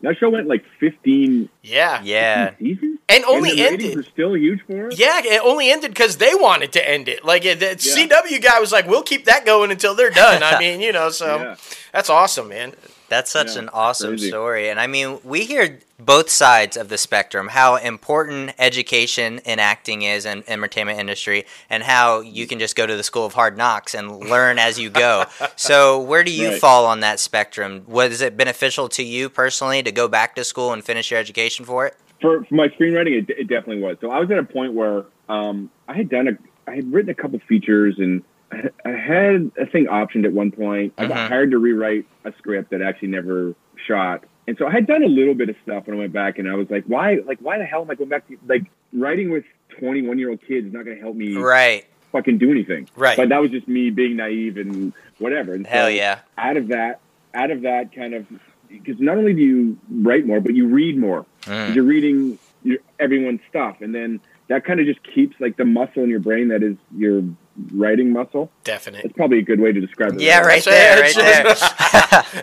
that 0.02 0.16
show 0.18 0.28
went 0.30 0.46
like 0.46 0.64
15, 0.80 1.48
Yeah, 1.62 2.00
Yeah. 2.02 2.50
15 2.50 2.66
seasons, 2.76 2.98
and 3.08 3.24
only 3.24 3.50
and 3.50 3.58
the 3.58 3.66
ended. 3.66 3.96
were 3.96 4.02
still 4.02 4.36
huge 4.36 4.60
for 4.66 4.88
it. 4.88 4.98
Yeah, 4.98 5.20
it 5.24 5.40
only 5.44 5.70
ended 5.70 5.90
because 5.92 6.18
they 6.18 6.34
wanted 6.34 6.72
to 6.72 6.88
end 6.88 7.08
it. 7.08 7.24
Like 7.24 7.42
the 7.44 7.54
Yeah. 7.58 7.74
CW 7.74 8.38
guy 8.42 8.60
was 8.60 8.72
like, 8.72 8.86
"We'll 8.86 9.02
keep 9.02 9.24
that 9.24 9.44
going 9.46 9.70
until 9.70 9.94
they're 9.94 10.10
done." 10.10 10.42
I 10.42 10.58
mean, 10.64 10.80
you 10.80 10.92
know, 10.92 11.10
so 11.10 11.36
Yeah. 11.38 11.56
that's 11.92 12.10
awesome, 12.10 12.48
man. 12.48 12.74
That's 13.08 13.30
such 13.30 13.54
Yeah, 13.54 13.62
an 13.62 13.68
awesome 13.72 14.10
crazy. 14.12 14.28
story. 14.28 14.68
And 14.68 14.80
I 14.80 14.86
mean, 14.86 15.18
we 15.22 15.44
hear 15.44 15.78
both 15.98 16.28
sides 16.28 16.76
of 16.76 16.88
the 16.88 16.98
spectrum 16.98 17.48
how 17.48 17.76
important 17.76 18.52
education 18.58 19.38
in 19.44 19.58
acting 19.58 20.02
is 20.02 20.26
in 20.26 20.44
entertainment 20.46 20.98
industry 20.98 21.46
and 21.70 21.82
how 21.82 22.20
you 22.20 22.46
can 22.46 22.58
just 22.58 22.76
go 22.76 22.86
to 22.86 22.96
the 22.96 23.02
school 23.02 23.24
of 23.24 23.32
hard 23.34 23.56
knocks 23.56 23.94
and 23.94 24.28
learn 24.28 24.58
as 24.58 24.78
you 24.78 24.90
go. 24.90 25.24
So, 25.56 26.00
where 26.00 26.22
do 26.22 26.30
you 26.30 26.50
Right. 26.50 26.60
fall 26.60 26.86
on 26.86 27.00
that 27.00 27.18
spectrum? 27.18 27.84
Was 27.86 28.20
it 28.20 28.36
beneficial 28.36 28.88
to 28.90 29.02
you 29.02 29.28
personally 29.30 29.82
to 29.82 29.90
go 29.92 30.06
back 30.08 30.34
to 30.36 30.44
school 30.44 30.72
and 30.72 30.84
finish 30.84 31.10
your 31.10 31.18
education 31.18 31.64
for 31.64 31.86
it? 31.86 31.94
For, 32.20 32.44
for 32.44 32.54
my 32.54 32.68
screenwriting, 32.68 33.22
it, 33.22 33.30
it 33.30 33.48
definitely 33.48 33.82
was. 33.82 33.96
So 34.00 34.10
I 34.10 34.18
was 34.20 34.30
at 34.30 34.38
a 34.38 34.44
point 34.44 34.74
where 34.74 35.04
um, 35.28 35.70
I 35.88 35.96
had 35.96 36.08
done 36.08 36.28
a, 36.28 36.70
I 36.70 36.74
had 36.76 36.92
written 36.92 37.10
a 37.10 37.14
couple 37.14 37.38
features 37.48 37.96
and 37.98 38.22
I, 38.52 38.70
I 38.84 38.90
had 38.90 39.50
a 39.58 39.66
thing 39.66 39.86
optioned 39.86 40.24
at 40.24 40.32
one 40.32 40.50
point. 40.52 40.94
I 40.98 41.06
got 41.06 41.28
hired 41.28 41.50
to 41.50 41.58
rewrite 41.58 42.06
a 42.24 42.32
script 42.38 42.70
that 42.70 42.82
actually 42.82 43.08
never 43.08 43.54
shot. 43.86 44.24
And 44.48 44.56
so 44.58 44.66
I 44.66 44.70
had 44.70 44.86
done 44.86 45.02
a 45.02 45.08
little 45.08 45.34
bit 45.34 45.48
of 45.48 45.56
stuff 45.64 45.86
when 45.86 45.96
I 45.96 45.98
went 46.00 46.12
back, 46.12 46.38
and 46.38 46.48
I 46.48 46.54
was 46.54 46.70
like, 46.70 46.84
"Why? 46.86 47.16
Like, 47.26 47.38
why 47.40 47.58
the 47.58 47.64
hell 47.64 47.82
am 47.82 47.90
I 47.90 47.96
going 47.96 48.10
back 48.10 48.28
to 48.28 48.38
like 48.46 48.62
writing 48.92 49.30
with 49.30 49.44
twenty-one-year-old 49.80 50.40
kids? 50.46 50.68
Is 50.68 50.72
not 50.72 50.84
going 50.84 50.96
to 50.96 51.02
help 51.02 51.16
me 51.16 51.36
Right. 51.36 51.84
fucking 52.12 52.38
do 52.38 52.50
anything." 52.52 52.88
Right. 52.94 53.16
But 53.16 53.30
that 53.30 53.40
was 53.40 53.50
just 53.50 53.66
me 53.66 53.90
being 53.90 54.16
naive 54.16 54.56
and 54.56 54.92
whatever. 55.18 55.52
And 55.54 55.66
so 55.66 55.70
Hell 55.70 55.90
yeah. 55.90 56.20
Out 56.38 56.56
of 56.56 56.68
that, 56.68 57.00
out 57.34 57.50
of 57.50 57.62
that 57.62 57.92
kind 57.92 58.14
of, 58.14 58.26
because 58.68 59.00
not 59.00 59.18
only 59.18 59.34
do 59.34 59.40
you 59.42 59.78
write 59.90 60.24
more, 60.26 60.40
but 60.40 60.54
you 60.54 60.68
read 60.68 60.96
more. 60.96 61.26
Mm. 61.42 61.74
You're 61.74 61.84
reading 61.84 62.38
your, 62.62 62.78
everyone's 63.00 63.40
stuff, 63.48 63.80
and 63.80 63.92
then 63.92 64.20
that 64.46 64.64
kind 64.64 64.78
of 64.78 64.86
just 64.86 65.00
keeps 65.02 65.34
like 65.40 65.56
the 65.56 65.64
muscle 65.64 66.04
in 66.04 66.08
your 66.08 66.20
brain 66.20 66.48
that 66.48 66.62
is 66.62 66.76
your 66.96 67.24
writing 67.72 68.12
muscle. 68.12 68.50
Definite. 68.64 69.02
That's 69.02 69.14
probably 69.16 69.38
a 69.38 69.42
good 69.42 69.60
way 69.60 69.72
to 69.72 69.80
describe 69.80 70.14
it. 70.14 70.20
Yeah, 70.20 70.40
right 70.40 70.62
That's 70.64 71.14
there, 71.14 71.46
right 71.46 71.52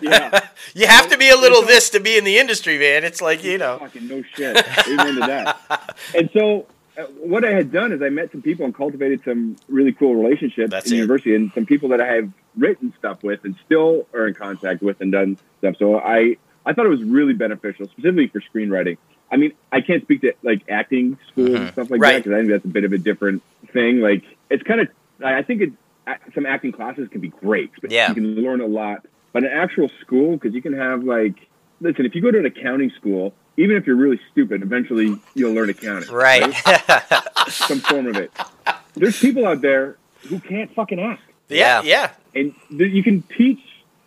Yeah. 0.02 0.48
You 0.74 0.86
have 0.86 1.08
to 1.10 1.18
be 1.18 1.28
a 1.28 1.36
little 1.36 1.62
this 1.62 1.90
to 1.90 2.00
be 2.00 2.16
in 2.18 2.24
the 2.24 2.38
industry, 2.38 2.78
man. 2.78 3.04
It's 3.04 3.20
like 3.20 3.44
you 3.44 3.58
know. 3.58 3.78
Fucking 3.78 4.08
no 4.08 4.22
shit. 4.34 4.56
Amen 4.88 5.14
to 5.14 5.20
that. 5.20 5.96
And 6.14 6.30
so, 6.32 6.66
uh, 6.98 7.02
what 7.18 7.44
I 7.44 7.50
had 7.52 7.72
done 7.72 7.92
is 7.92 8.02
I 8.02 8.08
met 8.08 8.30
some 8.32 8.42
people 8.42 8.64
and 8.64 8.74
cultivated 8.74 9.22
some 9.24 9.56
really 9.68 9.92
cool 9.92 10.14
relationships 10.14 10.70
That's 10.70 10.86
in 10.88 10.94
it. 10.94 10.96
university, 10.96 11.34
and 11.34 11.52
some 11.52 11.66
people 11.66 11.88
that 11.90 12.00
I 12.00 12.12
have 12.14 12.30
written 12.56 12.92
stuff 12.98 13.22
with 13.22 13.44
and 13.44 13.56
still 13.66 14.06
are 14.14 14.26
in 14.28 14.34
contact 14.34 14.82
with 14.82 15.00
and 15.00 15.10
done 15.10 15.38
stuff. 15.58 15.76
So 15.78 15.98
I, 15.98 16.36
I 16.64 16.72
thought 16.72 16.86
it 16.86 16.90
was 16.90 17.02
really 17.02 17.32
beneficial, 17.34 17.86
specifically 17.86 18.28
for 18.28 18.40
screenwriting. 18.40 18.96
I 19.30 19.36
mean, 19.36 19.52
I 19.72 19.80
can't 19.80 20.02
speak 20.02 20.20
to 20.20 20.34
like 20.42 20.62
acting 20.68 21.18
school 21.32 21.56
and 21.56 21.72
stuff 21.72 21.90
like 21.90 22.00
Right. 22.00 22.12
that 22.12 22.24
because 22.24 22.32
I 22.32 22.38
think 22.40 22.50
that's 22.50 22.64
a 22.64 22.68
bit 22.68 22.84
of 22.84 22.92
a 22.92 22.98
different 22.98 23.42
thing. 23.72 24.00
Like, 24.00 24.22
it's 24.50 24.62
kind 24.62 24.80
of, 24.80 24.88
I 25.22 25.38
I 25.38 25.42
think 25.42 25.62
it, 25.62 25.72
some 26.34 26.46
acting 26.46 26.72
classes 26.72 27.08
can 27.10 27.20
be 27.20 27.28
great. 27.28 27.70
Yeah. 27.88 28.08
You 28.08 28.14
can 28.14 28.34
learn 28.36 28.60
a 28.60 28.66
lot. 28.66 29.06
But 29.32 29.44
an 29.44 29.50
actual 29.52 29.90
school, 30.00 30.32
because 30.36 30.54
you 30.54 30.62
can 30.62 30.74
have 30.74 31.02
like, 31.02 31.34
listen, 31.80 32.06
if 32.06 32.14
you 32.14 32.22
go 32.22 32.30
to 32.30 32.38
an 32.38 32.46
accounting 32.46 32.90
school, 32.98 33.34
even 33.56 33.76
if 33.76 33.86
you're 33.86 33.96
really 33.96 34.20
stupid, 34.30 34.62
eventually 34.62 35.16
you'll 35.34 35.52
learn 35.54 35.70
accounting. 35.70 36.08
count 36.08 36.08
it. 36.08 36.10
Right. 36.10 37.48
Some 37.48 37.80
form 37.80 38.06
of 38.06 38.16
it. 38.16 38.30
There's 38.94 39.18
people 39.18 39.46
out 39.46 39.60
there 39.60 39.96
who 40.28 40.38
can't 40.40 40.72
fucking 40.74 41.00
act. 41.00 41.22
Yeah, 41.48 41.82
Yeah. 41.82 42.10
yeah. 42.34 42.40
And 42.40 42.54
th- 42.78 42.92
you 42.92 43.02
can 43.02 43.22
teach 43.36 43.60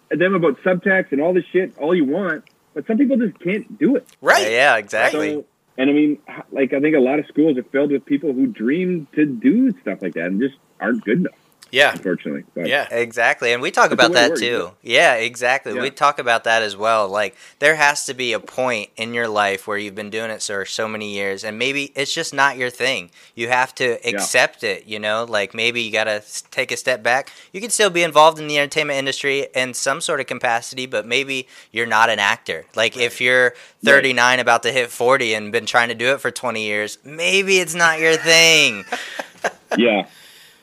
them 0.10 0.34
about 0.34 0.62
subtext 0.64 1.12
and 1.12 1.22
all 1.22 1.34
this 1.34 1.44
shit 1.52 1.78
all 1.78 1.94
you 1.94 2.06
want, 2.06 2.46
but 2.74 2.88
some 2.88 2.98
people 2.98 3.18
just 3.18 3.38
can't 3.40 3.78
do 3.78 3.96
it. 3.98 4.08
Right. 4.22 4.50
yeah, 4.52 4.78
exactly. 4.78 5.34
So, 5.34 5.46
and 5.78 5.90
I 5.90 5.94
mean, 5.94 6.18
like, 6.52 6.74
I 6.74 6.80
think 6.80 6.96
a 6.96 7.00
lot 7.00 7.20
of 7.20 7.28
schools 7.28 7.58
are 7.58 7.64
filled 7.64 7.92
with 7.92 8.06
people 8.06 8.34
who 8.34 8.48
dream 8.48 9.08
to 9.16 9.26
do 9.26 9.72
stuff 9.82 10.00
like 10.02 10.16
that 10.16 10.26
and 10.26 10.42
just 10.42 10.56
aren't 10.80 11.04
good 11.04 11.20
enough, 11.20 11.34
Yeah. 11.72 11.92
unfortunately. 11.92 12.44
But, 12.54 12.68
Yeah. 12.68 12.88
Exactly. 12.92 13.54
And 13.54 13.62
we 13.62 13.72
talk 13.72 13.90
That's 13.90 13.94
about 13.94 14.14
that 14.14 14.30
works, 14.32 14.42
too. 14.42 14.72
Yeah, 14.82 15.16
exactly. 15.16 15.76
Yeah. 15.76 15.82
We 15.82 15.90
talk 15.90 16.20
about 16.20 16.44
that 16.46 16.62
as 16.62 16.76
well. 16.76 17.08
Like 17.08 17.36
there 17.60 17.76
has 17.76 18.06
to 18.06 18.14
be 18.14 18.34
a 18.34 18.40
point 18.40 18.90
in 18.96 19.14
your 19.14 19.28
life 19.28 19.68
where 19.68 19.78
you've 19.78 19.96
been 19.96 20.10
doing 20.10 20.32
it 20.32 20.42
for 20.42 20.66
so 20.66 20.88
many 20.88 21.14
years 21.14 21.44
and 21.44 21.58
maybe 21.58 21.92
it's 21.96 22.14
just 22.14 22.34
not 22.34 22.58
your 22.58 22.70
thing. 22.70 23.10
You 23.36 23.50
have 23.50 23.74
to 23.76 23.98
accept 24.08 24.64
it, 24.64 24.86
you 24.88 25.00
know? 25.00 25.26
Like 25.28 25.54
maybe 25.54 25.82
you 25.82 25.92
got 25.92 26.06
to 26.06 26.24
take 26.52 26.72
a 26.72 26.78
step 26.78 27.04
back. 27.04 27.32
You 27.52 27.62
can 27.62 27.70
still 27.70 27.90
be 27.90 28.04
involved 28.04 28.40
in 28.40 28.48
the 28.48 28.58
entertainment 28.58 28.98
industry 29.00 29.48
in 29.54 29.74
some 29.74 30.02
sort 30.02 30.20
of 30.20 30.28
capacity, 30.28 30.86
but 30.86 31.06
maybe 31.06 31.48
you're 31.72 31.86
not 31.86 32.10
an 32.10 32.20
actor. 32.20 32.66
Like 32.76 32.98
if 32.98 33.22
you're 33.22 33.54
39 33.84 34.40
about 34.40 34.64
to 34.64 34.72
hit 34.72 34.90
40 34.90 35.34
and 35.34 35.52
been 35.52 35.66
trying 35.66 35.90
to 35.90 35.96
do 35.96 36.14
it 36.14 36.22
for 36.22 36.32
20 36.32 36.64
years, 36.64 36.98
maybe 37.04 37.60
it's 37.60 37.76
not 37.76 38.00
your 38.00 38.16
thing. 38.16 38.86
yeah. 39.78 40.08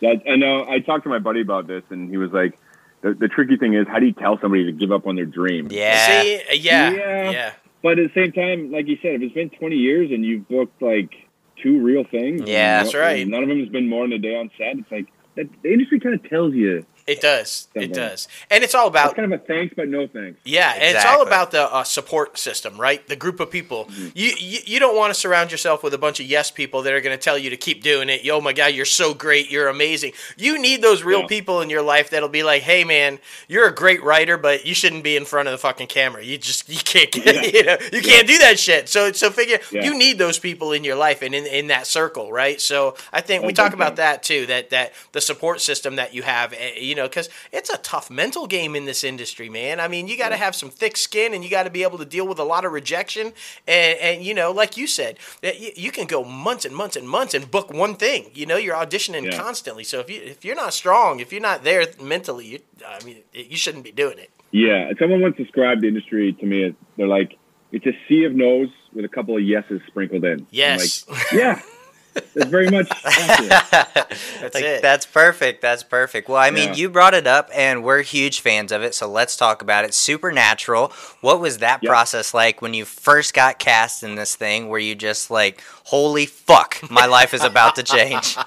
That, 0.05 0.23
I 0.31 0.37
know. 0.37 0.67
I 0.69 0.81
talked 0.81 1.05
to 1.05 1.09
my 1.11 1.19
buddy 1.19 1.41
about 1.41 1.67
this, 1.67 1.83
and 1.91 2.11
he 2.11 2.17
was 2.19 2.31
like, 2.31 2.59
the, 3.01 3.15
the 3.15 3.29
tricky 3.29 3.57
thing 3.57 3.75
is, 3.75 3.87
how 3.89 3.99
do 3.99 4.07
you 4.07 4.13
tell 4.13 4.39
somebody 4.41 4.65
to 4.67 4.73
give 4.73 4.93
up 4.93 5.07
on 5.07 5.17
their 5.17 5.25
dream? 5.25 5.69
Yeah. 5.71 6.23
See, 6.23 6.37
uh, 6.37 6.41
yeah, 6.55 6.91
Yeah. 6.91 7.31
yeah, 7.31 7.53
But 7.83 7.99
at 7.99 8.13
the 8.13 8.21
same 8.23 8.33
time, 8.33 8.71
like 8.71 8.87
you 8.87 8.97
said, 9.03 9.15
if 9.17 9.23
it's 9.23 9.35
been 9.35 9.51
20 9.51 9.77
years 9.77 10.11
and 10.11 10.25
you've 10.25 10.47
booked 10.49 10.81
like 10.83 11.11
two 11.63 11.81
real 11.81 12.05
things, 12.05 12.43
Yeah. 12.47 12.79
no- 12.79 12.83
That's 12.85 12.95
right. 12.95 13.27
None 13.27 13.43
of 13.43 13.49
them 13.49 13.61
has 13.61 13.69
been 13.69 13.89
more 13.89 14.05
than 14.05 14.13
a 14.13 14.19
day 14.19 14.37
on 14.37 14.51
set. 14.59 14.79
It's 14.79 14.91
like 14.91 15.07
that, 15.37 15.47
the 15.63 15.73
industry 15.73 16.01
kind 16.01 16.15
of 16.15 16.29
tells 16.29 16.55
you 16.55 16.85
It 17.07 17.21
does. 17.21 17.69
It 17.75 17.83
Something. 17.83 17.93
does. 17.93 18.29
And 18.51 18.65
it's 18.65 18.75
all 18.75 18.87
about 18.89 19.11
it's 19.11 19.13
about 19.19 19.23
kind 19.23 19.35
of 19.35 19.41
a 19.43 19.45
thanks 19.45 19.75
but 19.77 19.89
no 19.89 20.07
thanks. 20.07 20.41
Yeah, 20.45 20.73
and 20.75 20.97
it's 20.97 21.05
all 21.05 21.21
about 21.23 21.51
the 21.51 21.63
uh, 21.73 21.85
support 21.85 22.39
system, 22.39 22.81
right? 22.81 23.07
The 23.07 23.17
group 23.17 23.41
of 23.41 23.51
people. 23.51 23.85
Mm-hmm. 23.87 24.09
You, 24.15 24.33
you 24.39 24.59
you 24.65 24.79
don't 24.81 24.97
want 24.97 25.13
to 25.13 25.19
surround 25.21 25.51
yourself 25.51 25.83
with 25.83 25.93
a 25.93 25.99
bunch 25.99 26.19
of 26.21 26.27
yes 26.27 26.51
people 26.51 26.81
that 26.83 26.93
are 26.95 27.03
going 27.03 27.17
to 27.17 27.23
tell 27.23 27.37
you 27.37 27.51
to 27.51 27.59
keep 27.59 27.83
doing 27.83 28.09
it. 28.09 28.27
Oh 28.31 28.41
my 28.41 28.55
god, 28.55 28.73
you're 28.75 28.87
so 28.87 29.13
great, 29.13 29.51
you're 29.51 29.69
amazing. 29.69 30.13
You 30.39 30.59
need 30.59 30.81
those 30.81 31.03
real 31.03 31.21
Yeah. 31.21 31.27
people 31.27 31.61
in 31.61 31.69
your 31.69 31.83
life 31.83 32.09
that'll 32.09 32.29
be 32.31 32.43
like, 32.43 32.63
"Hey 32.63 32.85
man, 32.85 33.19
you're 33.49 33.69
a 33.69 33.75
great 33.75 34.03
writer, 34.03 34.39
but 34.39 34.65
you 34.65 34.75
shouldn't 34.75 35.05
be 35.05 35.15
in 35.17 35.27
front 35.27 35.47
of 35.49 35.53
the 35.53 35.59
fucking 35.59 35.89
camera. 35.89 36.25
You 36.25 36.39
just 36.39 36.69
you 36.71 36.79
can't 36.79 37.11
get, 37.13 37.27
Yeah. 37.27 37.43
you 37.59 37.63
know, 37.65 37.77
you 37.93 38.01
can't 38.03 38.27
do 38.27 38.39
that 38.39 38.59
shit." 38.59 38.89
So 38.89 39.13
so 39.13 39.31
figure 39.31 39.59
Yeah. 39.71 39.85
you 39.85 39.99
need 39.99 40.17
those 40.17 40.39
people 40.39 40.73
in 40.73 40.85
your 40.85 40.97
life 40.97 41.21
and 41.21 41.35
in 41.35 41.45
in 41.47 41.67
that 41.67 41.87
circle, 41.87 42.33
right? 42.33 42.59
So 42.63 42.97
I 43.13 43.21
think 43.21 43.45
we 43.45 43.53
talk 43.53 43.75
about 43.75 43.97
that 43.97 44.23
too. 44.23 44.47
That 44.47 44.71
that 44.71 44.95
the 45.13 45.21
support 45.21 45.61
system 45.61 45.97
that 45.97 46.15
you 46.15 46.23
have, 46.23 46.55
eh, 46.55 46.73
you 46.95 47.01
know, 47.03 47.09
because 47.09 47.29
it's 47.51 47.71
a 47.71 47.79
tough 47.79 48.09
mental 48.09 48.47
game 48.47 48.77
in 48.77 48.85
this 48.85 49.03
industry, 49.03 49.49
man. 49.49 49.81
I 49.81 49.89
mean, 49.89 50.07
you 50.07 50.17
got 50.17 50.29
to 50.29 50.37
have 50.37 50.55
some 50.55 50.71
thick 50.71 50.97
skin, 50.97 51.35
and 51.35 51.43
you 51.43 51.51
got 51.51 51.65
to 51.65 51.71
be 51.71 51.83
able 51.83 51.99
to 51.99 52.05
deal 52.05 52.25
with 52.25 52.39
a 52.39 52.45
lot 52.45 52.65
of 52.65 52.71
rejection. 52.71 53.33
And, 53.67 53.99
and 53.99 54.23
you 54.23 54.33
know, 54.33 54.53
like 54.53 54.77
you 54.77 54.87
said, 54.87 55.19
that 55.43 55.59
you, 55.59 55.73
you 55.75 55.91
can 55.91 56.07
go 56.07 56.23
months 56.23 56.65
and 56.65 56.75
months 56.75 56.95
and 56.95 57.09
months 57.09 57.35
and 57.35 57.51
book 57.51 57.73
one 57.73 57.97
thing. 57.97 58.31
You 58.33 58.47
know, 58.47 58.57
you're 58.57 58.77
auditioning 58.77 59.25
Yeah. 59.25 59.37
constantly. 59.37 59.83
So 59.83 59.99
if 59.99 60.09
you 60.09 60.21
if 60.23 60.45
you're 60.45 60.55
not 60.55 60.73
strong, 60.73 61.19
if 61.19 61.33
you're 61.33 61.43
not 61.43 61.65
there 61.65 61.85
mentally, 62.01 62.47
you, 62.47 62.59
I 62.87 63.03
mean, 63.05 63.17
you 63.33 63.57
shouldn't 63.57 63.83
be 63.83 63.91
doing 63.91 64.19
it. 64.19 64.31
Yeah, 64.53 64.93
someone 65.01 65.21
once 65.21 65.37
described 65.37 65.83
the 65.83 65.89
industry 65.89 66.33
to 66.35 66.47
me. 66.47 66.63
as 66.67 66.75
They're 66.97 67.09
like, 67.09 67.37
it's 67.73 67.87
a 67.87 67.93
sea 68.09 68.23
of 68.25 68.35
no's 68.37 68.69
with 68.93 69.05
a 69.05 69.09
couple 69.09 69.37
of 69.37 69.43
yeses 69.43 69.81
sprinkled 69.89 70.25
in. 70.25 70.47
Yes, 70.53 71.09
like, 71.09 71.33
yeah, 71.33 71.61
that's 72.15 72.47
very 72.51 72.69
much. 72.71 72.89
that's 73.05 74.55
Like, 74.55 74.65
it. 74.65 74.83
That's 74.83 75.07
perfect. 75.07 75.61
That's 75.63 75.83
perfect. 75.83 76.29
Well, 76.29 76.39
I 76.39 76.51
mean, 76.51 76.71
Yeah. 76.71 76.75
you 76.75 76.89
brought 76.91 77.15
it 77.15 77.27
up, 77.27 77.51
and 77.55 77.83
we're 77.85 78.03
huge 78.03 78.41
fans 78.41 78.73
of 78.73 78.83
it. 78.83 78.95
So 78.95 79.09
let's 79.09 79.37
talk 79.37 79.63
about 79.63 79.85
it. 79.85 79.95
Supernatural. 79.95 80.93
What 81.21 81.41
was 81.41 81.59
that 81.59 81.83
Yep. 81.83 81.91
process 81.91 82.35
like 82.35 82.63
when 82.63 82.75
you 82.75 82.85
first 82.85 83.35
got 83.35 83.59
cast 83.59 84.03
in 84.03 84.15
this 84.15 84.37
thing? 84.37 84.69
Were 84.69 84.79
you 84.79 84.95
just 84.95 85.31
like, 85.31 85.61
"Holy 85.85 86.27
fuck, 86.27 86.79
my 86.91 87.07
life 87.07 87.35
is 87.35 87.43
about 87.45 87.77
to 87.77 87.83
change"? 87.83 88.37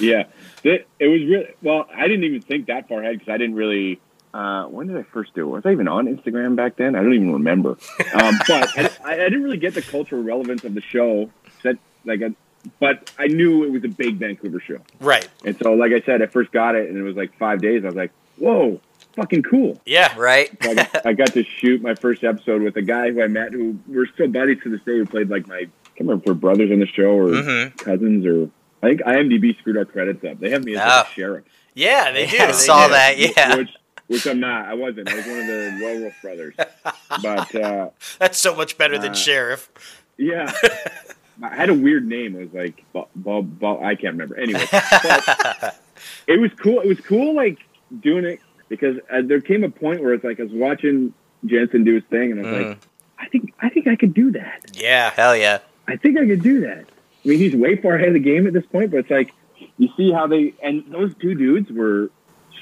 Yeah, 0.00 0.24
it, 0.62 0.86
it 0.98 1.06
was 1.08 1.20
really 1.22 1.48
well. 1.62 1.86
I 1.94 2.06
didn't 2.08 2.24
even 2.24 2.42
think 2.42 2.66
that 2.66 2.88
far 2.88 3.00
ahead 3.02 3.18
because 3.18 3.32
I 3.32 3.38
didn't 3.38 3.54
really. 3.56 4.00
Uh, 4.34 4.66
when 4.66 4.86
did 4.86 4.96
I 4.98 5.02
first 5.04 5.34
do 5.34 5.42
it? 5.48 5.50
Was 5.50 5.64
I 5.64 5.72
even 5.72 5.88
on 5.88 6.06
Instagram 6.06 6.56
back 6.56 6.76
then? 6.76 6.94
I 6.94 7.02
don't 7.02 7.14
even 7.14 7.32
remember. 7.32 7.78
Um, 8.12 8.38
but 8.46 8.68
I, 8.78 8.90
I, 9.04 9.12
I 9.14 9.16
didn't 9.30 9.42
really 9.44 9.56
get 9.56 9.72
the 9.74 9.80
cultural 9.80 10.22
relevance 10.22 10.62
of 10.64 10.74
the 10.74 10.82
show. 10.82 11.30
That 11.62 11.78
like, 12.04 12.20
I, 12.22 12.34
but 12.80 13.12
I 13.18 13.26
knew 13.28 13.64
it 13.64 13.70
was 13.72 13.84
a 13.84 13.88
big 13.88 14.16
Vancouver 14.16 14.60
show, 14.60 14.78
right. 15.00 15.28
and 15.44 15.56
so 15.58 15.72
like 15.74 15.92
I 15.92 16.00
said, 16.00 16.22
I 16.22 16.26
first 16.26 16.52
got 16.52 16.74
it, 16.74 16.88
and 16.88 16.98
it 16.98 17.02
was 17.02 17.16
like 17.16 17.36
five 17.38 17.60
days. 17.60 17.82
I 17.84 17.86
was 17.88 17.96
like, 17.96 18.10
"Whoa, 18.36 18.80
fucking 19.14 19.42
cool!" 19.44 19.80
Yeah. 19.86 20.14
right? 20.16 20.50
So 20.62 20.70
I, 20.70 20.74
got, 20.74 21.06
I 21.06 21.12
got 21.12 21.32
to 21.34 21.44
shoot 21.44 21.82
my 21.82 21.94
first 21.94 22.24
episode 22.24 22.62
with 22.62 22.76
a 22.76 22.82
guy 22.82 23.10
who 23.10 23.22
I 23.22 23.26
met 23.28 23.52
who 23.52 23.78
we're 23.86 24.06
still 24.06 24.28
buddies 24.28 24.58
to 24.62 24.70
this 24.70 24.80
day. 24.82 24.98
Who 24.98 25.06
played 25.06 25.28
like 25.30 25.46
my 25.48 25.56
I 25.56 25.60
can't 25.98 26.08
remember 26.10 26.22
if 26.22 26.26
we're 26.26 26.34
brothers 26.34 26.70
on 26.70 26.78
the 26.80 26.86
show 26.86 27.10
or 27.16 27.28
Mhm. 27.28 27.76
cousins 27.78 28.26
or 28.26 28.50
I 28.82 28.88
think 28.90 29.00
IMDb 29.02 29.56
screwed 29.58 29.76
our 29.78 29.84
credits 29.86 30.22
up. 30.24 30.38
They 30.38 30.50
have 30.50 30.64
me 30.64 30.72
as 30.72 30.78
like, 30.78 30.88
Oh. 31.06 31.10
a 31.10 31.14
sheriff. 31.14 31.44
Yeah, 31.74 32.12
they 32.12 32.26
do. 32.26 32.38
I 32.38 32.50
saw 32.52 32.88
that. 32.88 33.18
Yeah. 33.18 33.56
Which, 33.56 33.70
which 34.06 34.26
I'm 34.26 34.38
not. 34.40 34.66
I 34.66 34.74
wasn't. 34.74 35.08
I 35.10 35.14
was 35.16 35.26
one 35.26 35.38
of 35.40 35.46
the 35.46 35.78
Werewolf 35.82 36.14
brothers. 36.22 36.54
But 37.22 37.54
uh, 37.54 37.90
That's 38.18 38.38
so 38.38 38.54
much 38.54 38.76
better 38.78 38.98
than 38.98 39.12
Uh, 39.12 39.14
sheriff. 39.14 39.70
yeah, 40.18 40.52
I 41.42 41.54
had 41.54 41.68
a 41.68 41.74
weird 41.74 42.06
name. 42.06 42.34
It 42.36 42.52
was 42.52 42.54
like 42.54 42.84
Bob. 43.14 43.62
I 43.82 43.94
can't 43.94 44.14
remember. 44.14 44.36
Anyway, 44.38 44.64
but 44.70 45.80
it 46.26 46.40
was 46.40 46.50
cool. 46.62 46.80
It 46.80 46.88
was 46.88 47.00
cool, 47.00 47.34
like 47.34 47.58
doing 48.00 48.24
it 48.24 48.40
because 48.68 48.96
uh, 49.10 49.22
there 49.22 49.40
came 49.40 49.62
a 49.64 49.68
point 49.70 50.02
where 50.02 50.12
it's 50.14 50.24
like 50.24 50.40
I 50.40 50.44
was 50.44 50.52
watching 50.52 51.12
Jensen 51.44 51.84
do 51.84 51.94
his 51.94 52.04
thing, 52.04 52.32
and 52.32 52.40
I 52.46 52.50
was 52.50 52.52
Mm. 52.64 52.68
like, 52.70 52.78
I 53.18 53.28
think, 53.28 53.54
I 53.60 53.68
think 53.70 53.86
I 53.86 53.96
could 53.96 54.12
do 54.14 54.32
that. 54.32 54.64
Yeah. 54.74 55.10
Hell 55.10 55.36
yeah. 55.36 55.58
I 55.88 55.96
think 55.96 56.18
I 56.18 56.26
could 56.26 56.42
do 56.42 56.60
that. 56.62 56.84
I 57.24 57.28
mean, 57.28 57.38
he's 57.38 57.54
way 57.54 57.76
far 57.76 57.94
ahead 57.94 58.08
of 58.08 58.14
the 58.14 58.20
game 58.20 58.46
at 58.46 58.52
this 58.52 58.66
point, 58.66 58.90
but 58.90 58.98
it's 58.98 59.10
like 59.10 59.32
you 59.78 59.88
see 59.96 60.12
how 60.12 60.26
they 60.26 60.54
and 60.62 60.84
those 60.90 61.14
two 61.20 61.34
dudes 61.34 61.70
were 61.70 62.10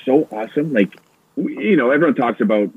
so 0.04 0.28
awesome. 0.30 0.72
Like, 0.72 0.90
we- 1.36 1.58
you 1.70 1.76
know, 1.76 1.90
everyone 1.90 2.14
talks 2.14 2.40
about 2.40 2.70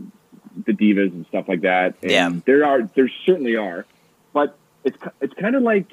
the 0.66 0.74
divas 0.74 1.12
and 1.12 1.26
stuff 1.28 1.48
like 1.48 1.62
that. 1.62 1.96
And 2.02 2.12
Yeah. 2.12 2.32
there 2.46 2.66
are, 2.66 2.82
there 2.96 3.10
certainly 3.26 3.56
are, 3.58 3.86
but 4.34 4.58
it's 4.88 4.98
it's 5.22 5.34
kind 5.36 5.56
of 5.56 5.64
like 5.64 5.86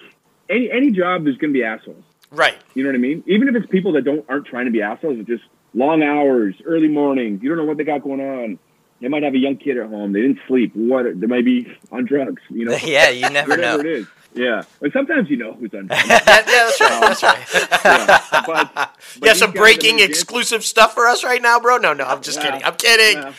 any 0.48 0.70
any 0.70 0.90
job. 0.90 1.24
There's 1.24 1.36
going 1.38 1.52
to 1.52 1.58
be 1.58 1.64
assholes. 1.64 2.04
Right. 2.30 2.56
You 2.74 2.82
know 2.82 2.88
what 2.88 2.96
I 2.96 2.98
mean? 2.98 3.22
Even 3.26 3.48
if 3.48 3.54
it's 3.54 3.66
people 3.70 3.92
that 3.92 4.02
don't 4.02 4.24
aren't 4.28 4.46
trying 4.46 4.64
to 4.66 4.70
be 4.72 4.82
assholes, 4.82 5.18
it's 5.18 5.28
just 5.28 5.44
long 5.74 6.02
hours, 6.02 6.54
early 6.64 6.88
mornings. 6.88 7.42
You 7.42 7.48
don't 7.48 7.58
know 7.58 7.64
what 7.64 7.76
they 7.76 7.84
got 7.84 8.02
going 8.02 8.20
on. 8.20 8.58
They 9.00 9.08
might 9.08 9.22
have 9.22 9.34
a 9.34 9.38
young 9.38 9.56
kid 9.56 9.76
at 9.76 9.88
home. 9.88 10.12
They 10.12 10.22
didn't 10.22 10.38
sleep. 10.48 10.72
What? 10.74 11.04
They 11.20 11.26
might 11.26 11.44
be 11.44 11.76
on 11.92 12.06
drugs. 12.06 12.40
You 12.48 12.64
know? 12.66 12.76
yeah, 12.84 13.10
you 13.10 13.28
never 13.28 13.50
Whatever 13.50 13.82
know. 13.82 13.88
it 13.90 13.98
is. 13.98 14.06
Yeah. 14.34 14.62
But 14.80 14.92
sometimes 14.92 15.28
you 15.30 15.36
know 15.36 15.52
who's 15.52 15.72
on 15.74 15.86
drugs. 15.88 16.04
Yeah, 16.08 16.18
that's 16.24 16.80
right. 16.80 17.00
That's 17.00 17.22
right. 17.22 17.46
yeah. 17.84 18.42
But, 18.46 18.74
but 18.74 18.96
Yeah, 19.22 19.32
some 19.34 19.52
breaking 19.52 20.00
exclusive 20.00 20.64
stuff 20.64 20.94
for 20.94 21.06
us 21.06 21.22
right 21.22 21.42
now, 21.42 21.60
bro. 21.60 21.76
No, 21.76 21.92
no, 21.92 22.04
I'm 22.04 22.22
just 22.22 22.38
Yeah. 22.38 22.44
kidding. 22.50 22.64
I'm 22.64 22.74
kidding. 22.76 23.22
Yeah. 23.22 23.34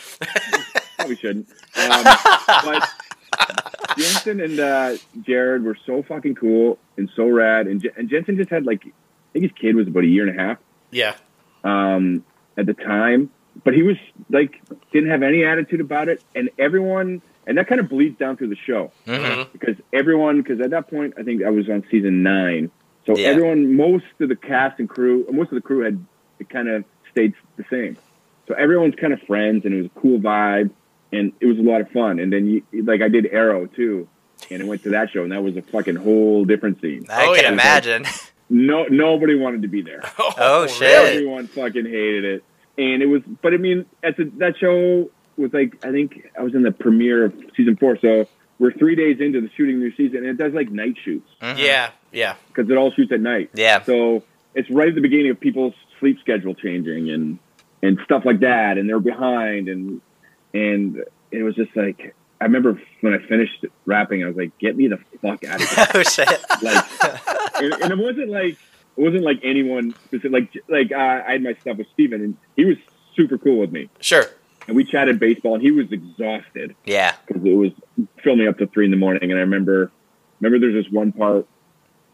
Probably 0.96 1.16
shouldn't. 1.16 1.48
Um, 1.76 2.04
but 2.64 2.88
Jensen 3.96 4.40
and 4.40 4.60
uh, 4.60 4.96
Jared 5.22 5.62
were 5.64 5.76
so 5.86 6.02
fucking 6.02 6.34
cool 6.34 6.78
and 6.96 7.10
so 7.16 7.28
rad. 7.28 7.66
And, 7.66 7.80
J- 7.82 7.90
and 7.96 8.08
Jensen 8.10 8.36
just 8.36 8.50
had 8.50 8.66
like, 8.66 8.82
I 8.86 8.90
think 9.32 9.44
his 9.44 9.52
kid 9.52 9.74
was 9.76 9.86
about 9.88 10.04
a 10.04 10.06
year 10.06 10.26
and 10.26 10.38
a 10.38 10.42
half 10.42 10.58
Yeah, 10.90 11.14
um, 11.64 12.24
at 12.56 12.66
the 12.66 12.74
time, 12.74 13.30
but 13.64 13.74
he 13.74 13.82
was 13.82 13.96
like, 14.30 14.60
didn't 14.92 15.10
have 15.10 15.22
any 15.22 15.44
attitude 15.44 15.80
about 15.80 16.08
it. 16.08 16.22
And 16.34 16.50
everyone, 16.58 17.22
and 17.46 17.56
that 17.58 17.68
kind 17.68 17.80
of 17.80 17.88
bleeds 17.88 18.18
down 18.18 18.36
through 18.36 18.48
the 18.48 18.56
show 18.56 18.92
Mhm. 19.06 19.50
because 19.52 19.76
everyone, 19.92 20.42
because 20.42 20.60
at 20.60 20.70
that 20.70 20.88
point, 20.90 21.14
I 21.18 21.22
think 21.22 21.42
I 21.42 21.50
was 21.50 21.68
on 21.68 21.84
season 21.90 22.22
nine. 22.22 22.70
So 23.06 23.16
Yeah. 23.16 23.28
everyone, 23.28 23.76
most 23.76 24.04
of 24.20 24.28
the 24.28 24.36
cast 24.36 24.78
and 24.80 24.88
crew, 24.88 25.26
most 25.30 25.48
of 25.52 25.54
the 25.54 25.60
crew 25.62 25.80
had 25.80 26.04
it 26.38 26.48
kind 26.50 26.68
of 26.68 26.84
stayed 27.12 27.34
the 27.56 27.64
same. 27.70 27.96
So 28.48 28.54
everyone's 28.54 28.94
kind 28.96 29.12
of 29.12 29.20
friends, 29.22 29.64
and 29.64 29.72
it 29.74 29.78
was 29.78 29.86
a 29.86 30.00
cool 30.00 30.18
vibe, 30.18 30.70
and 31.12 31.32
it 31.40 31.46
was 31.46 31.58
a 31.58 31.62
lot 31.62 31.80
of 31.80 31.90
fun. 31.90 32.18
And 32.18 32.32
then, 32.32 32.46
you, 32.46 32.62
like, 32.84 33.02
I 33.02 33.08
did 33.08 33.26
Arrow 33.26 33.66
too, 33.66 34.08
and 34.50 34.62
I 34.62 34.66
went 34.66 34.82
to 34.84 34.90
that 34.90 35.10
show, 35.10 35.22
and 35.22 35.32
that 35.32 35.42
was 35.42 35.56
a 35.56 35.62
fucking 35.62 35.96
whole 35.96 36.44
different 36.44 36.80
scene. 36.80 37.06
I 37.10 37.26
Oh, 37.26 37.34
can 37.34 37.44
yeah. 37.44 37.52
imagine. 37.52 38.04
No, 38.48 38.84
nobody 38.84 39.34
wanted 39.34 39.62
to 39.62 39.68
be 39.68 39.82
there. 39.82 40.02
Oh, 40.38 40.66
shit. 40.66 40.88
Everyone 40.90 41.46
fucking 41.48 41.84
hated 41.86 42.24
it, 42.24 42.44
and 42.78 43.02
it 43.02 43.06
was. 43.06 43.22
But 43.42 43.54
I 43.54 43.56
mean, 43.56 43.86
at 44.02 44.16
the, 44.16 44.24
that 44.38 44.56
show 44.58 45.10
was 45.36 45.52
like, 45.52 45.84
I 45.84 45.90
think 45.90 46.28
I 46.38 46.42
was 46.42 46.54
in 46.54 46.62
the 46.62 46.70
premiere 46.72 47.24
of 47.24 47.34
season 47.56 47.76
four, 47.76 47.98
so 47.98 48.26
we're 48.58 48.72
three 48.72 48.94
days 48.94 49.20
into 49.20 49.40
the 49.40 49.50
shooting 49.56 49.78
new 49.80 49.90
season, 49.96 50.18
and 50.18 50.26
it 50.28 50.36
does 50.38 50.52
like 50.54 50.70
night 50.70 50.96
shoots 51.04 51.28
Mhm. 51.42 51.58
Yeah, 51.58 51.90
yeah. 52.12 52.34
because 52.48 52.70
it 52.70 52.76
all 52.76 52.90
shoots 52.92 53.12
at 53.12 53.20
night. 53.20 53.50
Yeah. 53.54 53.82
So 53.82 54.22
it's 54.54 54.70
right 54.70 54.88
at 54.88 54.94
the 54.94 55.00
beginning 55.02 55.30
of 55.30 55.40
people's 55.40 55.74
sleep 56.00 56.18
schedule 56.20 56.54
changing 56.54 57.10
and 57.10 57.38
and 57.82 57.98
stuff 58.04 58.24
like 58.24 58.40
that, 58.40 58.78
and 58.78 58.88
they're 58.88 59.00
behind, 59.00 59.68
and 59.68 60.00
and 60.56 61.04
it 61.30 61.42
was 61.42 61.54
just 61.54 61.76
like 61.76 62.14
I 62.40 62.44
remember 62.44 62.80
when 63.00 63.14
I 63.14 63.18
finished 63.26 63.64
wrapping, 63.86 64.22
I 64.22 64.26
was 64.26 64.36
like, 64.36 64.56
"Get 64.58 64.76
me 64.76 64.88
the 64.88 64.98
fuck 65.20 65.42
out 65.44 65.60
of 65.60 65.68
here!" 65.68 65.86
oh 65.94 66.02
shit. 66.02 66.28
like, 66.62 66.84
and, 67.62 67.72
and 67.82 67.92
it 67.92 67.98
wasn't 67.98 68.28
like 68.28 68.56
it 68.96 69.02
wasn't 69.02 69.22
like 69.22 69.40
anyone 69.42 69.94
specific. 70.04 70.32
Like, 70.32 70.62
like 70.68 70.92
uh, 70.92 71.24
I 71.26 71.32
had 71.32 71.42
my 71.42 71.54
stuff 71.54 71.78
with 71.78 71.86
Stephen, 71.94 72.22
and 72.22 72.36
he 72.56 72.64
was 72.64 72.76
super 73.14 73.38
cool 73.38 73.58
with 73.58 73.72
me, 73.72 73.88
Sure. 74.00 74.24
and 74.66 74.76
we 74.76 74.84
chatted 74.84 75.18
baseball, 75.18 75.54
and 75.54 75.62
he 75.62 75.70
was 75.70 75.90
exhausted 75.90 76.74
yeah. 76.84 77.14
because 77.26 77.44
it 77.44 77.54
was 77.54 77.72
filming 78.22 78.48
up 78.48 78.58
to 78.58 78.66
three 78.66 78.84
in 78.84 78.90
the 78.90 78.96
morning. 78.98 79.30
And 79.30 79.38
I 79.38 79.42
remember, 79.42 79.90
remember 80.40 80.58
there's 80.58 80.84
this 80.84 80.92
one 80.92 81.12
part 81.12 81.46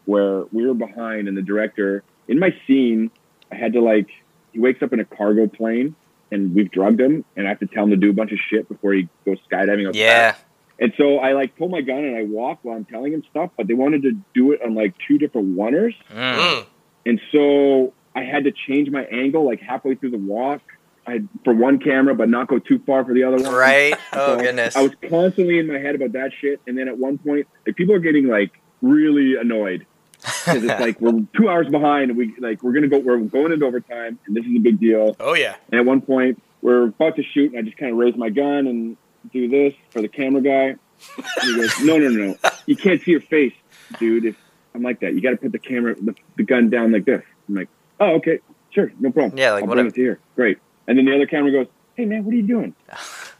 where 0.05 0.45
we 0.51 0.65
were 0.65 0.73
behind, 0.73 1.27
and 1.27 1.35
the 1.35 1.41
director 1.41 2.03
in 2.27 2.39
my 2.39 2.55
scene, 2.65 3.11
I 3.51 3.55
had 3.55 3.73
to 3.73 3.81
like 3.81 4.07
he 4.53 4.59
wakes 4.59 4.81
up 4.81 4.93
in 4.93 4.99
a 4.99 5.05
cargo 5.05 5.47
plane, 5.47 5.95
and 6.33 6.53
we've 6.55 6.71
drugged 6.71 6.99
him, 6.99 7.23
and 7.35 7.45
I 7.45 7.49
have 7.49 7.59
to 7.59 7.67
tell 7.67 7.83
him 7.83 7.91
to 7.91 7.95
do 7.95 8.09
a 8.09 8.13
bunch 8.13 8.31
of 8.31 8.39
shit 8.49 8.67
before 8.67 8.93
he 8.93 9.07
goes 9.25 9.37
skydiving. 9.51 9.87
outside. 9.87 9.99
Yeah. 9.99 10.35
And 10.79 10.91
so 10.97 11.19
I 11.19 11.33
like 11.33 11.55
pull 11.55 11.69
my 11.69 11.81
gun 11.81 11.99
and 11.99 12.17
I 12.17 12.23
walk 12.23 12.59
while 12.63 12.75
I'm 12.75 12.85
telling 12.85 13.13
him 13.13 13.23
stuff, 13.29 13.51
but 13.55 13.67
they 13.67 13.73
wanted 13.73 14.01
to 14.03 14.13
do 14.33 14.51
it 14.51 14.61
on 14.65 14.73
like 14.73 14.95
two 15.07 15.17
different 15.17 15.55
oneers. 15.55 15.93
Mm. 16.11 16.65
And 17.05 17.21
so 17.31 17.93
I 18.15 18.23
had 18.23 18.45
to 18.45 18.51
change 18.51 18.89
my 18.89 19.03
angle 19.05 19.45
like 19.45 19.61
halfway 19.61 19.95
through 19.95 20.11
the 20.11 20.17
walk. 20.17 20.61
I 21.05 21.21
for 21.43 21.53
one 21.53 21.79
camera, 21.79 22.15
but 22.15 22.29
not 22.29 22.47
go 22.47 22.59
too 22.59 22.79
far 22.85 23.05
for 23.05 23.13
the 23.13 23.23
other 23.23 23.37
one. 23.43 23.53
Right. 23.53 23.95
Oh 24.13 24.37
So 24.37 24.43
goodness. 24.43 24.75
I 24.75 24.81
was 24.81 24.91
constantly 25.09 25.59
in 25.59 25.67
my 25.67 25.77
head 25.77 25.95
about 25.95 26.13
that 26.13 26.31
shit. 26.39 26.59
And 26.65 26.77
then 26.77 26.87
at 26.87 26.97
one 26.97 27.17
point, 27.17 27.47
like 27.67 27.75
people 27.75 27.93
are 27.93 27.99
getting 27.99 28.27
like 28.27 28.51
really 28.81 29.35
annoyed 29.35 29.85
because 30.23 30.63
it's 30.63 30.79
like 30.79 30.99
we're 31.01 31.25
two 31.35 31.49
hours 31.49 31.67
behind. 31.69 32.09
And 32.11 32.17
we 32.17 32.33
like 32.39 32.63
we're 32.63 32.73
gonna 32.73 32.87
go. 32.87 32.99
We're 32.99 33.17
going 33.19 33.51
into 33.51 33.65
overtime, 33.65 34.19
and 34.25 34.35
this 34.35 34.45
is 34.45 34.55
a 34.55 34.59
big 34.59 34.79
deal. 34.79 35.15
Oh 35.19 35.33
yeah. 35.33 35.55
And 35.71 35.79
at 35.79 35.85
one 35.85 36.01
point, 36.01 36.41
we're 36.61 36.85
about 36.85 37.15
to 37.17 37.23
shoot, 37.23 37.51
and 37.51 37.59
I 37.59 37.61
just 37.61 37.77
kind 37.77 37.91
of 37.91 37.97
raise 37.97 38.15
my 38.15 38.29
gun 38.29 38.67
and 38.67 38.97
do 39.31 39.47
this 39.47 39.73
for 39.89 40.01
the 40.01 40.07
camera 40.07 40.41
guy. 40.41 40.75
And 41.17 41.25
he 41.43 41.55
goes, 41.55 41.79
"No, 41.81 41.97
no, 41.97 42.09
no, 42.09 42.25
no. 42.27 42.49
You 42.65 42.75
can't 42.75 43.01
see 43.01 43.11
your 43.11 43.21
face, 43.21 43.53
dude. 43.99 44.25
If 44.25 44.35
I'm 44.73 44.81
like 44.81 45.01
that, 45.01 45.13
you 45.13 45.21
got 45.21 45.31
to 45.31 45.37
put 45.37 45.51
the 45.51 45.59
camera, 45.59 45.95
the, 45.95 46.15
the 46.37 46.43
gun 46.43 46.69
down 46.69 46.91
like 46.91 47.05
this." 47.05 47.23
I'm 47.49 47.55
like, 47.55 47.69
"Oh, 47.99 48.15
okay, 48.15 48.39
sure, 48.71 48.91
no 48.99 49.11
problem. 49.11 49.37
Yeah, 49.37 49.51
like 49.53 49.63
I'll 49.63 49.69
whatever. 49.69 49.89
bring 49.89 49.93
it 49.93 49.95
to 49.95 50.01
here. 50.01 50.19
Great." 50.35 50.57
And 50.87 50.97
then 50.97 51.05
the 51.05 51.15
other 51.15 51.25
camera 51.25 51.51
goes, 51.51 51.67
"Hey, 51.95 52.05
man, 52.05 52.23
what 52.23 52.33
are 52.33 52.37
you 52.37 52.47
doing? 52.47 52.75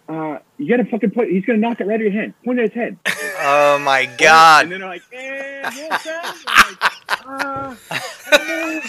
Uh, 0.06 0.38
you 0.58 0.68
got 0.68 0.84
to 0.84 0.92
fucking 0.92 1.12
put. 1.12 1.30
He's 1.30 1.46
gonna 1.46 1.60
knock 1.60 1.80
it 1.80 1.88
right 1.88 1.96
at 1.96 2.02
your 2.02 2.12
hand. 2.12 2.34
Point 2.44 2.60
at 2.60 2.66
his 2.66 2.74
head." 2.74 2.98
Oh 3.46 3.78
my 3.80 4.06
god! 4.18 4.64
And 4.64 4.72
then 4.72 4.80
they're 4.80 4.90
like, 4.90 5.04
"Eh, 5.12 5.62
roll 5.64 6.00
sound." 6.00 6.38
I'm 6.48 6.68
like, 6.70 7.26
uh, 7.28 7.76
I 8.32 8.38
don't 8.38 8.48
know. 8.48 8.82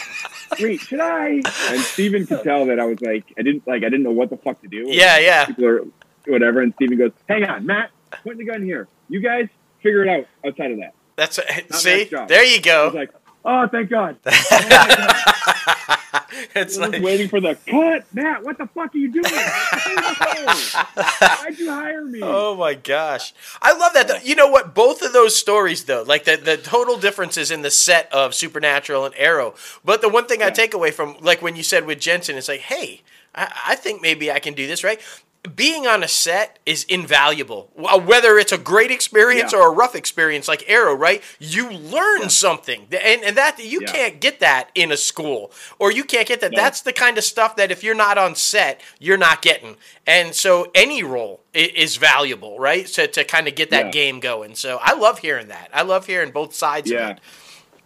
Wait, 0.61 0.81
should 0.81 1.01
I? 1.01 1.41
And 1.71 1.81
Stephen 1.81 2.27
could 2.27 2.43
tell 2.45 2.67
that 2.67 2.79
I 2.79 2.85
was 2.85 3.01
like, 3.01 3.25
I 3.39 3.43
didn't 3.43 3.67
like, 3.67 3.83
I 3.83 3.89
didn't 3.89 4.05
know 4.05 4.13
what 4.13 4.31
the 4.31 4.37
fuck 4.37 4.61
to 4.63 4.69
do. 4.69 4.85
Yeah, 4.89 5.19
yeah. 5.19 5.47
People 5.47 5.67
are 5.67 5.81
whatever, 6.27 6.61
and 6.61 6.73
Stephen 6.75 6.97
goes, 6.99 7.11
"Hang 7.29 7.45
on, 7.45 7.67
Matt, 7.67 7.91
point 8.23 8.39
the 8.39 8.45
gun 8.45 8.63
here. 8.63 8.87
You 9.09 9.21
guys 9.21 9.49
figure 9.83 10.03
it 10.05 10.09
out 10.09 10.27
outside 10.47 10.71
of 10.71 10.79
that." 10.79 10.95
That's 11.17 11.39
Not 11.71 11.79
see. 11.81 12.05
There 12.05 12.45
you 12.45 12.57
I 12.57 12.61
go. 12.61 12.85
was 12.87 12.95
like, 12.95 13.11
"Oh, 13.45 13.69
thank 13.69 13.91
God." 13.91 14.17
Oh, 14.27 14.67
God. 14.69 15.11
it's 16.55 16.77
like 16.77 17.03
waiting 17.03 17.29
for 17.29 17.41
the 17.41 17.57
cut, 17.67 18.05
Matt. 18.13 18.45
What 18.45 18.59
the 18.59 18.67
fuck 18.67 18.95
are 18.95 18.99
you 18.99 19.13
doing? 19.13 19.25
Why'd 19.25 19.39
you 21.59 21.71
hire 21.71 22.05
me? 22.05 22.21
Oh 22.23 22.57
my 22.57 22.75
gosh. 22.75 23.35
I 23.61 23.77
love 23.77 23.93
that. 23.95 24.27
You 24.27 24.35
know 24.35 24.49
what? 24.49 24.75
Both 24.75 25.03
of 25.03 25.13
those 25.13 25.37
stories, 25.37 25.85
though, 25.85 26.03
like 26.03 26.25
the, 26.25 26.37
the 26.37 26.57
total 26.57 26.99
differences 26.99 27.51
in 27.51 27.63
the 27.63 27.71
set 27.71 28.13
of 28.13 28.35
Supernatural 28.35 29.05
and 29.05 29.15
Arrow. 29.17 29.55
But 29.85 30.01
the 30.01 30.09
one 30.09 30.27
thing 30.27 30.43
I 30.43 30.51
take 30.51 30.75
away 30.75 30.91
from, 30.91 31.17
like 31.21 31.43
when 31.43 31.57
you 31.57 31.63
said 31.63 31.87
with 31.87 32.01
Jensen, 32.01 32.37
it's 32.37 32.49
like, 32.49 32.61
hey, 32.61 33.03
I 33.35 33.75
think 33.75 34.01
maybe 34.01 34.31
I 34.31 34.39
can 34.39 34.55
do 34.55 34.67
this, 34.67 34.85
right? 34.85 35.01
Being 35.55 35.87
on 35.87 36.03
a 36.03 36.09
set 36.09 36.59
is 36.65 36.85
invaluable. 36.85 37.71
Whether 37.77 38.39
it's 38.39 38.53
a 38.53 38.57
great 38.57 38.91
experience 38.91 39.53
Yeah. 39.53 39.59
or 39.59 39.69
a 39.69 39.71
rough 39.75 39.95
experience 39.95 40.49
like 40.49 40.65
Arrow, 40.69 40.95
right? 40.95 41.23
You 41.39 41.69
learn 41.71 42.31
something. 42.31 42.87
And, 42.91 43.23
and 43.23 43.37
that 43.37 43.59
you 43.59 43.81
Yeah. 43.83 43.93
can't 43.93 44.21
get 44.21 44.41
that 44.41 44.71
in 44.75 44.91
a 44.91 44.97
school 44.97 45.53
or 45.79 45.93
you 45.93 46.03
can't 46.05 46.27
get 46.27 46.41
that. 46.41 46.53
That's 46.57 46.81
the 46.81 46.95
kind 46.95 47.19
of 47.19 47.25
stuff 47.25 47.57
that 47.57 47.71
if 47.71 47.85
you're 47.85 47.95
not 47.95 48.17
on 48.17 48.35
set, 48.37 48.81
you're 48.99 49.19
not 49.19 49.43
getting. 49.43 49.77
And 50.07 50.35
so 50.35 50.71
any 50.75 51.03
role 51.03 51.43
is 51.53 51.97
valuable, 51.97 52.59
right? 52.59 52.89
So 52.89 53.05
to 53.07 53.23
kind 53.25 53.47
of 53.47 53.55
get 53.55 53.69
that 53.71 53.87
Yeah. 53.87 53.91
game 53.91 54.21
going. 54.21 54.55
So 54.55 54.79
I 54.83 54.95
love 54.95 55.19
hearing 55.19 55.49
that. 55.49 55.69
I 55.75 55.83
love 55.83 56.07
hearing 56.07 56.31
both 56.31 56.55
sides 56.55 56.91
Yeah. 56.91 57.11
of 57.11 57.11
it. 57.19 57.23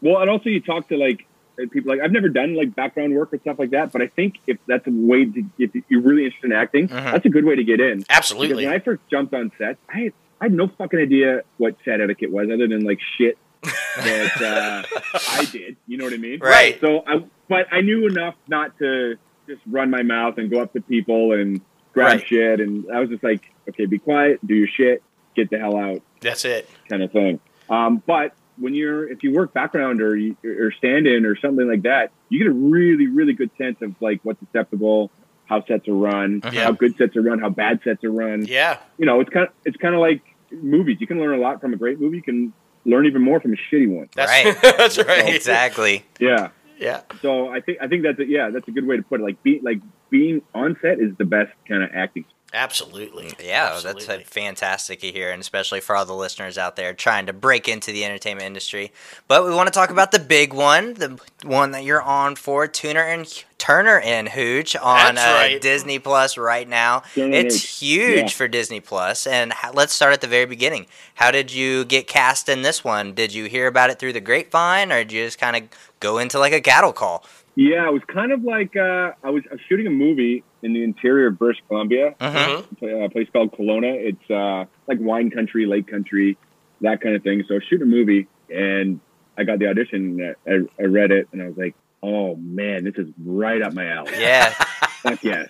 Well, 0.00 0.20
and 0.20 0.30
also 0.30 0.48
you 0.48 0.60
talk 0.60 0.88
to 0.90 0.96
like 0.96 1.24
people 1.72 1.90
like 1.94 2.00
I've 2.00 2.12
never 2.12 2.28
done 2.28 2.54
like 2.54 2.74
background 2.74 3.14
work 3.14 3.32
or 3.32 3.38
stuff 3.38 3.58
like 3.58 3.70
that, 3.70 3.92
but 3.92 4.00
I 4.02 4.06
think 4.08 4.34
if 4.46 4.58
that's 4.66 4.86
a 4.86 4.90
way 4.90 5.24
to 5.24 5.44
if 5.58 5.70
you're 5.88 6.00
really 6.02 6.24
interested 6.24 6.50
in 6.52 6.56
acting, 6.56 6.88
Mhm. 6.88 7.12
that's 7.12 7.26
a 7.26 7.28
good 7.30 7.44
way 7.44 7.56
to 7.56 7.64
get 7.64 7.80
in. 7.80 7.98
Because 7.98 8.16
Absolutely. 8.16 8.66
when 8.66 8.74
I 8.74 8.78
first 8.78 9.02
jumped 9.10 9.34
on 9.34 9.50
set, 9.58 9.76
I 9.92 9.98
had, 9.98 10.12
I 10.40 10.44
had 10.46 10.52
no 10.52 10.68
fucking 10.68 10.98
idea 10.98 11.42
what 11.56 11.76
set 11.84 12.00
etiquette 12.00 12.30
was, 12.30 12.48
other 12.52 12.68
than 12.68 12.84
like 12.84 13.00
shit 13.16 13.36
that 13.96 14.40
uh, 14.40 15.18
I 15.32 15.44
did. 15.46 15.76
You 15.86 15.98
know 15.98 16.04
what 16.04 16.12
I 16.12 16.18
mean? 16.18 16.38
Right. 16.40 16.78
So 16.80 17.02
I, 17.06 17.24
but 17.48 17.66
I 17.72 17.80
knew 17.80 18.06
enough 18.06 18.34
not 18.46 18.78
to 18.78 19.16
just 19.48 19.60
run 19.66 19.90
my 19.90 20.02
mouth 20.02 20.38
and 20.38 20.50
go 20.50 20.60
up 20.60 20.72
to 20.74 20.80
people 20.80 21.32
and 21.32 21.60
grab 21.92 22.18
Right. 22.18 22.26
shit, 22.26 22.60
and 22.60 22.84
I 22.92 23.00
was 23.00 23.08
just 23.08 23.24
like, 23.24 23.42
okay, 23.68 23.86
be 23.86 23.98
quiet, 23.98 24.38
do 24.46 24.54
your 24.54 24.68
shit, 24.68 25.02
get 25.34 25.50
the 25.50 25.58
hell 25.58 25.76
out 25.76 26.02
That's 26.20 26.44
it. 26.44 26.68
kind 26.88 27.02
of 27.02 27.10
thing. 27.10 27.40
Um, 27.68 28.02
but 28.06 28.32
when 28.60 28.74
you're 28.74 29.08
if 29.10 29.22
you 29.22 29.32
work 29.32 29.52
background 29.52 30.00
or 30.00 30.16
or 30.44 30.72
stand 30.72 31.06
in 31.06 31.24
or 31.26 31.36
something 31.36 31.68
like 31.68 31.82
that, 31.82 32.10
you 32.28 32.38
get 32.38 32.48
a 32.48 32.52
really 32.54 33.06
really 33.06 33.32
good 33.32 33.50
sense 33.58 33.76
of 33.82 33.94
like 34.00 34.20
what's 34.22 34.40
acceptable, 34.42 35.10
how 35.46 35.64
sets 35.66 35.88
are 35.88 35.94
run, 35.94 36.40
Yeah. 36.52 36.64
how 36.64 36.72
good 36.72 36.96
sets 36.96 37.16
are 37.16 37.22
run, 37.22 37.38
how 37.38 37.50
bad 37.50 37.80
sets 37.84 38.04
are 38.04 38.10
run. 38.10 38.44
Yeah. 38.46 38.78
You 38.98 39.06
know, 39.06 39.20
it's 39.20 39.30
kind 39.30 39.46
of 39.46 39.52
it's 39.64 39.76
kind 39.76 39.94
of 39.94 40.00
like 40.00 40.22
movies. 40.50 40.98
You 41.00 41.06
can 41.06 41.18
learn 41.20 41.38
a 41.38 41.42
lot 41.42 41.60
from 41.60 41.72
a 41.72 41.76
great 41.76 42.00
movie. 42.00 42.16
You 42.16 42.22
can 42.22 42.52
learn 42.84 43.06
even 43.06 43.22
more 43.22 43.38
from 43.40 43.52
a 43.52 43.56
shitty 43.56 43.88
one. 43.88 44.08
That's 44.14 44.30
Right. 44.30 44.56
that's 44.78 44.98
right. 44.98 45.34
Exactly. 45.34 46.04
Yeah. 46.20 46.50
Yeah. 46.78 47.02
So 47.22 47.48
I 47.48 47.60
think 47.60 47.78
I 47.80 47.88
think 47.88 48.02
that's 48.04 48.18
a, 48.20 48.26
yeah 48.26 48.50
that's 48.50 48.68
a 48.68 48.70
good 48.70 48.86
way 48.86 48.96
to 48.96 49.02
put 49.02 49.20
it. 49.20 49.24
Like 49.24 49.42
be 49.42 49.60
like 49.62 49.80
being 50.10 50.42
on 50.54 50.76
set 50.80 51.00
is 51.00 51.16
the 51.18 51.24
best 51.24 51.50
kind 51.68 51.82
of 51.82 51.90
acting. 51.94 52.24
Absolutely. 52.54 53.30
Yeah, 53.44 53.72
Absolutely. 53.74 54.06
that's 54.06 54.22
uh, 54.26 54.30
fantastic 54.30 55.00
to 55.00 55.12
hear, 55.12 55.30
and 55.30 55.40
especially 55.40 55.80
for 55.80 55.94
all 55.94 56.06
the 56.06 56.14
listeners 56.14 56.56
out 56.56 56.76
there 56.76 56.94
trying 56.94 57.26
to 57.26 57.34
break 57.34 57.68
into 57.68 57.92
the 57.92 58.04
entertainment 58.06 58.46
industry. 58.46 58.90
But 59.26 59.44
we 59.44 59.54
want 59.54 59.66
to 59.66 59.70
talk 59.72 59.90
about 59.90 60.12
the 60.12 60.18
big 60.18 60.54
one, 60.54 60.94
the 60.94 61.20
one 61.44 61.72
that 61.72 61.84
you're 61.84 62.00
on 62.00 62.36
for 62.36 62.66
Tuner 62.66 63.02
and 63.02 63.44
Turner 63.58 64.00
and 64.00 64.30
Hooch 64.30 64.76
on 64.76 65.16
That's 65.16 65.26
uh, 65.26 65.34
right. 65.38 65.60
Disney 65.60 65.98
Plus 65.98 66.38
right 66.38 66.66
now. 66.66 67.00
Turner 67.14 67.34
it's 67.36 67.56
Hooch. 67.56 67.78
huge 67.80 68.16
Yeah. 68.16 68.28
for 68.28 68.48
Disney 68.48 68.80
Plus. 68.80 69.26
And 69.26 69.52
h- 69.52 69.74
let's 69.74 69.92
start 69.92 70.14
at 70.14 70.22
the 70.22 70.26
very 70.26 70.46
beginning. 70.46 70.86
How 71.16 71.30
did 71.30 71.52
you 71.52 71.84
get 71.84 72.06
cast 72.06 72.48
in 72.48 72.62
this 72.62 72.82
one? 72.82 73.12
Did 73.12 73.34
you 73.34 73.44
hear 73.44 73.66
about 73.66 73.90
it 73.90 73.98
through 73.98 74.14
the 74.14 74.20
grapevine, 74.22 74.90
or 74.90 74.98
did 75.04 75.12
you 75.12 75.24
just 75.24 75.38
kind 75.38 75.54
of 75.56 75.64
go 76.00 76.16
into 76.16 76.38
like 76.38 76.52
a 76.54 76.60
cattle 76.62 76.92
call? 76.94 77.24
Yeah, 77.60 77.88
it 77.88 77.92
was 77.92 78.02
kind 78.06 78.30
of 78.30 78.44
like 78.44 78.76
uh, 78.76 79.12
I 79.24 79.30
was 79.30 79.42
I 79.50 79.54
was 79.54 79.60
shooting 79.68 79.88
a 79.88 79.90
movie 79.90 80.44
in 80.62 80.74
the 80.74 80.84
interior 80.84 81.26
of 81.26 81.38
British 81.40 81.60
Columbia. 81.66 82.14
Mhm. 82.20 82.78
pla- 82.78 83.04
a 83.06 83.10
place 83.10 83.26
called 83.32 83.50
Kelowna. 83.50 83.94
It's 83.94 84.30
uh, 84.30 84.66
like 84.86 84.98
wine 85.00 85.30
country, 85.32 85.66
lake 85.66 85.88
country, 85.88 86.36
that 86.82 87.00
kind 87.00 87.16
of 87.16 87.24
thing. 87.24 87.42
So 87.48 87.54
I 87.54 87.56
was 87.56 87.64
shooting 87.64 87.82
a 87.88 87.90
movie, 87.90 88.28
and 88.48 89.00
I 89.36 89.42
got 89.42 89.58
the 89.58 89.66
audition. 89.66 90.20
and 90.46 90.68
I, 90.78 90.82
I 90.82 90.86
read 90.86 91.10
it, 91.10 91.26
and 91.32 91.42
I 91.42 91.48
was 91.48 91.56
like, 91.56 91.74
"Oh 92.00 92.36
man, 92.36 92.84
this 92.84 92.94
is 92.94 93.08
right 93.24 93.60
up 93.60 93.72
my 93.72 93.88
alley." 93.88 94.12
Yeah, 94.20 94.50
Fuck 95.02 95.24
yes, 95.24 95.48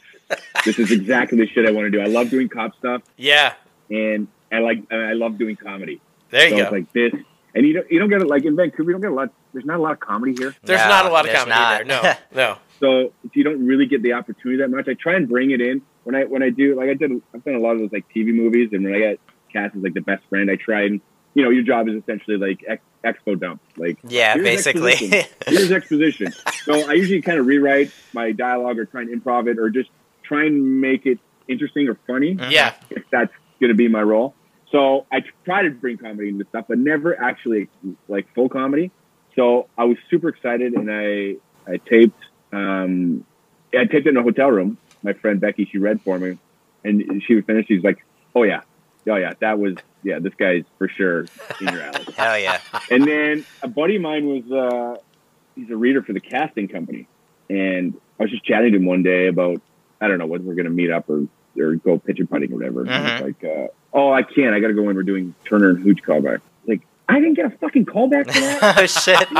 this 0.65 0.79
is 0.79 0.91
exactly 0.91 1.37
the 1.37 1.47
shit 1.47 1.67
I 1.67 1.73
want 1.73 1.85
to 1.87 1.91
do. 1.91 2.01
I 2.01 2.07
love 2.07 2.31
doing 2.31 2.49
cop 2.49 2.75
stuff, 2.79 3.03
Yeah. 3.19 3.53
and 3.91 4.29
I 4.51 4.61
like 4.61 4.91
I 4.91 5.13
love 5.13 5.37
doing 5.37 5.57
comedy. 5.57 6.01
There 6.31 6.49
so 6.49 6.57
you 6.57 6.63
it's 6.63 6.71
go. 6.71 6.77
like 6.77 6.93
this, 6.95 7.13
and 7.59 7.67
you 7.67 7.75
don't 7.75 7.91
you 7.91 7.99
don't 7.99 8.09
get 8.09 8.23
it 8.23 8.29
like 8.29 8.45
in 8.45 8.57
Vancouver. 8.57 8.91
You 8.91 8.93
don't 8.95 9.01
get 9.03 9.11
a 9.11 9.15
lot. 9.15 9.31
There's 9.53 9.65
not 9.65 9.79
a 9.79 9.83
lot 9.83 9.93
of 9.93 10.01
comedy 10.01 10.35
here. 10.39 10.55
There's 10.63 10.81
No, 10.81 10.89
not 10.89 11.07
a 11.07 11.11
lot 11.11 11.29
of 11.29 11.35
comedy 11.35 11.51
not. 11.51 11.87
there. 11.87 12.03
No. 12.03 12.15
No. 12.35 12.59
so 12.81 13.13
you 13.35 13.43
don't 13.45 13.67
really 13.67 13.87
get 13.87 14.03
the 14.03 14.13
opportunity 14.15 14.63
that 14.63 14.69
much. 14.71 14.87
I 14.89 14.95
try 14.95 15.15
and 15.17 15.29
bring 15.29 15.51
it 15.51 15.61
in 15.61 15.83
when 16.05 16.15
I 16.15 16.25
when 16.25 16.43
I 16.43 16.51
do 16.51 16.77
like 16.77 16.89
I 16.89 16.95
did 16.95 17.11
I've 17.35 17.45
done 17.45 17.55
a 17.55 17.59
lot 17.59 17.73
of 17.73 17.81
those 17.81 17.93
like 17.93 18.07
TV 18.15 18.33
movies, 18.35 18.71
and 18.73 18.85
when 18.85 18.95
I 18.95 18.99
get 18.99 19.21
cast 19.53 19.75
as 19.77 19.83
like 19.83 19.95
the 19.95 20.01
best 20.01 20.23
friend, 20.31 20.51
I 20.51 20.57
try 20.57 20.83
and 20.85 21.01
you 21.35 21.43
know 21.45 21.51
your 21.51 21.65
job 21.65 21.89
is 21.89 21.97
essentially 22.03 22.37
like 22.37 22.61
ex- 22.67 22.83
expo 23.05 23.39
dump, 23.39 23.61
like 23.77 23.99
yeah, 24.05 24.35
Here's 24.35 24.45
basically. 24.45 24.93
exposition. 24.93 25.29
here's 25.47 25.73
exposition. 25.73 26.33
So 26.65 26.89
I 26.89 26.93
usually 26.95 27.23
kind 27.23 27.39
of 27.39 27.47
rewrite 27.47 27.93
my 28.13 28.33
dialogue 28.33 28.79
or 28.79 28.85
try 28.87 29.03
and 29.03 29.11
improv 29.23 29.49
it 29.49 29.59
or 29.59 29.71
just 29.71 29.91
try 30.23 30.45
and 30.47 30.81
make 30.81 31.07
it 31.07 31.19
interesting 31.49 31.89
or 31.89 31.99
funny. 32.07 32.37
Yeah. 32.51 32.75
if 32.91 33.05
that's 33.11 33.33
going 33.61 33.69
to 33.71 33.75
be 33.77 33.89
my 33.89 34.03
role. 34.03 34.35
So 34.71 35.07
I 35.11 35.23
try 35.45 35.63
to 35.63 35.71
bring 35.71 35.97
comedy 35.99 36.29
into 36.29 36.45
stuff, 36.47 36.67
but 36.69 36.79
never 36.79 37.19
actually 37.19 37.69
like 38.07 38.33
full 38.35 38.49
comedy. 38.49 38.91
So 39.35 39.69
I 39.79 39.85
was 39.85 39.97
super 40.11 40.29
excited, 40.29 40.75
and 40.75 40.91
I 40.91 41.37
I 41.71 41.79
taped 41.79 42.21
um, 42.53 43.25
I 43.73 43.85
taped 43.85 44.07
it 44.07 44.09
in 44.09 44.17
a 44.17 44.23
hotel 44.23 44.51
room. 44.51 44.79
My 45.03 45.13
friend 45.13 45.41
Becky, 45.41 45.69
she 45.71 45.79
read 45.79 46.03
for 46.03 46.19
me, 46.19 46.39
and 46.85 47.23
she 47.27 47.35
was 47.35 47.45
finished. 47.45 47.69
She's 47.69 47.85
like, 47.85 48.05
"Oh 48.35 48.43
yeah, 48.43 48.63
oh 49.09 49.17
yeah, 49.17 49.33
that 49.41 49.59
was 49.59 49.77
yeah, 50.03 50.19
this 50.19 50.35
guy's 50.35 50.65
for 50.77 50.89
sure 50.89 51.27
in 51.61 51.69
your 51.69 51.83
alley." 51.83 52.05
Hell 52.17 52.39
yeah. 52.39 52.61
and 52.91 53.05
then 53.05 53.45
a 53.63 53.69
buddy 53.69 53.97
of 53.97 54.03
mine 54.03 54.27
was 54.27 54.53
uh, 54.53 55.01
he's 55.55 55.71
a 55.71 55.77
reader 55.77 56.03
for 56.03 56.13
the 56.13 56.21
casting 56.21 56.69
company, 56.69 57.07
and 57.49 57.99
I 58.19 58.25
was 58.25 58.31
just 58.31 58.45
chatting 58.45 58.73
to 58.73 58.79
him 58.79 58.87
one 58.87 59.03
day 59.03 59.29
about 59.29 59.63
I 60.01 60.09
don't 60.09 60.19
know 60.19 60.27
whether 60.27 60.45
we're 60.45 60.57
gonna 60.57 60.71
meet 60.71 60.91
up 60.91 61.09
or 61.09 61.27
or 61.59 61.77
go 61.77 61.99
pitching 61.99 62.27
putting 62.27 62.53
or 62.53 62.57
whatever. 62.57 62.81
And 62.85 62.91
was 62.91 63.23
like, 63.23 63.45
uh, 63.45 63.69
oh, 63.93 64.13
I 64.13 64.23
can't. 64.23 64.55
I 64.55 64.61
got 64.61 64.69
to 64.69 64.75
go 64.75 64.89
in. 64.89 64.97
We're 64.97 65.03
doing 65.03 65.35
Turner 65.45 65.71
and 65.71 65.79
Hooch 65.83 66.03
callback. 66.03 66.41
Like, 66.67 66.83
I 67.09 67.15
didn't 67.21 67.35
get 67.35 67.47
a 67.47 67.51
fucking 67.51 67.87
callback 67.87 68.27
for 68.27 68.41
that. 68.41 68.79
oh 68.79 68.87
shit. 68.87 69.33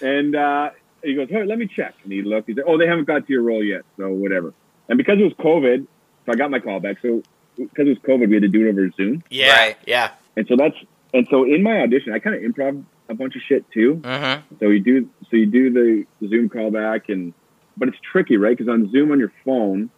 No 0.00 0.08
and 0.08 0.34
uh, 0.36 0.70
he 1.02 1.14
goes, 1.14 1.28
hey, 1.28 1.44
let 1.44 1.58
me 1.58 1.66
check. 1.66 1.94
And 2.04 2.12
he 2.12 2.22
looked. 2.22 2.48
He 2.48 2.54
said, 2.54 2.64
oh, 2.66 2.78
they 2.78 2.86
haven't 2.86 3.04
got 3.04 3.26
to 3.26 3.32
your 3.32 3.42
role 3.42 3.62
yet, 3.62 3.82
so 3.96 4.10
whatever. 4.10 4.52
And 4.88 4.98
because 4.98 5.18
it 5.18 5.24
was 5.24 5.32
COVID, 5.34 5.86
so 6.26 6.32
I 6.32 6.34
got 6.34 6.50
my 6.50 6.58
callback. 6.60 7.00
So 7.02 7.22
because 7.56 7.86
it 7.86 7.90
was 7.90 7.98
COVID, 7.98 8.28
we 8.28 8.34
had 8.34 8.42
to 8.42 8.48
do 8.48 8.66
it 8.66 8.70
over 8.70 8.90
Zoom. 8.90 9.22
Yeah, 9.30 9.56
Right. 9.56 9.76
yeah. 9.86 10.10
And 10.36 10.46
so 10.46 10.56
that's 10.56 10.76
and 11.12 11.26
so 11.30 11.44
in 11.44 11.62
my 11.62 11.80
audition, 11.80 12.12
I 12.12 12.18
kind 12.18 12.34
of 12.36 12.42
improv 12.42 12.84
a 13.08 13.14
bunch 13.14 13.36
of 13.36 13.42
shit 13.42 13.70
too. 13.70 13.96
Mm-hmm. 13.96 14.56
So 14.58 14.68
you 14.70 14.80
do 14.80 15.08
so 15.30 15.36
you 15.36 15.46
do 15.46 15.70
the, 15.72 16.06
the 16.20 16.28
Zoom 16.28 16.48
callback, 16.48 17.08
and 17.08 17.32
but 17.76 17.88
it's 17.88 17.98
tricky, 18.00 18.36
right? 18.36 18.56
Because 18.56 18.68
on 18.70 18.90
Zoom 18.90 19.12
on 19.12 19.18
your 19.18 19.32
phone, 19.44 19.90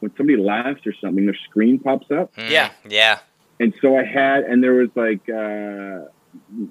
when 0.00 0.12
somebody 0.16 0.36
laughs 0.38 0.86
or 0.86 0.92
something, 1.00 1.24
their 1.24 1.36
screen 1.48 1.78
pops 1.78 2.10
up. 2.10 2.32
Yeah. 2.36 2.70
Yeah. 2.88 3.20
And 3.58 3.74
so 3.82 3.96
I 3.96 4.04
had, 4.04 4.44
and 4.44 4.62
there 4.64 4.72
was 4.72 4.88
like 4.94 5.28
uh, 5.28 6.08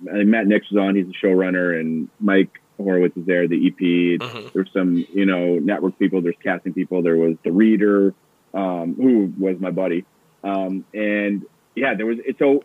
Matt 0.03 0.47
Nix 0.47 0.69
was 0.72 0.80
on. 0.81 0.95
He's 0.95 1.06
the 1.06 1.14
showrunner, 1.14 1.80
and 1.80 2.10
Mike 2.19 2.60
Horowitz 2.77 3.15
is 3.15 3.26
there, 3.26 3.47
the 3.47 3.68
EP. 3.68 3.80
Mhm. 4.19 4.51
There's 4.53 4.72
some, 4.73 5.06
you 5.14 5.26
know, 5.26 5.60
network 5.60 5.99
people. 5.99 6.22
There's 6.22 6.35
casting 6.43 6.73
people. 6.73 7.01
There 7.03 7.18
was 7.18 7.35
the 7.43 7.51
reader, 7.51 8.14
um, 8.53 8.95
who 8.95 9.31
was 9.38 9.60
my 9.60 9.69
buddy, 9.69 10.06
um, 10.43 10.84
and 10.93 11.45
yeah, 11.76 11.93
there 11.93 12.07
was. 12.07 12.18
It's 12.26 12.39
so, 12.39 12.64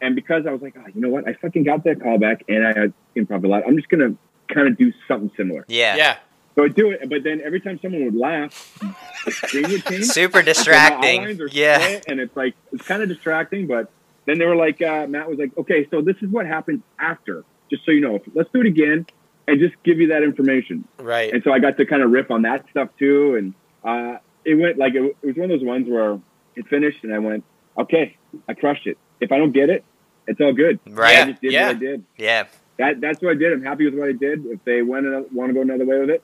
and 0.00 0.14
because 0.14 0.46
I 0.46 0.52
was 0.52 0.62
like, 0.62 0.74
oh, 0.78 0.84
you 0.94 1.00
know 1.00 1.10
what, 1.10 1.28
I 1.28 1.34
fucking 1.34 1.64
got 1.64 1.84
that 1.84 1.98
callback, 1.98 2.42
and 2.48 2.66
I 2.66 2.78
had 2.78 2.92
improv 3.14 3.44
a 3.44 3.48
lot. 3.48 3.64
I'm 3.66 3.76
just 3.76 3.88
gonna 3.90 4.14
kind 4.48 4.68
of 4.68 4.78
do 4.78 4.92
something 5.06 5.30
similar. 5.36 5.66
Yeah. 5.68 5.96
Yeah. 5.96 6.16
So 6.56 6.64
I 6.64 6.68
do 6.68 6.90
it, 6.90 7.08
but 7.10 7.22
then 7.22 7.40
every 7.44 7.60
time 7.60 7.78
someone 7.82 8.04
would 8.06 8.14
laugh, 8.16 8.78
the 9.26 9.30
screen 9.30 9.70
would 9.70 9.84
change. 9.88 10.06
Super 10.06 10.40
distracting. 10.42 11.38
Yeah. 11.52 11.78
split, 11.78 12.04
and 12.08 12.18
it's 12.20 12.34
like 12.36 12.54
it's 12.72 12.82
kind 12.86 13.02
of 13.02 13.08
distracting. 13.10 13.66
But 13.66 13.90
then 14.24 14.38
they 14.38 14.46
were 14.46 14.56
like, 14.56 14.80
uh, 14.80 15.06
Matt 15.06 15.28
was 15.28 15.38
like, 15.38 15.50
okay, 15.58 15.86
so 15.90 16.00
this 16.00 16.16
is 16.22 16.30
what 16.30 16.46
happens 16.46 16.80
after. 16.98 17.44
Just 17.70 17.84
so 17.84 17.90
you 17.92 18.00
know, 18.00 18.20
let's 18.34 18.50
do 18.52 18.60
it 18.60 18.66
again, 18.66 19.06
and 19.46 19.60
just 19.60 19.74
give 19.84 19.98
you 20.00 20.08
that 20.08 20.22
information. 20.22 20.88
Right. 20.98 21.30
And 21.32 21.42
so 21.44 21.52
I 21.52 21.58
got 21.58 21.76
to 21.76 21.84
kind 21.84 22.02
of 22.02 22.10
riff 22.10 22.30
on 22.30 22.42
that 22.42 22.64
stuff 22.70 22.88
too, 22.98 23.34
and 23.36 23.54
uh, 23.84 24.18
it 24.44 24.54
went 24.54 24.78
like 24.78 24.94
it, 24.94 25.02
it 25.22 25.26
was 25.26 25.36
one 25.36 25.50
of 25.50 25.58
those 25.60 25.66
ones 25.66 25.86
where 25.88 26.18
it 26.54 26.66
finished, 26.68 27.04
and 27.04 27.12
I 27.14 27.18
went, 27.18 27.44
okay, 27.76 28.16
I 28.48 28.54
crushed 28.54 28.86
it. 28.86 28.96
If 29.20 29.30
I 29.30 29.36
don't 29.36 29.52
get 29.52 29.68
it, 29.68 29.84
it's 30.26 30.40
all 30.40 30.54
good. 30.54 30.80
Right. 30.88 31.18
I 31.18 31.30
just 31.32 31.42
did 31.42 31.52
Yeah. 31.52 31.66
what 31.68 31.76
I 31.76 31.78
did. 31.78 32.04
Yeah. 32.16 32.44
That 32.78 33.00
that's 33.02 33.20
what 33.20 33.32
I 33.32 33.34
did. 33.34 33.52
I'm 33.52 33.62
happy 33.62 33.84
with 33.84 33.94
what 33.98 34.08
I 34.08 34.12
did. 34.12 34.46
If 34.46 34.64
they 34.64 34.80
want 34.82 35.04
to 35.04 35.26
want 35.34 35.50
to 35.50 35.54
go 35.54 35.60
another 35.60 35.84
way 35.84 35.98
with 36.00 36.10
it, 36.10 36.22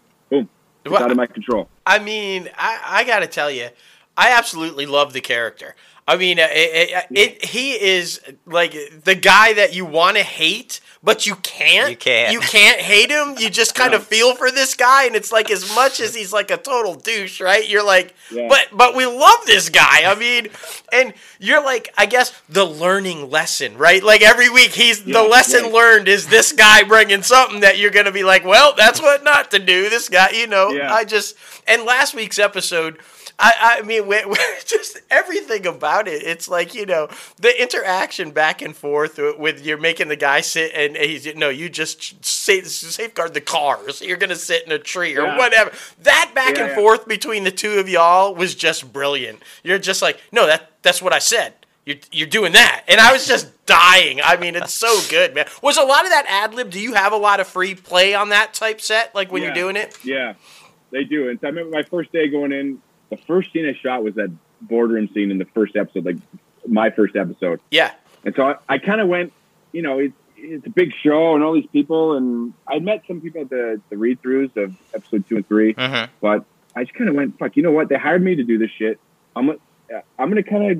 it's 0.85 0.93
Well, 0.93 1.03
out 1.03 1.11
of 1.11 1.17
my 1.17 1.27
control. 1.27 1.69
I 1.87 1.99
mean, 1.99 2.49
I, 2.57 2.81
I 2.85 3.05
got 3.05 3.21
to 3.21 3.27
tell 3.27 3.51
you, 3.51 3.69
I 4.17 4.33
absolutely 4.37 4.87
love 4.87 5.13
the 5.13 5.21
character. 5.21 5.75
I 6.07 6.17
mean, 6.17 6.39
it, 6.39 6.51
it, 6.53 7.07
it, 7.11 7.45
he 7.45 7.73
is 7.73 8.21
like 8.45 8.73
the 9.05 9.15
guy 9.15 9.53
that 9.55 9.75
you 9.75 9.85
want 9.85 10.17
to 10.17 10.23
hate, 10.23 10.81
but 11.05 11.27
you 11.27 11.35
can't. 11.37 11.91
You 11.91 11.97
can't. 11.97 12.33
You 12.33 12.41
can't 12.41 12.81
hate 12.81 13.11
him. 13.11 13.35
You 13.39 13.51
just 13.51 13.75
kind 13.75 13.93
of 13.95 14.05
feel 14.07 14.35
for 14.37 14.51
this 14.51 14.75
guy, 14.75 15.07
and 15.07 15.17
it's 15.17 15.33
like 15.33 15.51
as 15.51 15.75
much 15.75 15.99
as 16.01 16.15
he's 16.15 16.33
like 16.33 16.51
a 16.51 16.57
total 16.57 16.95
douche, 16.95 17.41
right? 17.41 17.69
You're 17.69 17.85
like, 17.85 18.15
Yeah. 18.31 18.47
but 18.49 18.69
but 18.73 18.95
we 18.95 19.05
love 19.07 19.45
this 19.47 19.69
guy. 19.69 20.05
I 20.11 20.15
mean, 20.15 20.49
and 20.93 21.13
you're 21.41 21.63
like, 21.63 21.93
I 21.99 22.07
guess 22.07 22.33
the 22.49 22.65
learning 22.65 23.31
lesson, 23.31 23.77
right? 23.77 24.03
Like 24.03 24.23
every 24.23 24.49
week, 24.49 24.71
he's 24.73 25.05
Yeah, 25.05 25.23
the 25.23 25.29
lesson 25.29 25.65
right. 25.65 25.73
learned 25.73 26.09
is 26.09 26.29
this 26.29 26.53
guy 26.53 26.85
bringing 26.85 27.23
something 27.23 27.61
that 27.61 27.79
you're 27.79 27.91
gonna 27.91 28.13
be 28.13 28.23
like, 28.25 28.45
well, 28.45 28.75
that's 28.77 29.01
what 29.03 29.25
not 29.25 29.51
to 29.51 29.59
do. 29.59 29.91
This 29.91 30.09
guy, 30.09 30.31
you 30.31 30.47
know, 30.47 30.71
Yeah. 30.71 30.93
I 30.95 31.05
just 31.05 31.37
and 31.67 31.85
last 31.85 32.15
week's 32.15 32.39
episode. 32.39 32.99
I, 33.39 33.79
I 33.79 33.83
mean, 33.83 34.07
we, 34.07 34.25
we, 34.27 34.37
just 34.67 35.01
everything 35.11 35.67
about 35.67 36.07
it. 36.07 36.23
It's 36.23 36.49
like 36.49 36.75
you 36.75 36.87
know 36.87 37.09
the 37.39 37.61
interaction 37.61 38.31
back 38.31 38.61
and 38.63 38.77
forth 38.77 39.19
with, 39.19 39.39
with 39.39 39.67
you're 39.67 39.79
making 39.79 40.09
the 40.09 40.17
guy 40.17 40.43
sit 40.43 40.73
and 40.75 40.97
he's 40.97 41.35
no, 41.35 41.49
you 41.49 41.69
just 41.69 42.25
sa- 42.25 42.63
safeguard 42.65 43.35
the 43.35 43.41
cars. 43.41 44.03
You're 44.03 44.19
gonna 44.19 44.37
sit 44.37 44.65
in 44.67 44.73
a 44.73 44.79
tree 44.79 45.17
or 45.17 45.23
Yeah. 45.25 45.39
whatever. 45.39 45.73
That 46.03 46.33
back 46.35 46.57
Yeah, 46.57 46.65
and 46.65 46.69
yeah. 46.71 46.75
forth 46.77 47.09
between 47.09 47.45
the 47.45 47.51
two 47.51 47.79
of 47.79 47.89
y'all 47.89 48.35
was 48.35 48.55
just 48.55 48.93
brilliant. 48.93 49.43
You're 49.63 49.79
just 49.79 50.03
like, 50.03 50.21
no, 50.31 50.47
that 50.47 50.71
that's 50.83 51.01
what 51.01 51.13
I 51.13 51.19
said. 51.19 51.55
You're, 51.85 51.97
you're 52.13 52.29
doing 52.29 52.53
that, 52.53 52.85
and 52.87 53.01
I 53.01 53.13
was 53.13 53.27
just 53.27 53.49
dying. 53.67 54.21
I 54.23 54.37
mean, 54.37 54.55
it's 54.55 54.73
so 54.73 55.01
good, 55.11 55.35
man. 55.35 55.47
Was 55.63 55.79
a 55.79 55.83
lot 55.83 56.05
of 56.05 56.11
that 56.11 56.27
ad 56.29 56.55
lib? 56.55 56.71
Do 56.71 56.79
you 56.79 56.95
have 56.95 57.13
a 57.13 57.17
lot 57.17 57.41
of 57.41 57.49
free 57.49 57.75
play 57.75 58.15
on 58.15 58.29
that 58.29 58.55
type 58.55 58.81
set, 58.81 59.13
like 59.17 59.33
when 59.33 59.43
you're 59.43 59.53
doing 59.55 59.75
it? 59.75 59.99
Yeah, 60.05 60.35
they 60.93 61.05
do. 61.05 61.29
And 61.29 61.41
so 61.41 61.47
I 61.49 61.51
remember 61.51 61.71
my 61.71 61.83
first 61.83 62.13
day 62.13 62.29
going 62.29 62.53
in. 62.53 62.81
The 63.11 63.17
first 63.17 63.53
scene 63.53 63.67
I 63.67 63.75
shot 63.75 64.03
was 64.05 64.15
that 64.15 64.31
boardroom 64.63 65.09
scene 65.13 65.31
in 65.31 65.39
the 65.39 65.45
first 65.47 65.77
episode, 65.77 66.05
like 66.07 66.17
my 66.67 66.91
first 66.91 67.17
episode. 67.17 67.61
Yeah, 67.71 67.93
And 68.25 68.35
so 68.35 68.47
I, 68.47 68.55
I 68.69 68.79
kind 68.79 69.01
of 69.01 69.09
went, 69.09 69.33
you 69.73 69.83
know, 69.83 69.99
it's 69.99 70.15
it's 70.37 70.67
a 70.67 70.71
big 70.71 70.93
show 71.03 71.35
and 71.35 71.45
all 71.45 71.53
these 71.53 71.67
people, 71.73 72.17
and 72.17 72.53
I 72.67 72.79
met 72.79 73.03
some 73.07 73.21
people 73.21 73.43
at 73.43 73.51
the 73.51 73.81
the 73.91 73.97
read 73.97 74.23
throughs 74.23 74.57
of 74.57 74.75
episode 74.95 75.29
two 75.29 75.37
and 75.37 75.47
three, 75.47 75.75
Mm-hmm. 75.75 76.11
but 76.21 76.45
I 76.75 76.85
just 76.85 76.95
kind 76.97 77.11
of 77.11 77.17
went, 77.17 77.39
fuck, 77.39 77.57
you 77.57 77.63
know 77.63 77.71
what? 77.71 77.89
They 77.89 77.97
hired 77.97 78.23
me 78.23 78.35
to 78.37 78.43
do 78.45 78.57
this 78.59 78.71
shit. 78.71 78.99
I'm 79.37 79.47
gonna, 79.47 79.59
I'm 80.19 80.29
gonna 80.31 80.43
kind 80.43 80.71
of, 80.71 80.79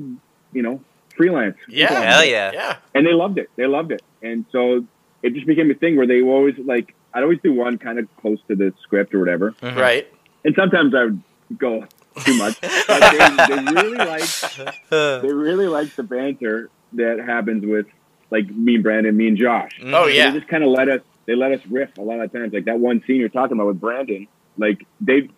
you 0.55 0.63
know, 0.63 0.81
freelance. 1.15 1.57
Yeah. 1.67 1.93
Hell 1.93 2.25
yeah. 2.25 2.51
yeah. 2.53 2.77
and 2.95 3.05
they 3.05 3.13
loved 3.13 3.37
it. 3.37 3.49
They 3.55 3.67
loved 3.67 3.91
it, 3.91 4.01
and 4.23 4.45
so 4.51 4.85
it 5.21 5.33
just 5.33 5.45
became 5.45 5.69
a 5.69 5.75
thing 5.75 5.97
where 5.97 6.07
they 6.07 6.21
always 6.21 6.55
like. 6.57 6.95
I'd 7.13 7.23
always 7.23 7.39
do 7.43 7.53
one 7.53 7.77
kind 7.77 7.99
of 7.99 8.07
close 8.17 8.39
to 8.47 8.55
the 8.55 8.73
script 8.81 9.13
or 9.13 9.19
whatever, 9.19 9.51
Mhm. 9.61 9.75
Right. 9.77 10.07
and 10.45 10.55
sometimes 10.55 10.93
I 10.95 11.03
would 11.05 11.21
go 11.57 11.85
too 12.25 12.37
much. 12.37 12.59
But 12.61 13.47
they, 13.47 13.55
they 13.55 13.71
really 13.73 13.97
like 13.97 14.23
they 14.89 15.33
really 15.33 15.67
like 15.67 15.95
the 15.95 16.03
banter 16.03 16.69
that 16.93 17.19
happens 17.19 17.65
with 17.65 17.85
like 18.31 18.49
me 18.49 18.75
and 18.75 18.83
Brandon, 18.83 19.15
me 19.15 19.27
and 19.27 19.37
Josh. 19.37 19.79
Mhm. 19.81 19.93
Oh, 19.93 20.03
So 20.05 20.07
yeah. 20.07 20.29
they 20.31 20.39
just 20.39 20.49
kind 20.49 20.63
of 20.63 20.69
let 20.69 20.89
us 20.89 21.01
they 21.25 21.35
let 21.35 21.51
us 21.51 21.61
riff 21.69 21.97
a 21.97 22.01
lot 22.01 22.19
of 22.19 22.31
times. 22.33 22.53
Like 22.53 22.65
that 22.65 22.79
one 22.79 23.01
scene 23.05 23.17
you're 23.17 23.29
talking 23.29 23.55
about 23.57 23.67
with 23.67 23.79
Brandon, 23.79 24.27
like 24.57 24.85
they 25.01 25.29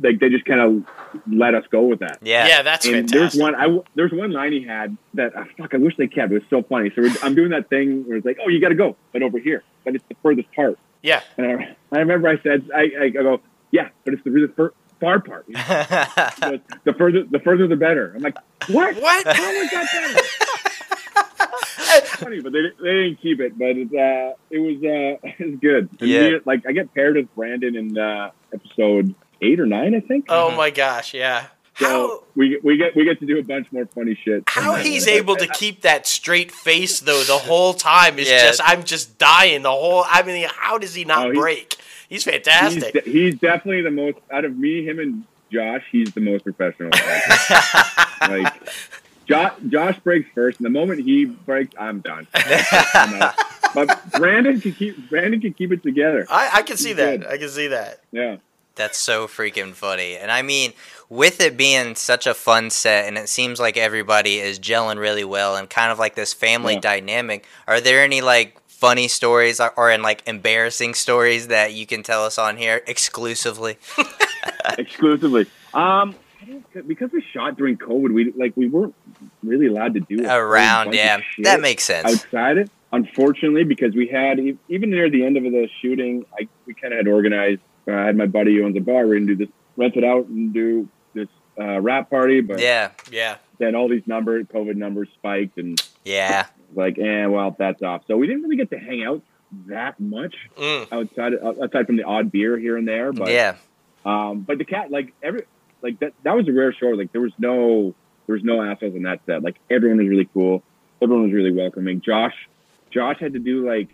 like 0.00 0.18
they 0.20 0.30
just 0.30 0.46
kind 0.46 0.60
of 0.60 0.84
let 1.30 1.54
us 1.54 1.64
go 1.70 1.82
with 1.82 1.98
that. 2.00 2.18
Yeah. 2.22 2.46
Yeah, 2.46 2.62
that's 2.62 2.86
and 2.86 2.94
fantastic. 3.10 3.18
there's 3.20 3.36
one 3.36 3.54
I 3.54 3.78
there's 3.94 4.12
one 4.12 4.30
line 4.32 4.52
he 4.52 4.62
had 4.64 4.96
that 5.14 5.32
ah, 5.36 5.44
fuck 5.58 5.74
I 5.74 5.76
wish 5.76 5.96
they 5.96 6.06
kept. 6.06 6.32
It 6.32 6.36
was 6.36 6.42
so 6.50 6.62
funny. 6.62 6.90
So 6.94 7.02
we're, 7.02 7.12
I'm 7.22 7.34
doing 7.34 7.50
that 7.50 7.68
thing 7.68 8.04
where 8.08 8.16
it's 8.16 8.24
like, 8.26 8.38
oh, 8.44 8.48
you 8.48 8.60
got 8.60 8.70
to 8.70 8.74
go, 8.74 8.96
but 9.12 9.22
over 9.22 9.38
here, 9.38 9.62
but 9.84 9.94
it's 9.94 10.04
the 10.08 10.16
furthest 10.22 10.50
part. 10.54 10.78
Yeah. 11.06 11.22
And 11.38 11.46
I, 11.46 11.76
I 11.92 11.98
remember 12.00 12.28
I 12.28 12.38
said 12.42 12.68
I, 12.74 12.90
I 13.04 13.08
go, 13.10 13.40
yeah, 13.70 13.88
but 14.04 14.14
it's 14.14 14.24
the 14.24 14.30
really 14.32 14.48
far, 14.56 14.72
far 15.00 15.20
part. 15.20 15.46
He 15.48 15.52
goes, 15.54 16.60
the 16.84 16.92
further 16.94 17.22
the 17.30 17.38
further 17.40 17.66
the 17.68 17.76
better. 17.76 18.12
I'm 18.14 18.22
like, 18.22 18.36
what? 18.68 18.96
What? 18.96 19.26
How 19.26 19.52
was 19.60 19.70
that 19.70 19.88
better? 19.92 20.26
It's 21.98 22.10
funny, 22.16 22.40
but 22.40 22.52
they, 22.52 22.62
they 22.82 22.92
didn't 22.92 23.20
keep 23.22 23.40
it. 23.40 23.56
But 23.56 23.76
it, 23.76 23.88
uh, 23.88 24.34
it 24.50 24.58
was 24.58 24.76
uh, 24.82 25.28
it 25.38 25.50
was 25.50 25.60
good. 25.60 25.88
And 26.00 26.08
Yeah. 26.10 26.30
me, 26.30 26.38
like 26.44 26.66
I 26.66 26.72
get 26.72 26.92
paired 26.94 27.16
with 27.16 27.32
Brandon 27.34 27.76
in 27.76 27.96
uh, 27.98 28.30
episode 28.52 29.14
eight 29.40 29.60
or 29.60 29.66
nine, 29.66 29.94
I 29.94 30.00
think. 30.00 30.26
Oh 30.28 30.50
my 30.56 30.70
gosh, 30.70 31.14
yeah. 31.14 31.46
How 31.76 31.86
So 31.86 32.24
we 32.34 32.58
we 32.62 32.76
get 32.76 32.96
we 32.96 33.04
get 33.04 33.20
to 33.20 33.26
do 33.26 33.38
a 33.38 33.42
bunch 33.42 33.70
more 33.70 33.86
funny 33.86 34.14
shit. 34.24 34.44
how 34.46 34.74
And, 34.76 34.86
he's 34.86 35.06
able 35.06 35.36
to 35.36 35.46
keep 35.46 35.82
that 35.82 36.06
straight 36.06 36.50
face 36.50 37.00
though 37.00 37.22
the 37.22 37.36
whole 37.38 37.74
time 37.74 38.18
is 38.18 38.28
Yeah. 38.30 38.46
just 38.46 38.60
I'm 38.64 38.82
just 38.82 39.18
dying 39.18 39.62
the 39.62 39.70
whole 39.70 40.04
I 40.08 40.22
mean 40.22 40.48
how 40.56 40.78
does 40.78 40.94
he 40.94 41.04
not 41.04 41.26
Oh, 41.26 41.30
he- 41.32 41.38
break? 41.38 41.76
He's 42.08 42.24
He's, 42.24 42.32
fantastic. 42.32 42.92
de- 43.04 43.10
he's 43.10 43.34
definitely 43.34 43.82
the 43.82 43.90
most 43.90 44.18
out 44.30 44.44
of 44.44 44.56
me, 44.56 44.84
him, 44.86 45.00
and 45.00 45.24
Josh. 45.52 45.82
He's 45.90 46.12
the 46.12 46.20
most 46.20 46.44
professional. 46.44 46.90
Like, 48.20 48.30
like 48.42 48.54
Josh, 49.26 49.52
Josh 49.68 49.98
breaks 50.00 50.28
first, 50.34 50.58
and 50.60 50.64
the 50.66 50.70
moment 50.70 51.00
he 51.04 51.24
breaks, 51.24 51.74
I'm 51.78 51.98
done. 52.00 52.26
I'm. 52.34 53.32
But 53.74 54.12
Brandon 54.12 54.60
can 54.60 54.72
keep 54.72 55.10
Brandon 55.10 55.40
can 55.40 55.52
keep 55.52 55.72
it 55.72 55.82
together. 55.82 56.26
I, 56.30 56.50
I 56.54 56.62
can 56.62 56.76
see 56.76 56.90
He's 56.90 56.96
that. 56.98 57.20
good. 57.20 57.28
I 57.28 57.36
can 57.38 57.48
see 57.48 57.66
that. 57.68 58.00
Yeah. 58.12 58.36
That's 58.76 58.98
so 58.98 59.26
freaking 59.26 59.72
funny. 59.74 60.16
And 60.16 60.30
I 60.30 60.42
mean, 60.42 60.72
with 61.08 61.40
it 61.40 61.56
being 61.56 61.94
such 61.94 62.26
a 62.26 62.34
fun 62.34 62.70
set 62.70 63.06
and 63.06 63.16
it 63.16 63.28
seems 63.28 63.60
like 63.60 63.76
everybody 63.76 64.38
is 64.38 64.58
gelling 64.58 64.98
really 64.98 65.24
well 65.24 65.56
and 65.56 65.70
kind 65.70 65.92
of 65.92 65.98
like 65.98 66.14
this 66.14 66.32
family 66.32 66.74
Yeah. 66.74 66.80
dynamic, 66.80 67.46
are 67.68 67.80
there 67.80 68.02
any 68.02 68.20
like 68.22 68.56
funny 68.68 69.08
stories 69.08 69.60
or, 69.60 69.72
or 69.76 69.90
in 69.90 70.02
like 70.02 70.22
embarrassing 70.26 70.94
stories 70.94 71.48
that 71.48 71.72
you 71.72 71.86
can 71.86 72.02
tell 72.02 72.24
us 72.24 72.38
on 72.38 72.56
here 72.56 72.82
exclusively? 72.86 73.78
exclusively. 74.78 75.46
Um, 75.74 76.14
because 76.86 77.10
we 77.12 77.22
shot 77.32 77.56
during 77.56 77.76
COVID, 77.76 78.12
we 78.12 78.32
like 78.32 78.52
we 78.56 78.68
weren't 78.68 78.94
really 79.42 79.66
allowed 79.66 79.94
to 79.94 80.00
do 80.00 80.24
Around, 80.28 80.94
yeah. 80.94 81.20
That 81.38 81.60
makes 81.60 81.84
sense. 81.84 82.06
outside 82.06 82.58
it. 82.58 82.70
Unfortunately, 82.92 83.64
because 83.64 83.94
we 83.94 84.06
had 84.06 84.38
even 84.68 84.90
near 84.90 85.10
the 85.10 85.24
end 85.24 85.36
of 85.36 85.42
the 85.42 85.68
shooting, 85.80 86.24
I 86.38 86.46
we 86.66 86.74
kind 86.74 86.92
of 86.94 86.98
had 86.98 87.08
organized. 87.08 87.60
Uh, 87.88 87.92
I 87.92 88.06
had 88.06 88.16
my 88.16 88.26
buddy 88.26 88.56
who 88.56 88.64
owns 88.64 88.76
a 88.76 88.80
bar. 88.80 89.06
We're 89.06 89.14
gonna 89.14 89.26
do 89.26 89.36
this, 89.36 89.48
rent 89.76 89.96
it 89.96 90.04
out, 90.04 90.26
and 90.26 90.52
do 90.54 90.88
uh, 91.58 91.80
wrap 91.80 92.10
party. 92.10 92.40
But 92.40 92.60
Yeah. 92.60 92.90
Yeah. 93.10 93.36
then 93.58 93.74
all 93.74 93.88
these 93.88 94.06
numbers, 94.06 94.46
COVID 94.52 94.76
numbers 94.76 95.08
spiked, 95.14 95.58
and 95.58 95.80
Yeah. 96.04 96.46
like, 96.74 96.98
eh, 96.98 97.26
well, 97.26 97.54
that's 97.58 97.82
off. 97.82 98.02
So 98.06 98.16
we 98.16 98.26
didn't 98.26 98.42
really 98.42 98.56
get 98.56 98.70
to 98.70 98.78
hang 98.78 99.04
out 99.04 99.22
that 99.66 99.98
much 100.00 100.34
Mm. 100.58 100.88
outside 100.92 101.32
outside 101.42 101.86
from 101.86 101.96
the 101.96 102.02
odd 102.04 102.30
beer 102.32 102.58
here 102.58 102.76
and 102.76 102.86
there. 102.86 103.12
But 103.12 103.30
Yeah. 103.30 103.54
um, 104.04 104.40
but 104.40 104.58
the 104.58 104.64
cat, 104.64 104.90
like 104.90 105.12
every, 105.22 105.42
like 105.82 105.98
that, 106.00 106.12
that 106.24 106.36
was 106.36 106.48
a 106.48 106.52
rare 106.52 106.72
show. 106.72 106.88
Like 106.88 107.12
there 107.12 107.20
was 107.20 107.32
no 107.38 107.94
there 108.26 108.34
was 108.34 108.42
no 108.42 108.60
assholes 108.60 108.94
on 108.96 109.02
that 109.02 109.20
set. 109.24 109.42
Like 109.42 109.54
everyone 109.70 109.98
was 109.98 110.08
really 110.08 110.28
cool. 110.34 110.62
Everyone 111.00 111.22
was 111.24 111.32
really 111.32 111.52
welcoming. 111.52 112.00
Josh, 112.00 112.34
Josh 112.90 113.18
had 113.20 113.34
to 113.34 113.38
do 113.38 113.64
like, 113.64 113.88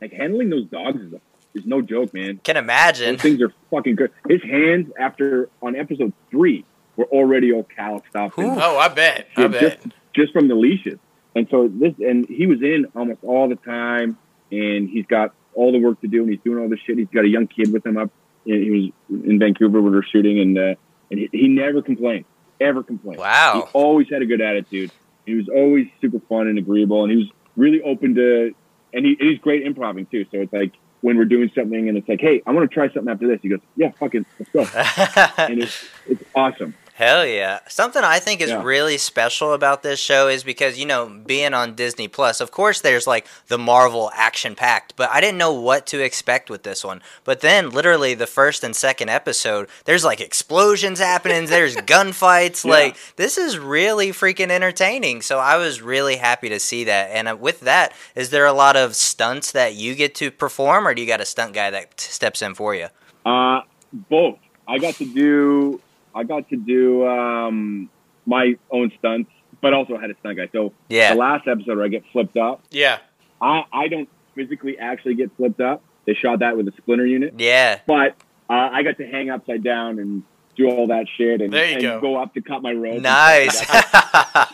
like 0.00 0.12
handling 0.12 0.50
those 0.50 0.66
dogs 0.66 1.00
is, 1.02 1.14
is 1.54 1.66
no 1.66 1.82
joke, 1.82 2.14
man. 2.14 2.38
Can 2.44 2.56
imagine. 2.56 3.14
Those 3.14 3.22
things 3.22 3.42
are 3.42 3.52
fucking 3.72 3.96
good. 3.96 4.12
His 4.28 4.40
hands 4.42 4.92
after 4.98 5.48
on 5.60 5.74
episode 5.74 6.12
three 6.30 6.64
were 7.02 7.18
already 7.18 7.52
all 7.52 7.64
calloused 7.64 8.14
up. 8.14 8.32
Oh, 8.36 8.78
I 8.78 8.88
bet. 8.88 9.28
I 9.36 9.42
yeah, 9.42 9.48
bet. 9.48 9.60
just 9.82 9.96
just 10.14 10.32
from 10.32 10.48
the 10.48 10.54
leashes. 10.54 10.98
And 11.34 11.48
so 11.50 11.68
this, 11.68 11.94
and 11.98 12.26
he 12.28 12.46
was 12.46 12.62
in 12.62 12.86
almost 12.94 13.20
all 13.22 13.48
the 13.48 13.56
time, 13.56 14.18
and 14.50 14.88
he's 14.88 15.06
got 15.06 15.34
all 15.54 15.72
the 15.72 15.78
work 15.78 16.00
to 16.02 16.08
do, 16.08 16.22
and 16.22 16.30
he's 16.30 16.40
doing 16.44 16.62
all 16.62 16.68
this 16.68 16.80
shit. 16.80 16.98
He's 16.98 17.08
got 17.08 17.24
a 17.24 17.28
young 17.28 17.46
kid 17.46 17.72
with 17.72 17.86
him 17.86 17.96
up. 17.96 18.10
He 18.44 18.92
was 19.08 19.22
in 19.24 19.38
Vancouver 19.38 19.80
when 19.80 19.92
we 19.92 19.96
were 19.96 20.02
shooting, 20.10 20.40
and 20.40 20.58
uh, 20.58 20.74
and 21.10 21.20
he, 21.20 21.28
he 21.32 21.48
never 21.48 21.82
complained, 21.82 22.24
ever 22.60 22.82
complained. 22.82 23.18
Wow. 23.18 23.66
He 23.66 23.72
always 23.72 24.08
had 24.10 24.22
a 24.22 24.26
good 24.26 24.40
attitude. 24.40 24.90
He 25.26 25.34
was 25.34 25.48
always 25.48 25.86
super 26.00 26.20
fun 26.28 26.48
and 26.48 26.58
agreeable, 26.58 27.04
and 27.04 27.12
he 27.12 27.18
was 27.18 27.28
really 27.56 27.80
open 27.82 28.14
to, 28.16 28.54
and 28.92 29.06
he, 29.06 29.16
he's 29.18 29.38
great 29.38 29.64
improvising 29.64 30.06
too. 30.06 30.24
So 30.32 30.40
it's 30.40 30.52
like 30.52 30.72
when 31.00 31.16
we're 31.16 31.24
doing 31.24 31.50
something, 31.54 31.88
and 31.88 31.96
it's 31.96 32.08
like, 32.08 32.20
hey, 32.20 32.42
I 32.44 32.50
want 32.50 32.68
to 32.68 32.74
try 32.74 32.92
something 32.92 33.10
after 33.10 33.28
this. 33.28 33.40
He 33.42 33.48
goes, 33.48 33.60
yeah, 33.76 33.92
fucking, 33.92 34.26
let's 34.38 34.50
go, 34.52 34.66
and 35.44 35.62
it's 35.62 35.88
it's 36.06 36.24
awesome. 36.34 36.74
Hell 36.94 37.24
yeah. 37.24 37.60
Something 37.68 38.04
I 38.04 38.18
think 38.18 38.42
is 38.42 38.50
Yeah. 38.50 38.62
really 38.62 38.98
special 38.98 39.54
about 39.54 39.82
this 39.82 39.98
show 39.98 40.28
is 40.28 40.44
because, 40.44 40.78
you 40.78 40.84
know, 40.84 41.06
being 41.06 41.54
on 41.54 41.74
Disney 41.74 42.06
Plus, 42.06 42.38
of 42.38 42.50
course 42.50 42.82
there's 42.82 43.06
like 43.06 43.26
the 43.48 43.56
Marvel 43.56 44.10
action 44.14 44.54
packed, 44.54 44.94
but 44.94 45.08
I 45.10 45.22
didn't 45.22 45.38
know 45.38 45.54
what 45.54 45.86
to 45.86 46.00
expect 46.04 46.50
with 46.50 46.64
this 46.64 46.84
one. 46.84 47.00
But 47.24 47.40
then 47.40 47.70
literally 47.70 48.12
the 48.12 48.26
first 48.26 48.62
and 48.62 48.76
second 48.76 49.08
episode, 49.08 49.68
there's 49.86 50.04
like 50.04 50.20
explosions 50.20 50.98
happening, 50.98 51.46
there's 51.46 51.76
gunfights, 51.94 52.62
Yeah. 52.62 52.70
like 52.70 52.96
this 53.16 53.38
is 53.38 53.58
really 53.58 54.08
freaking 54.10 54.50
entertaining. 54.50 55.22
So 55.22 55.38
I 55.38 55.56
was 55.56 55.80
really 55.80 56.16
happy 56.16 56.50
to 56.50 56.60
see 56.60 56.84
that. 56.84 57.08
And 57.10 57.26
uh, 57.26 57.36
with 57.40 57.60
that, 57.60 57.94
is 58.14 58.28
there 58.28 58.44
a 58.44 58.52
lot 58.52 58.76
of 58.76 58.94
stunts 58.94 59.50
that 59.52 59.74
you 59.74 59.94
get 59.94 60.14
to 60.16 60.30
perform 60.30 60.86
or 60.86 60.92
do 60.94 61.00
you 61.00 61.08
got 61.08 61.22
a 61.22 61.26
stunt 61.26 61.54
guy 61.54 61.70
that 61.70 61.96
t- 61.96 62.10
steps 62.10 62.42
in 62.42 62.54
for 62.54 62.74
you? 62.74 62.88
Uh, 63.24 63.62
both. 64.10 64.38
I 64.68 64.76
got 64.78 64.94
to 64.96 65.06
do. 65.06 65.80
I 66.14 66.24
got 66.24 66.48
to 66.50 66.56
do 66.56 67.06
um, 67.06 67.88
my 68.26 68.56
own 68.70 68.92
stunts, 68.98 69.30
but 69.60 69.72
also 69.72 69.96
had 69.96 70.10
a 70.10 70.14
stunt 70.20 70.36
guy. 70.38 70.48
So 70.52 70.72
Yeah. 70.88 71.14
the 71.14 71.18
last 71.20 71.46
episode 71.48 71.76
where 71.76 71.84
I 71.86 71.88
get 71.88 72.04
flipped 72.12 72.36
up, 72.36 72.62
yeah. 72.70 72.98
I, 73.40 73.64
I 73.72 73.88
don't 73.88 74.08
physically 74.34 74.78
actually 74.78 75.14
get 75.14 75.30
flipped 75.36 75.60
up. 75.60 75.82
They 76.06 76.14
shot 76.14 76.40
that 76.40 76.56
with 76.56 76.66
a 76.68 76.72
splinter 76.76 77.06
unit, 77.06 77.34
Yeah. 77.38 77.80
but 77.86 78.16
uh, 78.50 78.68
I 78.72 78.82
got 78.82 78.96
to 78.98 79.06
hang 79.06 79.30
upside 79.30 79.62
down 79.62 79.98
and 79.98 80.22
do 80.56 80.68
all 80.68 80.88
that 80.88 81.06
shit 81.16 81.40
and, 81.40 81.52
There 81.52 81.80
you 81.80 81.88
and 81.90 82.02
go. 82.02 82.16
up 82.16 82.34
to 82.34 82.42
cut 82.42 82.60
my 82.62 82.72
rope. 82.72 83.00
Nice. 83.00 83.56
stuff 83.62 83.74
like 83.74 83.92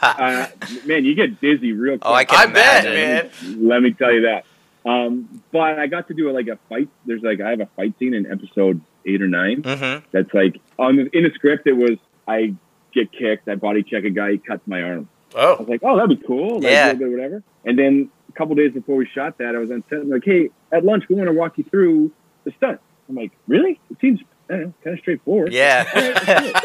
that. 0.00 0.54
uh, 0.62 0.86
man, 0.86 1.04
you 1.04 1.14
get 1.14 1.40
dizzy 1.40 1.72
real 1.72 1.98
quick. 1.98 2.02
Oh, 2.04 2.14
I 2.14 2.24
can 2.24 2.50
I 2.50 2.52
bet, 2.52 2.84
man. 2.84 3.30
Let 3.68 3.82
me 3.82 3.92
tell 3.92 4.12
you 4.12 4.22
that. 4.22 4.44
Um, 4.88 5.42
but 5.52 5.78
I 5.78 5.86
got 5.88 6.06
to 6.08 6.14
do 6.14 6.30
like 6.30 6.46
a 6.46 6.58
fight. 6.68 6.88
There's 7.04 7.22
like 7.22 7.40
I 7.40 7.50
have 7.50 7.60
a 7.60 7.66
fight 7.76 7.98
scene 7.98 8.14
in 8.14 8.30
episode 8.30 8.80
eight 9.06 9.22
or 9.22 9.28
nine. 9.28 9.62
mm-hmm. 9.62 10.06
That's 10.12 10.32
like 10.34 10.60
on 10.78 10.96
the, 10.96 11.16
in 11.16 11.24
the 11.24 11.30
script. 11.34 11.66
It 11.66 11.74
was 11.74 11.98
I 12.26 12.54
get 12.92 13.12
kicked, 13.12 13.48
I 13.48 13.54
body 13.54 13.82
check 13.82 14.04
a 14.04 14.10
guy, 14.10 14.32
he 14.32 14.38
cuts 14.38 14.62
my 14.66 14.82
arm. 14.82 15.08
Oh, 15.34 15.54
I 15.54 15.60
was 15.60 15.68
like, 15.68 15.80
oh, 15.82 15.96
that'd 15.96 16.18
be 16.18 16.26
cool. 16.26 16.54
Like, 16.60 16.64
Yeah. 16.72 16.90
a 16.90 16.94
bit, 16.94 17.10
whatever. 17.10 17.42
And 17.64 17.78
then 17.78 18.10
a 18.28 18.32
couple 18.32 18.54
days 18.54 18.72
before 18.72 18.96
we 18.96 19.06
shot 19.06 19.38
that, 19.38 19.54
I 19.54 19.58
was 19.58 19.70
on 19.70 19.84
set. 19.90 20.00
and 20.00 20.10
like, 20.10 20.24
hey, 20.24 20.50
at 20.72 20.84
lunch, 20.84 21.04
we 21.08 21.14
want 21.16 21.28
to 21.28 21.32
walk 21.34 21.58
you 21.58 21.64
through 21.64 22.10
the 22.44 22.52
stunt. 22.52 22.80
I'm 23.08 23.14
like, 23.14 23.32
really? 23.46 23.78
It 23.90 23.98
seems 24.00 24.20
know, 24.48 24.72
kind 24.82 24.94
of 24.94 25.00
straightforward. 25.00 25.52
Yeah. 25.52 25.84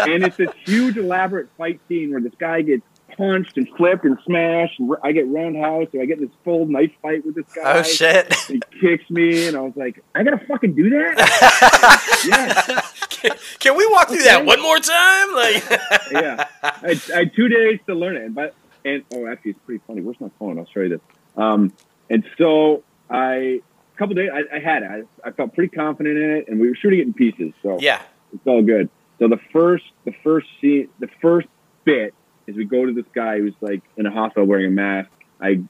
and 0.00 0.24
it's 0.24 0.36
this 0.36 0.50
huge, 0.64 0.96
elaborate 0.96 1.48
fight 1.56 1.80
scene 1.88 2.10
where 2.10 2.20
this 2.20 2.34
guy 2.38 2.62
gets 2.62 2.82
punched 3.16 3.56
and 3.56 3.68
flipped 3.76 4.04
and 4.04 4.18
smashed. 4.24 4.78
And 4.78 4.94
I 5.02 5.12
get 5.12 5.26
roundhouse, 5.28 5.88
so 5.92 6.00
I 6.00 6.06
get 6.06 6.18
in 6.18 6.26
this 6.26 6.34
full 6.44 6.66
knife 6.66 6.92
fight 7.02 7.24
with 7.24 7.34
this 7.34 7.46
guy. 7.54 7.78
oh 7.78 7.82
shit. 7.82 8.32
He 8.46 8.60
kicks 8.80 9.08
me, 9.10 9.48
and 9.48 9.56
I 9.56 9.60
was 9.60 9.76
like, 9.76 10.02
I 10.14 10.22
gotta 10.22 10.44
fucking 10.46 10.74
do 10.74 10.90
that. 10.90 12.24
yeah, 12.26 12.80
Can, 13.10 13.30
can 13.58 13.76
we 13.76 13.86
walk 13.90 14.08
through 14.08 14.22
that 14.24 14.44
one 14.44 14.60
more 14.60 14.78
time? 14.78 15.34
Like, 15.34 15.70
yeah. 16.12 16.46
I, 16.62 17.00
I 17.14 17.18
had 17.18 17.34
two 17.34 17.48
days 17.48 17.80
to 17.86 17.94
learn 17.94 18.16
it, 18.16 18.34
but 18.34 18.54
and 18.84 19.02
oh, 19.14 19.26
actually, 19.26 19.52
it's 19.52 19.60
pretty 19.64 19.82
funny. 19.86 20.02
Where's 20.02 20.20
my 20.20 20.30
phone? 20.38 20.58
I'll 20.58 20.66
show 20.66 20.80
you 20.80 20.90
this. 20.90 21.00
Um, 21.36 21.72
and 22.10 22.24
so 22.36 22.82
I, 23.08 23.60
a 23.94 23.98
couple 23.98 24.14
days, 24.14 24.30
I, 24.32 24.56
I 24.56 24.60
had 24.60 24.82
it. 24.82 25.06
I, 25.24 25.28
I 25.28 25.30
felt 25.32 25.54
pretty 25.54 25.74
confident 25.74 26.18
in 26.18 26.30
it, 26.30 26.48
and 26.48 26.60
we 26.60 26.68
were 26.68 26.74
shooting 26.74 27.00
it 27.00 27.06
in 27.06 27.14
pieces, 27.14 27.52
so 27.62 27.78
yeah. 27.80 28.02
it's 28.32 28.46
all 28.46 28.62
good. 28.62 28.90
So 29.18 29.28
the 29.28 29.40
first, 29.52 29.84
the 30.04 30.12
first 30.22 30.46
scene, 30.60 30.88
the 30.98 31.08
first 31.22 31.48
bit 31.84 32.14
is 32.46 32.56
we 32.56 32.64
go 32.64 32.84
to 32.86 32.92
this 32.92 33.06
guy 33.14 33.38
who's 33.38 33.54
like 33.60 33.82
in 33.96 34.06
a 34.06 34.10
hospital 34.10 34.46
wearing 34.46 34.66
a 34.66 34.70
mask. 34.70 35.10
I, 35.40 35.60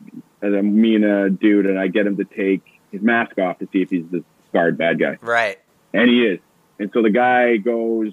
as 0.43 0.53
a 0.53 0.63
me 0.63 0.95
and 0.97 1.05
a 1.05 1.31
dude, 1.31 1.67
and 1.67 1.79
I 1.79 1.89
get 1.89 2.07
him 2.07 2.17
to 2.19 2.25
take 2.25 2.63
his 2.93 3.01
mask 3.03 3.39
off 3.39 3.59
to 3.61 3.69
see 3.73 3.83
if 3.83 3.91
he's 3.91 4.05
the 4.11 4.23
scarred 4.49 4.77
bad 4.79 4.99
guy. 5.01 5.19
right. 5.21 5.59
And 5.93 6.09
he 6.11 6.25
is. 6.27 6.41
And 6.79 6.91
so 6.93 7.03
the 7.03 7.11
guy 7.11 7.57
goes, 7.57 8.13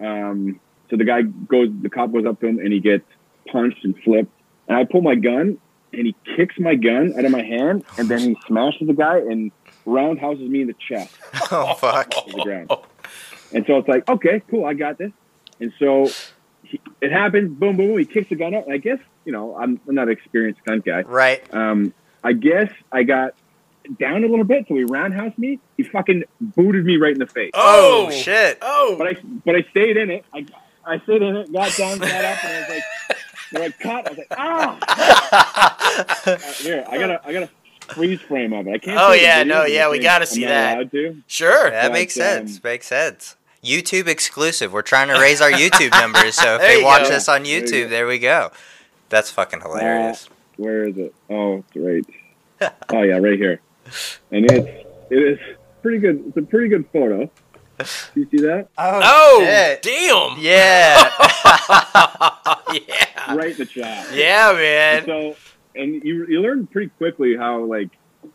um, 0.00 0.60
so 0.90 0.96
the 0.96 1.04
guy 1.04 1.22
goes, 1.22 1.68
the 1.80 1.88
cop 1.90 2.12
goes 2.12 2.26
up 2.26 2.40
to 2.40 2.46
him 2.46 2.58
and 2.58 2.72
he 2.72 2.80
gets 2.80 3.04
punched 3.50 3.84
and 3.84 3.98
flipped. 4.02 4.30
And 4.68 4.76
I 4.76 4.84
pull 4.84 5.00
my 5.02 5.14
gun 5.14 5.58
and 5.92 6.06
he 6.06 6.14
kicks 6.36 6.58
my 6.58 6.74
gun 6.74 7.14
out 7.18 7.24
of 7.24 7.30
my 7.30 7.42
hand 7.42 7.84
and 7.98 8.08
then 8.08 8.20
he 8.20 8.36
smashes 8.46 8.86
the 8.86 8.92
guy 8.94 9.18
and 9.18 9.50
roundhouses 9.84 10.48
me 10.48 10.60
in 10.62 10.66
the 10.68 10.74
chest 10.88 11.14
Oh 11.50 11.74
fuck. 11.74 12.10
the 12.26 12.42
ground. 12.42 12.70
And 13.52 13.64
so 13.66 13.78
it's 13.78 13.88
like, 13.88 14.08
okay, 14.08 14.42
cool, 14.50 14.64
I 14.64 14.74
got 14.74 14.98
this. 14.98 15.12
And 15.60 15.72
so 15.78 16.08
he, 16.72 16.80
it 17.00 17.12
happens, 17.12 17.48
boom, 17.56 17.76
boom, 17.76 17.88
boom. 17.88 17.98
He 17.98 18.04
kicks 18.04 18.28
the 18.28 18.34
gun 18.34 18.54
out. 18.54 18.64
And 18.64 18.72
I 18.74 18.78
guess, 18.78 18.98
you 19.24 19.32
know, 19.32 19.56
I'm, 19.56 19.80
I'm 19.88 19.94
not 19.94 20.08
an 20.08 20.12
experienced 20.12 20.64
gun 20.64 20.80
guy. 20.80 21.02
Right. 21.02 21.42
Um, 21.54 21.94
I 22.24 22.32
guess 22.32 22.72
I 22.90 23.04
got 23.04 23.34
down 23.98 24.24
a 24.24 24.26
little 24.28 24.44
bit, 24.44 24.66
so 24.68 24.74
he 24.74 24.84
roundhoused 24.84 25.36
me. 25.38 25.58
He 25.76 25.82
fucking 25.84 26.24
booted 26.40 26.84
me 26.84 26.96
right 26.96 27.12
in 27.12 27.18
the 27.18 27.26
face. 27.26 27.50
Oh, 27.54 28.10
shit. 28.10 28.58
Oh. 28.62 28.96
But 28.98 29.06
I 29.08 29.16
but 29.44 29.54
I 29.56 29.62
stayed 29.70 29.96
in 29.96 30.10
it. 30.10 30.24
I 30.34 30.46
I 30.84 30.98
stayed 31.00 31.22
in 31.22 31.36
it, 31.36 31.52
got 31.52 31.76
down, 31.76 31.98
got 31.98 32.24
up, 32.24 32.44
and 32.44 32.52
I 32.52 32.60
was 32.60 32.68
like, 32.68 33.18
when 33.52 33.62
I 33.62 33.68
cut, 33.70 34.06
I 34.06 34.10
was 34.10 34.18
like, 34.18 34.26
ah. 34.36 36.22
Uh, 36.26 36.36
here, 36.62 36.84
I 36.88 36.98
gotta 36.98 37.20
I 37.26 37.32
gotta 37.32 37.50
freeze 37.88 38.20
frame 38.20 38.52
of 38.52 38.66
it. 38.66 38.70
I 38.74 38.78
can't. 38.78 38.98
Oh, 39.00 39.12
yeah, 39.12 39.42
no, 39.42 39.64
yeah, 39.64 39.90
we 39.90 39.98
gotta 39.98 40.22
I'm 40.22 40.26
see 40.26 40.42
not 40.42 40.48
that. 40.48 40.90
to. 40.92 41.22
sure. 41.26 41.70
that 41.70 41.88
But, 41.88 41.92
makes 41.92 42.14
sense. 42.14 42.56
um, 42.56 42.60
makes 42.64 42.86
sense. 42.86 43.36
YouTube 43.64 44.08
exclusive. 44.08 44.72
We're 44.72 44.82
trying 44.82 45.08
to 45.08 45.14
raise 45.20 45.40
our 45.40 45.50
YouTube 45.50 45.90
numbers, 45.92 46.34
so 46.34 46.56
if 46.56 46.60
There 46.60 46.78
they 46.78 46.82
watch 46.84 47.08
go. 47.08 47.16
us 47.16 47.28
on 47.28 47.42
There 47.44 47.52
you 47.58 47.62
YouTube, 47.62 47.82
go. 47.84 47.88
there 47.88 48.06
we 48.06 48.18
go. 48.18 48.50
That's 49.08 49.30
fucking 49.30 49.60
hilarious. 49.60 50.28
Where 50.56 50.86
is 50.88 50.96
it? 50.96 51.14
Oh, 51.30 51.64
it's 51.74 51.76
right. 51.76 52.72
oh 52.90 53.02
yeah, 53.02 53.18
right 53.18 53.38
here. 53.38 53.60
And 54.30 54.50
it's 54.50 54.86
it 55.10 55.16
is 55.18 55.38
pretty 55.82 55.98
good. 55.98 56.24
It's 56.28 56.36
a 56.36 56.42
pretty 56.42 56.68
good 56.68 56.86
photo. 56.92 57.30
Do 57.78 58.20
you 58.20 58.28
see 58.30 58.38
that? 58.46 58.68
Oh, 58.78 59.00
oh 59.02 59.40
shit. 59.44 59.82
damn. 59.82 60.38
Yeah. 60.38 61.10
yeah. 62.72 63.34
Right 63.34 63.50
in 63.52 63.56
the 63.58 63.66
chat. 63.66 64.08
Yeah, 64.14 64.52
man. 64.52 65.04
So, 65.06 65.36
and 65.74 66.02
you 66.04 66.26
you 66.26 66.40
learn 66.40 66.66
pretty 66.66 66.90
quickly 66.98 67.36
how 67.36 67.64
like 67.64 67.88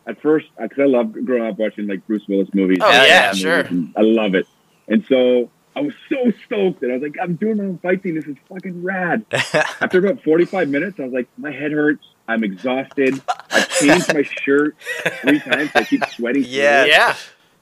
at 0.06 0.20
first 0.20 0.46
because 0.60 0.78
I 0.78 0.84
love 0.86 1.12
growing 1.24 1.46
up 1.50 1.58
watching 1.58 1.86
like 1.86 2.06
Bruce 2.06 2.26
Willis 2.28 2.48
movies. 2.52 2.78
Oh, 2.82 2.90
yeah, 2.90 3.04
yeah, 3.06 3.32
sure. 3.32 3.64
I 3.96 4.02
love 4.02 4.34
it. 4.34 4.46
And 4.88 5.04
so 5.06 5.50
I 5.76 5.80
was 5.80 5.92
so 6.08 6.32
stoked 6.46 6.80
that 6.80 6.90
I 6.90 6.94
was 6.94 7.02
like, 7.02 7.16
I'm 7.22 7.36
doing 7.36 7.58
my 7.58 7.64
own 7.64 7.78
fight 7.78 8.02
scene. 8.02 8.14
This 8.14 8.24
is 8.24 8.36
fucking 8.48 8.82
rad. 8.82 9.24
After 9.32 9.98
about 9.98 10.22
45 10.24 10.68
minutes, 10.68 10.98
I 10.98 11.04
was 11.04 11.12
like, 11.12 11.28
my 11.36 11.52
head 11.52 11.72
hurts. 11.72 12.04
I'm 12.26 12.42
exhausted. 12.44 13.20
I've 13.50 13.68
changed 13.70 14.12
my 14.12 14.22
shirt 14.22 14.76
three 15.22 15.40
times. 15.40 15.72
So 15.72 15.78
I 15.80 15.84
keep 15.84 16.04
sweating. 16.06 16.44
Yeah. 16.46 16.84
Yeah. 16.84 17.14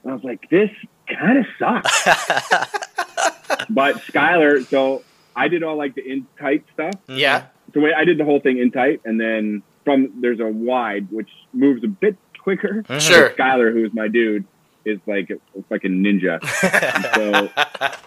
And 0.03 0.11
I 0.11 0.15
was 0.15 0.23
like, 0.23 0.49
this 0.49 0.69
kind 1.07 1.37
of 1.37 1.45
sucks. 1.59 2.03
but 3.69 3.95
Skylar, 3.97 4.65
so 4.67 5.03
I 5.35 5.47
did 5.47 5.63
all 5.63 5.77
like 5.77 5.95
the 5.95 6.05
in 6.09 6.27
tight 6.39 6.65
stuff. 6.73 6.95
Yeah. 7.07 7.45
So 7.73 7.81
wait, 7.81 7.93
I 7.95 8.05
did 8.05 8.17
the 8.17 8.25
whole 8.25 8.39
thing 8.39 8.57
in 8.59 8.71
tight, 8.71 9.01
and 9.05 9.19
then 9.19 9.63
from 9.85 10.21
there's 10.21 10.39
a 10.39 10.47
wide 10.47 11.11
which 11.11 11.29
moves 11.53 11.83
a 11.83 11.87
bit 11.87 12.17
quicker. 12.39 12.83
Mhm. 12.83 13.01
Sure. 13.01 13.29
Skylar, 13.31 13.71
who 13.73 13.85
is 13.85 13.93
my 13.93 14.07
dude, 14.07 14.45
is 14.87 14.99
like 15.05 15.29
a 15.29 15.39
fucking 15.69 16.03
ninja. 16.03 16.39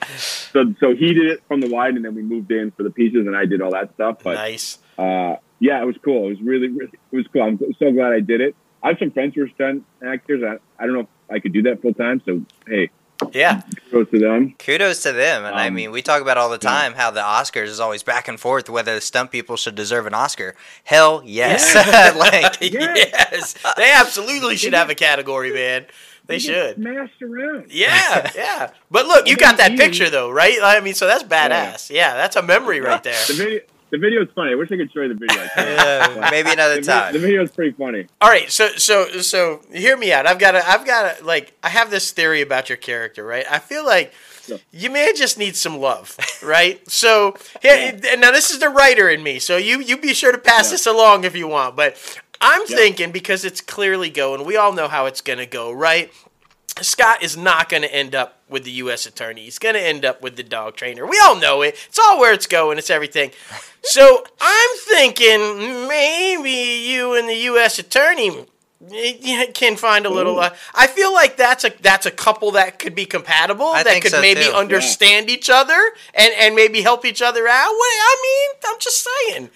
So, 0.52 0.64
so 0.64 0.74
so 0.80 0.94
he 0.96 1.12
did 1.14 1.26
it 1.30 1.42
from 1.46 1.60
the 1.60 1.68
wide, 1.68 1.94
and 1.94 2.04
then 2.04 2.14
we 2.14 2.22
moved 2.22 2.50
in 2.50 2.70
for 2.72 2.82
the 2.82 2.90
pieces, 2.90 3.26
and 3.26 3.36
I 3.36 3.44
did 3.46 3.62
all 3.62 3.70
that 3.72 3.94
stuff. 3.94 4.18
But 4.24 4.34
nice. 4.34 4.78
uh, 4.98 5.36
yeah, 5.60 5.80
it 5.80 5.86
was 5.86 5.96
cool. 6.04 6.26
It 6.26 6.30
was 6.30 6.40
really, 6.42 6.68
really, 6.68 6.90
it 7.12 7.16
was 7.16 7.26
cool. 7.32 7.42
I'm 7.42 7.58
so 7.78 7.92
glad 7.92 8.12
I 8.12 8.20
did 8.20 8.40
it. 8.40 8.56
I 8.82 8.88
have 8.88 8.98
some 8.98 9.10
friends 9.12 9.34
who 9.34 9.44
are 9.44 9.48
stunt 9.50 9.84
actors. 10.04 10.42
I, 10.42 10.56
I 10.82 10.86
don't 10.86 10.94
know 10.94 11.00
if 11.00 11.06
I 11.30 11.38
could 11.38 11.52
do 11.52 11.62
that 11.62 11.80
full 11.82 11.94
time. 11.94 12.20
So 12.26 12.42
hey, 12.66 12.90
Yeah. 13.32 13.62
kudos 13.90 14.10
to 14.10 14.18
them. 14.18 14.54
Kudos 14.58 15.02
to 15.04 15.12
them. 15.12 15.44
And 15.44 15.54
I 15.54 15.68
Um, 15.68 15.74
mean, 15.74 15.90
we 15.92 16.02
talk 16.02 16.22
about 16.22 16.38
all 16.38 16.48
the 16.48 16.58
time 16.58 16.94
how 16.94 17.10
the 17.10 17.20
Oscars 17.20 17.66
is 17.66 17.78
always 17.78 18.02
back 18.02 18.26
and 18.26 18.40
forth 18.40 18.68
whether 18.70 18.94
the 18.94 19.00
stunt 19.00 19.30
people 19.30 19.56
should 19.56 19.74
deserve 19.74 20.06
an 20.06 20.14
Oscar. 20.14 20.56
Hell 20.84 21.22
yes. 21.24 21.74
like, 22.16 22.60
Yeah. 22.72 22.94
yes. 22.96 23.54
They 23.76 23.92
absolutely 23.92 24.56
should 24.56 24.74
have 24.74 24.90
a 24.90 24.94
category, 24.94 25.52
man. 25.52 25.84
They 26.30 26.36
He 26.36 26.40
should. 26.40 26.76
smashed 26.76 27.20
around. 27.22 27.66
Yeah, 27.70 28.30
yeah. 28.36 28.70
But 28.90 29.06
look, 29.06 29.28
you 29.28 29.36
got 29.36 29.56
that 29.58 29.76
picture 29.76 30.08
though, 30.08 30.30
right? 30.30 30.56
I 30.62 30.80
mean, 30.80 30.94
so 30.94 31.06
that's 31.06 31.24
badass. 31.24 31.90
Yeah, 31.90 32.14
that's 32.14 32.36
a 32.36 32.42
memory 32.42 32.80
right 32.90 33.02
there. 33.02 33.14
The 33.26 33.34
video, 33.34 33.60
the 33.90 33.98
video's 33.98 34.28
funny. 34.34 34.52
I 34.52 34.54
wish 34.54 34.70
I 34.72 34.76
could 34.76 34.92
show 34.92 35.02
you 35.02 35.08
the 35.08 35.14
video. 35.14 35.42
I 35.44 35.48
can't. 35.48 36.16
Yeah, 36.16 36.28
maybe 36.30 36.50
another 36.52 36.76
the, 36.76 36.82
vi- 36.82 37.00
time. 37.00 37.12
The 37.12 37.18
video's 37.18 37.50
pretty 37.50 37.72
funny. 37.72 38.06
All 38.20 38.28
right, 38.30 38.50
so 38.50 38.68
so 38.76 39.08
so 39.20 39.60
hear 39.72 39.96
me 39.96 40.12
out. 40.12 40.26
I've 40.26 40.38
got 40.38 40.54
a 40.54 40.66
I've 40.68 40.86
got 40.86 41.20
a 41.20 41.24
like 41.24 41.52
I 41.62 41.68
have 41.68 41.90
this 41.90 42.12
theory 42.12 42.40
about 42.40 42.68
your 42.68 42.78
character, 42.78 43.24
right? 43.24 43.44
I 43.50 43.58
feel 43.58 43.84
like 43.84 44.12
Yeah. 44.46 44.56
you 44.72 44.90
may 44.90 45.12
just 45.14 45.38
need 45.38 45.56
some 45.56 45.76
love, 45.78 46.16
right? 46.42 46.78
So 46.90 47.34
here, 47.62 47.98
now 48.18 48.30
this 48.30 48.50
is 48.50 48.58
the 48.60 48.68
writer 48.68 49.08
in 49.08 49.22
me. 49.22 49.38
So 49.40 49.56
you 49.56 49.80
you 49.80 49.96
be 49.96 50.14
sure 50.14 50.30
to 50.32 50.38
pass 50.38 50.66
Yeah. 50.68 50.72
this 50.74 50.86
along 50.86 51.24
if 51.24 51.34
you 51.36 51.48
want. 51.48 51.74
But 51.76 51.96
I'm 52.40 52.62
Yeah. 52.68 52.76
thinking 52.76 53.10
because 53.12 53.44
it's 53.44 53.60
clearly 53.60 54.10
going, 54.10 54.44
we 54.44 54.56
all 54.56 54.72
know 54.72 54.88
how 54.88 55.06
it's 55.06 55.20
gonna 55.20 55.46
go, 55.46 55.70
right? 55.72 56.12
Scott 56.82 57.22
is 57.22 57.36
not 57.36 57.68
going 57.68 57.82
to 57.82 57.92
end 57.94 58.14
up 58.14 58.38
with 58.48 58.64
the 58.64 58.70
U.S. 58.70 59.04
attorney. 59.04 59.42
He's 59.44 59.58
going 59.58 59.74
to 59.74 59.80
end 59.82 60.04
up 60.04 60.22
with 60.22 60.36
the 60.36 60.42
dog 60.42 60.76
trainer. 60.76 61.04
We 61.04 61.20
all 61.22 61.36
know 61.36 61.60
it. 61.60 61.76
It's 61.88 61.98
all 61.98 62.18
where 62.18 62.32
it's 62.32 62.46
going. 62.46 62.78
It's 62.78 62.90
everything. 62.90 63.32
So 63.82 64.24
I'm 64.40 64.70
thinking 64.88 65.88
maybe 65.88 66.50
you 66.86 67.14
and 67.14 67.26
the 67.26 67.34
U.S. 67.34 67.78
attorney 67.78 68.44
eh, 68.94 69.46
can 69.54 69.74
find 69.76 70.04
a 70.04 70.10
little. 70.10 70.38
Uh, 70.38 70.50
I 70.74 70.86
feel 70.86 71.14
like 71.14 71.38
that's 71.38 71.64
a 71.64 71.72
that's 71.80 72.04
a 72.04 72.10
couple 72.10 72.50
that 72.52 72.78
could 72.78 72.94
be 72.94 73.06
compatible. 73.06 73.64
I 73.66 73.82
that 73.82 74.02
could 74.02 74.10
so, 74.10 74.20
maybe 74.20 74.44
too. 74.44 74.52
understand 74.52 75.30
each 75.30 75.48
other 75.48 75.80
and 76.12 76.30
and 76.38 76.54
maybe 76.54 76.82
help 76.82 77.06
each 77.06 77.22
other 77.22 77.48
out. 77.48 77.70
What 77.70 77.86
I 77.86 78.16
mean, 78.22 78.60
I'm 78.74 78.78
just 78.80 79.08
saying. 79.28 79.50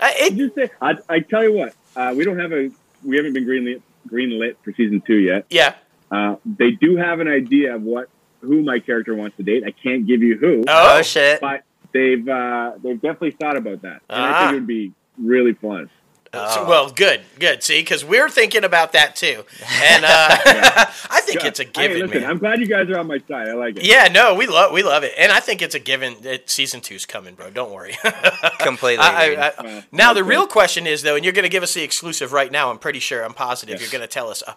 Uh, 0.00 0.10
it, 0.14 0.72
I, 0.80 0.94
I 1.10 1.20
tell 1.20 1.42
you 1.42 1.52
what, 1.52 1.74
uh, 1.96 2.14
we 2.16 2.24
don't 2.24 2.38
have 2.38 2.52
a, 2.52 2.70
we 3.04 3.16
haven't 3.16 3.32
been 3.32 3.44
greenlit, 3.46 3.82
greenlit 4.08 4.56
for 4.62 4.72
season 4.72 5.02
two 5.06 5.16
yet. 5.18 5.46
yeah. 5.50 5.74
Uh, 6.10 6.36
they 6.44 6.70
do 6.70 6.96
have 6.96 7.18
an 7.20 7.26
idea 7.28 7.74
of 7.74 7.82
what 7.82 8.08
who 8.40 8.62
my 8.62 8.78
character 8.78 9.14
wants 9.16 9.36
to 9.38 9.42
date. 9.42 9.64
I 9.66 9.72
can't 9.72 10.06
give 10.06 10.22
you 10.22 10.36
who, 10.38 10.62
Oh, 10.68 10.98
Oh 10.98 11.02
shit! 11.02 11.40
but 11.40 11.62
they've 11.92 12.26
uh, 12.28 12.72
they've 12.80 13.00
definitely 13.00 13.32
thought 13.32 13.56
about 13.56 13.82
that, 13.82 14.02
and 14.08 14.22
I 14.22 14.30
Ah. 14.30 14.38
think 14.42 14.52
it 14.52 14.54
would 14.60 14.66
be 14.68 14.92
really 15.18 15.54
fun. 15.54 15.90
So- 16.36 16.62
Oh. 16.62 16.68
well, 16.68 16.90
good, 16.90 17.20
good. 17.38 17.62
See, 17.62 17.80
because 17.80 18.04
we're 18.04 18.28
thinking 18.30 18.64
about 18.64 18.92
that 18.92 19.14
too, 19.16 19.44
and 19.82 20.04
uh, 20.04 20.08
I 21.10 21.20
think 21.22 21.44
it's 21.44 21.60
a 21.60 21.64
Hey, 21.64 21.70
given, 21.88 22.00
listen, 22.06 22.20
man. 22.22 22.30
I'm 22.30 22.38
glad 22.38 22.60
you 22.60 22.66
guys 22.66 22.88
are 22.90 22.98
on 22.98 23.06
my 23.06 23.18
side. 23.28 23.48
I 23.48 23.52
like 23.54 23.76
it. 23.76 23.84
Yeah, 23.86 24.08
no, 24.08 24.34
we 24.34 24.46
love 24.46 24.72
we 24.72 24.82
love 24.82 25.02
it, 25.04 25.12
and 25.18 25.30
I 25.32 25.40
think 25.40 25.62
it's 25.62 25.74
a 25.74 25.78
given 25.80 26.16
that 26.22 26.48
season 26.50 26.80
two's 26.80 27.04
coming, 27.06 27.34
bro. 27.34 27.50
Don't 27.50 27.72
worry. 27.72 27.96
Completely. 28.60 29.04
I- 29.04 29.34
I- 29.34 29.34
I- 29.34 29.48
Uh, 29.78 29.82
now 29.92 30.12
the 30.12 30.24
real 30.24 30.46
question 30.46 30.86
is 30.86 31.02
though, 31.02 31.16
and 31.16 31.24
you're 31.24 31.32
going 31.34 31.42
to 31.44 31.48
give 31.48 31.62
us 31.62 31.74
the 31.74 31.82
exclusive 31.82 32.32
right 32.32 32.50
now. 32.52 32.70
I'm 32.70 32.78
pretty 32.78 33.00
sure. 33.00 33.22
I'm 33.24 33.34
positive 33.34 33.76
Yeah. 33.76 33.80
you're 33.82 33.90
going 33.92 34.02
to 34.02 34.08
tell 34.08 34.28
us. 34.30 34.42
Uh, 34.46 34.54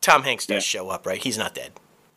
Tom 0.00 0.22
Hanks 0.24 0.46
does 0.46 0.56
Yeah. 0.56 0.80
show 0.80 0.90
up, 0.90 1.06
right? 1.06 1.22
He's 1.22 1.38
not 1.38 1.54
dead. 1.54 1.72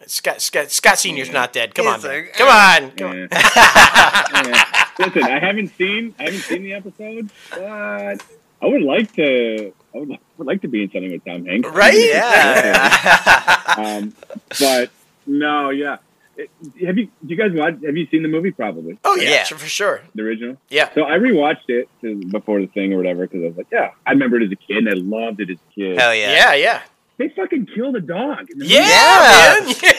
Scott 0.06 0.42
Scott, 0.42 0.72
Scott 0.72 1.00
Senior's 1.00 1.28
Yeah. 1.28 1.34
not 1.34 1.54
dead. 1.54 1.74
Come 1.76 1.88
on, 1.88 1.96
He's 1.96 2.04
man. 2.04 2.14
like, 2.26 2.34
come 2.34 2.48
on. 2.50 2.92
Come 2.92 3.10
on. 3.10 3.18
Yeah. 3.18 3.28
Yeah. 4.48 4.64
Listen, 5.00 5.24
I 5.24 5.40
haven't 5.40 5.76
seen 5.78 6.16
I 6.20 6.24
haven't 6.24 6.40
seen 6.42 6.64
the 6.64 6.74
episode, 6.74 7.30
but 7.52 8.24
I 8.62 8.66
would 8.66 8.82
like 8.82 9.14
to. 9.16 9.74
I 9.94 9.98
would, 10.00 10.18
would 10.38 10.48
like 10.48 10.62
to 10.62 10.68
be 10.68 10.84
in 10.84 10.92
something 10.92 11.12
with 11.12 11.26
Tom 11.26 11.46
Hanks. 11.46 11.70
Right? 11.70 11.94
yeah. 11.98 13.64
Um, 13.78 14.14
but 14.60 14.90
no, 15.28 15.70
yeah. 15.70 15.98
It- 16.36 16.50
have 16.86 16.98
you? 16.98 17.06
Do 17.06 17.12
you 17.28 17.36
guys 17.36 17.52
watch? 17.54 17.76
Have 17.86 17.96
you 17.96 18.08
seen 18.08 18.24
the 18.24 18.28
movie? 18.30 18.50
Probably 18.52 18.98
Oh 19.04 19.16
yeah, 19.16 19.30
Yeah. 19.30 19.44
sure, 19.44 19.58
for 19.60 19.68
sure. 19.68 20.02
the 20.16 20.24
original. 20.24 20.58
Yeah. 20.70 20.90
So 20.96 21.04
I 21.04 21.18
rewatched 21.20 21.68
it 21.70 21.88
to, 22.02 22.16
before 22.32 22.60
the 22.62 22.68
thing 22.68 22.94
or 22.94 22.98
whatever 22.98 23.28
because 23.28 23.44
I 23.44 23.48
was 23.48 23.58
like, 23.58 23.68
yeah, 23.72 23.92
I 24.06 24.12
remember 24.12 24.38
it 24.38 24.46
as 24.46 24.52
a 24.52 24.56
kid 24.56 24.78
and 24.78 24.90
I 24.90 24.94
loved 24.94 25.40
it 25.42 25.50
as 25.52 25.58
a 25.58 25.74
kid. 25.76 26.00
Hell 26.00 26.16
yeah. 26.16 26.32
Yeah, 26.32 26.54
yeah, 26.56 26.82
They 27.18 27.30
fucking 27.30 27.68
killed 27.68 27.96
a 27.96 28.02
dog. 28.02 28.50
in 28.50 28.60
the 28.60 28.66
yeah, 28.66 29.58
movie. 29.62 29.74
man. 29.74 29.80
Yeah. 29.84 29.92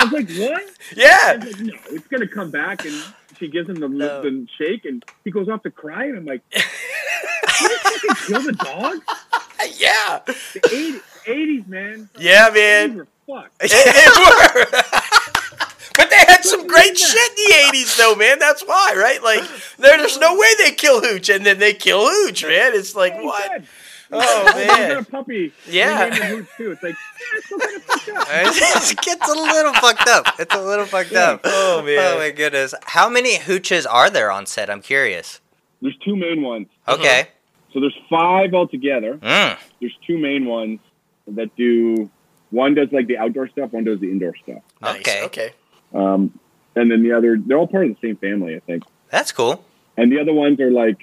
I 0.00 0.04
was 0.04 0.12
like, 0.12 0.28
what? 0.38 0.62
I 0.62 0.94
yeah. 0.96 1.36
was 1.36 1.44
like, 1.44 1.60
no, 1.60 1.74
it's 1.90 2.06
gonna 2.06 2.28
come 2.28 2.50
back 2.52 2.84
and 2.84 2.94
she 3.38 3.48
gives 3.48 3.68
him 3.68 3.76
the 3.76 3.88
No. 3.88 4.22
the 4.22 4.46
shake 4.58 4.84
and 4.84 5.04
he 5.24 5.30
goes 5.30 5.48
off 5.48 5.62
to 5.62 5.70
cry 5.70 6.04
and 6.06 6.18
I'm 6.18 6.24
like, 6.26 6.42
did 6.50 6.62
you 7.60 7.68
fucking 7.78 8.14
kill 8.26 8.42
the 8.42 8.52
dog? 8.52 8.96
yeah, 9.78 10.20
The 10.26 10.60
80s, 10.60 11.00
80s 11.26 11.66
man. 11.68 12.08
yeah, 12.18 12.50
80s 12.50 12.54
man. 12.54 12.96
were 12.96 13.06
fucked. 13.26 13.62
It- 13.62 13.72
it 13.74 14.64
were. 14.64 14.82
But 15.96 16.10
they 16.10 16.16
had 16.32 16.44
some 16.44 16.66
great 16.68 16.96
shit 16.96 17.30
in 17.30 17.34
the 17.34 17.76
'80s, 17.76 17.96
though, 17.98 18.14
man. 18.14 18.38
That's 18.38 18.62
why, 18.62 18.94
right? 18.96 19.20
Like, 19.20 19.42
there, 19.78 19.98
there's 19.98 20.16
no 20.18 20.38
way 20.38 20.46
they 20.58 20.70
kill 20.70 21.00
Hooch 21.00 21.28
and 21.28 21.44
then 21.44 21.58
they 21.58 21.74
kill 21.74 22.06
Hooch, 22.08 22.44
man. 22.44 22.72
It's 22.74 22.94
like 22.94 23.16
what? 23.20 23.62
Dead. 24.10 24.20
Oh 24.20 24.52
He's 24.56 24.66
got 24.66 24.80
a 24.80 24.94
man, 24.94 25.04
puppy. 25.06 25.52
Yeah. 25.68 26.08
They 26.08 26.10
named 26.10 26.22
him 26.22 26.38
Hooch, 26.38 26.48
too. 26.56 26.70
It's 26.72 26.82
like, 26.82 26.94
yeah, 26.94 27.36
it's 27.36 27.46
still 27.46 27.58
kind 27.58 27.76
of 27.76 27.82
fucked 27.82 28.08
up. 28.08 28.26
it 28.92 29.00
gets 29.02 29.28
a 29.28 29.32
little 29.32 29.72
fucked 29.74 30.08
up. 30.08 30.26
It's 30.40 30.54
a 30.54 30.62
little 30.62 30.84
fucked 30.86 31.12
Yeah. 31.12 31.30
up. 31.32 31.40
Oh, 31.44 31.82
man. 31.82 31.98
Oh 31.98 32.18
my 32.18 32.30
goodness. 32.30 32.74
How 32.84 33.08
many 33.08 33.36
hooches 33.38 33.86
are 33.88 34.10
there 34.10 34.30
on 34.30 34.46
set? 34.46 34.70
I'm 34.70 34.82
curious. 34.82 35.40
There's 35.82 35.96
two 36.04 36.16
main 36.16 36.42
ones. 36.42 36.68
Okay. 36.86 37.28
So 37.72 37.80
there's 37.80 37.96
five 38.10 38.54
altogether. 38.54 39.18
Mm. 39.18 39.58
There's 39.80 39.96
two 40.06 40.18
main 40.18 40.46
ones 40.46 40.80
that 41.28 41.54
do. 41.56 42.10
One 42.50 42.74
does 42.74 42.88
like 42.92 43.06
the 43.06 43.18
outdoor 43.18 43.48
stuff. 43.48 43.72
One 43.72 43.84
does 43.84 44.00
the 44.00 44.10
indoor 44.10 44.34
stuff. 44.42 44.62
Nice. 44.80 45.00
Okay. 45.00 45.22
okay. 45.24 45.50
Um, 45.94 46.38
and 46.74 46.90
then 46.90 47.02
the 47.02 47.12
other, 47.12 47.36
they're 47.38 47.58
all 47.58 47.66
part 47.66 47.86
of 47.86 47.90
the 48.00 48.08
same 48.08 48.16
family, 48.16 48.56
I 48.56 48.60
think. 48.60 48.84
That's 49.10 49.32
cool. 49.32 49.64
And 49.96 50.10
the 50.10 50.20
other 50.20 50.32
ones 50.32 50.60
are 50.60 50.70
like 50.70 50.98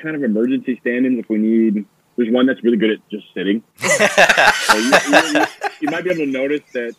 kind 0.00 0.14
of 0.14 0.22
emergency 0.22 0.78
stand-ins 0.80 1.18
if 1.18 1.28
we 1.28 1.38
need. 1.38 1.86
There's 2.16 2.30
one 2.32 2.46
that's 2.46 2.62
really 2.62 2.76
good 2.76 2.90
at 2.90 3.08
just 3.10 3.26
sitting. 3.34 3.62
So 3.78 4.76
you, 4.78 4.92
you, 5.08 5.38
you, 5.40 5.44
you 5.82 5.90
might 5.90 6.04
be 6.04 6.10
able 6.10 6.24
to 6.24 6.26
notice 6.26 6.62
that 6.72 6.94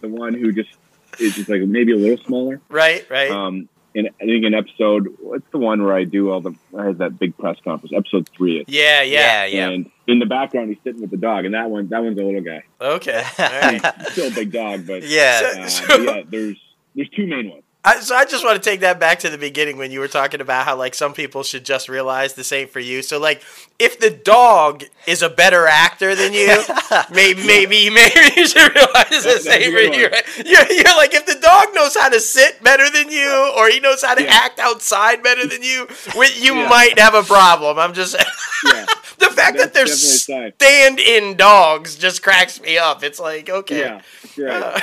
the 0.00 0.08
one 0.08 0.34
who 0.34 0.52
just 0.52 0.70
is 1.18 1.34
just 1.36 1.48
like 1.48 1.60
maybe 1.62 1.92
a 1.92 1.96
little 1.96 2.22
smaller. 2.24 2.60
Right, 2.68 3.08
right. 3.10 3.30
Um, 3.30 3.68
and 3.94 4.08
I 4.20 4.24
think 4.24 4.44
in 4.44 4.54
episode, 4.54 5.16
what's 5.20 5.44
the 5.52 5.58
one 5.58 5.82
where 5.84 5.94
I 5.94 6.04
do 6.04 6.30
all 6.30 6.40
the, 6.40 6.54
I 6.78 6.84
have 6.86 6.98
that 6.98 7.18
big 7.18 7.36
press 7.36 7.56
conference, 7.64 7.92
episode 7.94 8.28
three. 8.36 8.64
yeah, 8.68 9.02
yeah. 9.02 9.20
yeah, 9.20 9.44
yeah. 9.44 9.68
And 9.68 9.90
in 10.06 10.18
the 10.18 10.26
background, 10.26 10.68
he's 10.70 10.78
sitting 10.84 11.00
with 11.02 11.10
the 11.10 11.16
dog, 11.18 11.44
and 11.44 11.54
that 11.54 11.68
one, 11.70 11.88
that 11.88 12.02
one's 12.02 12.18
a 12.18 12.22
little 12.22 12.40
guy. 12.40 12.62
Okay. 12.80 13.22
All 13.38 13.48
right. 13.60 13.82
Still 14.12 14.28
a 14.32 14.34
big 14.34 14.50
dog, 14.52 14.86
but 14.86 15.02
yeah. 15.02 15.40
uh, 15.58 15.66
So- 15.68 15.86
but 15.88 16.02
yeah, 16.02 16.22
there's 16.28 16.56
there's 16.94 17.08
two 17.10 17.26
main 17.26 17.50
ones. 17.50 17.62
I, 17.84 17.98
so 17.98 18.14
I 18.14 18.24
just 18.24 18.44
want 18.44 18.62
to 18.62 18.70
take 18.70 18.80
that 18.80 19.00
back 19.00 19.18
to 19.20 19.28
the 19.28 19.36
beginning 19.38 19.76
when 19.76 19.90
you 19.90 19.98
were 19.98 20.06
talking 20.06 20.40
about 20.40 20.64
how 20.66 20.76
like 20.76 20.94
some 20.94 21.12
people 21.14 21.42
should 21.42 21.64
just 21.64 21.88
realize 21.88 22.34
the 22.34 22.44
same 22.44 22.68
for 22.68 22.78
you. 22.78 23.02
So 23.02 23.18
like 23.18 23.42
if 23.80 23.98
the 23.98 24.08
dog 24.10 24.84
is 25.08 25.20
a 25.20 25.28
better 25.28 25.66
actor 25.66 26.14
than 26.14 26.32
you, 26.32 26.62
maybe 27.12 27.44
maybe 27.44 27.90
maybe 27.94 28.20
you 28.36 28.46
should 28.46 28.72
realize 28.72 29.08
the 29.10 29.20
That's 29.24 29.46
a 29.46 29.50
same 29.50 29.72
for 29.72 29.80
you. 29.80 30.06
Right? 30.06 30.24
You're, 30.46 30.70
you're 30.72 30.96
like 30.96 31.12
if 31.12 31.26
the 31.26 31.38
dog 31.42 31.74
knows 31.74 31.96
how 31.96 32.08
to 32.08 32.20
sit 32.20 32.62
better 32.62 32.88
than 32.88 33.10
you, 33.10 33.52
or 33.56 33.68
he 33.68 33.80
knows 33.80 34.02
how 34.04 34.14
to 34.14 34.22
Yeah. 34.22 34.30
act 34.32 34.60
outside 34.60 35.24
better 35.24 35.44
than 35.48 35.64
you, 35.64 35.88
you 36.14 36.54
Yeah. 36.54 36.68
might 36.68 36.98
have 37.00 37.14
a 37.14 37.24
problem. 37.24 37.80
I'm 37.80 37.94
just 37.94 38.14
Yeah, 38.14 38.86
the 39.18 39.26
fact 39.30 39.56
that 39.58 39.74
That's 39.74 39.90
there's 39.90 40.26
definitely 40.26 40.48
a 40.48 40.52
stand-in 40.54 41.36
dogs 41.36 41.96
just 41.96 42.22
cracks 42.22 42.60
me 42.60 42.78
up. 42.78 43.02
It's 43.02 43.18
like 43.18 43.50
okay. 43.50 43.80
yeah, 43.80 44.00
right. 44.46 44.62
Uh, 44.62 44.80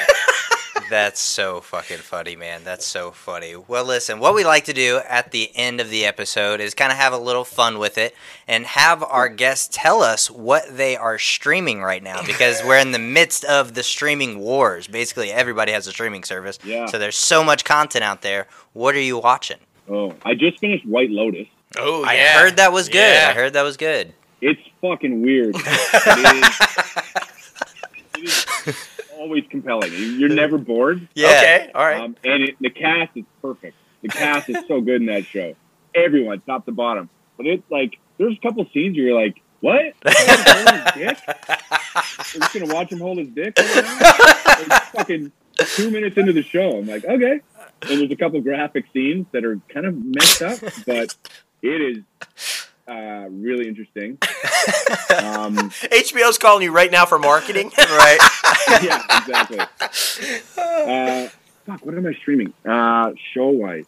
That's 0.90 1.20
so 1.20 1.62
fucking 1.62 1.98
funny, 1.98 2.36
man. 2.36 2.64
That's 2.64 2.86
so 2.86 3.12
funny. 3.12 3.56
Well, 3.56 3.86
listen, 3.86 4.20
what 4.20 4.34
we 4.34 4.44
like 4.44 4.66
to 4.66 4.74
do 4.74 5.02
at 5.08 5.32
the 5.32 5.52
end 5.56 5.80
of 5.80 5.90
the 5.90 6.06
episode 6.06 6.60
is 6.60 6.74
kind 6.74 6.92
of 6.92 6.98
have 6.98 7.14
a 7.14 7.18
little 7.18 7.44
fun 7.44 7.80
with 7.80 7.98
it 7.98 8.16
and 8.48 8.66
have 8.66 9.04
our 9.04 9.30
guests 9.30 9.70
tell 9.72 10.02
us 10.02 10.30
what 10.30 10.64
they 10.76 10.96
are 10.96 11.18
streaming 11.20 11.82
right 11.82 12.04
now 12.04 12.24
because 12.26 12.62
we're 12.66 12.78
in 12.78 12.92
the 12.92 13.00
midst 13.00 13.44
of 13.46 13.74
the 13.74 13.84
streaming 13.84 14.40
wars. 14.40 14.88
Basically, 14.88 15.32
everybody 15.32 15.72
has 15.72 15.88
a 15.88 15.92
streaming 15.92 16.24
service. 16.24 16.60
Yeah. 16.64 16.86
So 16.88 16.98
there's 16.98 17.18
so 17.18 17.44
much 17.44 17.66
content 17.66 18.04
out 18.04 18.22
there. 18.22 18.48
What 18.74 18.96
are 18.96 19.02
you 19.02 19.18
watching? 19.18 19.58
Oh, 19.90 20.16
I 20.24 20.36
just 20.36 20.60
finished 20.60 20.86
White 20.86 21.10
Lotus. 21.10 21.48
Oh 21.78 22.04
I 22.04 22.14
yeah. 22.16 22.40
heard 22.40 22.58
that 22.58 22.72
was 22.72 22.90
good. 22.90 22.98
Yeah. 23.00 23.30
I 23.30 23.34
heard 23.34 23.54
that 23.54 23.64
was 23.64 23.78
good. 23.78 24.14
It's 24.42 24.62
fucking 24.82 25.22
weird. 25.22 25.56
it, 25.58 25.66
is, 28.24 28.46
it 28.66 28.68
is 28.68 28.89
always 29.20 29.44
compelling. 29.50 29.92
You're 29.94 30.30
never 30.30 30.58
bored. 30.58 31.08
Yeah. 31.16 31.28
Okay. 31.28 31.72
All 31.76 31.86
right. 31.86 32.02
Um, 32.02 32.16
and 32.24 32.44
it, 32.44 32.56
the 32.62 32.70
cast 32.70 33.12
is 33.16 33.26
perfect. 33.42 33.76
The 34.02 34.08
cast 34.08 34.50
is 34.50 34.58
so 34.68 34.80
good 34.80 35.02
in 35.02 35.08
that 35.08 35.26
show. 35.26 35.56
Everyone, 35.94 36.40
top 36.42 36.66
to 36.66 36.72
bottom. 36.72 37.10
But 37.36 37.46
it's 37.48 37.70
like 37.70 38.00
there's 38.18 38.36
a 38.38 38.40
couple 38.40 38.66
scenes 38.74 38.96
where 38.96 39.08
you're 39.08 39.22
like, 39.22 39.42
"What? 39.60 39.94
Hold 40.06 40.70
his 40.70 40.94
dick? 40.96 41.18
We're 42.34 42.40
just 42.40 42.54
gonna 42.54 42.74
watch 42.74 42.92
him 42.92 43.00
hold 43.00 43.18
his 43.18 43.30
dick?" 43.30 43.58
right 43.58 44.68
now? 44.68 44.80
Fucking 44.80 45.32
two 45.58 45.92
minutes 45.92 46.18
into 46.18 46.32
the 46.34 46.44
show, 46.44 46.78
I'm 46.78 46.86
like, 46.88 47.04
"Okay." 47.04 47.42
And 47.82 48.02
there's 48.02 48.12
a 48.12 48.16
couple 48.16 48.40
graphic 48.42 48.86
scenes 48.94 49.26
that 49.32 49.44
are 49.44 49.60
kind 49.70 49.86
of 49.86 49.96
messed 49.98 50.42
up, 50.42 50.60
but 50.86 51.16
it 51.62 51.82
is 51.82 52.04
uh, 52.90 53.28
really 53.30 53.68
interesting. 53.68 54.18
Um, 55.20 55.56
HBO's 55.58 56.38
calling 56.38 56.64
you 56.64 56.72
right 56.72 56.92
now 56.92 57.06
for 57.06 57.18
marketing. 57.20 57.72
Right. 57.78 58.20
yeah, 58.84 59.02
exactly. 59.20 59.60
Uh, 60.58 61.30
fuck, 61.66 61.86
what 61.86 61.96
am 61.96 62.06
I 62.06 62.14
streaming? 62.14 62.54
Uh, 62.66 63.12
show 63.34 63.48
wise. 63.50 63.86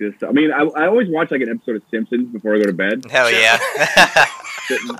Just, 0.00 0.24
I 0.24 0.32
mean, 0.32 0.50
I, 0.52 0.62
I 0.62 0.86
always 0.86 1.08
watch 1.10 1.30
like 1.30 1.42
an 1.42 1.50
episode 1.50 1.76
of 1.76 1.82
Simpsons 1.90 2.32
before 2.32 2.54
I 2.54 2.58
go 2.58 2.64
to 2.64 2.72
bed. 2.72 3.04
Hell 3.10 3.30
yeah. 3.30 3.58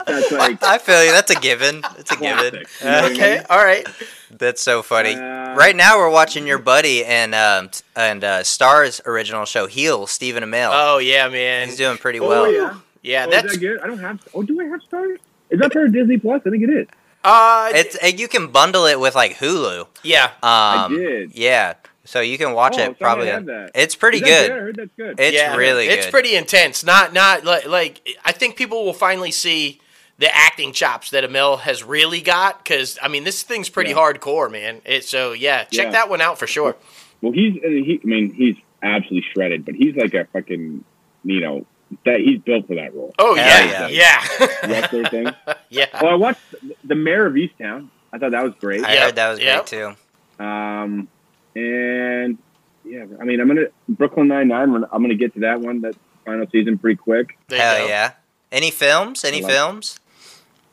That's 0.07 0.31
like 0.33 0.63
I 0.63 0.79
feel 0.79 1.05
you. 1.05 1.13
That's 1.13 1.31
a 1.31 1.41
given. 1.41 1.83
It's 1.99 2.13
a 2.13 2.17
given. 2.17 2.55
You 2.55 2.87
know 2.87 2.93
what 2.93 3.05
I 3.05 3.11
Okay, 3.13 3.35
mean? 3.37 3.47
all 3.51 3.65
right. 3.65 3.87
That's 4.31 4.61
so 4.63 4.83
funny. 4.83 5.15
Uh, 5.15 5.55
right 5.57 5.75
now, 5.75 5.97
we're 5.99 6.11
watching 6.11 6.47
your 6.47 6.59
buddy 6.59 7.05
and 7.05 7.35
um, 7.35 7.71
and 7.97 8.23
uh, 8.23 8.41
Starz 8.43 9.05
original 9.07 9.45
show, 9.47 9.67
Heel, 9.67 10.07
Stephen 10.07 10.43
Amell. 10.45 10.71
Oh 10.73 10.99
yeah, 10.99 11.29
man. 11.29 11.69
He's 11.69 11.77
doing 11.79 11.97
pretty 11.99 12.21
Oh 12.21 12.29
well. 12.29 12.53
yeah. 12.53 12.75
Yeah, 13.07 13.24
Oh, 13.27 13.31
that's 13.31 13.47
is 13.47 13.53
that 13.53 13.59
good? 13.61 13.81
I 13.81 13.87
don't 13.87 13.99
have. 13.99 14.20
Oh, 14.35 14.43
do 14.43 14.61
I 14.61 14.65
have 14.65 14.81
Starz? 14.91 15.19
Is 15.51 15.61
that 15.61 15.73
part 15.73 15.87
of 15.87 15.93
Disney 15.93 16.19
Plus? 16.19 16.43
I 16.45 16.51
think 16.51 16.65
it 16.65 16.70
is. 16.70 16.87
uh, 17.24 17.70
It's 17.74 17.97
uh, 18.03 18.09
you 18.09 18.27
can 18.28 18.49
bundle 18.49 18.87
it 18.87 18.99
with 18.99 19.15
like 19.15 19.37
Hulu. 19.37 19.87
yeah. 20.03 20.33
Um, 20.43 20.93
did. 20.97 21.35
Yeah, 21.35 21.74
so 22.05 22.20
you 22.20 22.37
can 22.37 22.53
watch 22.53 22.74
Oh, 22.78 22.83
it 22.83 22.87
so 22.87 22.91
I 22.91 22.95
probably. 22.95 23.28
have 23.28 23.47
that. 23.47 23.70
It's 23.74 23.95
pretty 23.95 24.19
Is 24.19 24.23
that 24.24 24.49
good. 24.49 24.51
I 24.51 24.55
heard 24.61 24.77
that's 24.77 24.91
good. 24.97 25.20
It's 25.20 25.37
yeah, 25.37 25.55
really 25.57 25.87
It's 25.87 26.07
good. 26.07 26.12
pretty 26.12 26.35
intense. 26.35 26.85
Not 26.85 27.12
not 27.12 27.45
like 27.45 27.66
like 27.66 28.09
I 28.24 28.33
think 28.33 28.57
people 28.57 28.85
will 28.85 28.93
finally 28.93 29.31
see 29.31 29.81
the 30.19 30.35
acting 30.35 30.73
chops 30.73 31.11
that 31.11 31.23
Amell 31.24 31.61
has 31.61 31.85
really 31.85 32.20
got 32.23 32.65
because 32.65 32.99
I 33.01 33.07
mean 33.09 33.23
this 33.23 33.43
thing's 33.45 33.69
pretty 33.69 33.91
Yeah. 33.91 33.97
hardcore, 33.99 34.51
man. 34.51 34.81
It, 34.85 35.05
so 35.05 35.33
yeah, 35.33 35.62
check 35.65 35.87
Yeah. 35.87 35.91
that 35.93 36.09
one 36.09 36.20
out 36.20 36.39
for 36.41 36.47
sure. 36.49 36.74
well, 37.23 37.33
he's. 37.33 37.55
uh, 37.65 37.69
He, 37.69 38.01
I 38.03 38.07
mean, 38.07 38.33
he's 38.35 38.57
absolutely 38.83 39.24
shredded, 39.33 39.65
but 39.65 39.74
he's 39.77 39.95
like 39.95 40.12
a 40.15 40.24
fucking. 40.33 40.85
You 41.24 41.41
know 41.41 41.66
that 42.07 42.20
he's 42.20 42.41
built 42.41 42.66
for 42.66 42.74
that 42.77 42.95
role. 42.95 43.15
Oh 43.19 43.35
Hell 43.35 43.66
yeah, 43.66 43.89
yeah, 43.89 44.47
Wrestler 44.66 45.05
thing. 45.11 45.27
yeah. 45.69 45.87
Well, 46.01 46.11
I 46.12 46.15
watched 46.15 46.41
the 46.85 46.95
Mare 46.95 47.27
of 47.27 47.35
Easttown. 47.35 47.89
I 48.12 48.19
thought 48.19 48.31
that 48.31 48.43
was 48.43 48.55
great. 48.59 48.83
I 48.85 48.95
Yep, 48.95 49.03
heard 49.03 49.16
that 49.16 49.28
was 49.31 49.41
yep. 49.41 49.66
great 49.69 49.97
too. 50.39 50.43
Um, 50.45 51.09
and 51.55 52.39
yeah, 52.85 53.05
I 53.20 53.24
mean, 53.24 53.41
I'm 53.41 53.49
gonna 53.49 53.66
Brooklyn 53.89 54.28
Nine 54.28 54.49
Nine. 54.49 54.74
I'm 54.74 55.03
gonna 55.03 55.15
get 55.15 55.35
to 55.35 55.41
that 55.41 55.61
one. 55.61 55.83
That 55.83 55.95
final 56.24 56.47
season 56.51 56.78
pretty 56.78 56.97
quick. 56.97 57.37
There 57.49 57.61
Hell 57.61 57.87
yeah. 57.89 58.12
Any 58.53 58.70
films? 58.70 59.24
Any 59.24 59.39
I 59.39 59.41
like- 59.43 59.53
films? 59.53 60.01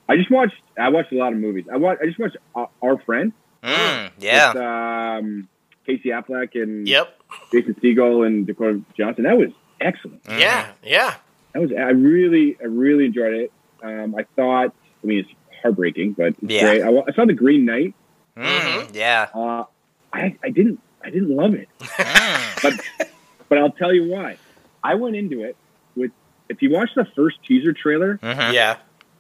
I 0.07 0.17
just 0.17 0.29
watched. 0.29 0.55
I 0.77 0.89
watched 0.89 1.11
a 1.11 1.15
lot 1.15 1.31
of 1.33 1.39
movies. 1.39 1.65
I 1.71 1.77
watched. 1.77 2.01
I 2.01 2.05
just 2.07 2.19
watched 2.19 2.37
uh, 2.55 2.65
Our 2.81 2.97
Friend. 2.99 3.31
Mm, 3.63 4.11
yeah. 4.19 4.53
With, 4.53 4.61
um, 4.61 5.47
Casey 5.85 6.09
Affleck 6.09 6.61
and 6.61 6.87
Yep. 6.87 7.19
Jason 7.51 7.73
Segel 7.75 8.27
and 8.27 8.45
Dakota 8.45 8.81
Johnson. 8.97 9.23
That 9.23 9.37
was 9.37 9.49
excellent. 9.79 10.21
Mhm. 10.23 10.39
Yeah. 10.39 10.71
Yeah. 10.83 11.15
That 11.53 11.61
was. 11.61 11.71
I 11.71 11.89
really, 11.91 12.57
I 12.61 12.65
really 12.65 13.05
enjoyed 13.05 13.33
it. 13.33 13.51
Um, 13.81 14.15
I 14.15 14.25
thought. 14.35 14.73
I 15.03 15.05
mean, 15.07 15.19
it's 15.19 15.29
heartbreaking, 15.61 16.13
but 16.13 16.27
it's 16.27 16.37
Yeah. 16.41 16.61
great. 16.61 16.81
I, 16.83 16.89
I 16.89 17.13
saw 17.13 17.25
The 17.25 17.33
Green 17.33 17.65
Knight. 17.65 17.93
Mm, 18.37 18.93
yeah. 18.95 19.27
Uh, 19.33 19.65
I, 20.11 20.35
I 20.43 20.49
didn't. 20.49 20.79
I 21.03 21.09
didn't 21.09 21.35
love 21.35 21.53
it. 21.53 21.67
Mm. 21.79 22.61
but 22.63 23.13
but 23.49 23.57
I'll 23.57 23.71
tell 23.71 23.93
you 23.93 24.09
why. 24.09 24.37
I 24.83 24.95
went 24.95 25.15
into 25.15 25.43
it 25.43 25.55
with 25.95 26.11
if 26.49 26.61
you 26.61 26.71
watch 26.71 26.89
the 26.95 27.05
first 27.15 27.37
teaser 27.45 27.73
trailer, 27.73 28.17
Mhm. 28.17 28.53
Yeah. 28.53 28.77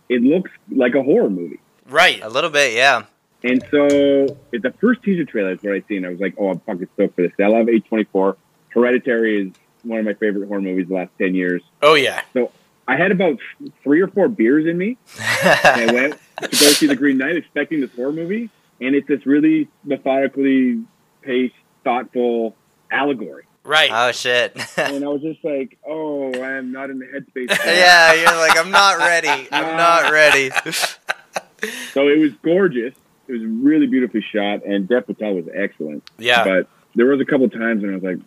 it 0.09 0.21
looks 0.23 0.49
like 0.71 0.95
a 0.95 1.03
horror 1.03 1.29
movie. 1.29 1.59
Right. 1.87 2.21
A 2.23 2.29
little 2.29 2.49
bit, 2.49 2.73
yeah. 2.73 3.03
And 3.43 3.61
so 3.69 3.87
if 4.51 4.61
the 4.61 4.73
first 4.79 5.03
teaser 5.03 5.25
trailer 5.25 5.51
is 5.51 5.61
what 5.61 5.73
I 5.73 5.83
seen. 5.89 6.05
I 6.05 6.09
was 6.09 6.19
like, 6.21 6.35
oh, 6.37 6.49
I'm 6.49 6.59
fucking 6.61 6.87
stoked 6.93 7.15
for 7.15 7.21
this. 7.23 7.31
I 7.39 7.47
love 7.47 7.67
A24. 7.67 8.35
Hereditary 8.69 9.47
is 9.47 9.53
one 9.83 9.99
of 9.99 10.05
my 10.05 10.13
favorite 10.13 10.47
horror 10.47 10.61
movies 10.61 10.87
the 10.87 10.95
last 10.95 11.11
10 11.17 11.35
years. 11.35 11.61
Oh 11.81 11.95
yeah. 11.95 12.21
So 12.33 12.51
I 12.87 12.95
had 12.97 13.11
about 13.11 13.39
three 13.83 14.01
or 14.01 14.07
four 14.07 14.27
beers 14.27 14.65
in 14.65 14.77
me. 14.77 14.97
And 15.43 15.91
I 15.91 15.93
went 15.93 16.13
to 16.41 16.47
go 16.47 16.67
see 16.67 16.87
The 16.87 16.95
Green 16.95 17.17
Knight 17.17 17.35
expecting 17.37 17.81
this 17.81 17.91
horror 17.95 18.11
movie. 18.13 18.49
And 18.81 18.95
it's 18.95 19.07
this 19.07 19.25
really 19.25 19.67
methodically 19.83 20.83
paced, 21.21 21.55
thoughtful 21.83 22.55
allegory. 22.91 23.43
Right. 23.65 23.89
oh 23.93 24.11
shit. 24.11 24.57
And 24.77 25.03
I 25.03 25.07
was 25.07 25.21
just 25.21 25.43
like, 25.43 25.77
oh, 25.87 26.33
I'm 26.43 26.71
not 26.71 26.89
in 26.89 26.99
the 26.99 27.05
headspace. 27.05 27.49
yeah, 27.65 28.13
you're 28.13 28.35
like, 28.37 28.57
I'm 28.57 28.71
not 28.71 28.97
ready. 28.97 29.47
I'm 29.51 29.77
not 29.77 30.11
ready. 30.11 30.49
So 31.93 32.07
it 32.09 32.19
was 32.19 32.33
gorgeous. 32.43 32.93
It 33.27 33.31
was 33.31 33.41
really 33.45 33.87
beautifully 33.87 34.21
shot, 34.21 34.65
and 34.65 34.85
Dev 34.87 35.07
Patel 35.07 35.35
was 35.35 35.45
excellent. 35.53 36.03
yeah. 36.17 36.43
But 36.43 36.67
there 36.95 37.05
was 37.05 37.21
a 37.21 37.25
couple 37.25 37.49
times 37.49 37.81
when 37.81 37.91
I 37.91 37.95
was 37.95 38.03
like, 38.03 38.19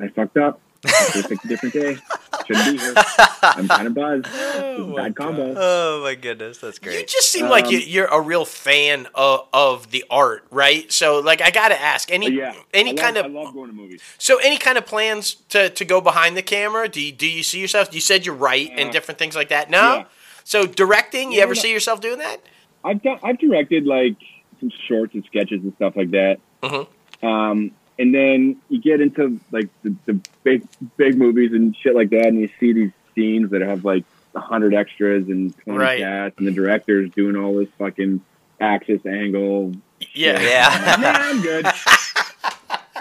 I 0.00 0.08
fucked 0.08 0.36
up. 0.36 0.60
Just 0.84 1.30
a 1.30 1.48
different 1.48 1.74
day. 1.74 1.96
Shouldn't 2.46 2.66
be 2.72 2.78
here. 2.78 2.94
I'm 3.42 3.66
kind 3.68 3.86
of 3.86 3.94
buzzed. 3.94 4.26
It's 4.26 4.78
a 4.80 4.82
my 4.86 4.96
bad 5.04 5.16
combo. 5.16 5.54
Oh 5.56 6.02
my 6.02 6.14
goodness, 6.14 6.58
that's 6.58 6.78
great. 6.78 7.00
You 7.00 7.06
just 7.06 7.30
seem 7.30 7.48
like 7.48 7.66
Um, 7.66 7.72
you, 7.72 7.78
you're 7.78 8.06
a 8.06 8.20
real 8.20 8.44
fan 8.44 9.06
of, 9.14 9.48
of 9.52 9.90
the 9.90 10.04
art, 10.10 10.44
right? 10.50 10.90
So, 10.92 11.20
like, 11.20 11.40
I 11.40 11.50
gotta 11.50 11.80
ask 11.80 12.12
any 12.12 12.30
yeah, 12.30 12.54
any 12.74 12.90
love, 12.92 13.02
kind 13.02 13.16
I 13.16 13.20
of 13.22 13.32
love 13.32 13.54
going 13.54 13.70
to 13.70 13.74
movies. 13.76 14.02
so 14.18 14.36
any 14.38 14.58
kind 14.58 14.76
of 14.76 14.84
plans 14.84 15.36
to, 15.50 15.70
to 15.70 15.84
go 15.84 16.00
behind 16.02 16.36
the 16.36 16.42
camera? 16.42 16.88
Do 16.88 17.00
you, 17.00 17.12
do 17.12 17.26
you 17.28 17.42
see 17.42 17.60
yourself? 17.60 17.94
You 17.94 18.00
said 18.00 18.26
you're 18.26 18.34
right 18.34 18.70
and 18.76 18.90
Uh, 18.90 18.92
different 18.92 19.18
things 19.18 19.34
like 19.36 19.48
that. 19.48 19.70
No. 19.70 19.80
yeah. 19.94 20.04
So 20.44 20.66
directing, 20.66 21.32
you 21.32 21.38
Yeah, 21.38 21.44
ever 21.44 21.54
no. 21.54 21.60
see 21.62 21.72
yourself 21.72 22.00
doing 22.02 22.18
that? 22.18 22.38
I've 22.84 23.02
done, 23.02 23.18
I've 23.22 23.38
directed 23.38 23.86
like 23.86 24.16
some 24.60 24.70
shorts 24.86 25.14
and 25.14 25.24
sketches 25.24 25.62
and 25.62 25.72
stuff 25.76 25.94
like 25.96 26.10
that. 26.10 26.38
Mhm. 26.62 26.86
Um, 27.22 27.70
and 27.98 28.14
then 28.14 28.60
you 28.68 28.80
get 28.80 29.00
into 29.00 29.40
like 29.50 29.68
the, 29.82 29.94
the 30.06 30.20
big 30.42 30.66
big 30.96 31.16
movies 31.16 31.52
and 31.52 31.76
shit 31.76 31.94
like 31.94 32.10
that, 32.10 32.26
and 32.26 32.38
you 32.40 32.48
see 32.60 32.72
these 32.72 32.92
scenes 33.14 33.50
that 33.50 33.60
have 33.62 33.84
like 33.84 34.04
a 34.34 34.40
hundred 34.40 34.74
extras 34.74 35.28
and 35.28 35.56
twenty 35.58 35.78
Right. 35.78 36.00
cast, 36.00 36.38
and 36.38 36.46
the 36.46 36.52
director's 36.52 37.10
doing 37.10 37.36
all 37.36 37.54
this 37.56 37.68
fucking 37.78 38.20
axis 38.60 39.04
angle. 39.06 39.72
Yeah. 40.12 40.40
Yeah. 40.40 40.96
nah, 41.00 41.08
I'm 41.12 41.40
good. 41.42 41.66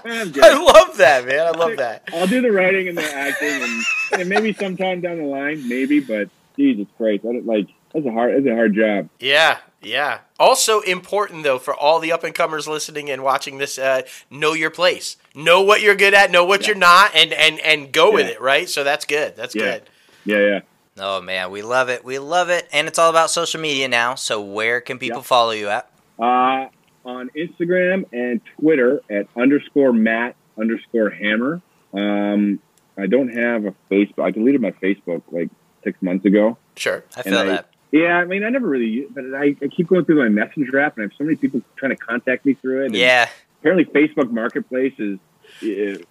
I'm 0.05 0.31
good. 0.31 0.43
I 0.43 0.57
love 0.61 0.97
that, 0.97 1.25
man. 1.25 1.47
I 1.47 1.51
love 1.51 1.77
that. 1.77 2.09
I'll 2.13 2.27
do 2.27 2.41
the 2.41 2.51
writing 2.51 2.89
and 2.89 2.97
the 2.97 3.15
acting, 3.15 3.61
and, 3.63 3.83
and 4.21 4.29
maybe 4.29 4.51
sometime 4.53 4.99
down 5.01 5.17
the 5.17 5.23
line, 5.23 5.67
maybe. 5.67 5.99
But 6.01 6.29
Jesus 6.57 6.87
Christ, 6.97 7.23
I 7.23 7.33
don't, 7.33 7.45
like 7.45 7.67
that's 7.93 8.05
a 8.05 8.11
hard 8.11 8.35
that's 8.35 8.47
a 8.51 8.55
hard 8.55 8.75
job. 8.75 9.09
Yeah, 9.19 9.57
yeah. 9.83 10.19
Also 10.39 10.81
important 10.81 11.43
though 11.43 11.59
for 11.59 11.73
all 11.75 11.99
the 11.99 12.11
up 12.11 12.23
and 12.23 12.33
comers 12.33 12.67
listening 12.67 13.09
and 13.09 13.23
watching 13.23 13.57
this, 13.57 13.77
uh, 13.77 14.01
know 14.29 14.53
your 14.53 14.69
place, 14.71 15.17
know 15.35 15.61
what 15.61 15.81
you're 15.81 15.95
good 15.95 16.13
at, 16.13 16.31
know 16.31 16.45
what 16.45 16.61
Yeah. 16.61 16.67
you're 16.69 16.77
not, 16.77 17.11
and 17.15 17.33
and 17.33 17.59
and 17.59 17.91
go 17.91 18.11
with 18.11 18.27
it. 18.27 18.41
Right. 18.41 18.67
So 18.69 18.83
that's 18.83 19.05
good. 19.05 19.35
That's 19.35 19.55
Yeah. 19.55 19.63
good. 19.63 19.81
Yeah, 20.25 20.37
yeah. 20.37 20.59
Oh 20.99 21.21
man, 21.21 21.49
we 21.51 21.61
love 21.61 21.89
it. 21.89 22.03
We 22.05 22.19
love 22.19 22.49
it. 22.49 22.67
And 22.71 22.87
it's 22.87 22.99
all 22.99 23.09
about 23.09 23.29
social 23.29 23.59
media 23.61 23.87
now. 23.87 24.15
So 24.15 24.41
where 24.41 24.79
can 24.81 24.99
people 24.99 25.19
Yep. 25.19 25.25
follow 25.25 25.51
you 25.51 25.67
at? 25.69 25.89
Uh, 26.19 26.67
on 27.05 27.29
Instagram 27.35 28.05
and 28.13 28.39
Twitter 28.59 29.01
at 29.09 29.27
underscore 29.35 29.91
Matt 29.91 30.35
underscore 30.57 31.09
Hammer. 31.09 31.61
Um, 31.93 32.59
I 32.97 33.07
don't 33.07 33.29
have 33.35 33.65
a 33.65 33.73
Facebook. 33.91 34.23
I 34.23 34.31
deleted 34.31 34.61
my 34.61 34.71
Facebook 34.71 35.23
like 35.31 35.49
six 35.83 36.01
months 36.01 36.25
ago. 36.25 36.57
Sure. 36.77 37.03
I 37.17 37.23
feel 37.23 37.37
And 37.39 37.49
I- 37.49 37.53
that. 37.55 37.69
Yeah, 37.93 38.17
I 38.17 38.25
mean, 38.25 38.43
I 38.43 38.49
never 38.49 38.67
really, 38.67 39.05
but 39.09 39.23
I, 39.35 39.55
I 39.61 39.67
keep 39.67 39.87
going 39.87 40.03
through 40.03 40.17
my 40.23 40.27
Messenger 40.29 40.79
app, 40.79 40.97
and 40.97 41.03
I 41.03 41.05
have 41.05 41.11
so 41.15 41.23
many 41.23 41.35
people 41.37 41.61
trying 41.75 41.91
to 41.91 41.95
contact 41.95 42.43
me 42.43 42.55
through 42.55 42.85
it. 42.87 42.95
Yeah. 42.95 43.29
Apparently, 43.59 43.85
Facebook 43.85 44.31
Marketplace 44.31 44.95
is 44.97 45.19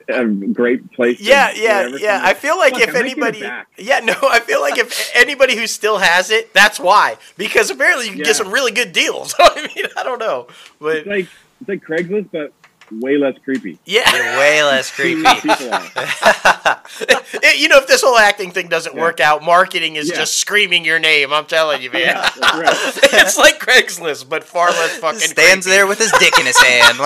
a 0.09 0.25
great 0.27 0.93
place. 0.93 1.19
to- 1.19 1.25
Yeah, 1.25 1.51
yeah, 1.57 1.89
yeah. 1.99 2.21
I 2.23 2.35
feel 2.35 2.57
like 2.57 2.75
Fuck, 2.75 2.83
if 2.83 2.89
I 2.91 2.93
might 2.93 2.99
get 3.09 3.09
it 3.09 3.43
anybody, 3.43 3.65
yeah, 3.79 3.99
no, 3.99 4.15
I 4.23 4.39
feel 4.39 4.61
like 4.61 4.79
if 4.79 5.11
anybody 5.17 5.57
who 5.57 5.67
still 5.67 5.99
has 5.99 6.31
it, 6.31 6.55
that's 6.55 6.79
why. 6.79 7.17
Because 7.37 7.69
apparently 7.71 8.05
you 8.07 8.11
can 8.13 8.21
Yeah. 8.21 8.27
get 8.27 8.37
some 8.37 8.53
really 8.53 8.71
good 8.73 8.93
deals. 8.93 9.35
I 9.41 9.69
mean, 9.75 9.87
I 9.97 10.05
don't 10.05 10.21
know, 10.21 10.47
but 10.81 10.99
It's 10.99 11.07
like 11.09 11.29
it's 11.61 11.69
like 11.69 11.83
Craigslist, 11.85 12.29
but 12.33 12.53
way 13.01 13.17
less 13.17 13.35
creepy. 13.45 13.79
yeah, 13.85 14.15
You're 14.15 14.39
way 14.39 14.63
less 14.63 14.91
creepy. 14.95 15.23
People 15.41 15.57
you 17.57 17.69
know, 17.69 17.79
if 17.79 17.87
this 17.87 18.03
whole 18.03 18.19
acting 18.19 18.51
thing 18.51 18.69
doesn't 18.69 18.95
Yeah. 18.95 19.01
work 19.03 19.21
out, 19.21 19.43
marketing 19.43 19.97
is 19.97 20.09
Yeah. 20.09 20.17
just 20.17 20.39
screaming 20.39 20.85
your 20.85 20.99
name. 20.99 21.33
I'm 21.33 21.47
telling 21.47 21.83
you, 21.83 21.91
man. 21.91 22.03
Yeah, 22.03 22.31
right. 22.61 22.73
it's 23.13 23.39
like 23.39 23.59
Craigslist, 23.61 24.29
but 24.29 24.45
far 24.45 24.71
less 24.71 24.97
fucking. 24.99 25.21
Stands 25.21 25.67
creepy. 25.67 25.77
there 25.77 25.87
with 25.87 25.99
his 25.99 26.13
dick 26.19 26.39
in 26.39 26.47
his 26.47 26.59
hand. 26.61 26.99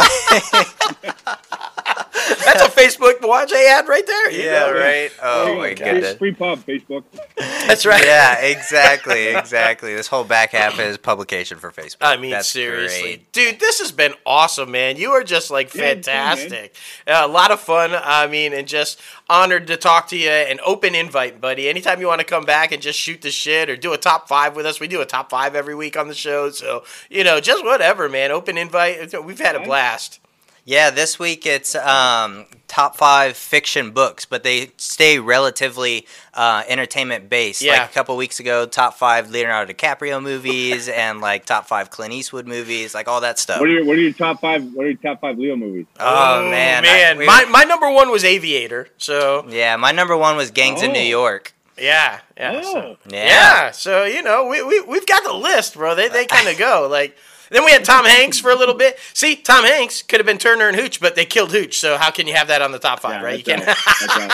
That's 2.45 2.63
a 2.63 2.69
Facebook 2.69 3.27
watch 3.27 3.53
ad 3.53 3.89
right 3.89 4.07
there. 4.07 4.31
you 4.31 4.43
yeah, 4.45 4.59
know? 4.61 4.73
right. 4.75 5.11
Oh 5.23 5.45
There 5.47 5.57
my 5.57 5.75
go. 5.75 5.85
goodness. 5.85 6.17
Free 6.17 6.33
pub, 6.33 6.65
Facebook. 6.67 7.05
That's 7.37 7.87
right. 7.87 8.05
Yeah, 8.05 8.39
exactly, 8.41 9.29
exactly. 9.29 9.95
This 9.95 10.09
whole 10.09 10.25
back 10.25 10.53
half 10.53 10.79
is 10.81 10.97
publication 10.99 11.59
for 11.59 11.71
Facebook. 11.71 11.97
I 12.01 12.17
mean, 12.17 12.31
That's 12.33 12.49
seriously, 12.49 13.03
great. 13.03 13.33
dude, 13.33 13.61
this 13.61 13.79
has 13.81 13.93
been 13.93 14.15
awesome, 14.25 14.71
man. 14.71 14.97
You 14.97 15.13
are 15.13 15.23
just 15.23 15.51
like 15.51 15.71
Yeah, 15.77 15.94
fantastic. 15.94 16.74
Uh, 17.07 17.23
a 17.24 17.28
lot 17.28 17.51
of 17.51 17.61
fun. 17.61 17.93
I 17.94 18.27
mean, 18.27 18.53
and 18.53 18.66
just 18.66 19.01
honored 19.28 19.66
to 19.69 19.77
talk 19.77 20.09
to 20.09 20.16
you. 20.16 20.31
An 20.31 20.59
open 20.65 20.94
invite, 20.94 21.40
buddy. 21.40 21.69
Anytime 21.69 22.01
you 22.01 22.07
want 22.07 22.20
to 22.20 22.27
come 22.27 22.44
back 22.44 22.73
and 22.73 22.82
just 22.82 22.98
shoot 22.98 23.23
the 23.23 23.31
shit 23.31 23.70
or 23.70 23.77
do 23.77 23.93
a 23.93 23.98
top 23.98 24.28
five 24.28 24.57
with 24.57 24.66
us, 24.66 24.81
we 24.81 24.89
do 24.89 25.01
a 25.01 25.07
top 25.07 25.31
five 25.31 25.55
every 25.55 25.74
week 25.74 25.97
on 25.97 26.09
the 26.09 26.15
show. 26.15 26.51
So 26.51 26.85
you 27.11 27.24
know, 27.24 27.40
just 27.40 27.65
whatever, 27.65 28.09
man. 28.09 28.31
Open 28.31 28.59
invite. 28.59 29.15
We've 29.24 29.39
had 29.39 29.57
a 29.57 29.61
blast. 29.61 30.20
Yeah, 30.68 30.90
this 30.90 31.16
week 31.16 31.47
it's 31.47 31.76
um, 31.76 32.44
top 32.66 32.97
five 32.97 33.36
fiction 33.36 33.93
books, 33.93 34.24
but 34.24 34.43
they 34.43 34.72
stay 34.78 35.20
relatively 35.20 36.09
uh, 36.34 36.64
entertainment 36.66 37.28
based. 37.30 37.62
Yeah. 37.62 37.74
Like 37.82 37.90
a 37.90 37.93
couple 37.94 38.16
weeks 38.16 38.40
ago, 38.40 38.66
top 38.66 38.94
five 38.94 39.30
Leonardo 39.30 39.72
DiCaprio 39.72 40.20
movies 40.20 40.88
and 41.02 41.20
like 41.20 41.47
top 41.47 41.68
five 41.68 41.90
Clint 41.90 42.12
Eastwood 42.12 42.48
movies, 42.48 42.94
like 42.97 43.06
all 43.06 43.20
that 43.20 43.38
stuff. 43.38 43.60
What 43.60 43.68
are 43.68 43.72
your 43.74 43.84
What 43.84 43.97
are 43.97 44.01
your 44.01 44.12
top 44.12 44.40
five? 44.40 44.64
What 44.74 44.86
are 44.86 44.88
your 44.90 44.98
top 44.98 45.20
five 45.20 45.38
Leo 45.38 45.55
movies? 45.55 45.86
oh, 46.01 46.51
man, 46.51 46.82
I- 46.84 46.86
man! 46.88 47.18
we- 47.18 47.26
my 47.26 47.44
my 47.44 47.62
number 47.62 47.88
one 47.88 48.10
was 48.10 48.24
Aviator. 48.24 48.88
So 48.98 49.47
yeah, 49.48 49.76
my 49.76 49.93
number 49.93 50.16
one 50.16 50.36
was 50.36 50.51
Gangs 50.51 50.82
in 50.82 50.93
New 50.93 50.98
Oh. 50.98 51.02
York. 51.20 51.55
yeah, 51.78 52.18
yeah. 52.36 52.60
Oh. 52.64 52.72
so- 52.72 52.97
Yeah. 53.09 53.24
Yeah, 53.26 53.70
so 53.70 54.05
you 54.05 54.20
know, 54.20 54.48
we 54.48 54.64
we 54.64 54.80
we've 54.80 55.06
got 55.06 55.22
the 55.22 55.32
list, 55.32 55.74
bro. 55.74 55.94
They 55.94 56.09
they 56.09 56.26
kind 56.26 56.48
of 56.48 56.59
go 56.59 56.88
like. 56.90 57.16
Then 57.51 57.64
we 57.64 57.70
had 57.73 57.85
Tom 57.85 58.05
Hanks 58.05 58.39
for 58.39 58.51
a 58.51 58.56
little 58.56 58.74
bit. 58.74 58.98
See, 59.14 59.36
Tom 59.36 59.64
Hanks 59.64 60.02
could 60.02 60.18
have 60.20 60.27
been 60.27 60.39
Turner 60.39 60.68
and 60.68 60.77
Hooch, 60.77 61.01
but 61.01 61.14
they 61.14 61.24
killed 61.24 61.52
Hooch. 61.52 61.78
So 61.78 61.97
how 61.97 62.10
can 62.10 62.27
you 62.27 62.35
have 62.35 62.48
that 62.48 62.62
on 62.62 62.73
the 62.73 62.78
top 62.78 63.01
five, 63.01 63.20
Yeah, 63.20 63.23
right? 63.27 63.39
You 63.39 63.44
can't. 63.44 63.66
right. 63.66 64.31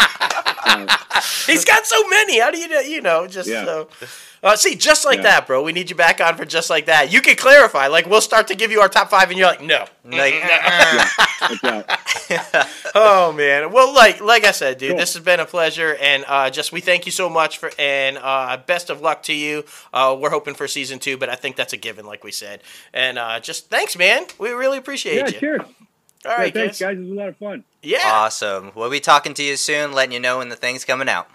Right. 0.65 0.91
He's 1.47 1.65
got 1.65 1.87
so 1.87 2.09
many. 2.09 2.41
How 2.41 2.51
do 2.51 2.59
you 2.59 2.69
you 2.81 3.01
know 3.03 3.27
just 3.27 3.49
Yeah. 3.49 3.65
so? 3.65 3.89
Uh, 4.43 4.57
see, 4.57 4.75
just 4.75 5.05
like 5.05 5.19
Yeah. 5.19 5.23
that, 5.23 5.47
bro. 5.47 5.63
We 5.63 5.73
need 5.73 5.89
you 5.89 5.95
back 5.95 6.21
on 6.21 6.37
for 6.37 6.45
just 6.45 6.69
like 6.69 6.87
that. 6.87 7.13
You 7.13 7.21
can 7.21 7.37
clarify. 7.37 7.87
Like 7.87 8.07
we'll 8.07 8.21
start 8.21 8.49
to 8.49 8.57
give 8.57 8.71
you 8.73 8.81
our 8.81 8.89
top 8.89 9.09
five, 9.11 9.31
and 9.31 9.39
you're 9.39 9.47
like, 9.47 9.63
no. 9.63 9.85
Like, 10.05 10.35
That's 10.43 11.63
right. 11.63 12.67
Oh 12.95 13.33
man. 13.33 13.73
Well, 13.73 13.95
like 13.95 14.21
like 14.21 14.45
I 14.45 14.51
said, 14.51 14.79
dude, 14.79 14.91
Cool. 14.91 14.99
this 14.99 15.15
has 15.15 15.23
been 15.23 15.39
a 15.41 15.45
pleasure, 15.47 15.97
and 16.01 16.25
uh, 16.27 16.51
just 16.51 16.73
we 16.73 16.81
thank 16.81 17.07
you 17.07 17.13
so 17.13 17.29
much 17.29 17.59
for, 17.59 17.71
and 17.79 18.19
uh, 18.19 18.57
best 18.67 18.91
of 18.91 19.01
luck 19.01 19.23
to 19.25 19.33
you. 19.33 19.65
Uh, 19.93 20.17
we're 20.19 20.31
hoping 20.31 20.55
for 20.55 20.67
season 20.67 20.99
two, 20.99 21.17
but 21.17 21.29
I 21.29 21.35
think 21.37 21.55
that's 21.57 21.73
a 21.73 21.77
given, 21.77 22.05
like 22.05 22.25
we 22.25 22.33
said. 22.33 22.63
And 22.93 23.19
uh, 23.19 23.39
just 23.41 23.71
thanks, 23.71 23.97
man. 23.97 24.25
We 24.39 24.51
really 24.51 24.79
appreciate 24.79 25.17
Yeah, 25.19 25.27
you. 25.29 25.39
cheers. 25.41 25.61
All 26.25 26.33
Yeah, 26.45 26.51
thanks, 26.51 26.79
guys. 26.79 26.81
guys. 26.81 26.97
It 26.97 27.01
was 27.01 27.11
a 27.11 27.15
lot 27.15 27.29
of 27.29 27.37
fun. 27.37 27.65
Yeah. 27.83 28.01
awesome. 28.05 28.73
We'll 28.75 28.91
be 28.91 29.01
talking 29.01 29.35
to 29.35 29.43
you 29.43 29.57
soon, 29.57 29.93
letting 29.93 30.13
you 30.13 30.21
know 30.21 30.39
when 30.39 30.49
the 30.49 30.57
thing's 30.57 30.85
coming 30.85 31.09
out. 31.09 31.29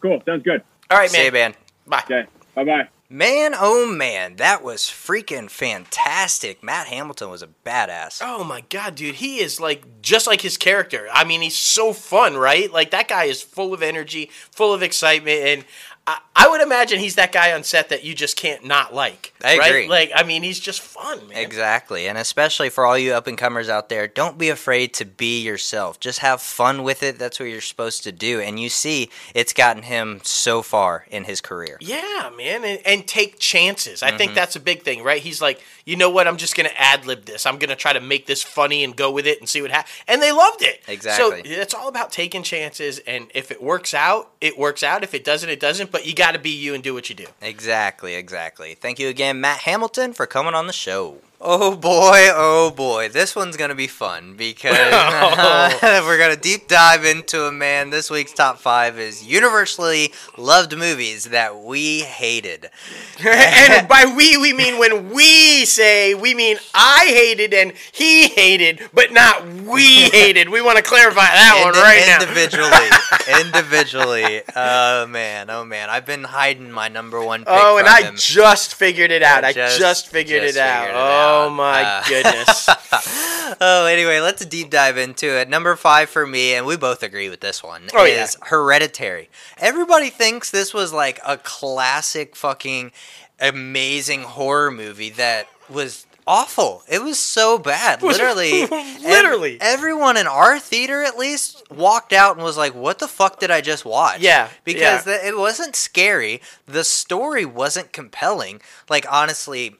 Cool. 0.00 0.22
Sounds 0.26 0.42
good. 0.42 0.62
All 0.90 0.98
right, 0.98 1.10
man. 1.12 1.20
See 1.20 1.24
you, 1.26 1.32
man. 1.32 1.50
man. 1.52 1.54
Bye. 1.86 2.02
Okay. 2.04 2.28
Bye 2.54 2.64
bye. 2.64 2.88
Man, 3.10 3.52
oh 3.56 3.86
man, 3.86 4.36
that 4.36 4.64
was 4.64 4.82
freaking 4.82 5.50
fantastic. 5.50 6.62
Matt 6.64 6.86
Hamilton 6.86 7.30
was 7.30 7.42
a 7.42 7.48
badass. 7.64 8.20
Oh 8.22 8.42
my 8.44 8.62
god, 8.70 8.94
dude, 8.94 9.16
he 9.16 9.38
is 9.38 9.60
like 9.60 10.00
just 10.00 10.26
like 10.26 10.40
his 10.40 10.56
character. 10.56 11.06
I 11.12 11.24
mean, 11.24 11.42
he's 11.42 11.56
so 11.56 11.92
fun, 11.92 12.36
right? 12.36 12.72
Like 12.72 12.90
that 12.92 13.08
guy 13.08 13.24
is 13.24 13.42
full 13.42 13.74
of 13.74 13.82
energy, 13.82 14.30
full 14.50 14.72
of 14.72 14.82
excitement, 14.82 15.38
and 15.38 15.64
I, 16.06 16.18
I 16.36 16.48
would 16.48 16.60
imagine 16.60 16.98
he's 16.98 17.14
that 17.14 17.32
guy 17.32 17.52
on 17.54 17.62
set 17.64 17.88
that 17.88 18.04
you 18.04 18.14
just 18.14 18.36
can't 18.36 18.64
not 18.64 18.92
like. 18.92 19.32
I 19.42 19.56
right? 19.56 19.68
agree. 19.70 19.88
Like, 19.88 20.12
I 20.14 20.22
mean, 20.22 20.42
he's 20.42 20.60
just 20.60 20.82
fun, 20.82 21.28
man. 21.28 21.38
Exactly. 21.38 22.06
And 22.08 22.18
especially 22.18 22.68
for 22.68 22.84
all 22.84 22.98
you 22.98 23.14
up 23.14 23.26
and 23.26 23.38
comers 23.38 23.70
out 23.70 23.88
there, 23.88 24.06
don't 24.06 24.36
be 24.36 24.50
afraid 24.50 24.92
to 24.94 25.06
be 25.06 25.40
yourself. 25.42 25.98
Just 26.00 26.18
have 26.18 26.42
fun 26.42 26.82
with 26.82 27.02
it. 27.02 27.18
That's 27.18 27.40
what 27.40 27.48
you're 27.48 27.62
supposed 27.62 28.04
to 28.04 28.12
do. 28.12 28.38
And 28.40 28.60
you 28.60 28.68
see, 28.68 29.08
it's 29.34 29.54
gotten 29.54 29.84
him 29.84 30.20
so 30.24 30.60
far 30.60 31.06
in 31.10 31.24
his 31.24 31.40
career. 31.40 31.78
Yeah, 31.80 32.30
man, 32.36 32.64
and, 32.64 32.80
and 32.84 33.06
take 33.08 33.38
chances. 33.38 34.02
I 34.02 34.08
Mm-hmm. 34.08 34.18
think 34.18 34.34
that's 34.34 34.56
a 34.56 34.60
big 34.60 34.82
thing, 34.82 35.02
right? 35.02 35.22
He's 35.22 35.40
like, 35.40 35.62
you 35.86 35.96
know 35.96 36.10
what? 36.10 36.28
I'm 36.28 36.36
just 36.36 36.54
gonna 36.56 36.70
ad 36.76 37.06
lib 37.06 37.24
this. 37.24 37.46
I'm 37.46 37.58
gonna 37.58 37.76
try 37.76 37.92
to 37.94 38.00
make 38.00 38.26
this 38.26 38.42
funny 38.42 38.84
and 38.84 38.94
go 38.94 39.10
with 39.10 39.26
it 39.26 39.40
and 39.40 39.48
see 39.48 39.60
what 39.62 39.70
happens. 39.70 39.92
And 40.06 40.20
they 40.22 40.32
loved 40.32 40.62
it. 40.62 40.82
Exactly. 40.86 41.42
So 41.44 41.60
it's 41.62 41.74
all 41.74 41.88
about 41.88 42.12
taking 42.12 42.42
chances, 42.42 42.98
and 43.00 43.30
if 43.34 43.50
it 43.50 43.62
works 43.62 43.94
out, 43.94 44.30
it 44.40 44.58
works 44.58 44.82
out. 44.82 45.02
If 45.02 45.14
it 45.14 45.24
doesn't, 45.24 45.48
it 45.48 45.60
doesn't. 45.60 45.93
But 45.94 46.06
you 46.06 46.12
got 46.12 46.32
to 46.32 46.40
be 46.40 46.50
you 46.50 46.74
and 46.74 46.82
do 46.82 46.92
what 46.92 47.08
you 47.08 47.14
do. 47.14 47.26
Exactly, 47.40 48.16
exactly. 48.16 48.74
Thank 48.74 48.98
you 48.98 49.06
again, 49.06 49.40
Matt 49.40 49.60
Hamilton, 49.60 50.12
for 50.12 50.26
coming 50.26 50.52
on 50.52 50.66
the 50.66 50.72
show. 50.72 51.18
Oh 51.46 51.76
boy, 51.76 52.28
oh 52.32 52.70
boy, 52.74 53.10
this 53.10 53.36
one's 53.36 53.58
gonna 53.58 53.74
be 53.74 53.86
fun 53.86 54.32
because 54.34 54.74
oh. 54.80 56.02
we're 56.06 56.16
gonna 56.16 56.36
deep 56.36 56.68
dive 56.68 57.04
into 57.04 57.42
a 57.44 57.52
man. 57.52 57.90
This 57.90 58.10
week's 58.10 58.32
top 58.32 58.58
five 58.58 58.98
is 58.98 59.22
universally 59.22 60.10
loved 60.38 60.74
movies 60.74 61.24
that 61.24 61.58
we 61.60 62.00
hated. 62.00 62.70
and 63.26 63.86
by 63.86 64.06
we, 64.16 64.38
we 64.38 64.54
mean 64.54 64.78
when 64.78 65.10
we 65.10 65.66
say 65.66 66.14
we 66.14 66.32
mean 66.34 66.56
I 66.72 67.04
hated 67.08 67.52
and 67.52 67.74
he 67.92 68.28
hated, 68.28 68.80
but 68.94 69.12
not 69.12 69.46
we 69.46 70.08
hated. 70.08 70.48
We 70.48 70.62
want 70.62 70.78
to 70.78 70.82
clarify 70.82 71.26
that 71.26 71.60
one 71.62 71.74
Indi- 71.74 71.78
right 71.80 72.06
now. 72.06 72.22
individually, 72.22 73.44
individually. 73.46 74.42
Oh 74.56 75.06
man, 75.08 75.50
oh 75.50 75.66
man, 75.66 75.90
I've 75.90 76.06
been 76.06 76.24
hiding 76.24 76.70
my 76.72 76.88
number 76.88 77.22
one. 77.22 77.40
Pick 77.40 77.48
Oh, 77.48 77.76
and 77.76 77.86
I 77.86 78.00
him. 78.04 78.14
just 78.16 78.74
figured 78.74 79.10
it 79.10 79.22
out. 79.22 79.44
I 79.44 79.52
Just- 79.52 79.78
just, 79.78 80.08
figured 80.08 80.42
just 80.42 80.56
it 80.56 80.60
out. 80.60 80.84
figured 80.86 80.96
it 80.96 81.00
oh 81.00 81.33
out. 81.42 81.48
my 81.50 81.82
Uh, 81.82 82.04
goodness. 82.08 82.68
oh, 83.60 83.86
anyway, 83.86 84.20
let's 84.20 84.44
deep 84.46 84.70
dive 84.70 84.96
into 84.96 85.26
it. 85.38 85.48
Number 85.48 85.76
five 85.76 86.08
for 86.08 86.26
me, 86.26 86.54
and 86.54 86.66
we 86.66 86.76
both 86.76 87.02
agree 87.02 87.28
with 87.28 87.40
this 87.40 87.62
one, 87.62 87.88
Oh, 87.94 88.04
yeah. 88.04 88.24
is 88.24 88.36
Hereditary. 88.42 89.28
Everybody 89.58 90.10
thinks 90.10 90.50
this 90.50 90.72
was 90.74 90.92
like 90.92 91.20
a 91.26 91.36
classic 91.38 92.36
fucking 92.36 92.92
amazing 93.40 94.22
horror 94.22 94.70
movie 94.70 95.10
that 95.10 95.48
was 95.68 96.06
awful. 96.26 96.82
It 96.88 97.02
was 97.02 97.18
so 97.18 97.58
bad. 97.58 98.00
Was- 98.02 98.16
Literally. 98.16 98.62
ev- 98.62 99.02
literally. 99.02 99.58
everyone 99.60 100.16
in 100.16 100.26
our 100.26 100.58
theater, 100.58 101.02
at 101.02 101.18
least, 101.18 101.62
walked 101.70 102.12
out 102.14 102.36
and 102.36 102.44
was 102.44 102.56
like, 102.56 102.74
what 102.74 102.98
the 102.98 103.08
fuck 103.08 103.40
did 103.40 103.50
I 103.50 103.60
just 103.60 103.84
watch? 103.84 104.20
Yeah, 104.20 104.48
Because 104.64 105.06
yeah. 105.06 105.18
the- 105.18 105.26
it 105.26 105.36
wasn't 105.36 105.76
scary. 105.76 106.40
The 106.66 106.84
story 106.84 107.44
wasn't 107.44 107.92
compelling. 107.92 108.62
Like, 108.88 109.04
honestly, 109.10 109.76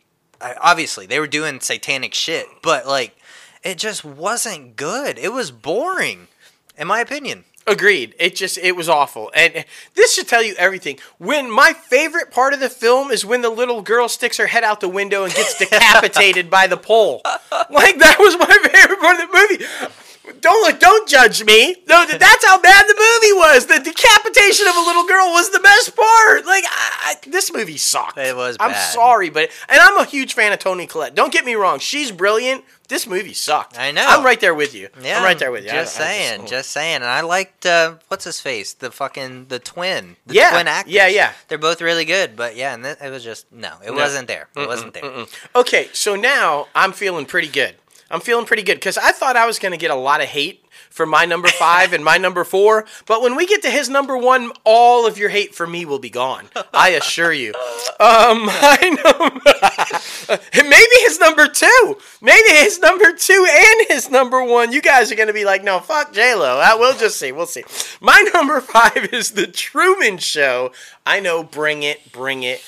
obviously 0.61 1.07
they 1.07 1.21
were 1.21 1.27
doing 1.27 1.61
satanic 1.61 2.15
shit, 2.15 2.47
but 2.63 2.87
like 2.87 3.17
it 3.63 3.79
just 3.79 4.05
wasn't 4.05 4.77
good. 4.77 5.19
It 5.19 5.33
was 5.33 5.51
boring, 5.51 6.29
in 6.77 6.87
my 6.87 7.01
opinion. 7.01 7.45
Agreed. 7.67 8.15
It 8.19 8.37
just 8.37 8.59
it 8.59 8.77
was 8.77 8.91
awful. 8.91 9.31
And 9.35 9.65
this 9.95 10.15
should 10.15 10.29
tell 10.29 10.43
you 10.43 10.55
everything. 10.59 10.99
When 11.19 11.51
my 11.51 11.73
favorite 11.73 12.31
part 12.31 12.53
of 12.53 12.61
the 12.61 12.69
film 12.69 13.11
is 13.11 13.25
when 13.25 13.41
the 13.41 13.49
little 13.49 13.81
girl 13.81 14.09
sticks 14.09 14.37
her 14.37 14.47
head 14.47 14.65
out 14.65 14.81
the 14.81 14.89
window 14.89 15.25
and 15.25 15.33
gets 15.33 15.59
decapitated 15.59 16.51
by 16.51 16.67
the 16.67 16.77
pole. 16.77 17.23
Like 17.25 17.99
that 17.99 18.17
was 18.19 18.37
my 18.39 18.69
favorite 18.71 19.01
part 19.01 19.21
of 19.21 19.31
the 19.31 19.89
movie. 19.89 19.95
Don't 20.41 20.63
look, 20.63 20.81
don't 20.81 21.07
judge 21.09 21.45
me. 21.45 21.77
No, 21.87 22.07
that's 22.07 22.45
how 22.47 22.59
bad 22.61 22.87
the 22.89 22.95
movie 22.95 23.33
was. 23.35 23.67
The 23.67 23.79
decapitation 23.79 24.67
of 24.67 24.75
a 24.77 24.81
little 24.81 25.07
girl 25.07 25.27
was 25.33 25.51
the 25.51 25.61
best 25.61 25.95
part. 25.95 26.47
Like 26.47 26.65
I, 26.67 26.91
I, 27.05 27.15
this 27.29 27.53
movie 27.53 27.77
sucked. 27.77 28.17
It 28.19 28.35
was 28.35 28.57
I'm 28.59 28.75
sorry, 28.75 29.29
but 29.31 29.51
and 29.69 29.79
I'm 29.81 29.99
a 29.99 30.05
huge 30.05 30.35
fan 30.35 30.53
of 30.53 30.59
Toni 30.61 30.87
Collette. 30.87 31.15
Don't 31.15 31.33
get 31.33 31.45
me 31.45 31.55
wrong. 31.55 31.79
She's 31.79 32.11
brilliant. 32.11 32.65
This 32.89 33.07
movie 33.07 33.33
sucked. 33.33 33.79
I 33.79 33.93
know. 33.93 34.05
I'm 34.07 34.25
right 34.25 34.39
there 34.39 34.55
with 34.55 34.75
you. 34.75 34.89
Yeah, 35.03 35.19
I'm 35.19 35.25
right 35.25 35.39
there 35.39 35.51
with 35.51 35.65
you. 35.65 35.71
Just 35.71 35.99
I 35.99 36.05
saying, 36.05 36.47
just, 36.47 36.71
saying. 36.71 36.97
And 36.97 37.05
I 37.05 37.23
liked 37.23 37.65
uh, 37.65 37.95
what's 38.09 38.25
his 38.25 38.41
face, 38.41 38.75
the 38.75 38.91
fucking 38.91 39.47
the 39.47 39.59
twin, 39.59 40.17
the 40.27 40.35
Yeah, 40.35 40.51
twin 40.51 40.69
actors. 40.69 40.93
yeah, 40.93 41.07
yeah. 41.09 41.33
They're 41.49 41.57
both 41.59 41.81
really 41.81 42.05
good, 42.05 42.37
but 42.37 42.57
yeah, 42.57 42.75
and 42.75 42.85
th- 42.85 42.99
it 43.03 43.11
was 43.11 43.25
just 43.25 43.51
no, 43.51 43.73
it 43.85 43.93
wasn't 43.93 44.29
there. 44.29 44.49
It 44.57 44.69
wasn't 44.69 44.93
there. 44.95 45.25
Okay, 45.57 45.89
so 45.95 46.15
now 46.15 46.67
I'm 46.75 46.93
feeling 46.93 47.25
pretty 47.25 47.49
good. 47.49 47.75
I'm 48.15 48.21
feeling 48.21 48.47
pretty 48.47 48.63
good 48.63 48.77
because 48.77 48.97
I 48.97 49.11
thought 49.11 49.37
I 49.37 49.45
was 49.45 49.59
going 49.59 49.73
to 49.73 49.79
get 49.79 49.91
a 49.91 49.97
lot 49.97 50.21
of 50.21 50.29
hate 50.29 50.65
for 50.89 51.05
my 51.05 51.25
number 51.25 51.49
five 51.49 51.93
and 51.93 52.05
my 52.05 52.17
number 52.17 52.45
four. 52.45 52.87
But 53.07 53.23
when 53.23 53.35
we 53.35 53.45
get 53.45 53.63
to 53.63 53.71
his 53.71 53.89
number 53.89 54.17
one, 54.17 54.53
all 54.63 55.05
of 55.05 55.19
your 55.19 55.31
hate 55.31 55.53
for 55.53 55.67
me 55.67 55.85
will 55.85 55.99
be 55.99 56.11
gone. 56.11 56.47
I 56.73 56.91
assure 56.91 57.33
you. 57.33 57.49
Um, 57.49 57.55
I 57.99 58.97
know. 59.03 60.63
maybe 60.63 60.95
his 61.01 61.19
number 61.19 61.49
two. 61.49 61.99
Maybe 62.23 62.51
his 62.51 62.79
number 62.79 63.13
two 63.15 63.47
and 63.51 63.87
his 63.89 64.09
number 64.09 64.45
one. 64.45 64.73
You 64.73 64.81
guys 64.81 65.11
are 65.11 65.17
going 65.17 65.27
to 65.27 65.35
be 65.35 65.45
like, 65.45 65.65
no, 65.65 65.81
fuck 65.81 66.13
J 66.13 66.37
Lo. 66.37 66.61
Uh, 66.61 66.77
We'll 66.79 66.97
just 66.97 67.19
see. 67.19 67.33
We'll 67.33 67.47
see. 67.47 67.65
My 68.01 68.25
number 68.35 68.61
five 68.61 69.13
is 69.13 69.33
the 69.33 69.49
Truman 69.49 70.19
Show. 70.19 70.71
I 71.05 71.19
know. 71.19 71.43
Bring 71.43 71.83
it. 71.83 72.13
Bring 72.13 72.45
it. 72.45 72.63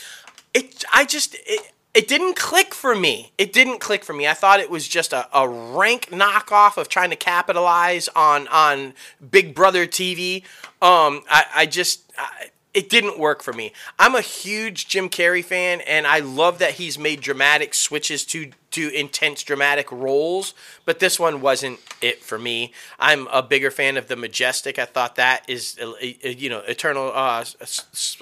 It. 0.54 0.84
I 0.92 1.04
just. 1.04 1.36
It, 1.46 1.72
it 1.96 2.08
didn't 2.08 2.36
click 2.36 2.74
for 2.74 2.94
me. 2.94 3.32
It 3.38 3.54
didn't 3.54 3.78
click 3.78 4.04
for 4.04 4.12
me. 4.12 4.28
I 4.28 4.34
thought 4.34 4.60
it 4.60 4.68
was 4.68 4.86
just 4.86 5.14
a, 5.14 5.26
a 5.32 5.48
rank 5.48 6.10
knockoff 6.10 6.76
of 6.76 6.90
trying 6.90 7.08
to 7.08 7.16
capitalize 7.16 8.08
on 8.08 8.46
on 8.48 8.92
Big 9.30 9.54
Brother 9.54 9.86
TV. 9.86 10.42
Um, 10.82 11.22
I, 11.30 11.46
I 11.54 11.66
just 11.66 12.12
I, 12.18 12.50
it 12.74 12.90
didn't 12.90 13.18
work 13.18 13.42
for 13.42 13.54
me. 13.54 13.72
I'm 13.98 14.14
a 14.14 14.20
huge 14.20 14.88
Jim 14.88 15.08
Carrey 15.08 15.42
fan, 15.42 15.80
and 15.80 16.06
I 16.06 16.18
love 16.18 16.58
that 16.58 16.72
he's 16.72 16.98
made 16.98 17.22
dramatic 17.22 17.72
switches 17.72 18.26
to 18.26 18.50
to 18.76 18.90
intense 18.94 19.42
dramatic 19.42 19.90
roles. 19.90 20.54
But 20.84 21.00
this 21.00 21.18
one 21.18 21.40
wasn't 21.40 21.80
it 22.00 22.22
for 22.22 22.38
me. 22.38 22.72
I'm 22.98 23.26
a 23.28 23.42
bigger 23.42 23.70
fan 23.70 23.96
of 23.96 24.06
the 24.08 24.16
Majestic. 24.16 24.78
I 24.78 24.84
thought 24.84 25.16
that 25.16 25.44
is 25.48 25.76
uh, 25.82 25.90
uh, 25.90 25.94
you 26.28 26.48
know 26.48 26.60
Eternal 26.60 27.10
uh, 27.14 27.44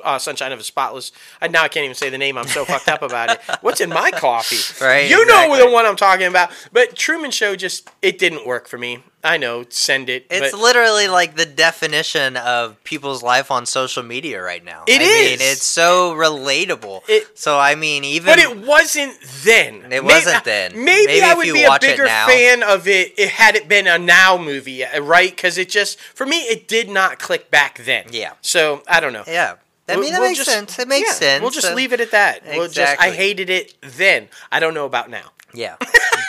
uh, 0.05 0.19
Sunshine 0.19 0.53
of 0.53 0.61
a 0.61 0.65
Spotless. 0.65 1.13
I, 1.41 1.49
now 1.49 1.63
I 1.63 1.69
can't 1.69 1.85
even 1.85 1.95
say 1.95 2.09
the 2.11 2.19
name. 2.19 2.39
I'm 2.39 2.47
so 2.49 2.65
fucked 2.65 2.89
up 2.89 3.03
about 3.03 3.31
it. 3.31 3.41
What's 3.61 3.81
in 3.81 3.91
my 3.91 4.11
coffee? 4.11 4.83
Right, 4.85 5.11
You 5.11 5.27
know 5.27 5.45
exactly. 5.45 5.59
the 5.59 5.71
one 5.71 5.87
I'm 5.87 5.97
talking 5.97 6.27
about. 6.27 6.51
But 6.73 6.97
Truman 6.97 7.31
Show 7.31 7.57
just 7.57 7.91
it 8.01 8.19
didn't 8.19 8.47
work 8.47 8.67
for 8.69 8.79
me. 8.79 9.03
I 9.27 9.39
know, 9.39 9.65
send 9.71 10.11
it. 10.11 10.27
It's 10.31 10.53
but 10.53 10.61
literally 10.61 11.09
like 11.09 11.35
the 11.35 11.47
definition 11.47 12.37
of 12.37 12.83
people's 12.85 13.23
life 13.23 13.51
on 13.51 13.65
social 13.65 14.03
media 14.03 14.43
right 14.43 14.63
now. 14.63 14.85
It 14.87 14.97
I 14.97 15.05
mean, 15.05 15.39
it's 15.41 15.65
so 15.65 16.13
relatable. 16.15 17.03
It- 17.09 17.39
so 17.39 17.59
I 17.59 17.75
mean, 17.75 18.05
even 18.05 18.27
but 18.27 18.39
it 18.39 18.67
wasn't 18.67 19.19
then. 19.43 19.91
It 19.91 20.05
May- 20.05 20.09
then. 20.45 20.73
Maybe, 20.73 21.07
Maybe 21.07 21.23
I 21.23 21.35
would 21.35 21.43
be 21.45 21.65
a 21.65 21.79
bigger 21.81 22.07
fan 22.07 22.63
of 22.63 22.87
it, 22.87 23.15
it 23.19 23.31
had 23.31 23.57
it 23.57 23.69
been 23.69 23.87
a 23.87 23.99
now 23.99 24.39
movie, 24.39 24.85
uh, 24.85 25.01
right? 25.01 25.31
Because 25.35 25.59
it 25.59 25.69
just 25.69 25.99
for 26.01 26.27
me 26.27 26.39
it 26.43 26.69
did 26.69 26.89
not 26.89 27.19
click 27.19 27.51
back 27.51 27.79
then. 27.79 28.07
Yeah. 28.11 28.33
So 28.41 28.83
I 28.89 29.01
don't 29.01 29.13
know. 29.13 29.25
Yeah. 29.27 29.57
I 29.89 29.97
mean, 29.97 30.13
that 30.13 30.21
we'll 30.21 30.29
makes 30.31 30.39
just- 30.39 30.51
sense. 30.51 30.79
It 30.79 30.89
makes 30.89 31.09
yeah, 31.09 31.15
sense. 31.15 31.43
We'll 31.43 31.51
just 31.51 31.67
Uh, 31.71 31.75
leave 31.75 31.93
it 31.93 32.01
at 32.01 32.11
that. 32.13 32.43
We'll 32.47 32.69
just 32.69 33.01
I 33.01 33.11
hated 33.11 33.51
it 33.51 33.75
then. 33.83 34.29
I 34.51 34.59
don't 34.61 34.73
know 34.75 34.87
about 34.87 35.11
now. 35.11 35.33
Yeah. 35.53 35.77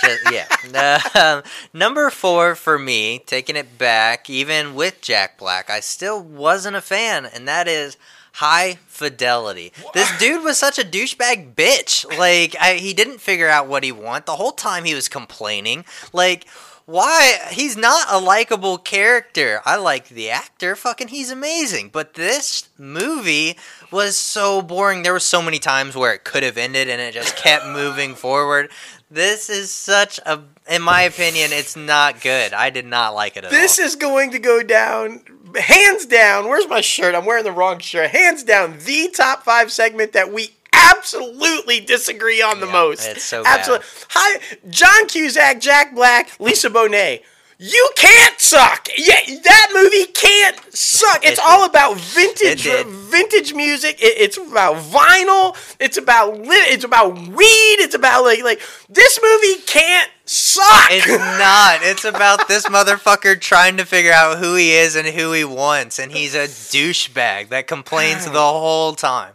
Just- 0.04 0.32
yeah. 0.32 0.48
Um, 1.16 1.44
number 1.74 2.10
four 2.10 2.56
for 2.56 2.78
me, 2.78 3.20
taking 3.26 3.56
it 3.56 3.78
back, 3.78 4.30
even 4.30 4.76
with 4.76 5.00
Jack 5.02 5.38
Black, 5.38 5.70
I 5.70 5.80
still 5.80 6.22
wasn't 6.22 6.76
a 6.76 6.82
fan, 6.82 7.26
and 7.26 7.48
that 7.48 7.68
is 7.68 7.96
High 8.36 8.80
Fidelity. 8.88 9.72
This 9.94 10.12
dude 10.20 10.44
was 10.44 10.58
such 10.58 10.78
a 10.78 10.84
douchebag 10.84 11.56
bitch. 11.56 12.06
Like, 12.18 12.56
I, 12.60 12.74
he 12.76 12.94
didn't 12.94 13.22
figure 13.22 13.48
out 13.48 13.68
what 13.68 13.84
he 13.84 13.92
wanted. 13.94 14.26
The 14.26 14.36
whole 14.36 14.52
time 14.52 14.84
he 14.84 14.94
was 14.94 15.08
complaining. 15.08 15.86
Like, 16.12 16.46
why? 16.86 17.38
He's 17.52 17.78
not 17.78 18.08
a 18.12 18.20
likable 18.20 18.78
character. 18.78 19.62
I 19.66 19.78
like 19.78 20.10
the 20.10 20.30
actor. 20.30 20.76
Fucking, 20.76 21.08
he's 21.08 21.32
amazing. 21.32 21.90
But 21.94 22.14
this 22.16 22.70
movie 22.78 23.58
was 23.90 24.18
so 24.18 24.62
boring. 24.62 25.04
There 25.04 25.14
were 25.14 25.20
so 25.22 25.42
many 25.42 25.58
times 25.58 25.96
where 25.96 26.14
it 26.14 26.24
could 26.26 26.44
have 26.44 26.58
ended 26.58 26.90
and 26.90 27.02
it 27.02 27.14
just 27.14 27.38
kept 27.38 27.66
moving 27.68 28.16
forward. 28.16 28.70
This 29.10 29.50
is 29.50 29.72
such 29.72 30.20
a, 30.26 30.42
in 30.70 30.82
my 30.82 31.04
opinion, 31.04 31.52
it's 31.54 31.76
not 31.76 32.22
good. 32.22 32.54
I 32.54 32.70
did 32.70 32.86
not 32.86 33.16
like 33.16 33.38
it 33.38 33.46
at 33.46 33.52
This 33.52 33.80
all. 33.80 33.86
This 33.86 33.94
is 33.94 33.96
going 33.96 34.32
to 34.32 34.40
go 34.40 34.62
down, 34.62 35.22
hands 35.58 36.06
down. 36.06 36.48
Where's 36.48 36.68
my 36.68 36.82
shirt? 36.82 37.16
I'm 37.16 37.26
wearing 37.26 37.44
the 37.44 37.52
wrong 37.52 37.80
shirt. 37.80 38.10
Hands 38.12 38.42
down, 38.44 38.78
the 38.86 39.10
top 39.14 39.44
five 39.44 39.72
segment 39.72 40.14
that 40.14 40.32
we 40.32 40.50
absolutely 40.74 41.80
disagree 41.80 42.42
on 42.42 42.60
the 42.60 42.68
Yeah, 42.68 42.72
most. 42.74 43.08
it's 43.08 43.24
so 43.24 43.44
bad. 43.44 43.82
Hi, 44.10 44.40
John 44.70 45.08
Cusack, 45.08 45.60
Jack 45.62 45.96
Black, 45.96 46.32
Lisa 46.40 46.70
Bonet. 46.70 47.22
You 47.58 47.90
can't 47.96 48.38
suck. 48.40 48.90
Yeah, 48.98 49.16
that 49.44 49.72
movie 49.74 50.12
can't 50.12 50.58
suck. 50.76 51.22
It's 51.26 51.40
all 51.40 51.64
about 51.64 51.98
vintage, 51.98 52.64
vintage 52.86 53.54
music. 53.54 54.02
It, 54.04 54.16
it's 54.18 54.38
about 54.38 54.76
vinyl. 54.76 55.56
It's 55.80 55.98
about 55.98 56.38
li- 56.38 56.48
it's 56.74 56.84
about 56.84 57.18
weed. 57.18 57.78
It's 57.80 57.96
about 57.96 58.26
like 58.26 58.44
like 58.44 58.62
this 58.90 59.20
movie 59.24 59.62
can't 59.66 60.12
suck. 60.26 60.88
It's 60.92 61.08
not. 61.08 61.80
It's 61.84 62.04
about 62.06 62.48
this 62.48 62.66
motherfucker 62.66 63.40
trying 63.40 63.78
to 63.78 63.86
figure 63.86 64.12
out 64.12 64.40
who 64.40 64.56
he 64.56 64.74
is 64.74 64.96
and 64.96 65.08
who 65.08 65.32
he 65.34 65.44
wants, 65.46 66.00
and 66.00 66.12
he's 66.12 66.36
a 66.36 66.46
douchebag 66.46 67.50
that 67.50 67.68
complains 67.68 68.26
the 68.26 68.40
whole 68.40 68.94
time. 68.94 69.34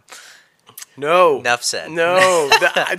no, 0.97 1.39
Enough 1.39 1.63
said. 1.63 1.91
No, 1.91 2.15
the- 2.49 2.71
I, 2.75 2.97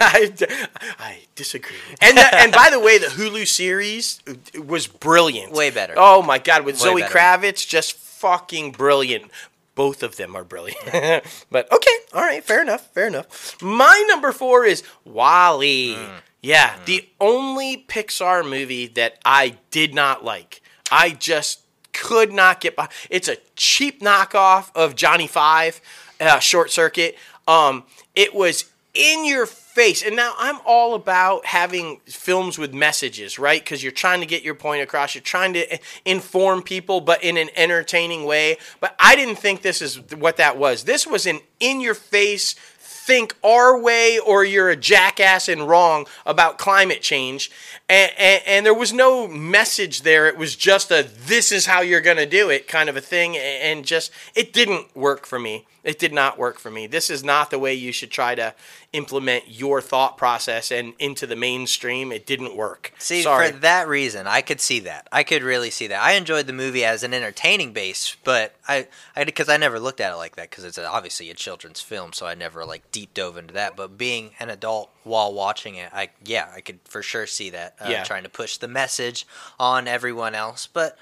I- 0.00 0.68
I 0.98 1.18
disagree. 1.34 1.76
And 2.00 2.16
the, 2.18 2.34
and 2.34 2.52
by 2.52 2.68
the 2.70 2.80
way, 2.80 2.98
the 2.98 3.06
Hulu 3.06 3.46
series 3.46 4.20
was 4.58 4.86
brilliant. 4.86 5.52
Way 5.52 5.70
better. 5.70 5.94
Oh 5.96 6.22
my 6.22 6.38
god, 6.38 6.64
with 6.64 6.76
Way 6.76 6.80
Zoe 6.90 7.00
better. 7.02 7.14
Kravitz, 7.14 7.66
just 7.66 7.94
fucking 7.94 8.72
brilliant. 8.72 9.30
Both 9.76 10.02
of 10.02 10.16
them 10.16 10.36
are 10.36 10.44
brilliant. 10.44 10.78
but 11.50 11.72
okay, 11.72 11.96
all 12.12 12.20
right, 12.22 12.44
fair 12.44 12.60
enough, 12.60 12.92
fair 12.92 13.06
enough. 13.06 13.56
My 13.62 14.04
number 14.08 14.32
four 14.32 14.64
is 14.66 14.82
WALL-E. 15.06 15.94
Mm. 15.94 16.10
Yeah, 16.42 16.78
the 16.86 17.06
only 17.20 17.84
Pixar 17.88 18.48
movie 18.48 18.86
that 18.88 19.18
I 19.24 19.58
did 19.70 19.94
not 19.94 20.24
like. 20.24 20.62
I 20.90 21.10
just 21.10 21.60
could 21.92 22.32
not 22.32 22.60
get 22.60 22.76
by. 22.76 22.88
It's 23.10 23.28
a 23.28 23.36
cheap 23.56 24.00
knockoff 24.00 24.70
of 24.74 24.94
Johnny 24.94 25.26
Five, 25.26 25.80
uh, 26.20 26.38
Short 26.38 26.70
Circuit. 26.70 27.16
Um, 27.46 27.84
it 28.14 28.34
was 28.34 28.70
in 28.94 29.26
your 29.26 29.46
face, 29.46 30.02
and 30.02 30.16
now 30.16 30.34
I'm 30.38 30.58
all 30.64 30.94
about 30.94 31.46
having 31.46 32.00
films 32.06 32.58
with 32.58 32.72
messages, 32.72 33.38
right? 33.38 33.62
Because 33.62 33.82
you're 33.82 33.92
trying 33.92 34.20
to 34.20 34.26
get 34.26 34.42
your 34.42 34.54
point 34.54 34.82
across. 34.82 35.14
You're 35.14 35.22
trying 35.22 35.52
to 35.52 35.74
eh, 35.74 35.78
inform 36.04 36.62
people, 36.62 37.00
but 37.00 37.22
in 37.22 37.36
an 37.36 37.50
entertaining 37.54 38.24
way. 38.24 38.56
But 38.80 38.96
I 38.98 39.14
didn't 39.14 39.36
think 39.36 39.62
this 39.62 39.80
is 39.82 40.00
what 40.12 40.38
that 40.38 40.56
was. 40.56 40.84
This 40.84 41.06
was 41.06 41.26
an 41.26 41.40
in 41.60 41.80
your 41.80 41.94
face 41.94 42.56
think 43.06 43.34
our 43.42 43.80
way 43.80 44.18
or 44.18 44.44
you're 44.44 44.68
a 44.68 44.76
jackass 44.76 45.48
and 45.48 45.66
wrong 45.66 46.06
about 46.26 46.58
climate 46.58 47.00
change. 47.00 47.50
And, 47.88 48.12
and, 48.18 48.42
and 48.46 48.66
there 48.66 48.74
was 48.74 48.92
no 48.92 49.26
message 49.26 50.02
there. 50.02 50.26
It 50.26 50.36
was 50.36 50.54
just 50.54 50.90
a 50.90 51.02
this 51.02 51.50
is 51.50 51.66
how 51.66 51.80
you're 51.80 52.00
going 52.00 52.18
to 52.18 52.26
do 52.26 52.50
it 52.50 52.68
kind 52.68 52.88
of 52.88 52.96
a 52.96 53.00
thing. 53.00 53.36
And 53.36 53.84
just, 53.84 54.12
it 54.34 54.52
didn't 54.52 54.94
work 54.94 55.26
for 55.26 55.38
me. 55.38 55.66
It 55.82 55.98
did 55.98 56.12
not 56.12 56.36
work 56.38 56.58
for 56.58 56.70
me. 56.70 56.86
This 56.86 57.08
is 57.08 57.24
not 57.24 57.50
the 57.50 57.58
way 57.58 57.72
you 57.74 57.90
should 57.92 58.10
try 58.10 58.34
to 58.34 58.54
implement 58.92 59.44
your 59.48 59.80
thought 59.80 60.16
process 60.18 60.70
and 60.70 60.92
into 60.98 61.26
the 61.26 61.36
mainstream. 61.36 62.12
It 62.12 62.26
didn't 62.26 62.54
work. 62.56 62.92
See, 62.98 63.22
Sorry. 63.22 63.52
for 63.52 63.58
that 63.60 63.88
reason, 63.88 64.26
I 64.26 64.42
could 64.42 64.60
see 64.60 64.80
that. 64.80 65.08
I 65.10 65.22
could 65.22 65.42
really 65.42 65.70
see 65.70 65.86
that. 65.86 66.02
I 66.02 66.12
enjoyed 66.12 66.46
the 66.46 66.52
movie 66.52 66.84
as 66.84 67.02
an 67.02 67.14
entertaining 67.14 67.72
base, 67.72 68.16
but 68.24 68.54
I, 68.68 68.88
I 69.16 69.24
because 69.24 69.48
I 69.48 69.56
never 69.56 69.80
looked 69.80 70.00
at 70.00 70.12
it 70.12 70.16
like 70.16 70.36
that 70.36 70.50
because 70.50 70.64
it's 70.64 70.76
a, 70.78 70.86
obviously 70.88 71.30
a 71.30 71.34
children's 71.34 71.80
film, 71.80 72.12
so 72.12 72.26
I 72.26 72.34
never 72.34 72.64
like 72.64 72.90
deep 72.92 73.14
dove 73.14 73.36
into 73.38 73.54
that. 73.54 73.76
But 73.76 73.96
being 73.96 74.32
an 74.38 74.50
adult 74.50 74.90
while 75.04 75.32
watching 75.32 75.76
it, 75.76 75.90
I 75.94 76.10
yeah, 76.24 76.48
I 76.54 76.60
could 76.60 76.80
for 76.84 77.02
sure 77.02 77.26
see 77.26 77.50
that. 77.50 77.76
Uh, 77.80 77.88
Yeah. 77.88 78.04
trying 78.04 78.24
to 78.24 78.28
push 78.28 78.56
the 78.58 78.68
message 78.68 79.26
on 79.58 79.88
everyone 79.88 80.34
else, 80.34 80.66
but 80.66 80.98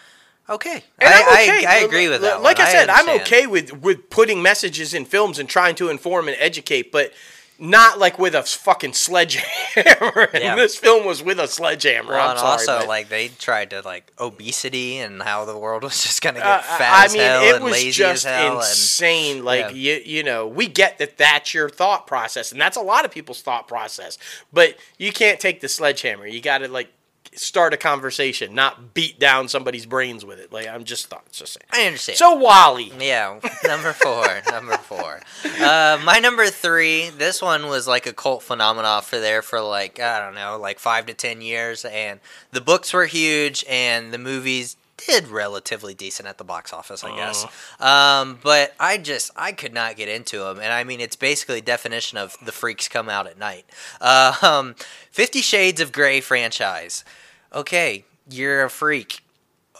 okay, 0.50 0.82
And 0.98 1.08
I, 1.08 1.22
I'm 1.22 1.26
okay. 1.58 1.66
I, 1.66 1.72
I 1.72 1.76
agree 1.84 2.08
with 2.08 2.20
that. 2.22 2.42
Like 2.42 2.58
one. 2.58 2.66
I 2.66 2.70
said, 2.70 2.88
I'm 2.88 3.08
okay 3.20 3.46
with 3.46 3.72
with 3.82 4.10
putting 4.10 4.42
messages 4.42 4.94
in 4.94 5.04
films 5.04 5.38
and 5.38 5.48
trying 5.48 5.74
to 5.76 5.88
inform 5.88 6.28
and 6.28 6.36
educate, 6.40 6.90
but 6.92 7.12
not 7.60 7.98
like 7.98 8.20
with 8.20 8.36
a 8.36 8.42
fucking 8.44 8.92
sledgehammer. 8.92 10.28
And 10.32 10.42
Yeah. 10.44 10.54
this 10.54 10.76
film 10.76 11.04
was 11.04 11.22
with 11.24 11.40
a 11.40 11.48
sledgehammer. 11.48 12.10
Well, 12.12 12.22
I'm 12.24 12.30
and 12.30 12.38
sorry, 12.38 12.52
also 12.52 12.78
but- 12.78 12.88
like 12.88 13.08
they 13.08 13.28
tried 13.28 13.70
to 13.70 13.80
like 13.82 14.12
obesity 14.20 14.98
and 14.98 15.20
how 15.20 15.44
the 15.44 15.58
world 15.58 15.82
was 15.82 16.00
just 16.06 16.22
gonna 16.22 16.38
get 16.38 16.46
Uh, 16.46 16.60
fat 16.62 17.10
I 17.10 17.12
mean, 17.12 17.54
it 17.56 17.60
was 17.60 17.82
just 17.96 18.24
hell 18.26 18.46
and 18.46 18.56
insane. 18.58 19.44
Like 19.44 19.66
Yeah. 19.74 19.96
you, 19.96 20.02
you 20.04 20.22
know, 20.22 20.46
we 20.46 20.68
get 20.68 20.98
that 20.98 21.18
that's 21.18 21.52
your 21.52 21.68
thought 21.68 22.06
process, 22.06 22.52
and 22.52 22.60
that's 22.60 22.76
a 22.76 22.80
lot 22.80 23.04
of 23.04 23.10
people's 23.10 23.42
thought 23.42 23.66
process. 23.66 24.18
But 24.52 24.76
you 24.96 25.12
can't 25.12 25.40
take 25.40 25.60
the 25.60 25.68
sledgehammer. 25.68 26.26
You 26.28 26.40
got 26.40 26.58
to 26.58 26.68
like 26.68 26.90
start 27.34 27.74
a 27.74 27.76
conversation, 27.76 28.54
not 28.54 28.94
beat 28.94 29.18
down 29.18 29.48
somebody's 29.48 29.86
brains 29.86 30.24
with 30.24 30.38
it. 30.38 30.52
Like 30.52 30.66
I'm 30.66 30.84
just 30.84 31.06
thought, 31.06 31.30
just 31.32 31.54
saying. 31.54 31.66
I 31.72 31.86
understand. 31.86 32.18
So 32.18 32.34
WALL-E, 32.34 32.92
Yeah, 32.98 33.38
number 33.64 33.92
four. 33.92 34.26
number 34.50 34.76
four. 34.78 35.20
Uh, 35.60 36.00
my 36.04 36.18
number 36.18 36.46
three. 36.46 37.10
This 37.10 37.40
one 37.42 37.66
was 37.68 37.86
like 37.86 38.06
a 38.06 38.12
cult 38.12 38.42
phenomenon 38.42 39.02
for 39.02 39.18
there 39.18 39.42
for 39.42 39.60
like 39.60 40.00
I 40.00 40.20
don't 40.20 40.34
know, 40.34 40.58
like 40.58 40.78
five 40.78 41.06
to 41.06 41.14
ten 41.14 41.40
years, 41.40 41.84
and 41.84 42.20
the 42.52 42.60
books 42.60 42.92
were 42.92 43.06
huge, 43.06 43.64
and 43.68 44.12
the 44.12 44.18
movies 44.18 44.76
did 45.06 45.28
relatively 45.28 45.94
decent 45.94 46.28
at 46.28 46.38
the 46.38 46.44
box 46.44 46.72
office, 46.72 47.02
I 47.02 47.14
guess. 47.16 47.46
Um, 47.80 48.38
but 48.42 48.74
I 48.78 48.98
just 48.98 49.30
I 49.36 49.52
could 49.52 49.72
not 49.72 49.96
get 49.96 50.08
into 50.08 50.40
them, 50.40 50.58
and 50.58 50.72
I 50.72 50.84
mean 50.84 51.00
it's 51.00 51.16
basically 51.16 51.60
definition 51.60 52.18
of 52.18 52.36
the 52.44 52.52
freaks 52.52 52.88
come 52.88 53.08
out 53.08 53.26
at 53.26 53.38
night. 53.38 53.64
Uh, 54.00 54.34
um, 54.42 54.74
Fifty 55.10 55.40
Shades 55.40 55.80
of 55.80 55.92
Grey 55.92 56.20
franchise. 56.20 57.04
Okay, 57.52 58.04
you're 58.28 58.64
a 58.64 58.70
freak. 58.70 59.22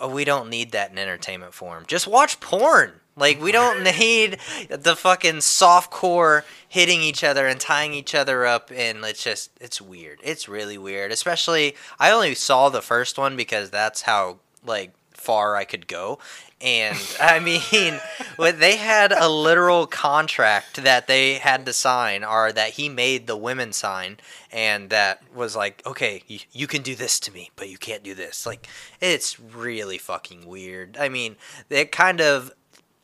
Oh, 0.00 0.08
we 0.08 0.24
don't 0.24 0.48
need 0.48 0.72
that 0.72 0.92
in 0.92 0.98
entertainment 0.98 1.54
form. 1.54 1.84
Just 1.86 2.06
watch 2.06 2.40
porn. 2.40 2.92
Like 3.16 3.42
we 3.42 3.52
don't 3.52 3.82
need 3.98 4.38
the 4.70 4.96
fucking 4.96 5.40
soft 5.40 5.90
core 5.90 6.44
hitting 6.68 7.00
each 7.00 7.24
other 7.24 7.46
and 7.46 7.58
tying 7.58 7.92
each 7.92 8.14
other 8.14 8.46
up 8.46 8.70
and 8.74 9.04
it's 9.04 9.22
just 9.22 9.50
it's 9.60 9.80
weird. 9.80 10.20
It's 10.22 10.48
really 10.48 10.78
weird. 10.78 11.10
Especially 11.12 11.74
I 11.98 12.10
only 12.10 12.34
saw 12.34 12.68
the 12.68 12.82
first 12.82 13.18
one 13.18 13.36
because 13.36 13.70
that's 13.70 14.02
how 14.02 14.38
like 14.64 14.92
far 15.18 15.56
I 15.56 15.64
could 15.64 15.86
go. 15.86 16.18
And 16.60 16.98
I 17.20 17.38
mean, 17.38 18.00
they 18.58 18.76
had 18.76 19.12
a 19.12 19.28
literal 19.28 19.86
contract 19.86 20.82
that 20.82 21.06
they 21.06 21.34
had 21.34 21.64
to 21.66 21.72
sign, 21.72 22.24
or 22.24 22.52
that 22.52 22.70
he 22.70 22.88
made 22.88 23.26
the 23.26 23.36
women 23.36 23.72
sign, 23.72 24.18
and 24.50 24.90
that 24.90 25.22
was 25.34 25.54
like, 25.54 25.82
okay, 25.86 26.22
you, 26.26 26.40
you 26.52 26.66
can 26.66 26.82
do 26.82 26.96
this 26.96 27.20
to 27.20 27.32
me, 27.32 27.50
but 27.54 27.68
you 27.68 27.78
can't 27.78 28.02
do 28.02 28.14
this. 28.14 28.44
Like, 28.44 28.66
it's 29.00 29.38
really 29.38 29.98
fucking 29.98 30.46
weird. 30.46 30.96
I 30.98 31.08
mean, 31.08 31.36
it 31.70 31.92
kind 31.92 32.20
of 32.20 32.52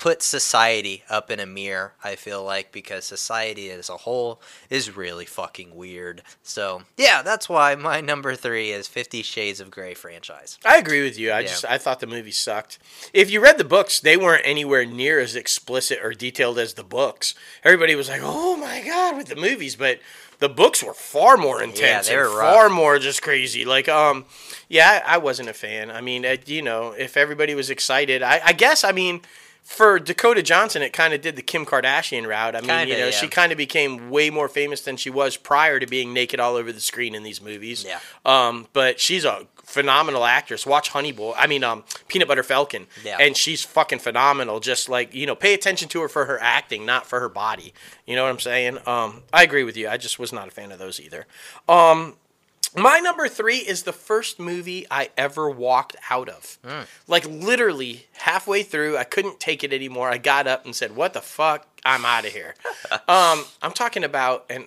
put 0.05 0.20
society 0.22 1.02
up 1.09 1.31
in 1.31 1.40
a 1.40 1.47
mirror, 1.47 1.94
I 2.05 2.14
feel 2.14 2.44
like, 2.44 2.70
because 2.72 3.06
society 3.06 3.70
as 3.70 3.89
a 3.89 3.97
whole 3.97 4.39
is 4.68 4.94
really 4.94 5.24
fucking 5.24 5.74
weird. 5.74 6.20
So, 6.43 6.82
yeah, 6.98 7.22
that's 7.22 7.48
why 7.48 7.74
my 7.74 8.02
number 8.02 8.35
three 8.35 8.68
is 8.70 8.86
Fifty 8.86 9.22
Shades 9.22 9.60
of 9.60 9.70
Grey 9.70 9.94
franchise. 9.94 10.59
I 10.62 10.76
agree 10.76 11.02
with 11.02 11.18
you. 11.18 11.31
I 11.31 11.40
Yeah. 11.40 11.47
just 11.47 11.64
I 11.64 11.78
thought 11.78 12.01
the 12.01 12.06
movie 12.06 12.32
sucked. 12.32 12.78
If 13.14 13.31
you 13.31 13.40
read 13.40 13.56
the 13.56 13.64
books, 13.64 13.98
they 13.98 14.18
weren't 14.18 14.43
anywhere 14.44 14.85
near 14.85 15.20
as 15.20 15.35
explicit 15.35 15.98
or 16.02 16.12
detailed 16.12 16.59
as 16.59 16.74
the 16.74 16.85
books. 16.85 17.35
Everybody 17.64 17.94
was 17.94 18.10
like, 18.10 18.20
"Oh 18.22 18.56
my 18.59 18.82
god!" 18.82 19.16
with 19.16 19.28
the 19.28 19.36
movies, 19.36 19.74
but 19.74 20.01
the 20.39 20.51
books 20.51 20.82
were 20.82 20.93
far 20.93 21.39
more 21.39 21.62
intense 21.62 22.09
they 22.09 22.14
and 22.14 22.20
were 22.28 22.39
rough. 22.39 22.55
far 22.55 22.68
more 22.68 22.98
just 22.98 23.22
crazy. 23.22 23.64
Like, 23.64 23.89
um, 23.89 24.26
yeah, 24.68 25.01
I, 25.06 25.14
I 25.14 25.16
wasn't 25.16 25.48
a 25.48 25.55
fan. 25.55 25.90
I 25.90 26.02
mean, 26.02 26.26
uh, 26.26 26.36
you 26.44 26.60
know, 26.60 26.93
if 26.93 27.16
everybody 27.16 27.55
was 27.55 27.70
excited, 27.70 28.22
I, 28.22 28.43
I 28.44 28.52
guess, 28.52 28.85
I 28.85 28.93
mean. 28.93 29.22
For 29.64 29.98
Dakota 29.98 30.42
Johnson, 30.42 30.82
it 30.82 30.92
kind 30.92 31.14
of 31.14 31.22
did 31.22 31.36
the 31.36 31.42
Kim 31.42 31.64
Kardashian 31.64 32.28
route. 32.28 32.54
I 32.54 32.60
mean, 32.60 32.68
Kinda, 32.68 32.92
you 32.92 33.00
know, 33.00 33.06
yeah. 33.06 33.10
she 33.10 33.28
kind 33.28 33.50
of 33.50 33.56
became 33.56 34.10
way 34.10 34.28
more 34.28 34.46
famous 34.46 34.82
than 34.82 34.98
she 34.98 35.08
was 35.08 35.38
prior 35.38 35.80
to 35.80 35.86
being 35.86 36.12
naked 36.12 36.38
all 36.38 36.54
over 36.54 36.70
the 36.70 36.80
screen 36.80 37.14
in 37.14 37.22
these 37.22 37.40
movies. 37.40 37.84
Yeah. 37.84 37.98
Um, 38.26 38.68
but 38.74 39.00
she's 39.00 39.24
a 39.24 39.46
phenomenal 39.64 40.24
actress. 40.26 40.66
Watch 40.66 40.90
Honey 40.90 41.12
Boy. 41.12 41.32
I 41.36 41.46
mean, 41.46 41.64
um, 41.64 41.82
Peanut 42.08 42.28
Butter 42.28 42.42
Falcon. 42.42 42.86
Yeah. 43.02 43.16
And 43.18 43.34
she's 43.34 43.64
fucking 43.64 44.00
phenomenal. 44.00 44.60
Just 44.60 44.90
like 44.90 45.14
you 45.14 45.26
know, 45.26 45.34
pay 45.34 45.54
attention 45.54 45.88
to 45.88 46.00
her 46.02 46.08
for 46.08 46.26
her 46.26 46.38
acting, 46.42 46.84
not 46.84 47.06
for 47.06 47.18
her 47.18 47.30
body. 47.30 47.72
You 48.06 48.16
know 48.16 48.24
what 48.24 48.30
I'm 48.30 48.40
saying? 48.40 48.78
Um, 48.86 49.22
I 49.32 49.42
agree 49.42 49.64
with 49.64 49.78
you. 49.78 49.88
I 49.88 49.96
just 49.96 50.18
was 50.18 50.30
not 50.30 50.46
a 50.46 50.50
fan 50.50 50.72
of 50.72 50.78
those 50.78 51.00
either. 51.00 51.26
Um, 51.70 52.16
my 52.76 52.98
number 52.98 53.28
three 53.28 53.59
is 53.59 53.82
the 53.84 53.92
first 53.92 54.38
movie 54.40 54.86
I 54.90 55.10
ever 55.16 55.48
walked 55.51 55.96
out 56.10 56.28
of. 56.28 56.59
Like 57.06 57.26
literally 57.26 58.06
halfway 58.12 58.62
through, 58.62 58.96
I 58.96 59.05
couldn't 59.05 59.40
take 59.40 59.62
it 59.64 59.72
anymore. 59.72 60.10
I 60.10 60.18
got 60.18 60.46
up 60.46 60.64
and 60.64 60.74
said, 60.74 60.96
"What 60.96 61.12
the 61.12 61.20
fuck? 61.20 61.66
I'm 61.84 62.05
out 62.05 62.24
of 62.24 62.32
here." 62.32 62.55
um, 63.09 63.44
I'm 63.62 63.72
talking 63.74 64.05
about, 64.05 64.46
and 64.51 64.66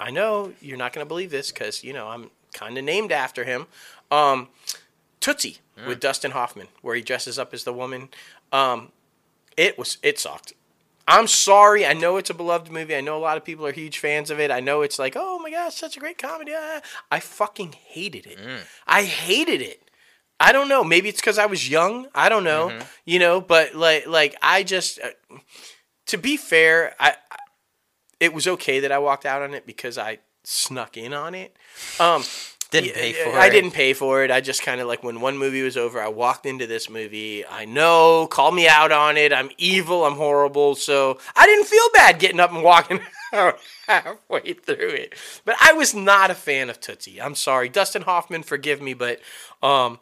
I 0.00 0.10
know 0.10 0.52
you're 0.60 0.78
not 0.78 0.92
going 0.92 1.04
to 1.04 1.08
believe 1.08 1.30
this 1.30 1.50
because 1.50 1.84
you 1.84 1.92
know 1.92 2.08
I'm 2.08 2.30
kind 2.52 2.78
of 2.78 2.84
named 2.84 3.12
after 3.12 3.44
him. 3.44 3.66
Um, 4.10 4.48
Tootsie 5.20 5.58
with 5.86 6.00
Dustin 6.00 6.30
Hoffman, 6.32 6.68
where 6.82 6.94
he 6.94 7.02
dresses 7.02 7.38
up 7.38 7.52
as 7.52 7.64
the 7.64 7.72
woman. 7.72 8.08
Um, 8.52 8.92
it 9.56 9.78
was 9.78 9.98
it 10.02 10.18
sucked. 10.18 10.52
I'm 11.06 11.26
sorry. 11.26 11.84
I 11.86 11.92
know 11.92 12.16
it's 12.16 12.30
a 12.30 12.34
beloved 12.34 12.70
movie. 12.72 12.96
I 12.96 13.00
know 13.02 13.16
a 13.16 13.20
lot 13.20 13.36
of 13.36 13.44
people 13.44 13.66
are 13.66 13.72
huge 13.72 13.98
fans 13.98 14.30
of 14.30 14.40
it. 14.40 14.50
I 14.50 14.60
know 14.60 14.82
it's 14.82 14.98
like, 14.98 15.14
oh 15.16 15.38
my 15.38 15.50
gosh, 15.50 15.74
such 15.74 15.96
a 15.96 16.00
great 16.00 16.16
comedy. 16.18 16.52
Ah. 16.56 16.80
I 17.10 17.20
fucking 17.20 17.72
hated 17.88 18.26
it. 18.26 18.38
I 18.86 19.02
hated 19.02 19.60
it. 19.60 19.90
I 20.40 20.52
don't 20.52 20.68
know. 20.68 20.82
Maybe 20.82 21.08
it's 21.08 21.20
because 21.20 21.38
I 21.38 21.46
was 21.46 21.68
young. 21.68 22.06
I 22.14 22.28
don't 22.28 22.44
know. 22.44 22.68
You 23.04 23.18
know, 23.18 23.40
but 23.40 23.74
like, 23.74 24.06
like 24.06 24.34
I 24.42 24.62
just, 24.62 24.98
uh, 25.00 25.36
to 26.06 26.16
be 26.18 26.36
fair, 26.36 26.94
I, 26.98 27.10
I- 27.30 27.36
it 28.20 28.32
was 28.32 28.46
okay 28.46 28.80
that 28.80 28.90
I 28.92 28.98
walked 28.98 29.26
out 29.26 29.42
on 29.42 29.52
it 29.54 29.66
because 29.66 29.98
I 29.98 30.18
snuck 30.44 30.96
in 30.96 31.12
on 31.12 31.34
it. 31.34 31.56
Um, 32.00 32.22
Didn't 32.82 32.94
pay 32.94 33.12
for 33.12 33.30
I 33.30 33.46
it. 33.46 33.50
didn't 33.50 33.70
pay 33.72 33.92
for 33.94 34.24
it. 34.24 34.30
I 34.30 34.40
just 34.40 34.62
kind 34.62 34.80
of 34.80 34.86
like 34.86 35.02
when 35.02 35.20
one 35.20 35.38
movie 35.38 35.62
was 35.62 35.76
over, 35.76 36.00
I 36.00 36.08
walked 36.08 36.46
into 36.46 36.66
this 36.66 36.88
movie. 36.90 37.44
I 37.46 37.64
know, 37.64 38.26
call 38.26 38.52
me 38.52 38.68
out 38.68 38.92
on 38.92 39.16
it. 39.16 39.32
I'm 39.32 39.50
evil. 39.58 40.04
I'm 40.04 40.14
horrible. 40.16 40.74
So 40.74 41.18
I 41.36 41.46
didn't 41.46 41.66
feel 41.66 41.86
bad 41.94 42.18
getting 42.18 42.40
up 42.40 42.52
and 42.52 42.62
walking 42.62 43.00
out 43.32 43.58
halfway 43.86 44.52
through 44.54 44.90
it. 44.90 45.14
But 45.44 45.56
I 45.60 45.72
was 45.72 45.94
not 45.94 46.30
a 46.30 46.34
fan 46.34 46.70
of 46.70 46.80
Tootsie. 46.80 47.20
I'm 47.20 47.34
sorry, 47.34 47.68
Dustin 47.68 48.02
Hoffman. 48.02 48.42
Forgive 48.42 48.80
me, 48.82 48.94
but 48.94 49.20
um, 49.62 49.98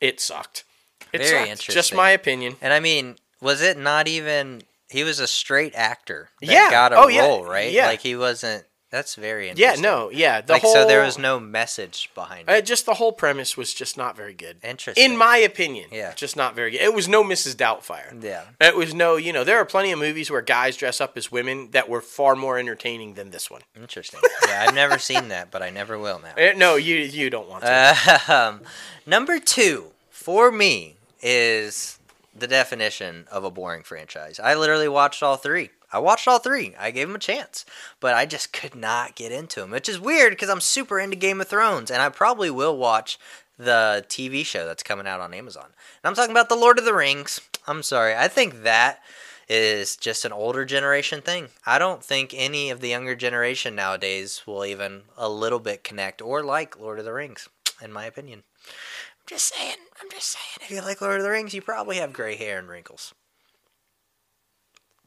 it 0.00 0.20
sucked. 0.20 0.64
It 1.12 1.18
Very 1.22 1.48
sucked. 1.48 1.70
Just 1.70 1.94
my 1.94 2.10
opinion. 2.10 2.56
And 2.60 2.72
I 2.72 2.80
mean, 2.80 3.16
was 3.40 3.62
it 3.62 3.78
not 3.78 4.08
even? 4.08 4.62
He 4.90 5.04
was 5.04 5.20
a 5.20 5.26
straight 5.26 5.74
actor. 5.74 6.30
That 6.40 6.50
Yeah. 6.50 6.70
got 6.70 6.92
a 6.92 6.96
Oh, 6.96 7.08
yeah. 7.08 7.26
role, 7.26 7.44
right? 7.44 7.70
Yeah. 7.72 7.86
Like 7.86 8.00
he 8.00 8.16
wasn't. 8.16 8.64
That's 8.90 9.16
very 9.16 9.50
interesting. 9.50 9.62
Yeah. 9.62 9.68
interesting. 9.76 9.82
No. 9.82 10.10
Yeah. 10.10 10.40
The 10.40 10.52
like 10.54 10.62
whole, 10.62 10.72
so, 10.72 10.86
there 10.86 11.02
was 11.02 11.18
no 11.18 11.38
message 11.38 12.10
behind 12.14 12.48
Uh, 12.48 12.54
it. 12.54 12.64
just 12.64 12.86
the 12.86 12.94
whole 12.94 13.12
premise 13.12 13.56
was 13.56 13.74
just 13.74 13.96
not 13.98 14.16
very 14.16 14.32
good. 14.32 14.56
Interesting. 14.62 15.04
In 15.12 15.16
my 15.16 15.36
opinion. 15.36 15.88
Yeah. 15.92 16.14
Just 16.14 16.36
not 16.36 16.54
very 16.54 16.70
good. 16.70 16.80
It 16.80 16.94
was 16.94 17.06
no 17.06 17.22
Mrs. 17.22 17.54
Doubtfire. 17.54 18.22
Yeah. 18.22 18.44
It 18.60 18.74
was 18.76 18.94
no, 18.94 19.16
you 19.16 19.32
know, 19.32 19.44
there 19.44 19.58
are 19.58 19.66
plenty 19.66 19.92
of 19.92 19.98
movies 19.98 20.30
where 20.30 20.40
guys 20.40 20.76
dress 20.76 21.00
up 21.00 21.16
as 21.18 21.30
women 21.30 21.70
that 21.72 21.88
were 21.88 22.00
far 22.00 22.34
more 22.34 22.58
entertaining 22.58 23.14
than 23.14 23.30
this 23.30 23.50
one. 23.50 23.60
Interesting. 23.76 24.20
Yeah, 24.46 24.64
I've 24.66 24.74
never 24.74 24.98
seen 25.10 25.28
that, 25.28 25.50
but 25.50 25.62
I 25.62 25.68
never 25.70 25.98
will 25.98 26.18
now. 26.20 26.32
Eh, 26.36 26.54
No, 26.56 26.76
you 26.76 26.96
you 26.96 27.28
don't 27.28 27.48
want 27.48 27.64
to. 27.64 28.22
Um, 28.34 28.62
number 29.06 29.38
two 29.38 29.92
for 30.10 30.50
me 30.50 30.96
is 31.20 31.98
the 32.34 32.46
definition 32.46 33.26
of 33.30 33.44
a 33.44 33.50
boring 33.50 33.82
franchise. 33.82 34.38
I 34.38 34.54
literally 34.54 34.88
watched 34.88 35.22
all 35.22 35.36
three. 35.36 35.70
I 35.92 35.98
watched 35.98 36.28
all 36.28 36.38
three. 36.38 36.74
I 36.78 36.90
gave 36.90 37.08
them 37.08 37.16
a 37.16 37.20
chance, 37.20 37.64
but 38.00 38.14
I 38.14 38.26
just 38.26 38.52
could 38.52 38.74
not 38.74 39.14
get 39.14 39.32
into 39.32 39.60
them, 39.60 39.70
which 39.70 39.88
is 39.88 39.98
weird 39.98 40.32
because 40.32 40.50
I'm 40.50 40.60
super 40.60 41.00
into 41.00 41.16
Game 41.16 41.40
of 41.40 41.48
Thrones, 41.48 41.90
and 41.90 42.02
I 42.02 42.08
probably 42.10 42.50
will 42.50 42.76
watch 42.76 43.18
the 43.56 44.04
TV 44.08 44.44
show 44.44 44.66
that's 44.66 44.82
coming 44.82 45.06
out 45.06 45.20
on 45.20 45.34
Amazon. 45.34 45.64
And 45.64 45.74
I'm 46.04 46.14
talking 46.14 46.30
about 46.30 46.48
the 46.48 46.56
Lord 46.56 46.78
of 46.78 46.84
the 46.84 46.94
Rings. 46.94 47.40
I'm 47.66 47.82
sorry. 47.82 48.14
I 48.14 48.28
think 48.28 48.62
that 48.62 49.00
is 49.48 49.96
just 49.96 50.24
an 50.24 50.32
older 50.32 50.64
generation 50.64 51.22
thing. 51.22 51.48
I 51.66 51.78
don't 51.78 52.04
think 52.04 52.34
any 52.34 52.70
of 52.70 52.80
the 52.80 52.88
younger 52.88 53.16
generation 53.16 53.74
nowadays 53.74 54.42
will 54.46 54.64
even 54.64 55.02
a 55.16 55.28
little 55.28 55.58
bit 55.58 55.84
connect 55.84 56.20
or 56.20 56.42
like 56.42 56.78
Lord 56.78 56.98
of 56.98 57.04
the 57.04 57.12
Rings, 57.12 57.48
in 57.82 57.92
my 57.92 58.04
opinion. 58.04 58.42
I'm 58.66 59.26
just 59.26 59.54
saying. 59.54 59.76
I'm 60.02 60.10
just 60.10 60.28
saying. 60.28 60.58
If 60.60 60.70
you 60.70 60.82
like 60.82 61.00
Lord 61.00 61.16
of 61.16 61.22
the 61.22 61.30
Rings, 61.30 61.54
you 61.54 61.62
probably 61.62 61.96
have 61.96 62.12
gray 62.12 62.36
hair 62.36 62.58
and 62.58 62.68
wrinkles. 62.68 63.14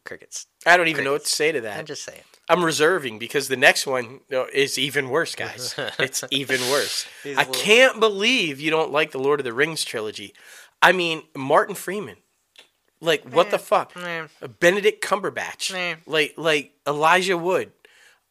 Crickets. 0.05 0.47
I 0.65 0.77
don't 0.77 0.87
even 0.87 1.03
know 1.03 1.11
what 1.13 1.23
to 1.25 1.29
say 1.29 1.51
to 1.51 1.61
that. 1.61 1.77
I'm 1.77 1.85
just 1.85 2.03
saying. 2.03 2.21
I'm 2.49 2.63
reserving 2.65 3.19
because 3.19 3.47
the 3.47 3.55
next 3.55 3.85
one 3.87 4.21
is 4.29 4.77
even 4.77 5.09
worse, 5.09 5.35
guys. 5.35 5.75
it's 5.99 6.23
even 6.31 6.59
worse. 6.71 7.05
These 7.23 7.37
I 7.37 7.41
little- 7.41 7.53
can't 7.53 7.99
believe 7.99 8.59
you 8.59 8.71
don't 8.71 8.91
like 8.91 9.11
the 9.11 9.19
Lord 9.19 9.39
of 9.39 9.43
the 9.43 9.53
Rings 9.53 9.83
trilogy. 9.85 10.33
I 10.81 10.91
mean, 10.91 11.23
Martin 11.35 11.75
Freeman. 11.75 12.17
Like, 12.99 13.23
what 13.33 13.49
the 13.51 13.57
fuck? 13.59 13.95
Meh. 13.95 14.27
Benedict 14.59 15.03
Cumberbatch, 15.03 15.71
Meh. 15.73 15.95
like 16.05 16.33
like 16.37 16.73
Elijah 16.87 17.37
Wood. 17.37 17.71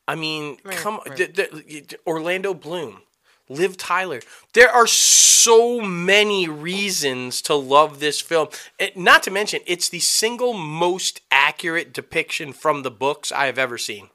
I 0.06 0.14
mean, 0.14 0.58
come 0.58 1.00
the, 1.06 1.96
Orlando 2.06 2.54
Bloom, 2.54 3.02
Liv 3.48 3.76
Tyler. 3.76 4.20
There 4.54 4.70
are 4.70 4.86
so 4.86 5.80
many 5.80 6.48
reasons 6.48 7.42
to 7.42 7.54
love 7.54 7.98
this 8.00 8.20
film. 8.20 8.48
It- 8.78 8.96
not 8.96 9.22
to 9.24 9.30
mention, 9.32 9.60
it's 9.66 9.88
the 9.88 9.98
single 10.00 10.52
most 10.52 11.20
accurate 11.50 11.92
depiction 11.92 12.52
from 12.52 12.82
the 12.82 12.90
books 12.92 13.32
I 13.32 13.46
have 13.46 13.58
ever 13.58 13.76
seen. 13.76 14.08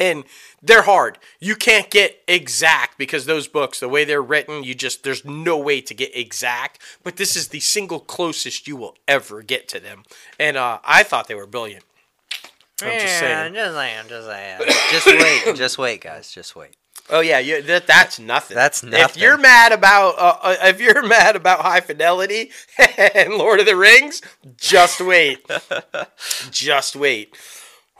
And 0.00 0.24
they're 0.62 0.82
hard. 0.82 1.18
You 1.38 1.54
can't 1.54 1.90
get 1.90 2.22
exact 2.26 2.96
because 2.98 3.26
those 3.26 3.46
books, 3.46 3.78
the 3.78 3.88
way 3.88 4.04
they're 4.04 4.22
written, 4.22 4.64
you 4.64 4.74
just 4.74 5.04
there's 5.04 5.24
no 5.24 5.56
way 5.58 5.80
to 5.82 5.94
get 5.94 6.16
exact. 6.16 6.80
But 7.04 7.16
this 7.16 7.36
is 7.36 7.48
the 7.48 7.60
single 7.60 8.00
closest 8.00 8.66
you 8.66 8.76
will 8.76 8.96
ever 9.06 9.42
get 9.42 9.68
to 9.68 9.78
them. 9.78 10.02
And 10.38 10.56
uh, 10.56 10.78
I 10.84 11.02
thought 11.02 11.28
they 11.28 11.34
were 11.34 11.46
brilliant. 11.46 11.84
I'm 12.82 12.98
just 12.98 13.18
saying. 13.20 13.54
Just 13.54 13.74
saying. 13.74 14.04
Just 14.08 14.26
saying. 14.26 14.60
Just 14.90 15.06
wait. 15.06 15.56
Just 15.56 15.78
wait, 15.78 16.00
guys. 16.00 16.32
Just 16.32 16.56
wait. 16.56 16.76
Oh 17.10 17.20
yeah, 17.20 17.38
you, 17.38 17.60
that 17.62 17.86
that's 17.86 18.18
nothing. 18.18 18.54
That's 18.54 18.82
nothing. 18.82 19.00
If 19.04 19.16
you're 19.18 19.36
mad 19.36 19.72
about 19.72 20.18
uh, 20.18 20.38
uh, 20.42 20.56
if 20.62 20.80
you're 20.80 21.02
mad 21.06 21.36
about 21.36 21.60
High 21.60 21.80
Fidelity 21.80 22.50
and 23.14 23.34
Lord 23.34 23.60
of 23.60 23.66
the 23.66 23.76
Rings, 23.76 24.22
just 24.56 25.00
wait. 25.00 25.38
just 26.50 26.96
wait. 26.96 27.36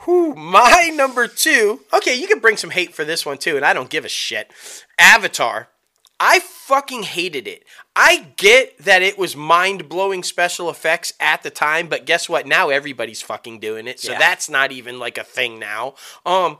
Whew, 0.05 0.33
my 0.35 0.91
number 0.93 1.27
two. 1.27 1.81
Okay, 1.93 2.15
you 2.15 2.27
can 2.27 2.39
bring 2.39 2.57
some 2.57 2.71
hate 2.71 2.95
for 2.95 3.05
this 3.05 3.25
one 3.25 3.37
too, 3.37 3.55
and 3.55 3.65
I 3.65 3.73
don't 3.73 3.89
give 3.89 4.05
a 4.05 4.09
shit. 4.09 4.51
Avatar. 4.97 5.69
I 6.17 6.39
fucking 6.39 7.03
hated 7.03 7.45
it. 7.45 7.65
I 7.93 8.27
get 8.37 8.77
that 8.79 9.01
it 9.01 9.17
was 9.17 9.35
mind 9.35 9.89
blowing 9.89 10.23
special 10.23 10.69
effects 10.69 11.11
at 11.19 11.43
the 11.43 11.49
time, 11.49 11.87
but 11.89 12.05
guess 12.05 12.29
what? 12.29 12.47
Now 12.47 12.69
everybody's 12.69 13.21
fucking 13.21 13.59
doing 13.59 13.85
it, 13.85 13.99
so 13.99 14.13
Yeah. 14.13 14.19
that's 14.19 14.49
not 14.49 14.71
even 14.71 14.97
like 14.97 15.17
a 15.17 15.25
thing 15.25 15.59
now. 15.59 15.95
Um, 16.25 16.59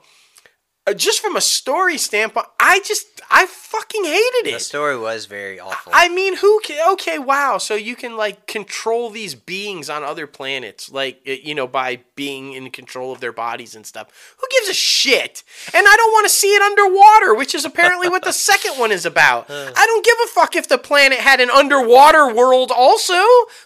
just 0.94 1.20
from 1.20 1.36
a 1.36 1.42
story 1.42 1.98
standpoint, 1.98 2.48
I 2.60 2.80
just 2.86 3.22
I 3.32 3.48
fucking 3.48 4.04
hated 4.04 4.48
it. 4.48 4.54
The 4.54 4.60
story 4.60 4.98
was 4.98 5.26
very 5.26 5.60
awful. 5.60 5.92
I 5.96 6.10
mean, 6.10 6.38
who 6.38 6.60
can? 6.64 6.94
Okay, 6.94 7.18
wow. 7.18 7.58
So 7.58 7.74
you 7.74 7.96
can 7.96 8.16
like 8.16 8.46
control 8.46 9.10
these 9.10 9.34
beings 9.34 9.90
on 9.90 10.04
other 10.04 10.28
planets, 10.28 10.92
like 10.92 11.22
uh, 11.28 11.32
you 11.32 11.56
know, 11.56 11.66
by 11.66 12.02
being 12.16 12.54
in 12.54 12.70
control 12.70 13.12
of 13.12 13.20
their 13.20 13.32
bodies 13.32 13.76
and 13.76 13.86
stuff. 13.86 14.36
Who 14.38 14.48
gives 14.52 14.70
a 14.70 14.74
shit? 14.74 15.44
And 15.74 15.86
I 15.88 15.96
don't 15.98 16.12
want 16.12 16.26
to 16.26 16.30
see 16.30 16.54
it 16.54 16.62
underwater, 16.62 17.34
which 17.34 17.56
is 17.56 17.66
apparently 17.66 18.08
what 18.08 18.24
the 18.24 18.34
second 18.52 18.78
one 18.80 18.92
is 18.92 19.06
about. 19.06 19.50
I 19.50 19.86
don't 19.88 20.06
give 20.06 20.18
a 20.24 20.28
fuck 20.28 20.56
if 20.56 20.68
the 20.68 20.78
planet 20.78 21.18
had 21.18 21.40
an 21.42 21.50
underwater 21.50 22.32
world. 22.32 22.72
Also, 22.72 23.14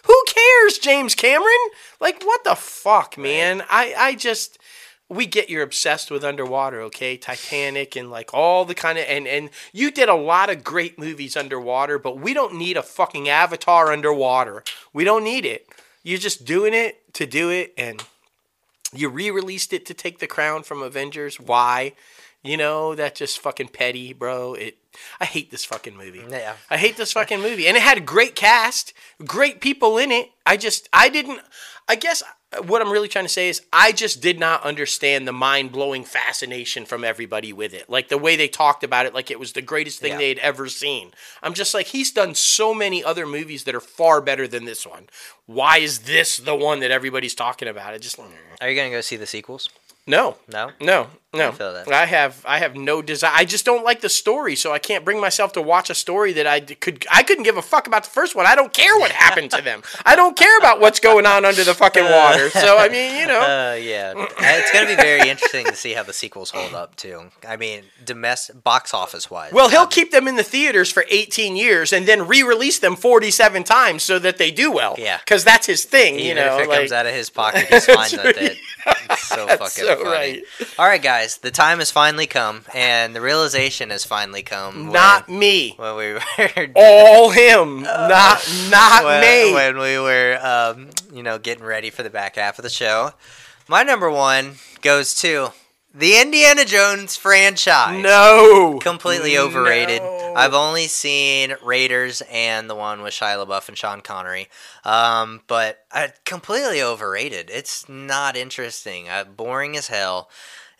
who 0.04 0.24
cares, 0.26 0.78
James 0.78 1.14
Cameron? 1.14 1.50
Like, 2.00 2.22
what 2.22 2.44
the 2.44 2.54
fuck, 2.54 3.18
man? 3.18 3.62
I 3.68 3.94
I 3.96 4.14
just 4.14 4.58
we 5.10 5.26
get 5.26 5.50
you're 5.50 5.64
obsessed 5.64 6.10
with 6.10 6.24
underwater, 6.24 6.80
okay? 6.82 7.16
Titanic 7.16 7.96
and 7.96 8.10
like 8.10 8.32
all 8.32 8.64
the 8.64 8.76
kind 8.76 8.96
of 8.96 9.04
and 9.08 9.26
and 9.26 9.50
you 9.72 9.90
did 9.90 10.08
a 10.08 10.14
lot 10.14 10.48
of 10.48 10.64
great 10.64 10.98
movies 10.98 11.36
underwater, 11.36 11.98
but 11.98 12.18
we 12.18 12.32
don't 12.32 12.54
need 12.54 12.76
a 12.76 12.82
fucking 12.82 13.28
Avatar 13.28 13.92
underwater. 13.92 14.62
We 14.92 15.04
don't 15.04 15.24
need 15.24 15.44
it. 15.44 15.68
You're 16.04 16.18
just 16.18 16.44
doing 16.44 16.72
it 16.72 17.12
to 17.14 17.26
do 17.26 17.50
it 17.50 17.74
and 17.76 18.02
you 18.92 19.08
re-released 19.08 19.72
it 19.72 19.84
to 19.86 19.94
take 19.94 20.20
the 20.20 20.26
crown 20.26 20.62
from 20.62 20.82
Avengers. 20.82 21.38
Why? 21.38 21.92
You 22.42 22.56
know, 22.56 22.94
that's 22.94 23.18
just 23.18 23.38
fucking 23.40 23.68
petty, 23.68 24.12
bro. 24.12 24.54
It 24.54 24.78
I 25.20 25.24
hate 25.24 25.50
this 25.50 25.64
fucking 25.64 25.96
movie. 25.96 26.24
Yeah. 26.28 26.54
I 26.70 26.76
hate 26.76 26.96
this 26.96 27.12
fucking 27.12 27.40
movie. 27.40 27.66
And 27.66 27.76
it 27.76 27.82
had 27.82 27.98
a 27.98 28.02
great 28.02 28.36
cast, 28.36 28.92
great 29.26 29.60
people 29.60 29.98
in 29.98 30.12
it. 30.12 30.30
I 30.46 30.56
just 30.56 30.88
I 30.92 31.08
didn't 31.08 31.40
I 31.88 31.96
guess 31.96 32.22
what 32.66 32.82
I'm 32.82 32.90
really 32.90 33.06
trying 33.08 33.24
to 33.26 33.28
say 33.28 33.48
is 33.48 33.62
I 33.72 33.92
just 33.92 34.20
did 34.20 34.40
not 34.40 34.64
understand 34.64 35.26
the 35.26 35.32
mind 35.32 35.70
blowing 35.70 36.04
fascination 36.04 36.84
from 36.84 37.04
everybody 37.04 37.52
with 37.52 37.72
it. 37.72 37.88
Like 37.88 38.08
the 38.08 38.18
way 38.18 38.34
they 38.34 38.48
talked 38.48 38.82
about 38.82 39.06
it, 39.06 39.14
like 39.14 39.30
it 39.30 39.38
was 39.38 39.52
the 39.52 39.62
greatest 39.62 40.00
thing 40.00 40.12
Yeah. 40.12 40.18
they 40.18 40.28
had 40.30 40.38
ever 40.38 40.68
seen. 40.68 41.12
I'm 41.42 41.54
just 41.54 41.74
like, 41.74 41.86
he's 41.86 42.10
done 42.10 42.34
so 42.34 42.74
many 42.74 43.04
other 43.04 43.24
movies 43.24 43.64
that 43.64 43.74
are 43.74 43.80
far 43.80 44.20
better 44.20 44.48
than 44.48 44.64
this 44.64 44.84
one. 44.84 45.08
Why 45.46 45.78
is 45.78 46.00
this 46.00 46.38
the 46.38 46.56
one 46.56 46.80
that 46.80 46.90
everybody's 46.90 47.34
talking 47.36 47.68
about? 47.68 47.94
It 47.94 48.02
just 48.02 48.18
Are 48.18 48.68
you 48.68 48.76
gonna 48.76 48.90
go 48.90 49.00
see 49.00 49.16
the 49.16 49.26
sequels? 49.26 49.68
No. 50.06 50.36
No. 50.48 50.72
No, 50.80 51.08
no. 51.32 51.52
that. 51.52 51.92
I 51.92 52.06
have 52.06 52.44
I 52.44 52.58
have 52.58 52.74
no 52.74 53.02
desire. 53.02 53.30
I 53.32 53.44
just 53.44 53.64
don't 53.64 53.84
like 53.84 54.00
the 54.00 54.08
story, 54.08 54.56
so 54.56 54.72
I 54.72 54.80
can't 54.80 55.04
bring 55.04 55.20
myself 55.20 55.52
to 55.52 55.62
watch 55.62 55.88
a 55.88 55.94
story 55.94 56.32
that 56.32 56.46
I 56.48 56.58
could. 56.58 57.06
I 57.08 57.22
couldn't 57.22 57.44
give 57.44 57.56
a 57.56 57.62
fuck 57.62 57.86
about 57.86 58.02
the 58.02 58.10
first 58.10 58.34
one. 58.34 58.46
I 58.46 58.56
don't 58.56 58.72
care 58.72 58.98
what 58.98 59.12
happened 59.12 59.52
to 59.52 59.62
them. 59.62 59.82
I 60.04 60.16
don't 60.16 60.36
care 60.36 60.58
about 60.58 60.80
what's 60.80 60.98
going 60.98 61.26
on 61.26 61.44
under 61.44 61.62
the 61.62 61.74
fucking 61.74 62.02
water. 62.10 62.50
So 62.50 62.78
I 62.78 62.88
mean, 62.88 63.20
you 63.20 63.28
know. 63.28 63.38
Uh, 63.40 63.74
yeah, 63.80 64.12
Uh, 64.16 64.26
it's 64.40 64.72
gonna 64.72 64.86
be 64.88 64.96
very 64.96 65.28
interesting 65.28 65.66
to 65.66 65.76
see 65.76 65.92
how 65.92 66.02
the 66.02 66.12
sequels 66.12 66.50
hold 66.50 66.74
up 66.74 66.96
too. 66.96 67.30
I 67.46 67.56
mean, 67.56 67.84
domestic 68.04 68.64
box 68.64 68.92
office 68.92 69.30
wise. 69.30 69.52
Well, 69.52 69.68
he'll 69.68 69.86
keep 69.86 70.10
them 70.10 70.26
in 70.26 70.34
the 70.34 70.42
theaters 70.42 70.90
for 70.90 71.04
18 71.08 71.54
years 71.54 71.92
and 71.92 72.08
then 72.08 72.26
re-release 72.26 72.80
them 72.80 72.96
47 72.96 73.62
times 73.62 74.02
so 74.02 74.18
that 74.18 74.38
they 74.38 74.50
do 74.50 74.72
well. 74.72 74.96
Yeah. 74.98 75.18
because 75.18 75.44
that's 75.44 75.66
his 75.68 75.84
thing. 75.84 76.14
Even 76.14 76.26
you 76.26 76.34
know, 76.34 76.56
if 76.58 76.64
it 76.64 76.68
like, 76.68 76.78
comes 76.80 76.90
out 76.92 77.06
of 77.06 77.14
his 77.14 77.30
pocket, 77.30 77.66
he's 77.68 77.86
fine 77.86 78.10
with 78.24 78.36
it. 78.38 78.56
It's 79.10 79.28
so 79.28 79.46
fucking 79.48 79.66
so 79.68 79.96
funny. 79.96 80.08
right. 80.10 80.42
All 80.78 80.86
right, 80.86 81.02
guys, 81.02 81.38
the 81.38 81.50
time 81.50 81.78
has 81.78 81.90
finally 81.90 82.26
come, 82.26 82.64
and 82.74 83.14
the 83.14 83.20
realization 83.20 83.90
has 83.90 84.04
finally 84.04 84.42
come. 84.42 84.84
when- 84.84 84.92
not 84.92 85.28
me. 85.28 85.74
when 85.76 85.96
we 85.96 86.12
were 86.12 86.20
All 86.76 87.30
him, 87.30 87.82
not 87.82 88.46
not 88.70 89.04
when, 89.04 89.20
me. 89.20 89.52
when 89.54 89.78
we 89.78 89.98
were, 89.98 90.38
um, 90.42 90.90
you 91.12 91.22
know, 91.22 91.38
getting 91.38 91.64
ready 91.64 91.90
for 91.90 92.02
the 92.02 92.10
back 92.10 92.36
half 92.36 92.58
of 92.58 92.62
the 92.62 92.70
show. 92.70 93.12
My 93.68 93.82
number 93.82 94.10
one 94.10 94.54
goes 94.82 95.14
to 95.16 95.50
the 95.92 96.20
Indiana 96.20 96.64
Jones 96.64 97.16
franchise. 97.16 98.02
no, 98.02 98.78
Completely 98.80 99.36
overrated. 99.36 100.02
No. 100.02 100.34
I've 100.36 100.54
only 100.54 100.86
seen 100.86 101.54
Raiders 101.62 102.22
and 102.30 102.70
the 102.70 102.76
one 102.76 103.02
with 103.02 103.14
Shia 103.14 103.44
LaBeouf 103.44 103.68
and 103.68 103.76
Sean 103.76 104.00
Connery, 104.00 104.48
um, 104.84 105.42
but 105.48 105.84
uh, 105.90 106.08
completely 106.24 106.80
overrated. 106.80 107.50
It's 107.50 107.88
not 107.88 108.36
interesting. 108.36 109.08
Uh, 109.08 109.24
boring 109.24 109.76
as 109.76 109.88
hell. 109.88 110.30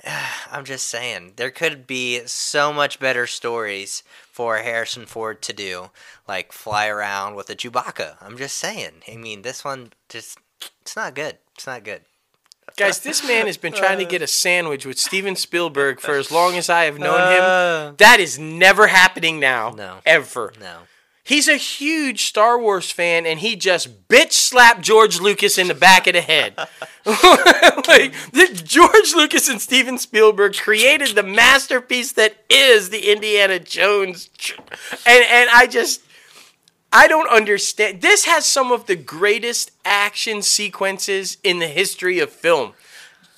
I'm 0.51 0.65
just 0.65 0.89
saying 0.89 1.33
there 1.37 1.51
could 1.51 1.87
be 1.87 2.23
so 2.27 2.73
much 2.73 3.01
better 3.01 3.27
stories 3.27 4.03
for 4.31 4.59
Harrison 4.59 5.07
Ford 5.07 5.43
to 5.43 5.53
do, 5.53 5.91
like 6.29 6.53
fly 6.53 6.87
around 6.87 7.35
with 7.35 7.51
a 7.51 7.57
Chewbacca. 7.57 8.17
I'm 8.21 8.39
just 8.39 8.57
saying. 8.57 9.03
I 9.11 9.17
mean, 9.17 9.43
this 9.43 9.65
one 9.65 9.93
just 10.09 10.39
it's 10.81 10.97
not 10.97 11.15
good. 11.15 11.39
It's 11.55 11.67
not 11.67 11.85
good. 11.85 12.03
Guys, 12.77 13.01
this 13.01 13.27
man 13.27 13.47
has 13.47 13.57
been 13.57 13.73
trying 13.73 13.99
to 13.99 14.05
get 14.05 14.23
a 14.23 14.27
sandwich 14.27 14.87
with 14.87 14.99
Steven 14.99 15.37
Spielberg 15.37 16.01
for 16.01 16.15
as 16.17 16.31
long 16.31 16.57
as 16.57 16.69
I 16.71 16.85
have 16.85 16.99
known 16.99 17.21
Uh. 17.21 17.89
him. 17.91 17.97
That 17.99 18.21
is 18.21 18.39
never 18.39 18.87
happening 18.89 19.39
now. 19.41 19.71
No. 19.77 19.99
Ever. 20.07 20.53
No. 20.61 20.79
He's 21.23 21.47
a 21.47 21.57
huge 21.57 22.25
Star 22.25 22.59
Wars 22.59 22.91
fan 22.91 23.25
and 23.25 23.39
he 23.39 23.55
just 23.55 24.09
bitch 24.09 24.33
slapped 24.33 24.81
George 24.81 25.21
Lucas 25.21 25.59
in 25.59 25.69
the 25.69 25.75
back 25.75 26.07
of 26.09 26.15
the 26.15 26.21
head. 26.23 26.55
like 27.87 28.13
George 28.65 29.15
Lucas 29.15 29.49
and 29.49 29.61
Steven 29.61 29.99
Spielberg 29.99 30.57
created 30.57 31.15
the 31.15 31.23
masterpiece 31.23 32.13
that 32.13 32.37
is 32.49 32.91
the 32.91 33.13
Indiana 33.13 33.59
Jones 33.61 34.29
and 35.07 35.25
and 35.31 35.51
I 35.53 35.67
just 35.67 36.01
I 36.93 37.07
don't 37.07 37.29
understand. 37.29 38.01
This 38.01 38.25
has 38.25 38.47
some 38.47 38.73
of 38.73 38.87
the 38.87 38.97
greatest 38.97 39.71
action 39.85 40.43
sequences 40.43 41.37
in 41.45 41.59
the 41.61 41.69
history 41.69 42.19
of 42.19 42.31
film. 42.31 42.73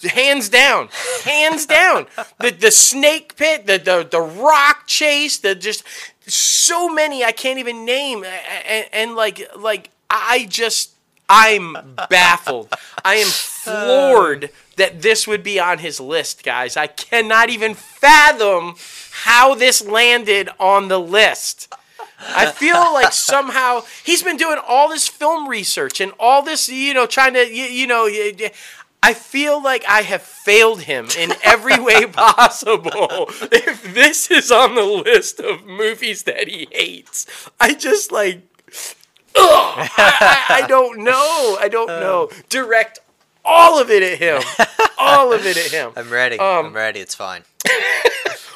Hands 0.02 0.48
down, 0.48 0.88
hands 1.22 1.66
down. 1.66 2.06
The 2.40 2.50
the 2.50 2.72
snake 2.72 3.36
pit, 3.36 3.66
the 3.66 3.78
the, 3.78 4.08
the 4.10 4.20
rock 4.20 4.86
chase, 4.86 5.38
the 5.38 5.54
just 5.54 5.84
so 6.26 6.88
many 6.88 7.24
I 7.24 7.30
can't 7.32 7.58
even 7.58 7.84
name, 7.84 8.24
and, 8.24 8.86
and 8.92 9.14
like 9.14 9.48
like 9.56 9.90
I 10.10 10.46
just 10.48 10.92
I'm 11.28 11.76
baffled. 12.10 12.74
I 13.04 13.14
am 13.16 13.28
floored 13.28 14.50
that 14.76 15.02
this 15.02 15.26
would 15.26 15.42
be 15.42 15.60
on 15.60 15.78
his 15.78 16.00
list, 16.00 16.42
guys. 16.42 16.76
I 16.76 16.88
cannot 16.88 17.50
even 17.50 17.74
fathom 17.74 18.74
how 19.10 19.54
this 19.54 19.86
landed 19.86 20.48
on 20.58 20.88
the 20.88 20.98
list. 20.98 21.72
I 22.28 22.50
feel 22.50 22.92
like 22.92 23.12
somehow 23.12 23.82
he's 24.04 24.22
been 24.22 24.36
doing 24.36 24.58
all 24.66 24.88
this 24.88 25.08
film 25.08 25.48
research 25.48 26.00
and 26.00 26.12
all 26.18 26.42
this, 26.42 26.68
you 26.68 26.94
know, 26.94 27.06
trying 27.06 27.34
to, 27.34 27.46
you, 27.46 27.64
you 27.64 27.86
know, 27.86 28.08
I 29.02 29.14
feel 29.14 29.60
like 29.62 29.84
I 29.88 30.02
have 30.02 30.22
failed 30.22 30.82
him 30.82 31.08
in 31.18 31.32
every 31.42 31.78
way 31.80 32.06
possible. 32.12 33.26
If 33.50 33.94
this 33.94 34.30
is 34.30 34.52
on 34.52 34.74
the 34.74 34.84
list 34.84 35.40
of 35.40 35.66
movies 35.66 36.22
that 36.24 36.48
he 36.48 36.68
hates, 36.70 37.26
I 37.58 37.74
just 37.74 38.12
like, 38.12 38.42
ugh, 39.36 39.90
I, 39.96 40.46
I, 40.48 40.62
I 40.62 40.66
don't 40.68 41.00
know. 41.02 41.56
I 41.60 41.68
don't 41.68 41.88
know. 41.88 42.30
Direct 42.48 43.00
all 43.44 43.80
of 43.80 43.90
it 43.90 44.02
at 44.02 44.18
him. 44.18 44.42
All 44.98 45.32
of 45.32 45.44
it 45.44 45.56
at 45.56 45.72
him. 45.72 45.92
I'm 45.96 46.10
ready. 46.10 46.38
Um, 46.38 46.66
I'm 46.66 46.72
ready. 46.72 47.00
It's 47.00 47.14
fine. 47.14 47.42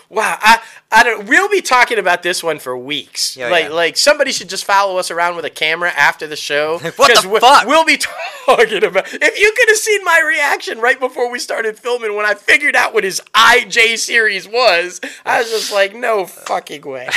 Wow, 0.09 0.39
I, 0.41 0.61
I 0.93 1.03
don't. 1.03 1.29
We'll 1.29 1.49
be 1.49 1.61
talking 1.61 1.99
about 1.99 2.23
this 2.23 2.43
one 2.43 2.61
for 2.61 2.77
weeks. 2.79 3.37
Yeah, 3.37 3.49
like, 3.49 3.65
yeah. 3.65 3.71
like 3.71 3.97
somebody 3.97 4.31
should 4.31 4.49
just 4.49 4.65
follow 4.65 4.99
us 4.99 5.11
around 5.11 5.35
with 5.35 5.45
a 5.45 5.51
camera 5.51 5.91
after 5.91 6.27
the 6.27 6.37
show. 6.37 6.79
What 6.97 7.23
the 7.23 7.29
we- 7.29 7.41
fuck? 7.41 7.67
We'll 7.67 7.85
be 7.85 7.99
talking 8.47 8.85
about. 8.85 9.13
If 9.13 9.39
you 9.39 9.53
could 9.57 9.69
have 9.69 9.79
seen 9.79 10.05
my 10.05 10.23
reaction 10.27 10.79
right 10.81 10.99
before 10.99 11.31
we 11.31 11.39
started 11.39 11.79
filming 11.79 12.15
when 12.15 12.25
I 12.25 12.35
figured 12.35 12.77
out 12.77 12.95
what 12.95 13.05
his 13.05 13.21
IJ 13.35 13.99
series 13.99 14.49
was, 14.49 15.01
I 15.25 15.41
was 15.41 15.51
just 15.51 15.73
like, 15.73 15.95
no 15.95 16.25
fucking 16.25 16.83
way. 16.83 17.09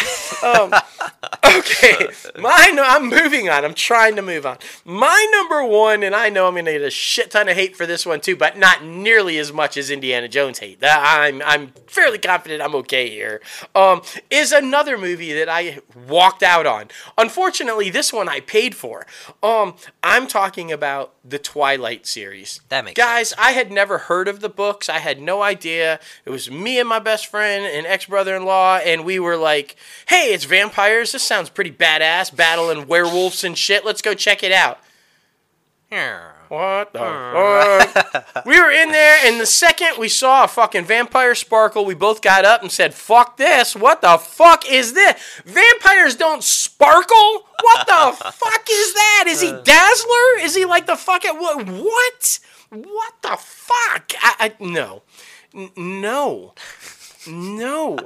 Um, 0.43 0.73
okay, 1.45 2.07
my 2.39 2.75
I'm 2.83 3.07
moving 3.09 3.49
on. 3.49 3.63
I'm 3.63 3.73
trying 3.75 4.15
to 4.15 4.21
move 4.21 4.45
on. 4.45 4.57
My 4.83 5.27
number 5.31 5.63
one, 5.63 6.03
and 6.03 6.15
I 6.15 6.29
know 6.29 6.47
I'm 6.47 6.55
gonna 6.55 6.71
get 6.71 6.81
a 6.81 6.89
shit 6.89 7.31
ton 7.31 7.47
of 7.47 7.55
hate 7.55 7.75
for 7.77 7.85
this 7.85 8.05
one 8.05 8.19
too, 8.19 8.35
but 8.35 8.57
not 8.57 8.83
nearly 8.83 9.37
as 9.37 9.53
much 9.53 9.77
as 9.77 9.91
Indiana 9.91 10.27
Jones 10.27 10.59
hate. 10.59 10.79
That 10.81 11.01
I'm 11.05 11.41
I'm 11.43 11.67
fairly 11.87 12.17
confident 12.17 12.61
I'm 12.61 12.75
okay 12.79 13.09
here. 13.09 13.41
Um, 13.75 14.01
is 14.29 14.51
another 14.51 14.97
movie 14.97 15.33
that 15.33 15.49
I 15.49 15.79
walked 16.07 16.43
out 16.43 16.65
on. 16.65 16.89
Unfortunately, 17.17 17.89
this 17.89 18.11
one 18.11 18.27
I 18.27 18.39
paid 18.39 18.75
for. 18.75 19.05
Um, 19.41 19.75
I'm 20.03 20.27
talking 20.27 20.71
about 20.71 21.13
the 21.23 21.39
Twilight 21.39 22.07
series. 22.07 22.61
That 22.69 22.85
makes 22.85 22.97
guys. 22.97 23.33
I 23.37 23.51
had 23.51 23.71
never 23.71 23.97
heard 23.97 24.27
of 24.27 24.39
the 24.39 24.49
books. 24.49 24.89
I 24.89 24.99
had 24.99 25.21
no 25.21 25.41
idea. 25.41 25.99
It 26.25 26.29
was 26.29 26.49
me 26.49 26.79
and 26.79 26.89
my 26.89 26.99
best 26.99 27.27
friend 27.27 27.65
and 27.65 27.85
ex 27.85 28.05
brother 28.05 28.35
in 28.35 28.45
law, 28.45 28.77
and 28.77 29.05
we 29.05 29.19
were 29.19 29.37
like, 29.37 29.75
"Hey, 30.07 30.33
it's 30.33 30.45
vampires. 30.45 31.11
This 31.11 31.23
sounds 31.23 31.49
pretty 31.49 31.71
badass. 31.71 32.35
Battling 32.35 32.87
werewolves 32.87 33.43
and 33.43 33.57
shit. 33.57 33.85
Let's 33.85 34.01
go 34.01 34.13
check 34.13 34.43
it 34.43 34.51
out." 34.51 34.79
What 36.49 36.93
the 36.93 36.99
fuck? 36.99 38.45
we 38.45 38.59
were 38.59 38.71
in 38.71 38.91
there, 38.91 39.17
and 39.25 39.39
the 39.39 39.45
second 39.45 39.99
we 39.99 40.09
saw 40.09 40.43
a 40.43 40.47
fucking 40.47 40.85
vampire 40.85 41.35
sparkle, 41.35 41.85
we 41.85 41.93
both 41.93 42.21
got 42.21 42.43
up 42.43 42.61
and 42.63 42.71
said, 42.71 42.93
"Fuck 42.95 43.37
this! 43.37 43.75
What 43.75 44.01
the 44.01 44.17
fuck 44.17 44.69
is 44.69 44.93
this? 44.93 45.41
Vampires 45.45 46.15
don't 46.15 46.43
sparkle. 46.43 47.45
What 47.61 47.85
the 47.87 48.31
fuck 48.31 48.67
is 48.69 48.93
that? 48.93 49.25
Is 49.27 49.41
he 49.41 49.51
Dazzler? 49.51 50.39
Is 50.41 50.55
he 50.55 50.65
like 50.65 50.87
the 50.87 50.95
fucking 50.95 51.35
what? 51.37 51.67
What? 51.67 52.39
What 52.71 53.13
the 53.21 53.37
fuck? 53.37 54.13
I, 54.19 54.35
I 54.39 54.53
no, 54.59 55.03
N- 55.53 55.71
no, 55.77 56.53
no, 57.27 57.97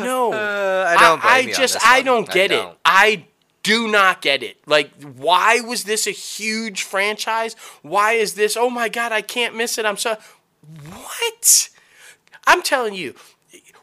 no. 0.00 0.32
Uh, 0.32 0.86
I 0.88 1.00
don't. 1.00 1.24
I, 1.24 1.40
on 1.42 1.52
just 1.52 1.76
I 1.86 2.02
don't 2.02 2.28
get 2.30 2.52
it. 2.52 2.56
don't. 2.56 2.78
I 2.84 3.24
do 3.62 3.88
not 3.88 4.22
get 4.22 4.42
it. 4.42 4.56
Like, 4.66 4.90
why 5.02 5.60
was 5.60 5.84
this 5.84 6.06
a 6.06 6.10
huge 6.12 6.82
franchise? 6.82 7.54
Why 7.82 8.12
is 8.12 8.34
this? 8.34 8.56
Oh 8.56 8.70
my 8.70 8.88
god, 8.88 9.12
I 9.12 9.20
can't 9.22 9.56
miss 9.56 9.76
it. 9.78 9.84
I'm 9.84 9.96
so 9.96 10.16
what? 10.88 11.68
I'm 12.46 12.62
telling 12.62 12.94
you, 12.94 13.14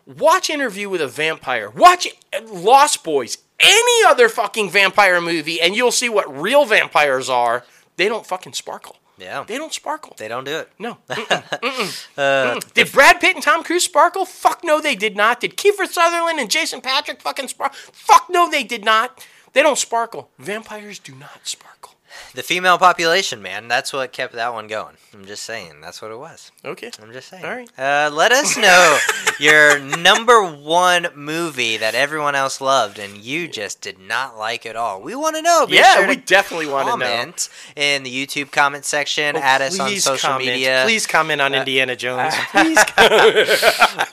watch 0.06 0.50
Interview 0.50 0.90
with 0.90 1.02
a 1.02 1.08
Vampire. 1.08 1.70
Watch 1.70 2.08
Lost 2.46 3.04
Boys. 3.04 3.38
Any 3.60 4.06
other 4.08 4.30
fucking 4.30 4.70
vampire 4.70 5.20
movie, 5.20 5.60
and 5.60 5.76
you'll 5.76 5.92
see 5.92 6.10
what 6.10 6.40
real 6.40 6.66
vampires 6.66 7.28
are. 7.28 7.64
They 7.96 8.08
don't 8.08 8.26
fucking 8.26 8.54
sparkle. 8.54 8.98
Yeah, 9.18 9.46
They 9.48 9.58
don't 9.58 9.74
sparkle. 9.74 10.14
they 10.20 10.28
don't 10.28 10.44
do 10.44 10.58
it. 10.60 10.70
No. 10.78 11.00
Mm-mm, 11.10 11.26
mm-mm, 11.60 12.06
mm. 12.16 12.74
Did 12.74 12.92
Brad 12.92 13.20
Pitt 13.20 13.34
and 13.34 13.44
Tom 13.44 13.64
Cruise 13.64 13.84
sparkle? 13.86 14.26
Fuck 14.26 14.64
no, 14.64 14.80
they 14.80 14.94
did 14.94 15.16
not. 15.18 15.40
Did 15.40 15.58
Kiefer 15.58 15.88
Sutherland 15.88 16.40
and 16.40 16.52
Jason 16.52 16.82
Patric 16.82 17.20
fucking 17.20 17.48
sparkle? 17.48 17.76
Fuck 17.92 18.28
no, 18.30 18.48
they 18.48 18.64
did 18.64 18.86
not. 18.86 19.26
They 19.58 19.64
don't 19.64 19.76
sparkle. 19.76 20.30
Vampires 20.38 21.00
do 21.00 21.16
not 21.16 21.40
sparkle. 21.48 21.96
The 22.36 22.44
female 22.44 22.78
population, 22.78 23.42
man. 23.42 23.68
That's 23.68 23.92
what 23.92 24.14
kept 24.14 24.34
that 24.34 24.54
one 24.54 24.68
going. 24.68 24.98
I'm 25.16 25.26
just 25.26 25.42
saying. 25.42 25.82
That's 25.82 26.00
what 26.00 26.12
it 26.12 26.18
was. 26.20 26.52
Okay. 26.64 26.92
I'm 27.02 27.12
just 27.12 27.28
saying. 27.30 27.44
All 27.44 27.50
right. 27.50 27.70
Uh, 27.76 28.12
let 28.14 28.32
us 28.32 28.56
know 28.56 29.00
your 29.40 29.80
number 29.80 30.44
one 30.44 31.08
movie 31.16 31.78
that 31.78 31.96
everyone 31.96 32.36
else 32.36 32.62
loved 32.62 33.00
and 33.00 33.18
you 33.18 33.48
just 33.48 33.82
did 33.82 33.98
not 34.00 34.38
like 34.38 34.68
at 34.68 34.76
all. 34.76 35.02
We 35.02 35.16
want 35.16 35.38
to 35.38 35.42
know. 35.42 35.66
Be 35.68 35.78
Yeah, 35.78 35.96
sure 35.96 36.08
we 36.08 36.18
definitely 36.18 36.68
want 36.68 36.90
to 36.90 36.98
know. 36.98 37.34
in 37.76 38.04
the 38.04 38.12
YouTube 38.28 38.52
comment 38.52 38.86
section. 38.86 39.36
Oh, 39.36 39.40
add 39.40 39.64
us 39.64 39.80
on 39.80 39.90
social 39.98 40.30
comment. 40.30 40.52
media. 40.52 40.84
Please 40.86 41.08
comment 41.08 41.42
on 41.42 41.56
Indiana 41.56 41.96
Jones. 41.96 42.36
Please. 42.52 42.78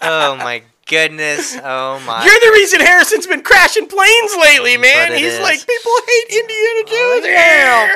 Oh 0.03 0.37
my 0.39 0.63
goodness. 0.87 1.57
Oh 1.57 2.01
my. 2.07 2.25
You're 2.25 2.41
the 2.41 2.53
reason 2.53 2.81
Harrison's 2.81 3.27
been 3.27 3.43
crashing 3.43 3.87
planes 3.87 4.35
lately, 4.41 4.77
man. 4.77 5.13
it 5.13 5.19
He's 5.19 5.35
is. 5.35 5.41
like, 5.41 5.67
people 5.67 5.93
hate 6.07 6.41
Indiana 6.41 6.85
Jones. 6.87 7.25
Yeah, 7.35 7.95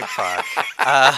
like 0.00 0.08
fuck. 0.10 0.46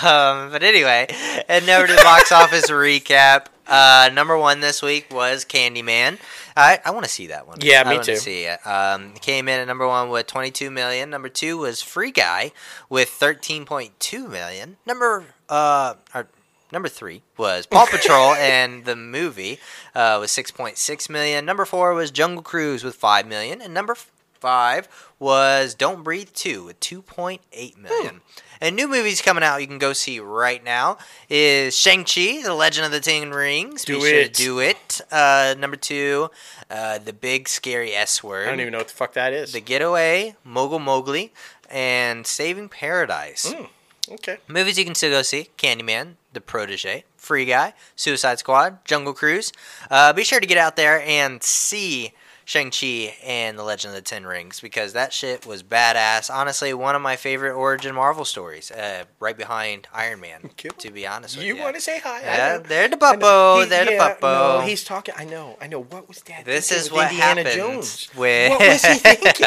Um, 0.05 0.51
but 0.51 0.63
anyway, 0.63 1.07
and 1.49 1.69
over 1.69 1.87
to 1.87 1.93
the 1.93 2.03
box 2.03 2.31
office 2.33 2.71
recap. 2.71 3.47
Uh, 3.67 4.11
number 4.13 4.37
one 4.37 4.61
this 4.61 4.83
week 4.83 5.07
was 5.13 5.45
Candyman. 5.45 6.19
I, 6.57 6.81
I 6.85 6.91
want 6.91 7.05
to 7.05 7.11
see 7.11 7.29
that 7.29 7.47
one. 7.47 7.59
Yeah, 7.63 7.83
I 7.87 7.97
me 7.97 8.05
too. 8.05 8.17
See 8.17 8.45
it. 8.45 8.65
Um, 8.67 9.13
came 9.15 9.49
in 9.49 9.61
at 9.61 9.67
number 9.67 9.87
one 9.87 10.11
with 10.11 10.27
22 10.27 10.71
million. 10.71 11.11
Number 11.11 11.29
two 11.29 11.59
was 11.59 11.81
Free 11.81 12.11
Guy 12.11 12.53
with 12.91 13.09
13.2 13.09 14.29
million. 14.31 14.77
Number 14.85 15.25
uh, 15.49 15.95
or, 16.15 16.29
number 16.73 16.89
three 16.89 17.23
was 17.37 17.67
Paw 17.67 17.87
Patrol 17.87 18.33
and 18.35 18.85
the 18.85 18.97
movie 18.97 19.59
uh, 19.95 20.19
with 20.21 20.31
6.6 20.31 21.11
million. 21.11 21.45
Number 21.45 21.65
four 21.65 21.95
was 21.95 22.11
Jungle 22.11 22.43
Cruise 22.43 22.83
with 22.83 22.95
5 22.95 23.27
million, 23.27 23.61
and 23.61 23.73
number 23.73 23.95
five 24.41 24.89
was 25.19 25.75
Don't 25.75 26.03
Breathe 26.03 26.31
2 26.35 26.65
with 26.65 26.81
2.8 26.81 27.79
million. 27.79 28.21
And 28.61 28.77
new 28.77 28.87
movies 28.87 29.21
coming 29.21 29.43
out 29.43 29.61
you 29.61 29.67
can 29.67 29.79
go 29.79 29.93
see 29.93 30.21
right 30.21 30.63
now 30.63 30.99
is 31.29 31.77
Shang-Chi, 31.77 32.43
The 32.45 32.55
Legend 32.55 32.87
of 32.87 32.93
the 32.93 33.01
Ten 33.01 33.31
Rings. 33.31 33.85
Do 33.85 33.95
Be 33.95 34.01
sure 34.01 34.11
to 34.11 34.21
it. 34.21 34.33
do 34.35 34.59
it. 34.61 35.01
Uh, 35.11 35.55
number 35.59 35.77
two, 35.77 36.31
uh, 36.71 36.99
The 36.99 37.13
Big 37.13 37.49
Scary 37.49 37.93
S 37.93 38.23
Word. 38.23 38.47
I 38.47 38.51
don't 38.51 38.61
even 38.61 38.73
know 38.73 38.79
what 38.79 38.89
the 38.89 38.95
fuck 38.95 39.15
that 39.15 39.33
is. 39.33 39.53
The 39.53 39.61
Getaway, 39.61 40.37
Mogul 40.45 40.79
Mowgli, 40.79 41.33
and 41.71 42.25
Saving 42.25 42.69
Paradise. 42.69 43.53
Mm. 43.53 43.69
Okay. 44.13 44.39
Movies 44.47 44.79
you 44.79 44.85
can 44.85 44.95
still 44.95 45.11
go 45.11 45.23
see: 45.23 45.49
Candyman, 45.59 46.15
The 46.33 46.41
Protege, 46.41 47.05
Free 47.17 47.45
Guy, 47.45 47.75
Suicide 47.97 48.39
Squad, 48.39 48.85
Jungle 48.85 49.15
Cruise. 49.15 49.53
Uh, 49.91 50.13
be 50.13 50.25
sure 50.25 50.41
to 50.41 50.47
get 50.47 50.59
out 50.59 50.77
there 50.77 51.03
and 51.03 51.43
see 51.43 52.13
Shang-Chi 52.45 53.15
and 53.25 53.59
The 53.59 53.63
Legend 53.63 53.91
of 53.93 53.97
the 53.97 54.03
Ten 54.03 54.25
Rings 54.27 54.61
because 54.61 54.93
that 54.95 55.13
shit 55.13 55.47
was 55.47 55.63
badass. 55.63 56.31
Honestly, 56.33 56.75
one 56.75 56.95
of 56.97 57.03
my 57.03 57.17
favorite 57.17 57.53
origin 57.55 57.95
Marvel 57.95 58.25
stories, 58.25 58.71
uh, 58.71 59.05
right 59.21 59.37
behind 59.37 59.89
Iron 59.93 60.21
Man. 60.21 60.51
To 60.79 60.91
be 60.91 61.07
honest 61.07 61.37
with 61.37 61.47
You 61.47 61.57
you, 61.57 61.63
want 61.63 61.75
to 61.77 61.81
say 61.81 62.01
hi? 62.01 62.21
Yeah, 62.23 62.59
they're 62.59 62.89
the 62.89 62.97
I 63.05 63.17
know. 63.17 63.19
puppo. 63.19 63.63
He- 63.63 63.69
They're 63.69 63.85
the 63.85 63.93
yeah. 63.93 64.17
No, 64.23 64.61
he's 64.65 64.85
talking. 64.85 65.15
I 65.19 65.25
know. 65.25 65.57
I 65.61 65.67
know. 65.67 65.81
What 65.83 66.09
was 66.09 66.21
that? 66.23 66.45
This 66.45 66.73
is 66.73 66.91
what 66.91 67.11
Indiana 67.11 67.43
happened 67.43 67.57
Jones. 67.57 68.09
with- 68.17 68.51
What 68.51 68.61
was 68.61 68.85
he 68.85 68.95
thinking? 68.99 69.47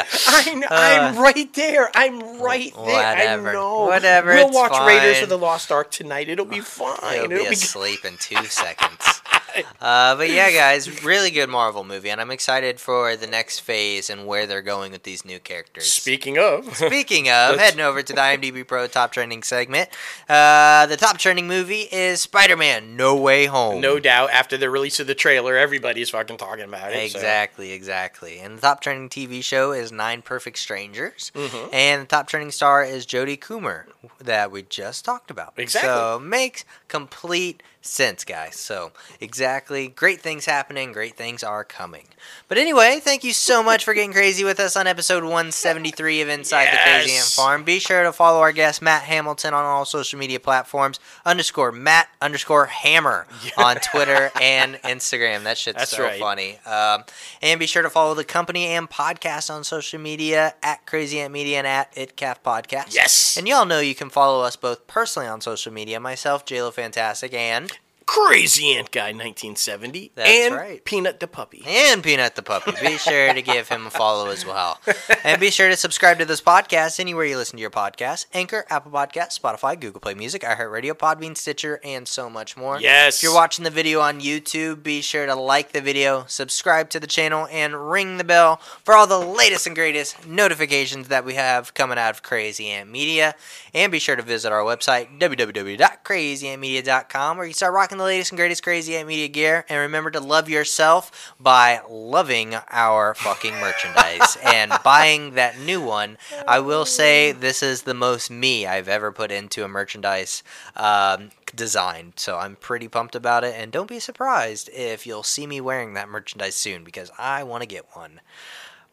I'm 0.70 1.18
Uh, 1.18 1.22
right 1.22 1.54
there. 1.54 1.90
I'm 1.96 2.40
right 2.42 2.74
there. 2.74 2.84
whatever. 2.84 3.50
I 3.50 3.54
know. 3.54 3.80
Whatever, 3.86 4.34
We'll 4.36 4.52
watch 4.52 4.78
Raiders 4.88 5.24
of 5.24 5.30
the 5.30 5.38
Lost 5.38 5.72
Ark 5.72 5.92
tonight. 5.92 6.30
It'll 6.30 6.46
be 6.46 6.60
fine. 6.62 6.98
He'll 7.14 7.24
It'll 7.32 7.38
be 7.46 7.54
asleep 7.54 8.06
in 8.06 8.18
two 8.18 8.44
seconds. 8.46 9.22
Uh, 9.80 10.16
but 10.18 10.30
yeah, 10.30 10.52
guys, 10.52 11.04
really 11.06 11.32
good 11.32 11.48
Marvel 11.50 11.84
movie, 11.86 12.10
and 12.10 12.20
I'm 12.20 12.32
excited 12.32 12.78
for 12.80 13.16
the 13.16 13.28
next 13.28 13.60
phase 13.60 14.10
and 14.10 14.26
where 14.28 14.46
they're 14.48 14.62
going 14.62 14.92
with 14.92 15.04
these 15.04 15.24
new 15.24 15.40
characters. 15.40 15.90
Speaking 15.90 16.38
of, 16.38 16.76
Speaking 16.76 17.30
of, 17.30 17.58
heading 17.58 17.80
over 17.80 18.02
to 18.04 18.12
the 18.14 18.20
IMDb 18.20 18.68
Pro 18.68 18.88
top 18.88 19.14
trending 19.14 19.44
segment, 19.44 19.90
uh, 20.28 20.88
the 20.88 20.98
top 20.98 21.18
trending 21.20 21.48
movie 21.48 21.88
is 21.92 22.20
Spider-Man: 22.22 22.98
No 22.98 23.16
Way 23.16 23.46
Home. 23.46 23.80
no 23.80 23.98
doubt, 24.00 24.32
after 24.32 24.58
the 24.58 24.70
release 24.70 25.00
of 25.00 25.08
the 25.08 25.16
trailer, 25.16 25.56
everybody's 25.56 26.10
fucking 26.10 26.36
talking 26.38 26.66
about 26.66 26.92
it. 26.92 27.12
so- 27.12 27.18
Exactly, 27.18 27.72
exactly. 27.72 28.40
And 28.40 28.58
the 28.58 28.62
top 28.62 28.82
trending 28.82 29.08
TV 29.08 29.42
show 29.42 29.72
is 29.72 29.90
Nine 29.92 30.22
Perfect 30.22 30.58
Strangers, 30.58 31.32
Mhm. 31.34 31.70
and 31.74 32.02
the 32.02 32.08
top 32.08 32.28
trending 32.28 32.52
star 32.52 32.84
is 32.84 33.06
Jodie 33.06 33.40
Comer 33.40 33.88
that 34.20 34.52
we 34.52 34.64
just 34.64 35.06
talked 35.06 35.32
about. 35.32 35.54
Exactly. 35.56 35.88
So 35.90 36.20
makes 36.20 36.66
complete 36.90 37.64
sense, 37.86 38.24
guys. 38.24 38.56
So 38.58 38.92
exactly, 39.20 39.88
great 39.88 40.22
things 40.22 40.46
happening, 40.46 40.92
great 40.92 41.16
things 41.16 41.44
are 41.44 41.64
coming. 41.64 42.06
But 42.48 42.58
anyway, 42.58 43.00
thank 43.02 43.24
you 43.24 43.34
so 43.34 43.64
much 43.64 43.84
for 43.84 43.94
getting 43.94 44.14
crazy 44.14 44.44
with 44.44 44.60
us 44.60 44.76
on 44.76 44.88
episode 44.88 45.24
173 45.24 46.22
of 46.22 46.30
Inside 46.30 46.66
the 46.72 46.78
Crazy 46.78 47.16
Ant 47.16 47.26
Farm. 47.26 47.64
Be 47.64 47.80
sure 47.80 48.04
to 48.04 48.12
follow 48.12 48.40
our 48.40 48.52
guest 48.52 48.82
Matt 48.82 49.04
Hamilton 49.04 49.54
on 49.54 49.64
all 49.64 49.86
social 49.86 50.20
media 50.20 50.40
platforms. 50.40 51.00
Underscore 51.26 51.72
Matt 51.72 52.08
underscore 52.22 52.66
Hammer 52.66 53.28
on 53.58 53.78
Twitter 53.78 54.32
and 54.42 54.76
Instagram. 54.84 55.44
That 55.44 55.58
shit's 55.58 55.78
That's 55.78 55.92
so 55.92 56.04
right. 56.04 56.20
funny. 56.20 56.60
Um, 56.66 57.04
and 57.42 57.60
be 57.60 57.68
sure 57.68 57.84
to 57.84 57.90
follow 57.90 58.14
the 58.14 58.24
company 58.24 58.66
and 58.68 58.90
podcast 58.90 59.54
on 59.54 59.64
social 59.64 60.00
media 60.00 60.56
at 60.64 60.86
Crazy 60.86 61.20
Ant 61.20 61.34
Media 61.34 61.60
and 61.60 61.68
at 61.68 61.94
ItCaf 61.96 62.38
Podcast. 62.44 62.94
Yes. 62.94 63.38
And 63.38 63.48
y'all 63.48 63.66
know 63.66 63.80
you 63.80 63.96
can 63.96 64.10
follow 64.10 64.44
us 64.44 64.56
both 64.56 64.88
personally 64.88 65.28
on 65.28 65.42
social 65.42 65.72
media. 65.72 66.00
Myself, 66.00 66.46
JLo 66.46 66.74
Fantastic, 66.74 67.34
and 67.34 67.72
Crazy 68.08 68.74
Ant 68.76 68.92
Guy 68.92 69.08
1970 69.14 70.12
That's 70.14 70.30
and 70.30 70.54
right. 70.56 70.86
Peanut 70.86 71.20
the 71.20 71.28
Puppy. 71.28 71.64
and 71.66 72.04
Peanut 72.04 72.36
the 72.36 72.44
Puppy. 72.44 72.72
Be 72.82 72.98
sure 72.98 73.34
to 73.34 73.42
give 73.42 73.68
him 73.68 73.88
a 73.88 73.90
follow 73.90 74.30
as 74.30 74.46
well. 74.46 74.80
And 75.24 75.42
be 75.42 75.50
sure 75.50 75.70
to 75.70 75.76
subscribe 75.76 76.20
to 76.20 76.26
this 76.26 76.40
podcast 76.40 77.00
anywhere 77.00 77.26
you 77.26 77.36
listen 77.36 77.58
to 77.58 77.62
your 77.62 77.72
podcast 77.72 78.28
Anchor, 78.34 78.64
Apple 78.70 78.92
Podcasts, 78.92 79.40
Spotify, 79.40 79.80
Google 79.80 80.00
Play 80.00 80.14
Music, 80.14 80.44
iHeartRadio, 80.44 80.92
Podbean, 80.94 81.36
Stitcher, 81.36 81.80
and 81.84 82.08
so 82.08 82.30
much 82.30 82.56
more. 82.56 82.80
Yes. 82.80 83.18
If 83.18 83.24
you're 83.24 83.34
watching 83.34 83.64
the 83.64 83.72
video 83.72 84.02
on 84.02 84.22
YouTube, 84.22 84.84
be 84.84 85.02
sure 85.02 85.26
to 85.26 85.34
like 85.36 85.72
the 85.72 85.82
video, 85.82 86.26
subscribe 86.28 86.92
to 86.92 87.00
the 87.00 87.08
channel, 87.08 87.48
and 87.52 87.90
ring 87.92 88.18
the 88.18 88.24
bell 88.24 88.58
for 88.84 88.94
all 88.94 89.08
the 89.08 89.18
latest 89.20 89.66
and 89.66 89.76
greatest 89.76 90.28
notifications 90.28 91.08
that 91.08 91.26
we 91.26 91.34
have 91.34 91.74
coming 91.74 91.98
out 91.98 92.12
of 92.12 92.22
Crazy 92.24 92.68
Ant 92.68 92.90
Media. 92.92 93.34
And 93.74 93.92
be 93.92 93.98
sure 94.00 94.16
to 94.16 94.22
visit 94.24 94.52
our 94.54 94.62
website, 94.62 95.20
www.crazyantmedia.com, 95.20 97.38
where 97.38 97.46
you 97.46 97.52
can 97.52 97.56
start 97.58 97.74
rocking 97.74 97.95
the 97.98 98.04
latest 98.04 98.32
and 98.32 98.38
greatest 98.38 98.64
Crazy 98.64 98.96
Ant 98.96 99.08
Media 99.08 99.28
gear. 99.28 99.66
And 99.70 99.80
remember 99.80 100.12
to 100.12 100.20
love 100.20 100.50
yourself 100.50 101.34
by 101.40 101.82
loving 101.90 102.56
our 102.70 103.14
fucking 103.14 103.56
merchandise 103.56 104.38
and 104.44 104.72
buying 104.84 105.32
that 105.32 105.60
new 105.60 105.82
one. 105.82 106.18
I 106.48 106.60
will 106.60 106.86
say 106.86 107.32
this 107.32 107.62
is 107.62 107.84
the 107.84 107.94
most 107.94 108.30
me 108.30 108.66
I've 108.66 108.88
ever 108.88 109.12
put 109.12 109.32
into 109.32 109.64
a 109.64 109.68
merchandise 109.68 110.44
um, 110.76 111.32
design. 111.56 112.14
So 112.16 112.38
I'm 112.38 112.56
pretty 112.56 112.88
pumped 112.88 113.16
about 113.16 113.44
it. 113.44 113.56
And 113.58 113.72
don't 113.72 113.90
be 113.90 114.00
surprised 114.00 114.70
if 114.74 115.06
you'll 115.06 115.24
see 115.24 115.48
me 115.48 115.62
wearing 115.62 115.94
that 115.94 116.10
merchandise 116.10 116.56
soon 116.56 116.84
because 116.84 117.12
I 117.18 117.44
want 117.44 117.62
to 117.62 117.68
get 117.68 117.86
one. 117.94 118.22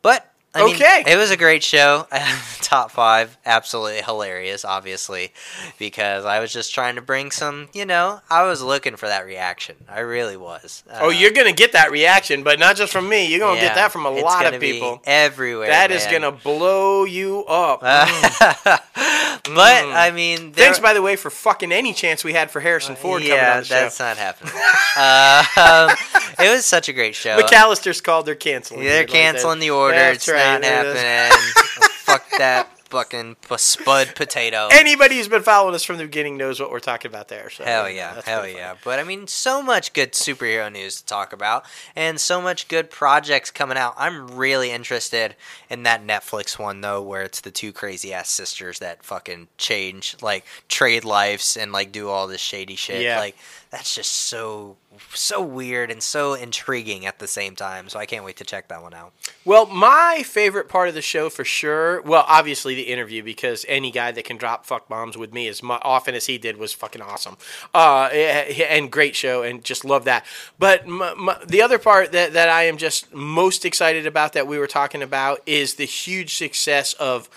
But 0.02 0.31
I 0.54 0.64
mean, 0.66 0.74
Okay. 0.74 1.02
it 1.06 1.16
was 1.16 1.30
a 1.30 1.36
great 1.36 1.62
show. 1.62 2.06
Top 2.60 2.90
five, 2.90 3.38
absolutely 3.46 4.02
hilarious, 4.02 4.64
obviously, 4.66 5.32
because 5.78 6.24
I 6.26 6.40
was 6.40 6.52
just 6.52 6.74
trying 6.74 6.96
to 6.96 7.00
bring 7.02 7.30
some. 7.30 7.68
You 7.72 7.86
know, 7.86 8.20
I 8.28 8.44
was 8.46 8.60
looking 8.62 8.96
for 8.96 9.06
that 9.06 9.24
reaction. 9.24 9.76
I 9.88 10.00
really 10.00 10.36
was. 10.36 10.84
Oh, 10.92 11.06
Uh, 11.06 11.10
you're 11.10 11.30
gonna 11.30 11.52
get 11.52 11.72
that 11.72 11.90
reaction, 11.90 12.42
but 12.42 12.58
not 12.58 12.76
just 12.76 12.92
from 12.92 13.08
me. 13.08 13.26
You're 13.30 13.40
gonna 13.40 13.56
yeah, 13.60 13.68
get 13.68 13.74
that 13.76 13.92
from 13.92 14.04
a 14.04 14.10
lot 14.10 14.52
of 14.52 14.60
people. 14.60 15.00
everywhere. 15.04 15.68
That 15.68 15.90
is 15.90 16.04
man. 16.04 16.20
gonna 16.20 16.32
blow 16.32 17.04
you 17.04 17.44
up. 17.46 17.80
but 19.44 19.84
I 19.86 20.10
mean, 20.10 20.52
there- 20.52 20.66
Thanks, 20.66 20.78
by 20.78 20.92
the 20.94 21.02
way, 21.02 21.16
for 21.16 21.30
fucking 21.30 21.72
any 21.72 21.92
chance 21.92 22.24
we 22.24 22.32
had 22.32 22.50
for 22.50 22.60
Harrison 22.60 22.96
Ford 22.96 23.22
coming 23.22 23.36
yeah, 23.36 23.52
on 23.54 23.58
the 23.60 23.64
show. 23.64 23.74
that's 23.74 23.98
not 23.98 24.16
happening. 24.16 24.52
uh, 24.96 25.44
um, 25.56 25.96
it 26.44 26.50
was 26.50 26.64
such 26.64 26.88
a 26.88 26.92
great 26.92 27.14
show. 27.14 27.38
McAllister's 27.38 28.00
called. 28.00 28.26
They're 28.26 28.34
canceling. 28.34 28.80
They're 28.80 28.98
it 28.98 29.00
like 29.00 29.06
that. 29.08 29.12
canceling 29.12 29.58
the 29.60 29.70
order. 29.70 29.96
That's 29.96 30.28
it's 30.28 30.28
right, 30.28 30.60
not 30.60 30.64
it 30.64 30.86
is. 30.86 31.00
happening. 31.02 31.52
Fuck 32.02 32.30
that 32.38 32.71
fucking 32.92 33.36
p- 33.48 33.56
spud 33.58 34.14
potato. 34.14 34.68
Anybody 34.72 35.16
who's 35.16 35.26
been 35.28 35.42
following 35.42 35.74
us 35.74 35.82
from 35.82 35.96
the 35.96 36.04
beginning 36.04 36.36
knows 36.36 36.60
what 36.60 36.70
we're 36.70 36.78
talking 36.78 37.10
about 37.10 37.28
there. 37.28 37.48
So, 37.50 37.64
Hell 37.64 37.84
know, 37.84 37.88
yeah, 37.88 38.20
hell 38.24 38.46
yeah. 38.46 38.68
funny. 38.68 38.80
But 38.84 38.98
I 38.98 39.04
mean, 39.04 39.26
so 39.26 39.62
much 39.62 39.92
good 39.94 40.12
superhero 40.12 40.70
news 40.70 41.00
to 41.00 41.06
talk 41.06 41.32
about, 41.32 41.64
and 41.96 42.20
so 42.20 42.40
much 42.40 42.68
good 42.68 42.90
projects 42.90 43.50
coming 43.50 43.78
out. 43.78 43.94
I'm 43.96 44.36
really 44.36 44.70
interested 44.70 45.34
in 45.70 45.82
that 45.84 46.06
Netflix 46.06 46.58
one 46.58 46.82
though, 46.82 47.02
where 47.02 47.22
it's 47.22 47.40
the 47.40 47.50
two 47.50 47.72
crazy 47.72 48.12
ass 48.12 48.28
sisters 48.28 48.78
that 48.80 49.02
fucking 49.02 49.48
change, 49.56 50.16
like 50.20 50.44
trade 50.68 51.04
lives 51.04 51.56
and 51.56 51.72
like 51.72 51.90
do 51.92 52.08
all 52.08 52.26
this 52.26 52.40
shady 52.40 52.76
shit. 52.76 53.02
Yeah. 53.02 53.18
Like 53.18 53.36
that's 53.72 53.94
just 53.94 54.12
so 54.12 54.76
so 55.14 55.40
weird 55.40 55.90
and 55.90 56.02
so 56.02 56.34
intriguing 56.34 57.06
at 57.06 57.18
the 57.18 57.26
same 57.26 57.56
time. 57.56 57.88
So 57.88 57.98
I 57.98 58.04
can't 58.04 58.22
wait 58.22 58.36
to 58.36 58.44
check 58.44 58.68
that 58.68 58.82
one 58.82 58.92
out. 58.92 59.14
Well, 59.46 59.64
my 59.64 60.22
favorite 60.26 60.68
part 60.68 60.90
of 60.90 60.94
the 60.94 61.00
show 61.00 61.30
for 61.30 61.42
sure. 61.42 62.02
Well, 62.02 62.26
obviously 62.28 62.74
the 62.74 62.82
interview 62.82 63.22
because 63.22 63.64
any 63.68 63.90
guy 63.90 64.12
that 64.12 64.24
can 64.26 64.36
drop 64.36 64.66
fuck 64.66 64.88
bombs 64.88 65.16
with 65.16 65.32
me 65.32 65.48
as 65.48 65.62
often 65.64 66.14
as 66.14 66.26
he 66.26 66.36
did 66.36 66.58
was 66.58 66.74
fucking 66.74 67.00
awesome. 67.00 67.38
Uh, 67.72 68.10
eh, 68.12 68.62
and 68.68 68.92
great 68.92 69.16
show 69.16 69.42
and 69.42 69.64
just 69.64 69.86
love 69.86 70.04
that. 70.04 70.26
But 70.58 70.82
m- 70.82 71.00
m- 71.00 71.30
the 71.46 71.62
other 71.62 71.78
part 71.78 72.12
that 72.12 72.34
that 72.34 72.50
I 72.50 72.64
am 72.64 72.76
just 72.76 73.14
most 73.14 73.64
excited 73.64 74.06
about 74.06 74.34
that 74.34 74.46
we 74.46 74.58
were 74.58 74.66
talking 74.66 75.00
about 75.02 75.40
is 75.46 75.76
the 75.76 75.86
huge 75.86 76.36
success 76.36 76.92
of 76.94 77.30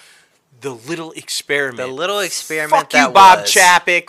the 0.60 0.72
little 0.72 1.12
experiment. 1.14 1.78
The 1.78 1.88
little 1.88 2.20
experiment 2.20 2.92
Fuck 2.92 2.94
you, 2.94 3.14
Bob 3.14 3.40
was. 3.40 3.52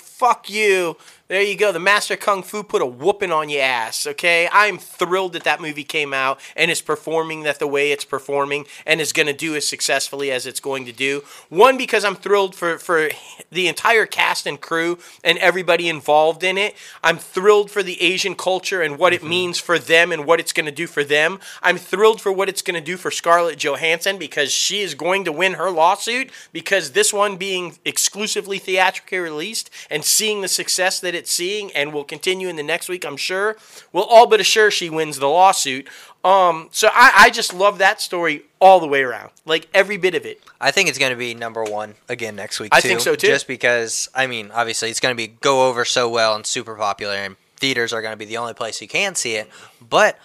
Fuck 0.01 0.51
you. 0.51 0.97
There 1.29 1.43
you 1.43 1.57
go. 1.57 1.73
The 1.73 1.81
Master 1.81 2.17
Kung 2.17 2.45
Fu 2.45 2.63
put 2.63 2.83
a 2.83 2.87
whooping 2.87 3.33
on 3.33 3.49
your 3.49 3.61
ass. 3.61 4.07
Okay, 4.07 4.49
I'm 4.53 4.79
thrilled 4.79 5.33
that 5.33 5.43
that 5.43 5.61
movie 5.61 5.83
came 5.83 6.15
out 6.15 6.39
and 6.55 6.71
is 6.71 6.81
performing 6.81 7.43
that 7.43 7.59
the 7.59 7.67
way 7.67 7.91
it's 7.91 8.05
performing 8.05 8.65
and 8.87 9.01
is 9.01 9.13
going 9.13 9.27
to 9.27 9.33
do 9.33 9.57
as 9.57 9.67
successfully 9.67 10.31
as 10.31 10.47
it's 10.47 10.61
going 10.61 10.85
to 10.85 10.93
do. 10.93 11.25
One 11.49 11.77
because 11.77 12.05
I'm 12.05 12.15
thrilled 12.15 12.55
for 12.55 12.79
for 12.79 13.09
the 13.51 13.67
entire 13.67 14.07
cast 14.07 14.47
and 14.47 14.61
crew 14.61 15.01
and 15.25 15.37
everybody 15.39 15.89
involved 15.89 16.45
in 16.45 16.57
it. 16.57 16.77
I'm 17.03 17.19
thrilled 17.19 17.73
for 17.73 17.83
the 17.83 18.01
Asian 18.01 18.37
culture 18.37 18.81
and 18.81 18.97
what 18.97 19.13
it 19.13 19.19
mm-hmm. 19.19 19.31
means 19.31 19.59
for 19.59 19.81
them 19.81 20.13
and 20.13 20.27
what 20.27 20.39
it's 20.39 20.53
going 20.53 20.67
to 20.67 20.73
do 20.73 20.87
for 20.87 21.03
them. 21.03 21.41
I'm 21.61 21.77
thrilled 21.77 22.21
for 22.21 22.31
what 22.31 22.49
it's 22.49 22.63
going 22.63 22.79
to 22.79 22.81
do 22.81 22.97
for 22.97 23.11
Scarlett 23.11 23.59
Johansson 23.59 24.17
because 24.17 24.53
she 24.53 24.81
is 24.81 24.95
going 24.95 25.25
to 25.25 25.33
win 25.33 25.55
her 25.55 25.73
lawsuit 25.73 26.31
because 26.53 26.93
this 26.93 27.13
one 27.13 27.37
being 27.37 27.79
exclusively 27.85 28.61
theatrically 28.61 29.19
released 29.19 29.71
and 29.91 30.05
seeing 30.05 30.41
the 30.41 30.47
success 30.47 31.01
that 31.01 31.16
it's 31.17 31.33
seeing 31.33 31.73
and 31.73 31.93
will 31.93 32.05
continue 32.05 32.49
in 32.49 32.57
the 32.57 32.63
next 32.63 32.89
week, 32.89 33.05
I'm 33.05 33.17
sure, 33.17 33.57
will 33.93 34.05
all 34.05 34.27
but 34.27 34.39
assure 34.41 34.71
she 34.71 34.89
wins 34.89 35.19
the 35.19 35.27
lawsuit. 35.27 35.89
Um, 36.23 36.69
so 36.73 36.89
I, 36.93 37.13
I 37.17 37.31
just 37.31 37.55
love 37.55 37.79
that 37.79 38.01
story 38.01 38.43
all 38.61 38.81
the 38.81 38.87
way 38.87 39.03
around, 39.03 39.31
like 39.45 39.69
every 39.73 39.97
bit 39.97 40.15
of 40.15 40.25
it. 40.27 40.41
I 40.61 40.71
think 40.71 40.89
it's 40.89 40.99
going 40.99 41.13
to 41.13 41.17
be 41.17 41.35
number 41.35 41.63
one 41.65 41.95
again 42.09 42.37
next 42.37 42.61
week. 42.61 42.75
I 42.75 42.81
too, 42.81 42.89
think 42.89 43.01
so, 43.01 43.15
too. 43.15 43.29
Just 43.29 43.47
because, 43.47 44.09
I 44.15 44.27
mean, 44.27 44.51
obviously 44.53 44.91
it's 44.91 45.01
going 45.01 45.13
to 45.13 45.17
be 45.17 45.29
go 45.41 45.69
over 45.69 45.85
so 45.85 46.09
well 46.09 46.35
and 46.35 46.45
super 46.45 46.75
popular, 46.75 47.15
and 47.15 47.37
theaters 47.57 47.93
are 47.93 48.03
going 48.03 48.13
to 48.13 48.19
be 48.19 48.25
the 48.25 48.37
only 48.37 48.55
place 48.55 48.81
you 48.83 48.89
can 48.89 49.15
see 49.15 49.37
it. 49.37 49.49
But 49.81 50.19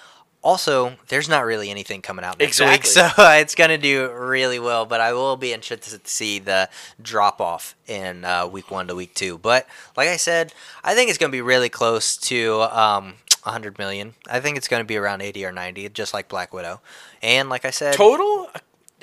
also, 0.43 0.93
there's 1.07 1.29
not 1.29 1.45
really 1.45 1.69
anything 1.69 2.01
coming 2.01 2.25
out 2.25 2.39
next 2.39 2.59
week, 2.59 2.85
so 2.85 3.09
it's 3.17 3.53
going 3.55 3.69
to 3.69 3.77
do 3.77 4.11
really 4.11 4.59
well. 4.59 4.85
But 4.85 4.99
I 4.99 5.13
will 5.13 5.37
be 5.37 5.53
interested 5.53 6.03
to 6.03 6.09
see 6.09 6.39
the 6.39 6.69
drop 7.01 7.39
off 7.39 7.75
in 7.87 8.25
uh, 8.25 8.47
week 8.47 8.71
one 8.71 8.87
to 8.87 8.95
week 8.95 9.13
two. 9.13 9.37
But 9.37 9.67
like 9.95 10.09
I 10.09 10.17
said, 10.17 10.53
I 10.83 10.95
think 10.95 11.09
it's 11.09 11.19
going 11.19 11.31
to 11.31 11.35
be 11.35 11.41
really 11.41 11.69
close 11.69 12.17
to 12.17 12.61
um, 12.63 13.15
100 13.43 13.77
million. 13.77 14.15
I 14.29 14.39
think 14.39 14.57
it's 14.57 14.67
going 14.67 14.81
to 14.81 14.87
be 14.87 14.97
around 14.97 15.21
80 15.21 15.45
or 15.45 15.51
90, 15.51 15.89
just 15.89 16.13
like 16.13 16.27
Black 16.27 16.53
Widow. 16.53 16.81
And 17.21 17.49
like 17.49 17.65
I 17.65 17.71
said, 17.71 17.93
Total? 17.93 18.49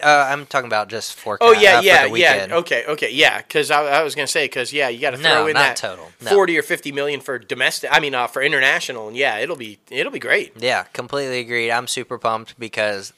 Uh, 0.02 0.28
I'm 0.30 0.46
talking 0.46 0.66
about 0.66 0.88
just 0.88 1.14
forecast. 1.14 1.48
Oh 1.48 1.52
yeah, 1.52 1.80
yeah, 1.80 2.06
yeah. 2.06 2.46
Okay, 2.50 2.84
okay, 2.86 3.10
yeah. 3.10 3.38
Because 3.38 3.70
I, 3.70 3.82
I 3.82 4.02
was 4.02 4.14
gonna 4.14 4.26
say, 4.26 4.44
because 4.44 4.72
yeah, 4.72 4.88
you 4.88 5.00
got 5.00 5.10
to 5.10 5.18
No, 5.18 5.30
throw 5.30 5.46
in 5.48 5.54
that 5.54 5.76
total. 5.76 6.08
No. 6.22 6.30
forty 6.30 6.56
or 6.58 6.62
fifty 6.62 6.92
million 6.92 7.20
for 7.20 7.38
domestic. 7.38 7.90
I 7.92 8.00
mean, 8.00 8.14
uh, 8.14 8.26
for 8.26 8.42
international, 8.42 9.08
and 9.08 9.16
yeah, 9.16 9.38
it'll 9.38 9.56
be 9.56 9.78
it'll 9.90 10.12
be 10.12 10.18
great. 10.18 10.52
Yeah, 10.56 10.84
completely 10.92 11.40
agreed. 11.40 11.70
I'm 11.70 11.86
super 11.86 12.18
pumped 12.18 12.58
because 12.58 13.12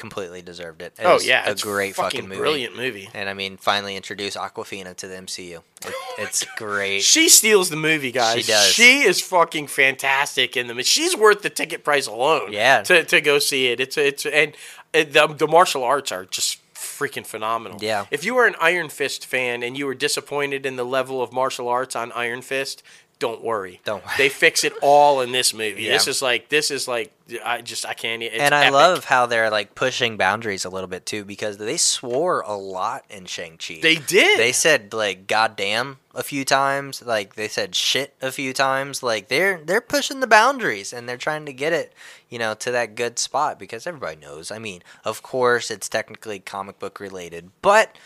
completely 0.00 0.40
deserved 0.40 0.80
it. 0.80 0.94
It 0.98 1.04
oh 1.04 1.18
yeah, 1.20 1.48
a 1.48 1.54
great 1.54 1.94
fucking, 1.94 2.20
fucking 2.20 2.28
movie. 2.28 2.40
brilliant 2.40 2.76
movie. 2.76 3.10
And 3.12 3.28
I 3.28 3.34
mean, 3.34 3.58
finally 3.58 3.96
introduce 3.96 4.34
Awkwafina 4.34 4.96
to 4.96 5.06
the 5.06 5.14
MCU. 5.16 5.60
It, 5.86 5.94
it's 6.18 6.44
great. 6.56 7.02
She 7.02 7.28
steals 7.28 7.68
the 7.68 7.76
movie, 7.76 8.10
guys. 8.10 8.44
She 8.44 8.50
does. 8.50 8.66
She 8.66 9.00
is 9.00 9.20
fucking 9.20 9.66
fantastic 9.66 10.56
in 10.56 10.68
the. 10.68 10.82
She's 10.82 11.16
worth 11.16 11.42
the 11.42 11.50
ticket 11.50 11.84
price 11.84 12.06
alone. 12.06 12.52
Yeah. 12.52 12.82
To, 12.82 13.04
to 13.04 13.20
go 13.20 13.38
see 13.38 13.68
it. 13.68 13.78
It's 13.78 13.98
it's 13.98 14.24
and 14.24 14.54
uh, 14.94 15.04
the 15.04 15.26
the 15.26 15.46
martial 15.46 15.84
arts 15.84 16.12
are 16.12 16.24
just 16.24 16.58
freaking 16.74 17.26
phenomenal. 17.26 17.78
Yeah. 17.80 18.06
If 18.10 18.24
you 18.24 18.34
were 18.34 18.46
an 18.46 18.56
Iron 18.60 18.88
Fist 18.88 19.26
fan 19.26 19.62
and 19.62 19.76
you 19.76 19.86
were 19.86 19.94
disappointed 19.94 20.64
in 20.64 20.76
the 20.76 20.84
level 20.84 21.22
of 21.22 21.32
martial 21.32 21.68
arts 21.68 21.94
on 21.94 22.10
Iron 22.12 22.42
Fist, 22.42 22.82
don't 23.20 23.44
worry. 23.44 23.80
Don't 23.84 24.04
worry. 24.04 24.14
They 24.16 24.28
fix 24.30 24.64
it 24.64 24.72
all 24.82 25.20
in 25.20 25.30
this 25.30 25.54
movie. 25.54 25.84
Yeah. 25.84 25.92
This 25.92 26.08
is 26.08 26.22
like 26.22 26.48
this 26.48 26.70
is 26.70 26.88
like 26.88 27.12
I 27.44 27.60
just 27.60 27.86
I 27.86 27.92
can't. 27.94 28.22
It's 28.22 28.34
and 28.34 28.54
I 28.54 28.62
epic. 28.62 28.72
love 28.72 29.04
how 29.04 29.26
they're 29.26 29.50
like 29.50 29.74
pushing 29.74 30.16
boundaries 30.16 30.64
a 30.64 30.70
little 30.70 30.88
bit 30.88 31.06
too 31.06 31.24
because 31.24 31.58
they 31.58 31.76
swore 31.76 32.40
a 32.40 32.54
lot 32.54 33.04
in 33.10 33.26
Shang-Chi. 33.26 33.80
They 33.82 33.96
did. 33.96 34.38
They 34.38 34.52
said 34.52 34.92
like 34.94 35.26
goddamn 35.26 35.98
a 36.14 36.22
few 36.22 36.44
times, 36.44 37.02
like 37.02 37.34
they 37.34 37.46
said 37.46 37.74
shit 37.74 38.14
a 38.22 38.32
few 38.32 38.52
times. 38.52 39.02
Like 39.02 39.28
they're 39.28 39.60
they're 39.62 39.82
pushing 39.82 40.20
the 40.20 40.26
boundaries 40.26 40.92
and 40.92 41.06
they're 41.06 41.18
trying 41.18 41.44
to 41.44 41.52
get 41.52 41.74
it, 41.74 41.92
you 42.30 42.38
know, 42.38 42.54
to 42.54 42.70
that 42.70 42.94
good 42.94 43.18
spot 43.18 43.58
because 43.58 43.86
everybody 43.86 44.16
knows. 44.16 44.50
I 44.50 44.58
mean, 44.58 44.82
of 45.04 45.22
course 45.22 45.70
it's 45.70 45.90
technically 45.90 46.38
comic 46.40 46.78
book 46.78 46.98
related, 46.98 47.50
but 47.60 47.96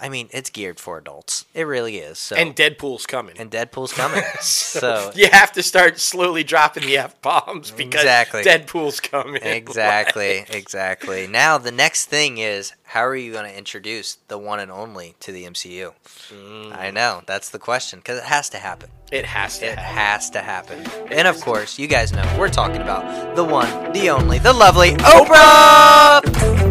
I 0.00 0.08
mean, 0.08 0.28
it's 0.30 0.50
geared 0.50 0.78
for 0.78 0.98
adults. 0.98 1.46
It 1.54 1.62
really 1.64 1.96
is. 1.98 2.18
So 2.18 2.36
and 2.36 2.54
Deadpool's 2.54 3.06
coming. 3.06 3.36
and 3.38 3.50
Deadpool's 3.50 3.92
coming. 3.92 4.22
so 4.40 5.10
you 5.14 5.28
have 5.32 5.52
to 5.52 5.62
start 5.62 5.98
slowly 5.98 6.44
dropping 6.44 6.84
the 6.86 6.98
f 6.98 7.20
bombs 7.22 7.70
because 7.70 8.02
Exactly. 8.02 8.42
Deadpool's 8.42 9.00
coming. 9.00 9.42
Exactly, 9.56 10.44
exactly. 10.50 11.26
Now 11.26 11.58
the 11.58 11.72
next 11.72 12.06
thing 12.06 12.38
is 12.38 12.72
how 12.84 13.04
are 13.04 13.16
you 13.16 13.32
going 13.32 13.50
to 13.50 13.56
introduce 13.56 14.16
the 14.28 14.38
one 14.38 14.60
and 14.60 14.70
only 14.70 15.14
to 15.20 15.32
the 15.32 15.44
MCU? 15.44 15.92
Mm. 16.30 16.76
I 16.76 16.90
know 16.90 17.22
that's 17.26 17.50
the 17.50 17.58
question 17.58 17.98
because 18.00 18.18
it 18.18 18.24
has 18.24 18.48
to 18.50 18.58
happen. 18.58 18.90
It 19.10 19.24
has 19.24 19.58
to. 19.60 19.66
It 19.66 19.78
happen. 19.78 19.94
has 19.96 20.30
to 20.30 20.40
happen. 20.40 20.86
And 21.12 21.26
of 21.28 21.40
course, 21.40 21.78
you 21.78 21.86
guys 21.86 22.12
know 22.12 22.24
we're 22.38 22.48
talking 22.48 22.82
about 22.82 23.36
the 23.36 23.44
one, 23.44 23.92
the 23.92 24.10
only, 24.10 24.38
the 24.38 24.52
lovely 24.52 24.90
Oprah. 24.92 26.65